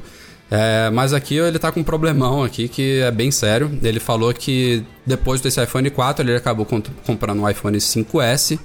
É, 0.49 0.89
mas 0.91 1.11
aqui 1.13 1.35
ele 1.35 1.59
tá 1.59 1.73
com 1.73 1.81
um 1.81 1.83
problemão 1.83 2.41
aqui 2.41 2.69
que 2.69 3.01
é 3.01 3.11
bem 3.11 3.31
sério. 3.31 3.69
Ele 3.83 3.99
falou 3.99 4.33
que 4.33 4.81
depois 5.05 5.41
desse 5.41 5.61
iPhone 5.61 5.89
4 5.89 6.23
ele 6.23 6.35
acabou 6.37 6.65
comp- 6.65 6.87
comprando 7.05 7.41
um 7.41 7.49
iPhone 7.49 7.77
5S 7.77 8.57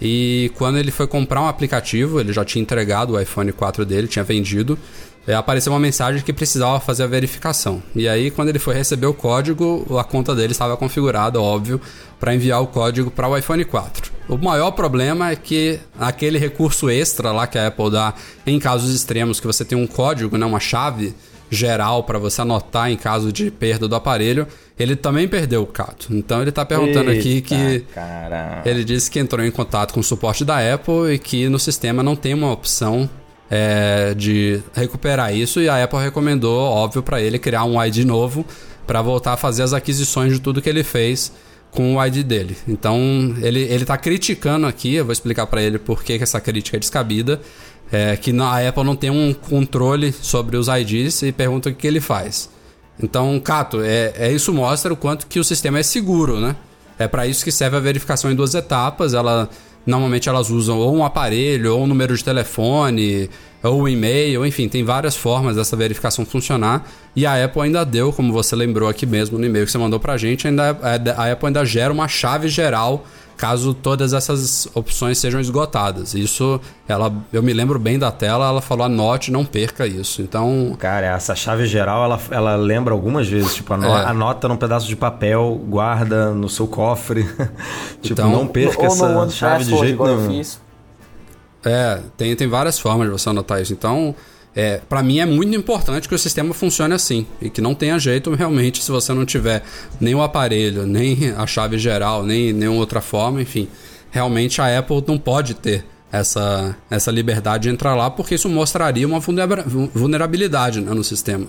e 0.00 0.52
quando 0.56 0.76
ele 0.78 0.90
foi 0.90 1.06
comprar 1.06 1.40
um 1.40 1.48
aplicativo, 1.48 2.20
ele 2.20 2.34
já 2.34 2.44
tinha 2.44 2.60
entregado 2.60 3.14
o 3.14 3.20
iPhone 3.20 3.50
4 3.50 3.86
dele, 3.86 4.08
tinha 4.08 4.22
vendido, 4.22 4.78
é, 5.26 5.34
apareceu 5.34 5.72
uma 5.72 5.78
mensagem 5.78 6.22
que 6.22 6.32
precisava 6.32 6.80
fazer 6.80 7.04
a 7.04 7.06
verificação. 7.06 7.82
E 7.94 8.08
aí 8.08 8.30
quando 8.30 8.48
ele 8.48 8.58
foi 8.58 8.74
receber 8.74 9.06
o 9.06 9.14
código, 9.14 9.86
a 9.98 10.04
conta 10.04 10.34
dele 10.34 10.52
estava 10.52 10.76
configurada, 10.76 11.40
óbvio, 11.40 11.80
para 12.18 12.34
enviar 12.34 12.62
o 12.62 12.66
código 12.66 13.10
para 13.10 13.28
o 13.28 13.36
iPhone 13.36 13.64
4. 13.64 14.12
O 14.28 14.38
maior 14.38 14.70
problema 14.72 15.30
é 15.30 15.36
que 15.36 15.78
aquele 15.98 16.38
recurso 16.38 16.88
extra 16.88 17.32
lá 17.32 17.46
que 17.46 17.58
a 17.58 17.66
Apple 17.66 17.90
dá 17.90 18.14
em 18.46 18.58
casos 18.58 18.94
extremos, 18.94 19.40
que 19.40 19.46
você 19.46 19.64
tem 19.64 19.76
um 19.76 19.86
código, 19.86 20.36
né, 20.38 20.46
uma 20.46 20.60
chave 20.60 21.14
geral 21.50 22.02
para 22.04 22.18
você 22.18 22.40
anotar 22.40 22.90
em 22.90 22.96
caso 22.96 23.30
de 23.30 23.50
perda 23.50 23.86
do 23.86 23.94
aparelho, 23.94 24.46
ele 24.78 24.96
também 24.96 25.28
perdeu 25.28 25.62
o 25.62 25.66
Cato. 25.66 26.08
Então 26.10 26.40
ele 26.40 26.48
está 26.48 26.64
perguntando 26.64 27.10
aqui 27.10 27.34
Eita, 27.34 27.48
que 27.48 27.80
Cara. 27.94 28.62
ele 28.64 28.82
disse 28.82 29.10
que 29.10 29.18
entrou 29.18 29.44
em 29.44 29.50
contato 29.50 29.92
com 29.92 30.00
o 30.00 30.04
suporte 30.04 30.44
da 30.44 30.74
Apple 30.74 31.12
e 31.12 31.18
que 31.18 31.48
no 31.50 31.58
sistema 31.58 32.02
não 32.02 32.16
tem 32.16 32.32
uma 32.32 32.50
opção 32.50 33.08
é, 33.54 34.14
de 34.14 34.62
recuperar 34.72 35.36
isso 35.36 35.60
e 35.60 35.68
a 35.68 35.84
Apple 35.84 35.98
recomendou, 35.98 36.58
óbvio, 36.58 37.02
para 37.02 37.20
ele 37.20 37.38
criar 37.38 37.64
um 37.64 37.84
ID 37.84 37.98
novo 37.98 38.46
para 38.86 39.02
voltar 39.02 39.34
a 39.34 39.36
fazer 39.36 39.62
as 39.62 39.74
aquisições 39.74 40.32
de 40.32 40.40
tudo 40.40 40.62
que 40.62 40.70
ele 40.70 40.82
fez 40.82 41.30
com 41.70 41.96
o 41.96 42.06
ID 42.06 42.24
dele. 42.24 42.56
Então 42.66 42.96
ele 43.42 43.60
ele 43.60 43.82
está 43.82 43.98
criticando 43.98 44.66
aqui, 44.66 44.94
eu 44.94 45.04
vou 45.04 45.12
explicar 45.12 45.46
para 45.46 45.62
ele 45.62 45.78
por 45.78 46.02
que, 46.02 46.16
que 46.16 46.24
essa 46.24 46.40
crítica 46.40 46.78
é 46.78 46.80
descabida, 46.80 47.42
é, 47.92 48.16
que 48.16 48.34
a 48.40 48.68
Apple 48.68 48.84
não 48.84 48.96
tem 48.96 49.10
um 49.10 49.34
controle 49.34 50.12
sobre 50.12 50.56
os 50.56 50.68
IDs 50.68 51.20
e 51.20 51.30
pergunta 51.30 51.68
o 51.68 51.74
que 51.74 51.86
ele 51.86 52.00
faz. 52.00 52.48
Então, 53.02 53.38
Cato, 53.38 53.82
é, 53.82 54.14
é 54.16 54.32
isso 54.32 54.50
mostra 54.54 54.90
o 54.90 54.96
quanto 54.96 55.26
que 55.26 55.38
o 55.38 55.44
sistema 55.44 55.78
é 55.78 55.82
seguro, 55.82 56.40
né? 56.40 56.56
É 56.98 57.06
para 57.06 57.26
isso 57.26 57.44
que 57.44 57.52
serve 57.52 57.76
a 57.76 57.80
verificação 57.80 58.30
em 58.30 58.34
duas 58.34 58.54
etapas. 58.54 59.12
Ela 59.12 59.50
normalmente 59.86 60.28
elas 60.28 60.50
usam 60.50 60.78
ou 60.78 60.94
um 60.94 61.04
aparelho, 61.04 61.74
ou 61.74 61.82
um 61.82 61.86
número 61.86 62.16
de 62.16 62.22
telefone, 62.22 63.28
ou 63.62 63.82
um 63.82 63.88
e-mail, 63.88 64.44
enfim, 64.44 64.68
tem 64.68 64.84
várias 64.84 65.16
formas 65.16 65.56
dessa 65.56 65.76
verificação 65.76 66.26
funcionar. 66.26 66.86
E 67.14 67.24
a 67.24 67.44
Apple 67.44 67.62
ainda 67.62 67.84
deu, 67.84 68.12
como 68.12 68.32
você 68.32 68.56
lembrou 68.56 68.88
aqui 68.88 69.06
mesmo 69.06 69.38
no 69.38 69.44
e-mail 69.44 69.64
que 69.64 69.72
você 69.72 69.78
mandou 69.78 70.00
pra 70.00 70.16
gente, 70.16 70.48
ainda, 70.48 70.76
a 71.16 71.32
Apple 71.32 71.46
ainda 71.46 71.64
gera 71.64 71.92
uma 71.92 72.08
chave 72.08 72.48
geral 72.48 73.04
caso 73.42 73.74
todas 73.74 74.12
essas 74.12 74.68
opções 74.72 75.18
sejam 75.18 75.40
esgotadas. 75.40 76.14
Isso, 76.14 76.60
ela, 76.86 77.12
eu 77.32 77.42
me 77.42 77.52
lembro 77.52 77.76
bem 77.76 77.98
da 77.98 78.12
tela, 78.12 78.46
ela 78.46 78.60
falou 78.62 78.86
anote, 78.86 79.32
não 79.32 79.44
perca 79.44 79.84
isso. 79.84 80.22
Então, 80.22 80.76
Cara, 80.78 81.06
essa 81.06 81.34
chave 81.34 81.66
geral, 81.66 82.04
ela, 82.04 82.20
ela 82.30 82.54
lembra 82.54 82.94
algumas 82.94 83.26
vezes. 83.26 83.56
Tipo, 83.56 83.74
ano- 83.74 83.88
É. 83.88 84.04
anota 84.06 84.46
num 84.46 84.56
pedaço 84.56 84.86
de 84.86 84.94
papel, 84.94 85.60
guarda 85.68 86.30
no 86.30 86.48
seu 86.48 86.68
cofre. 86.68 87.24
tipo, 88.00 88.12
Então- 88.12 88.30
não 88.30 88.46
perca 88.46 88.86
essa 88.86 89.28
chave 89.30 89.64
de 89.64 89.76
jeito 89.76 90.04
nenhum. 90.04 90.42
É, 91.64 92.00
tem, 92.16 92.36
tem 92.36 92.46
várias 92.48 92.78
formas 92.78 93.08
de 93.08 93.12
você 93.12 93.28
anotar 93.28 93.60
isso. 93.60 93.72
Então, 93.72 94.14
é, 94.54 94.80
para 94.88 95.02
mim 95.02 95.18
é 95.18 95.26
muito 95.26 95.56
importante 95.56 96.08
que 96.08 96.14
o 96.14 96.18
sistema 96.18 96.52
funcione 96.52 96.92
assim 96.92 97.26
e 97.40 97.48
que 97.48 97.60
não 97.60 97.74
tenha 97.74 97.98
jeito 97.98 98.34
realmente 98.34 98.82
se 98.82 98.90
você 98.90 99.12
não 99.12 99.24
tiver 99.24 99.62
nem 100.00 100.14
o 100.14 100.22
aparelho, 100.22 100.86
nem 100.86 101.30
a 101.30 101.46
chave 101.46 101.78
geral, 101.78 102.22
nem 102.24 102.52
nenhuma 102.52 102.80
outra 102.80 103.00
forma, 103.00 103.40
enfim. 103.40 103.68
Realmente 104.10 104.60
a 104.60 104.78
Apple 104.78 105.02
não 105.06 105.18
pode 105.18 105.54
ter 105.54 105.84
essa, 106.10 106.76
essa 106.90 107.10
liberdade 107.10 107.62
de 107.62 107.70
entrar 107.70 107.94
lá 107.94 108.10
porque 108.10 108.34
isso 108.34 108.48
mostraria 108.48 109.06
uma 109.06 109.20
vulnerabilidade 109.20 110.80
né, 110.82 110.92
no 110.92 111.02
sistema. 111.02 111.46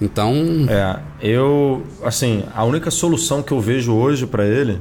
Então. 0.00 0.34
É, 0.68 0.98
eu. 1.20 1.84
Assim, 2.04 2.44
a 2.54 2.64
única 2.64 2.90
solução 2.90 3.42
que 3.42 3.52
eu 3.52 3.60
vejo 3.60 3.94
hoje 3.94 4.26
para 4.26 4.44
ele 4.46 4.80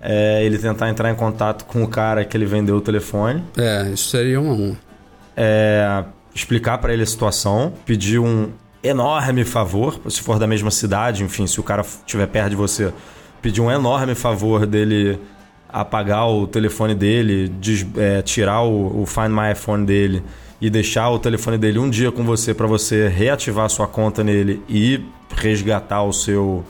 é 0.00 0.44
ele 0.44 0.58
tentar 0.58 0.88
entrar 0.88 1.10
em 1.10 1.14
contato 1.14 1.64
com 1.64 1.82
o 1.82 1.88
cara 1.88 2.24
que 2.24 2.36
ele 2.36 2.46
vendeu 2.46 2.76
o 2.76 2.80
telefone. 2.80 3.42
É, 3.56 3.90
isso 3.90 4.08
seria 4.08 4.40
uma. 4.40 4.76
É, 5.36 6.04
explicar 6.34 6.78
para 6.78 6.92
ele 6.92 7.02
a 7.02 7.06
situação, 7.06 7.72
pedir 7.84 8.18
um 8.18 8.50
enorme 8.82 9.44
favor, 9.44 9.98
se 10.10 10.20
for 10.20 10.38
da 10.38 10.46
mesma 10.46 10.70
cidade, 10.70 11.24
enfim, 11.24 11.46
se 11.46 11.58
o 11.58 11.62
cara 11.62 11.82
estiver 11.82 12.26
perto 12.26 12.50
de 12.50 12.56
você, 12.56 12.92
pedir 13.40 13.60
um 13.60 13.70
enorme 13.70 14.14
favor 14.14 14.66
dele 14.66 15.18
apagar 15.68 16.28
o 16.28 16.46
telefone 16.46 16.94
dele, 16.94 17.48
des, 17.48 17.84
é, 17.96 18.22
tirar 18.22 18.62
o, 18.62 19.02
o 19.02 19.06
Find 19.06 19.30
My 19.30 19.52
iPhone 19.52 19.84
dele 19.84 20.22
e 20.60 20.70
deixar 20.70 21.10
o 21.10 21.18
telefone 21.18 21.58
dele 21.58 21.78
um 21.78 21.90
dia 21.90 22.12
com 22.12 22.24
você 22.24 22.54
para 22.54 22.66
você 22.66 23.08
reativar 23.08 23.68
sua 23.68 23.88
conta 23.88 24.22
nele 24.22 24.62
e 24.68 25.04
resgatar 25.36 26.02
o 26.02 26.12
seu 26.12 26.64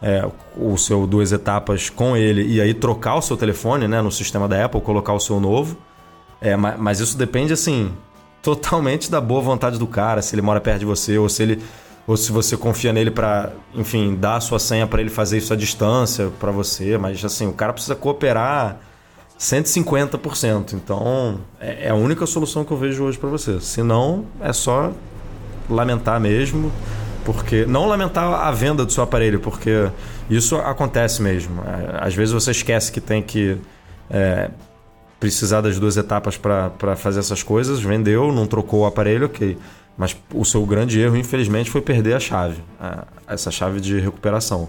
é, 0.00 0.24
o 0.56 0.76
seu 0.76 1.06
duas 1.06 1.32
etapas 1.32 1.90
com 1.90 2.16
ele 2.16 2.46
e 2.46 2.60
aí 2.60 2.74
trocar 2.74 3.16
o 3.16 3.22
seu 3.22 3.36
telefone 3.36 3.88
né, 3.88 4.00
no 4.00 4.10
sistema 4.12 4.46
da 4.46 4.64
Apple, 4.64 4.80
colocar 4.80 5.14
o 5.14 5.20
seu 5.20 5.40
novo. 5.40 5.76
É, 6.40 6.56
mas, 6.56 6.78
mas 6.78 7.00
isso 7.00 7.16
depende 7.16 7.52
assim 7.52 7.90
totalmente 8.44 9.10
da 9.10 9.22
boa 9.22 9.40
vontade 9.40 9.78
do 9.78 9.86
cara, 9.86 10.20
se 10.20 10.34
ele 10.34 10.42
mora 10.42 10.60
perto 10.60 10.80
de 10.80 10.84
você 10.84 11.16
ou 11.16 11.28
se 11.30 11.42
ele 11.42 11.62
ou 12.06 12.18
se 12.18 12.30
você 12.30 12.54
confia 12.54 12.92
nele 12.92 13.10
para, 13.10 13.50
enfim, 13.74 14.14
dar 14.14 14.36
a 14.36 14.40
sua 14.40 14.58
senha 14.58 14.86
para 14.86 15.00
ele 15.00 15.08
fazer 15.08 15.38
isso 15.38 15.54
à 15.54 15.56
distância 15.56 16.30
para 16.38 16.52
você, 16.52 16.98
mas 16.98 17.24
assim, 17.24 17.46
o 17.46 17.52
cara 17.54 17.72
precisa 17.72 17.94
cooperar 17.94 18.76
150%. 19.40 20.74
Então, 20.74 21.40
é, 21.58 21.86
é 21.86 21.88
a 21.88 21.94
única 21.94 22.26
solução 22.26 22.62
que 22.62 22.70
eu 22.70 22.76
vejo 22.76 23.04
hoje 23.04 23.16
para 23.16 23.30
você. 23.30 23.58
Se 23.58 23.82
não, 23.82 24.26
é 24.42 24.52
só 24.52 24.92
lamentar 25.70 26.20
mesmo, 26.20 26.70
porque 27.24 27.64
não 27.64 27.86
lamentar 27.86 28.24
a 28.24 28.50
venda 28.50 28.84
do 28.84 28.92
seu 28.92 29.02
aparelho, 29.02 29.40
porque 29.40 29.90
isso 30.28 30.56
acontece 30.56 31.22
mesmo. 31.22 31.62
É, 31.62 32.06
às 32.06 32.14
vezes 32.14 32.34
você 32.34 32.50
esquece 32.50 32.92
que 32.92 33.00
tem 33.00 33.22
que 33.22 33.56
é, 34.10 34.50
precisar 35.18 35.60
das 35.60 35.78
duas 35.78 35.96
etapas 35.96 36.36
para 36.36 36.96
fazer 36.96 37.20
essas 37.20 37.42
coisas, 37.42 37.80
vendeu, 37.80 38.32
não 38.32 38.46
trocou 38.46 38.80
o 38.80 38.86
aparelho, 38.86 39.26
ok. 39.26 39.56
Mas 39.96 40.16
o 40.32 40.44
seu 40.44 40.64
grande 40.66 41.00
erro, 41.00 41.16
infelizmente, 41.16 41.70
foi 41.70 41.80
perder 41.80 42.14
a 42.14 42.20
chave, 42.20 42.60
essa 43.28 43.50
chave 43.50 43.80
de 43.80 44.00
recuperação. 44.00 44.68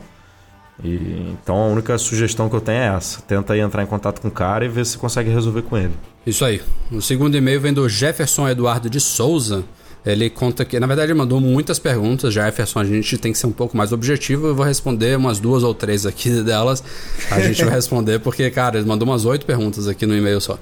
E, 0.84 1.34
então 1.42 1.56
a 1.56 1.68
única 1.68 1.98
sugestão 1.98 2.50
que 2.50 2.56
eu 2.56 2.62
tenho 2.62 2.80
é 2.80 2.96
essa: 2.96 3.22
tenta 3.22 3.58
entrar 3.58 3.82
em 3.82 3.88
contato 3.88 4.22
com 4.22 4.28
o 4.28 4.32
cara 4.32 4.66
e 4.66 4.68
ver 4.68 4.86
se 4.86 4.98
consegue 4.98 5.30
resolver 5.30 5.62
com 5.64 5.78
ele. 5.78 5.94
Isso 6.26 6.44
aí. 6.44 6.62
O 6.92 7.02
segundo 7.02 7.36
e-mail 7.36 7.62
vem 7.62 7.74
do 7.74 7.88
Jefferson 7.88 8.48
Eduardo 8.48 8.90
de 8.90 9.00
Souza. 9.00 9.64
Ele 10.06 10.30
conta 10.30 10.64
que, 10.64 10.80
na 10.80 10.86
verdade, 10.86 11.12
ele 11.12 11.18
mandou 11.18 11.42
muitas 11.42 11.80
perguntas. 11.80 12.34
Jefferson, 12.34 12.80
a 12.80 12.86
gente 12.86 13.18
tem 13.18 13.32
que 13.32 13.38
ser 13.38 13.48
um 13.48 13.52
pouco 13.52 13.76
mais 13.76 13.92
objetivo. 13.92 14.48
Eu 14.48 14.56
vou 14.56 14.66
responder 14.66 15.18
umas 15.18 15.40
duas 15.40 15.64
ou 15.64 15.74
três 15.74 16.06
aqui 16.06 16.30
delas. 16.44 16.84
A 17.32 17.40
gente 17.40 17.64
vai 17.64 17.74
responder 17.74 18.20
porque, 18.20 18.50
cara, 18.52 18.78
ele 18.78 18.88
mandou 18.88 19.08
umas 19.08 19.26
oito 19.26 19.46
perguntas 19.46 19.88
aqui 19.88 20.06
no 20.06 20.16
e-mail 20.16 20.40
só. 20.40 20.60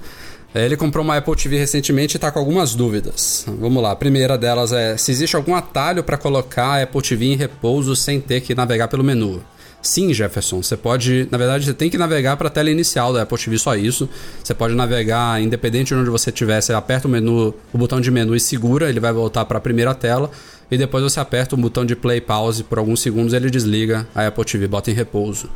Ele 0.55 0.77
comprou 0.77 1.03
uma 1.03 1.17
Apple 1.17 1.35
TV 1.35 1.57
recentemente 1.57 2.15
e 2.15 2.17
está 2.17 2.31
com 2.31 2.37
algumas 2.37 2.75
dúvidas. 2.75 3.43
Vamos 3.59 3.81
lá. 3.81 3.91
A 3.91 3.95
primeira 3.95 4.37
delas 4.37 4.71
é 4.71 4.95
se 4.97 5.11
existe 5.11 5.35
algum 5.35 5.55
atalho 5.55 6.03
para 6.03 6.15
colocar 6.15 6.75
a 6.75 6.83
Apple 6.83 7.01
TV 7.01 7.25
em 7.25 7.35
repouso 7.35 7.95
sem 7.95 8.21
ter 8.21 8.41
que 8.41 8.53
navegar 8.53 8.87
pelo 8.87 9.03
menu. 9.03 9.41
Sim, 9.83 10.13
Jefferson, 10.13 10.63
você 10.63 10.77
pode, 10.77 11.27
na 11.29 11.37
verdade, 11.37 11.65
você 11.65 11.73
tem 11.73 11.89
que 11.89 11.97
navegar 11.97 12.37
para 12.37 12.47
a 12.47 12.49
tela 12.49 12.71
inicial 12.71 13.11
da 13.11 13.23
Apple 13.23 13.37
TV, 13.37 13.57
só 13.57 13.75
isso. 13.75 14.07
Você 14.41 14.53
pode 14.53 14.73
navegar 14.73 15.41
independente 15.41 15.89
de 15.89 15.95
onde 15.95 16.09
você 16.09 16.29
estiver, 16.29 16.61
você 16.61 16.71
aperta 16.71 17.05
o 17.05 17.11
menu, 17.11 17.53
o 17.73 17.77
botão 17.77 17.99
de 17.99 18.09
menu 18.09 18.33
e 18.33 18.39
segura, 18.39 18.89
ele 18.89 19.01
vai 19.01 19.11
voltar 19.11 19.43
para 19.43 19.57
a 19.57 19.61
primeira 19.61 19.93
tela 19.93 20.31
e 20.71 20.77
depois 20.77 21.03
você 21.03 21.19
aperta 21.19 21.53
o 21.53 21.57
botão 21.57 21.85
de 21.85 21.97
play 21.97 22.21
pause 22.21 22.63
por 22.63 22.77
alguns 22.77 23.01
segundos, 23.01 23.33
ele 23.33 23.49
desliga 23.49 24.07
a 24.15 24.25
Apple 24.25 24.45
TV, 24.45 24.69
bota 24.69 24.89
em 24.89 24.93
repouso. 24.93 25.49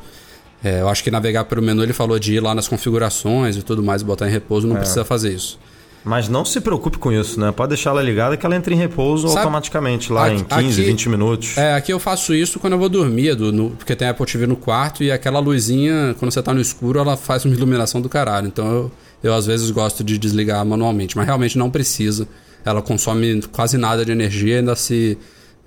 É, 0.62 0.82
eu 0.82 0.90
acho 0.90 1.02
que 1.02 1.10
navegar 1.10 1.46
pelo 1.46 1.62
menu 1.62 1.82
ele 1.82 1.94
falou 1.94 2.20
de 2.20 2.34
ir 2.34 2.42
lá 2.42 2.54
nas 2.54 2.68
configurações 2.68 3.56
e 3.56 3.64
tudo 3.64 3.82
mais, 3.82 4.04
botar 4.04 4.28
em 4.28 4.32
repouso, 4.32 4.68
não 4.68 4.76
é. 4.76 4.80
precisa 4.80 5.06
fazer 5.06 5.34
isso. 5.34 5.58
Mas 6.04 6.30
não 6.30 6.46
se 6.46 6.62
preocupe 6.62 6.98
com 6.98 7.12
isso, 7.12 7.40
né? 7.40 7.52
Pode 7.52 7.70
deixar 7.70 7.90
ela 7.90 8.02
ligada 8.02 8.38
que 8.38 8.46
ela 8.46 8.56
entra 8.56 8.74
em 8.74 8.78
repouso 8.78 9.28
Sabe, 9.28 9.40
automaticamente 9.40 10.12
lá 10.12 10.28
aqui, 10.28 10.36
em 10.36 10.44
15, 10.44 10.82
aqui, 10.82 10.90
20 10.92 11.10
minutos. 11.10 11.58
É, 11.58 11.74
aqui 11.74 11.92
eu 11.92 12.00
faço 12.00 12.34
isso 12.34 12.60
quando 12.60 12.74
eu 12.74 12.80
vou 12.80 12.88
dormir, 12.88 13.36
do, 13.36 13.52
no, 13.52 13.72
porque 13.72 13.96
tem 13.96 14.08
a 14.08 14.12
Apple 14.12 14.26
TV 14.26 14.48
no 14.48 14.56
quarto 14.56 15.04
e 15.04 15.12
aquela 15.12 15.40
luzinha, 15.40 16.16
quando 16.18 16.32
você 16.32 16.42
tá 16.42 16.54
no 16.54 16.62
escuro, 16.62 17.00
ela 17.00 17.18
faz 17.18 17.44
uma 17.44 17.54
iluminação 17.54 18.00
do 18.00 18.08
caralho. 18.08 18.48
Então 18.48 18.72
eu, 18.72 18.92
eu 19.22 19.34
às 19.34 19.46
vezes 19.46 19.70
gosto 19.70 20.04
de 20.04 20.18
desligar 20.18 20.66
manualmente, 20.66 21.18
mas 21.18 21.26
realmente 21.26 21.58
não 21.58 21.70
precisa. 21.70 22.28
Ela 22.64 22.82
consome 22.82 23.42
quase 23.52 23.78
nada 23.78 24.06
de 24.06 24.12
energia 24.12 24.56
e 24.56 24.58
ainda 24.60 24.76
se 24.76 25.18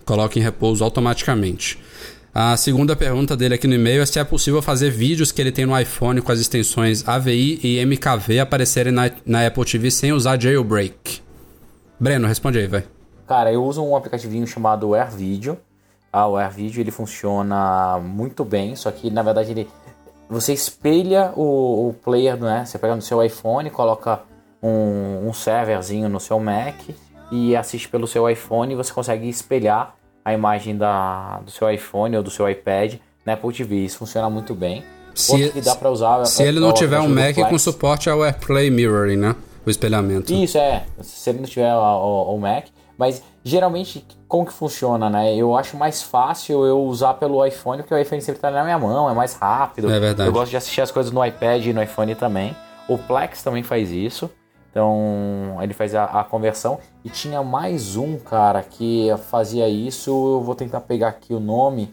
coloca 0.05 0.39
em 0.39 0.43
repouso 0.43 0.83
automaticamente. 0.83 1.78
A 2.33 2.57
segunda 2.57 2.95
pergunta 2.95 3.37
dele 3.37 3.55
aqui 3.55 3.66
no 3.66 3.74
e-mail 3.74 4.03
é 4.03 4.07
se 4.07 4.20
é 4.20 4.22
possível 4.22 4.62
fazer 4.62 4.89
vídeos 4.91 5.33
que 5.33 5.41
ele 5.41 5.51
tem 5.51 5.66
no 5.66 5.78
iPhone 5.78 6.20
com 6.20 6.31
as 6.31 6.39
extensões 6.39 7.07
AVI 7.09 7.59
e 7.61 7.85
MKV 7.85 8.39
aparecerem 8.39 8.93
na, 8.93 9.11
na 9.26 9.45
Apple 9.45 9.64
TV 9.64 9.91
sem 9.91 10.12
usar 10.12 10.41
jailbreak. 10.41 11.20
Breno, 11.99 12.28
responde 12.28 12.61
aí, 12.61 12.68
vai. 12.68 12.85
Cara, 13.26 13.53
eu 13.53 13.64
uso 13.64 13.83
um 13.83 13.97
aplicativinho 13.97 14.47
chamado 14.47 14.95
AirVideo. 14.95 15.59
Ah, 16.12 16.28
o 16.28 16.37
AirVideo 16.37 16.81
ele 16.81 16.93
funciona 16.93 17.99
muito 17.99 18.45
bem, 18.45 18.76
só 18.76 18.93
que 18.93 19.11
na 19.11 19.22
verdade 19.22 19.51
ele 19.51 19.68
você 20.28 20.53
espelha 20.53 21.33
o, 21.35 21.89
o 21.89 21.95
player, 21.95 22.37
né? 22.37 22.64
Você 22.64 22.78
pega 22.78 22.95
no 22.95 23.03
seu 23.03 23.20
iPhone, 23.24 23.68
coloca 23.70 24.20
um, 24.62 25.28
um 25.28 25.33
serverzinho 25.33 26.09
no 26.09 26.20
seu 26.20 26.39
Mac 26.39 26.76
e 27.33 27.57
assiste 27.57 27.89
pelo 27.89 28.07
seu 28.07 28.31
iPhone 28.31 28.72
e 28.72 28.76
você 28.76 28.93
consegue 28.93 29.28
espelhar 29.28 29.97
a 30.25 30.33
imagem 30.33 30.77
da, 30.77 31.41
do 31.41 31.51
seu 31.51 31.71
iPhone 31.71 32.16
ou 32.16 32.23
do 32.23 32.31
seu 32.31 32.49
iPad 32.49 32.95
na 33.25 33.35
Apple 33.35 33.53
TV. 33.53 33.77
Isso 33.77 33.99
funciona 33.99 34.29
muito 34.29 34.55
bem. 34.55 34.85
Se, 35.14 35.51
que 35.51 35.61
dá 35.61 35.75
para 35.75 35.91
usar 35.91 36.25
se 36.25 36.43
é, 36.43 36.47
ele 36.47 36.61
não 36.61 36.73
tiver 36.73 37.01
um 37.01 37.09
Mac 37.09 37.35
com 37.37 37.59
suporte 37.59 38.09
ao 38.09 38.23
AirPlay 38.23 38.71
Mirroring, 38.71 39.16
né? 39.16 39.37
O 39.66 39.71
espelhamento. 39.71 40.33
Isso, 40.33 40.57
é. 40.57 40.85
Se 41.03 41.31
ele 41.31 41.41
não 41.41 41.47
tiver 41.47 41.75
o, 41.75 41.79
o, 41.79 42.35
o 42.35 42.41
Mac. 42.41 42.66
Mas 42.97 43.23
geralmente, 43.43 44.05
como 44.29 44.45
que 44.45 44.53
funciona, 44.53 45.09
né? 45.09 45.35
Eu 45.35 45.57
acho 45.57 45.77
mais 45.77 46.03
fácil 46.03 46.64
eu 46.64 46.83
usar 46.83 47.14
pelo 47.14 47.45
iPhone, 47.45 47.83
porque 47.83 47.95
o 47.95 47.99
iPhone 47.99 48.21
sempre 48.21 48.41
tá 48.41 48.51
na 48.51 48.62
minha 48.62 48.79
mão, 48.79 49.09
é 49.09 49.14
mais 49.14 49.35
rápido. 49.35 49.91
É 49.91 49.99
verdade. 49.99 50.29
Eu 50.29 50.33
gosto 50.33 50.51
de 50.51 50.57
assistir 50.57 50.83
as 50.83 50.91
coisas 50.91 51.11
no 51.11 51.25
iPad 51.25 51.64
e 51.64 51.73
no 51.73 51.83
iPhone 51.83 52.14
também. 52.14 52.55
O 52.87 52.99
Plex 52.99 53.43
também 53.43 53.62
faz 53.62 53.91
isso. 53.91 54.31
Então 54.71 55.59
ele 55.61 55.75
faz 55.75 55.95
a, 55.95 56.05
a, 56.05 56.25
conversão 56.25 56.79
e 57.05 57.11
tinha 57.11 57.43
mais 57.43 57.97
um 57.97 58.16
cara 58.16 58.62
que 58.62 59.09
fazia 59.29 59.68
isso. 59.68 60.11
Eu 60.11 60.43
vou 60.43 60.55
tentar 60.55 60.81
pegar 60.81 61.09
aqui 61.09 61.35
o 61.35 61.41
nome, 61.41 61.93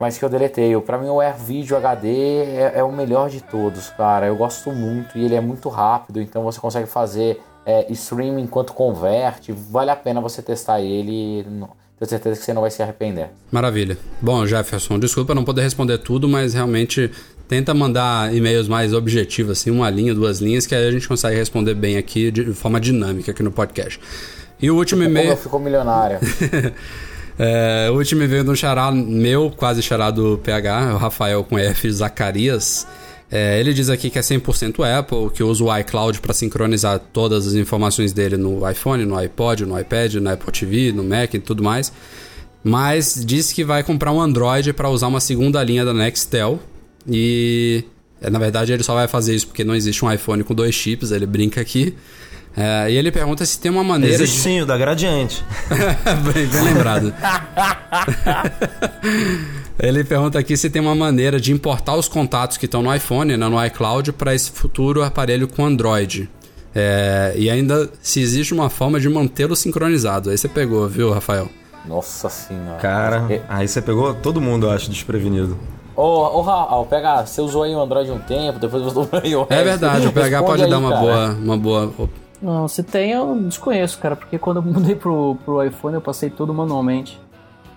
mas 0.00 0.16
que 0.16 0.24
eu 0.24 0.30
deletei. 0.30 0.78
Para 0.80 0.96
mim 0.96 1.08
o 1.08 1.20
AirVideo 1.20 1.76
HD 1.76 2.08
é, 2.08 2.72
é, 2.76 2.82
o 2.82 2.90
melhor 2.90 3.28
de 3.28 3.42
todos, 3.42 3.90
cara. 3.90 4.26
Eu 4.26 4.36
gosto 4.36 4.72
muito 4.72 5.18
e 5.18 5.24
ele 5.24 5.34
é 5.34 5.40
muito 5.40 5.68
rápido, 5.68 6.22
então 6.22 6.42
você 6.42 6.58
consegue 6.58 6.86
fazer 6.86 7.42
é, 7.66 7.86
streaming 7.92 8.44
enquanto 8.44 8.72
converte. 8.72 9.52
Vale 9.52 9.90
a 9.90 9.96
pena 9.96 10.22
você 10.22 10.40
testar 10.40 10.80
ele. 10.80 11.44
Tenho 11.98 12.08
certeza 12.08 12.38
que 12.38 12.46
você 12.46 12.54
não 12.54 12.62
vai 12.62 12.70
se 12.70 12.82
arrepender. 12.82 13.28
Maravilha. 13.50 13.98
Bom, 14.22 14.46
Jefferson, 14.46 14.98
desculpa 14.98 15.34
não 15.34 15.44
poder 15.44 15.62
responder 15.62 15.98
tudo, 15.98 16.28
mas 16.28 16.54
realmente 16.54 17.10
tenta 17.48 17.72
mandar 17.72 18.32
e-mails 18.34 18.68
mais 18.68 18.92
objetivos, 18.92 19.58
assim, 19.58 19.70
uma 19.70 19.88
linha, 19.88 20.14
duas 20.14 20.38
linhas, 20.40 20.66
que 20.66 20.74
aí 20.74 20.86
a 20.86 20.90
gente 20.92 21.08
consegue 21.08 21.36
responder 21.36 21.74
bem 21.74 21.96
aqui 21.96 22.30
de 22.30 22.52
forma 22.52 22.78
dinâmica 22.78 23.32
aqui 23.32 23.42
no 23.42 23.50
podcast. 23.50 23.98
E 24.60 24.70
o 24.70 24.76
último 24.76 25.02
e-mail. 25.02 25.36
Ficou 25.36 25.58
milionário. 25.58 26.18
é, 27.38 27.88
o 27.90 27.94
último 27.94 28.22
e-mail 28.22 28.44
do 28.44 28.54
xará 28.54 28.92
meu, 28.92 29.50
quase 29.50 29.82
xará 29.82 30.10
do 30.10 30.38
PH, 30.38 30.94
o 30.94 30.98
Rafael 30.98 31.42
com 31.42 31.58
F 31.58 31.90
Zacarias. 31.90 32.86
É, 33.30 33.60
ele 33.60 33.74
diz 33.74 33.90
aqui 33.90 34.10
que 34.10 34.18
é 34.18 34.22
100% 34.22 34.98
Apple, 34.98 35.30
que 35.34 35.42
usa 35.42 35.62
o 35.64 35.78
iCloud 35.78 36.20
para 36.20 36.32
sincronizar 36.32 36.98
todas 37.12 37.46
as 37.46 37.54
informações 37.54 38.12
dele 38.12 38.36
no 38.36 38.68
iPhone, 38.68 39.04
no 39.04 39.16
iPod, 39.16 39.64
no 39.64 39.78
iPad, 39.78 40.14
no 40.14 40.30
Apple 40.30 40.52
TV, 40.52 40.92
no 40.92 41.04
Mac 41.04 41.34
e 41.34 41.38
tudo 41.38 41.62
mais. 41.62 41.92
Mas 42.64 43.22
diz 43.24 43.52
que 43.52 43.64
vai 43.64 43.82
comprar 43.82 44.12
um 44.12 44.20
Android 44.20 44.72
para 44.72 44.88
usar 44.88 45.06
uma 45.06 45.20
segunda 45.20 45.62
linha 45.62 45.84
da 45.84 45.94
Nextel, 45.94 46.58
e 47.06 47.84
é, 48.20 48.30
na 48.30 48.38
verdade 48.38 48.72
ele 48.72 48.82
só 48.82 48.94
vai 48.94 49.06
fazer 49.08 49.34
isso 49.34 49.46
porque 49.46 49.64
não 49.64 49.74
existe 49.74 50.04
um 50.04 50.12
iPhone 50.12 50.42
com 50.44 50.54
dois 50.54 50.74
chips, 50.74 51.10
ele 51.10 51.26
brinca 51.26 51.60
aqui. 51.60 51.94
É, 52.56 52.90
e 52.90 52.96
ele 52.96 53.12
pergunta 53.12 53.44
se 53.46 53.60
tem 53.60 53.70
uma 53.70 53.84
maneira. 53.84 54.16
Existe 54.16 54.36
de... 54.36 54.42
sim, 54.42 54.60
o 54.62 54.66
da 54.66 54.76
Gradiente. 54.76 55.44
bem, 56.34 56.46
bem 56.46 56.62
lembrado. 56.62 57.14
Ele 59.78 60.02
pergunta 60.02 60.38
aqui 60.40 60.56
se 60.56 60.68
tem 60.68 60.82
uma 60.82 60.94
maneira 60.94 61.40
de 61.40 61.52
importar 61.52 61.94
os 61.94 62.08
contatos 62.08 62.56
que 62.56 62.64
estão 62.64 62.82
no 62.82 62.92
iPhone, 62.92 63.36
né, 63.36 63.48
no 63.48 63.64
iCloud, 63.66 64.12
para 64.12 64.34
esse 64.34 64.50
futuro 64.50 65.04
aparelho 65.04 65.46
com 65.46 65.64
Android. 65.64 66.28
É, 66.74 67.32
e 67.36 67.48
ainda 67.48 67.88
se 68.02 68.20
existe 68.20 68.52
uma 68.52 68.68
forma 68.68 68.98
de 68.98 69.08
mantê-lo 69.08 69.54
sincronizado. 69.54 70.30
Aí 70.30 70.36
você 70.36 70.48
pegou, 70.48 70.88
viu, 70.88 71.12
Rafael? 71.12 71.48
Nossa 71.86 72.28
senhora. 72.28 72.78
Cara, 72.80 73.26
É. 73.30 73.40
aí 73.48 73.68
você 73.68 73.80
pegou 73.80 74.12
todo 74.14 74.40
mundo, 74.40 74.66
eu 74.66 74.70
acho, 74.72 74.90
desprevenido. 74.90 75.56
Ô, 76.00 76.38
ô, 76.38 76.40
Raul, 76.42 76.86
pega, 76.86 77.26
você 77.26 77.40
usou 77.40 77.64
aí 77.64 77.74
o 77.74 77.80
Android 77.80 78.08
um 78.12 78.20
tempo, 78.20 78.58
depois 78.60 78.82
usou 78.86 79.08
aí 79.12 79.34
o 79.34 79.44
É 79.50 79.64
verdade, 79.64 80.06
o 80.06 80.12
PH 80.12 80.42
pode 80.44 80.62
aí, 80.62 80.70
dar 80.70 80.78
uma 80.78 80.90
cara. 80.90 81.00
boa, 81.02 81.30
uma 81.42 81.56
boa. 81.56 81.92
Não, 82.40 82.68
se 82.68 82.84
tem, 82.84 83.10
eu 83.10 83.34
desconheço, 83.40 83.98
cara, 83.98 84.14
porque 84.14 84.38
quando 84.38 84.58
eu 84.58 84.62
mudei 84.62 84.94
pro, 84.94 85.36
pro 85.44 85.60
iPhone 85.64 85.96
eu 85.96 86.00
passei 86.00 86.30
tudo 86.30 86.54
manualmente. 86.54 87.20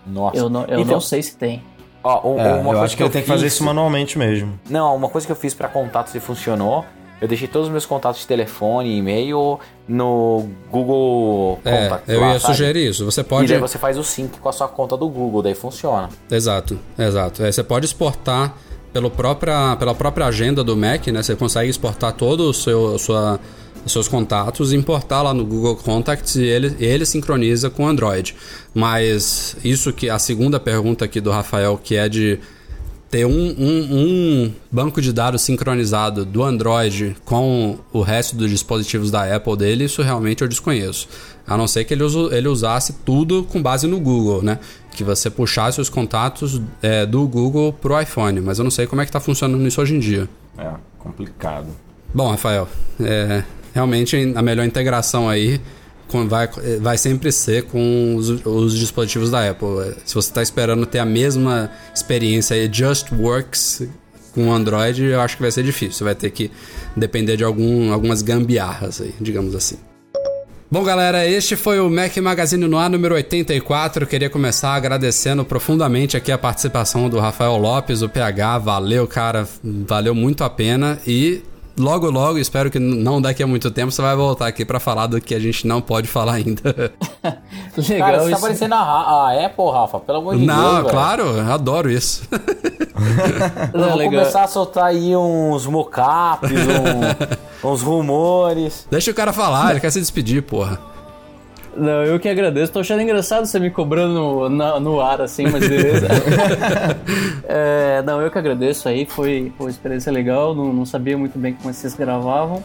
Nossa. 0.06 0.38
Eu 0.38 0.50
não, 0.50 0.66
eu 0.66 0.80
Então, 0.82 0.94
não 0.94 1.02
sei 1.02 1.24
se 1.24 1.36
tem. 1.36 1.64
Ó, 2.04 2.30
um- 2.36 2.40
É, 2.40 2.54
uma 2.54 2.58
eu 2.60 2.64
coisa 2.66 2.82
acho 2.84 2.96
que 2.98 3.02
ele 3.02 3.10
tem 3.10 3.22
que 3.24 3.28
fazer 3.28 3.48
isso 3.48 3.64
manualmente 3.64 4.20
mesmo. 4.20 4.60
Não, 4.70 4.96
uma 4.96 5.10
coisa 5.10 5.26
que 5.26 5.32
eu 5.32 5.36
fiz 5.36 5.56
pra 5.56 5.68
contatos 5.68 6.14
e 6.14 6.20
funcionou, 6.20 6.86
eu 7.22 7.28
deixei 7.28 7.48
todos 7.48 7.68
os 7.68 7.72
meus 7.72 7.86
contatos 7.86 8.22
de 8.22 8.28
telefone 8.28 8.90
e 8.90 8.98
e-mail 8.98 9.60
no 9.88 10.50
Google 10.72 11.60
É, 11.64 11.84
Contacts. 11.84 12.10
eu 12.14 12.20
lá, 12.22 12.34
ia 12.34 12.40
sabe? 12.40 12.54
sugerir 12.56 12.90
isso. 12.90 13.06
Você 13.06 13.22
E 13.22 13.24
pode. 13.24 13.48
daí 13.48 13.60
você 13.60 13.78
faz 13.78 13.98
o 13.98 14.04
sync 14.04 14.40
com 14.40 14.50
a 14.50 14.52
sua 14.52 14.68
conta 14.68 14.98
do 14.98 15.08
Google, 15.08 15.42
daí 15.44 15.54
funciona. 15.56 16.10
Exato, 16.30 16.80
exato. 16.98 17.44
É, 17.44 17.52
você 17.52 17.64
pode 17.64 17.86
exportar 17.86 18.56
pelo 18.92 19.10
própria, 19.10 19.76
pela 19.78 19.94
própria 19.96 20.26
agenda 20.26 20.64
do 20.64 20.76
Mac, 20.76 21.08
né? 21.08 21.24
Você 21.24 21.36
consegue 21.36 21.70
exportar 21.70 22.12
todo 22.14 22.42
o 22.50 22.54
seu, 22.54 22.98
sua, 23.00 23.40
os 23.86 23.92
seus 23.92 24.08
contatos 24.08 24.74
e 24.74 24.76
importar 24.76 25.22
lá 25.22 25.34
no 25.34 25.46
Google 25.46 25.76
Contacts 25.78 26.36
e 26.36 26.44
ele, 26.44 26.76
ele 26.80 27.06
sincroniza 27.06 27.70
com 27.70 27.84
o 27.86 27.88
Android. 27.88 28.36
Mas 28.74 29.56
isso 29.64 29.94
que 29.94 30.10
a 30.10 30.20
segunda 30.20 30.60
pergunta 30.60 31.06
aqui 31.06 31.22
do 31.22 31.32
Rafael, 31.32 31.80
que 31.82 31.96
é 31.96 32.10
de 32.10 32.40
ter 33.12 33.26
um, 33.26 33.32
um- 33.32 33.88
um 34.46 34.52
banco 34.72 35.02
de 35.02 35.12
dados 35.12 35.42
sincronizado 35.42 36.24
do 36.24 36.42
Android 36.42 37.16
com 37.26 37.78
o 37.92 38.02
resto 38.02 38.36
dos 38.38 38.50
dispositivos 38.50 39.12
da 39.12 39.36
Apple 39.36 39.58
dele, 39.58 39.84
isso 39.84 40.02
realmente 40.02 40.42
eu 40.42 40.48
desconheço. 40.48 41.10
A 41.46 41.58
não 41.58 41.68
ser 41.68 41.84
que 41.84 41.94
ele, 41.94 42.04
usa- 42.04 42.34
ele 42.36 42.48
usasse 42.48 42.94
tudo 43.06 43.44
com 43.44 43.62
base 43.62 43.86
no 43.86 44.00
Google, 44.00 44.42
né? 44.42 44.60
Que 44.96 45.04
você 45.04 45.30
puxasse 45.30 45.82
os 45.82 45.90
contatos 45.90 46.62
é, 46.82 47.06
do 47.06 47.28
Google 47.28 47.74
pro 47.74 48.00
iPhone. 48.02 48.40
Mas 48.40 48.58
eu 48.60 48.64
não 48.64 48.72
sei 48.72 48.88
como 48.88 49.02
é 49.02 49.06
que 49.06 49.12
tá 49.12 49.20
funcionando 49.20 49.68
isso 49.68 49.82
hoje 49.82 49.94
em 49.96 50.00
dia. 50.00 50.30
É, 50.58 50.70
complicado. 50.98 51.68
Bom, 52.14 52.30
Rafael, 52.32 52.68
é, 53.02 53.44
realmente 53.74 54.16
a 54.36 54.42
melhor 54.42 54.66
integração 54.66 55.28
aí 55.28 55.60
vai, 56.28 56.50
vai 56.80 56.98
sempre 56.98 57.32
ser 57.32 57.64
com 57.64 58.16
os, 58.16 58.30
os 58.46 58.78
dispositivos 58.78 59.30
da 59.32 59.50
Apple. 59.50 59.96
Se 60.06 60.14
você 60.16 60.30
está 60.30 60.42
esperando 60.42 60.86
ter 60.86 61.00
a 61.00 61.06
mesma 61.06 61.72
experiência 61.94 62.56
aí, 62.56 62.70
Just 62.72 63.12
Works 63.12 63.84
com 64.34 64.52
Android, 64.52 65.04
eu 65.04 65.20
acho 65.20 65.36
que 65.36 65.42
vai 65.42 65.52
ser 65.52 65.64
difícil. 65.64 65.94
Você 65.94 66.04
vai 66.04 66.16
ter 66.16 66.30
que 66.30 66.52
depender 66.96 67.38
de 67.38 67.44
algum, 67.44 67.92
algumas 67.92 68.22
gambiarras 68.22 69.02
aí, 69.02 69.14
digamos 69.20 69.56
assim. 69.56 69.78
Bom, 70.74 70.86
galera, 70.86 71.28
este 71.28 71.58
foi 71.58 71.82
o 71.82 71.90
Mac 71.90 72.16
Magazine 72.16 72.66
no 72.66 72.78
ar 72.78 72.90
número 72.90 73.14
84. 73.16 74.08
Queria 74.08 74.30
começar 74.30 74.74
agradecendo 74.74 75.44
profundamente 75.44 76.16
aqui 76.16 76.32
a 76.32 76.38
participação 76.38 77.10
do 77.10 77.20
Rafael 77.20 77.58
Lopes, 77.58 78.02
o 78.02 78.08
PH. 78.08 78.58
Valeu, 78.60 79.06
cara, 79.06 79.46
valeu 79.62 80.16
muito 80.16 80.46
a 80.46 80.50
pena. 80.50 80.98
E 81.06 81.42
logo, 81.78 82.10
logo, 82.10 82.38
espero 82.38 82.70
que 82.72 82.80
não 82.80 83.22
daqui 83.22 83.42
a 83.44 83.48
muito 83.48 83.70
tempo, 83.72 83.92
você 83.92 84.02
vai 84.02 84.16
voltar 84.16 84.48
aqui 84.48 84.64
pra 84.66 84.80
falar 84.80 85.08
do 85.08 85.20
que 85.22 85.34
a 85.36 85.40
gente 85.40 85.66
não 85.68 85.82
pode 85.82 86.08
falar 86.08 86.34
ainda. 86.34 86.62
Legal 87.78 88.00
Cara, 88.12 88.20
você 88.20 88.30
tá 88.30 88.32
isso. 88.32 88.42
parecendo 88.42 88.76
a, 88.76 88.80
a 88.80 89.46
Apple, 89.46 89.72
Rafa, 89.72 90.00
pelo 90.00 90.18
amor 90.20 90.36
de 90.38 90.46
Deus. 90.46 90.58
não, 90.58 90.84
claro, 90.86 91.24
eu 91.24 91.52
adoro 91.54 91.90
isso. 91.90 92.24
Eu 93.74 93.80
Não, 93.80 93.90
vou 93.90 93.98
legal. 93.98 94.20
começar 94.22 94.44
a 94.44 94.48
soltar 94.48 94.84
aí 94.86 95.16
uns 95.16 95.66
mockups, 95.66 96.52
um- 97.64 97.66
uns 97.72 97.82
rumores. 97.82 98.86
Deixa 98.92 99.10
o 99.10 99.14
cara 99.14 99.34
falar, 99.34 99.72
ele 99.72 99.80
quer 99.80 99.90
se 99.92 100.00
despedir, 100.00 100.44
porra. 100.44 100.80
Não, 101.76 102.04
eu 102.04 102.20
que 102.20 102.28
agradeço. 102.30 102.72
Tô 102.72 102.80
achando 102.80 103.02
engraçado 103.02 103.46
você 103.46 103.60
me 103.60 103.70
cobrando 103.72 104.14
no, 104.14 104.50
na- 104.50 104.80
no 104.80 105.00
ar, 105.02 105.22
assim, 105.22 105.46
mas 105.48 105.68
beleza. 105.68 106.08
É, 107.54 108.02
não, 108.06 108.22
eu 108.22 108.32
que 108.32 108.38
agradeço 108.38 108.88
aí. 108.88 109.06
Foi, 109.06 109.52
foi 109.58 109.66
uma 109.66 109.70
experiência 109.70 110.12
legal. 110.12 110.56
Não, 110.56 110.72
não 110.72 110.86
sabia 110.86 111.18
muito 111.18 111.38
bem 111.38 111.54
como 111.54 111.74
vocês 111.74 111.94
gravavam. 111.96 112.64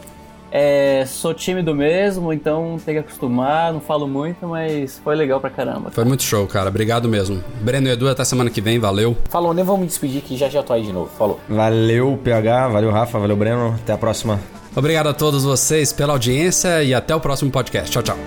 É, 0.49 1.03
sou 1.05 1.33
tímido 1.33 1.75
mesmo, 1.75 2.31
então 2.31 2.77
tem 2.85 2.95
que 2.95 2.99
acostumar. 3.01 3.73
Não 3.73 3.81
falo 3.81 4.07
muito, 4.07 4.47
mas 4.47 4.97
foi 5.03 5.15
legal 5.15 5.41
pra 5.41 5.49
caramba. 5.49 5.91
Foi 5.91 6.05
muito 6.05 6.23
show, 6.23 6.47
cara. 6.47 6.69
Obrigado 6.69 7.09
mesmo. 7.09 7.43
Breno 7.61 7.87
e 7.87 7.91
Edu, 7.91 8.07
até 8.07 8.23
semana 8.23 8.49
que 8.49 8.61
vem, 8.61 8.79
valeu. 8.79 9.17
Falou, 9.29 9.53
nem 9.53 9.65
vamos 9.65 9.81
me 9.81 9.87
despedir 9.87 10.21
que 10.21 10.37
já 10.37 10.47
já 10.47 10.63
tô 10.63 10.71
aí 10.71 10.83
de 10.83 10.93
novo. 10.93 11.09
Falou. 11.17 11.39
Valeu, 11.49 12.17
PH, 12.23 12.69
valeu, 12.69 12.91
Rafa, 12.91 13.19
valeu, 13.19 13.35
Breno. 13.35 13.75
Até 13.83 13.91
a 13.91 13.97
próxima. 13.97 14.39
Obrigado 14.73 15.07
a 15.09 15.13
todos 15.13 15.43
vocês 15.43 15.91
pela 15.91 16.13
audiência 16.13 16.81
e 16.83 16.93
até 16.93 17.13
o 17.13 17.19
próximo 17.19 17.51
podcast. 17.51 17.91
Tchau, 17.91 18.03
tchau. 18.03 18.17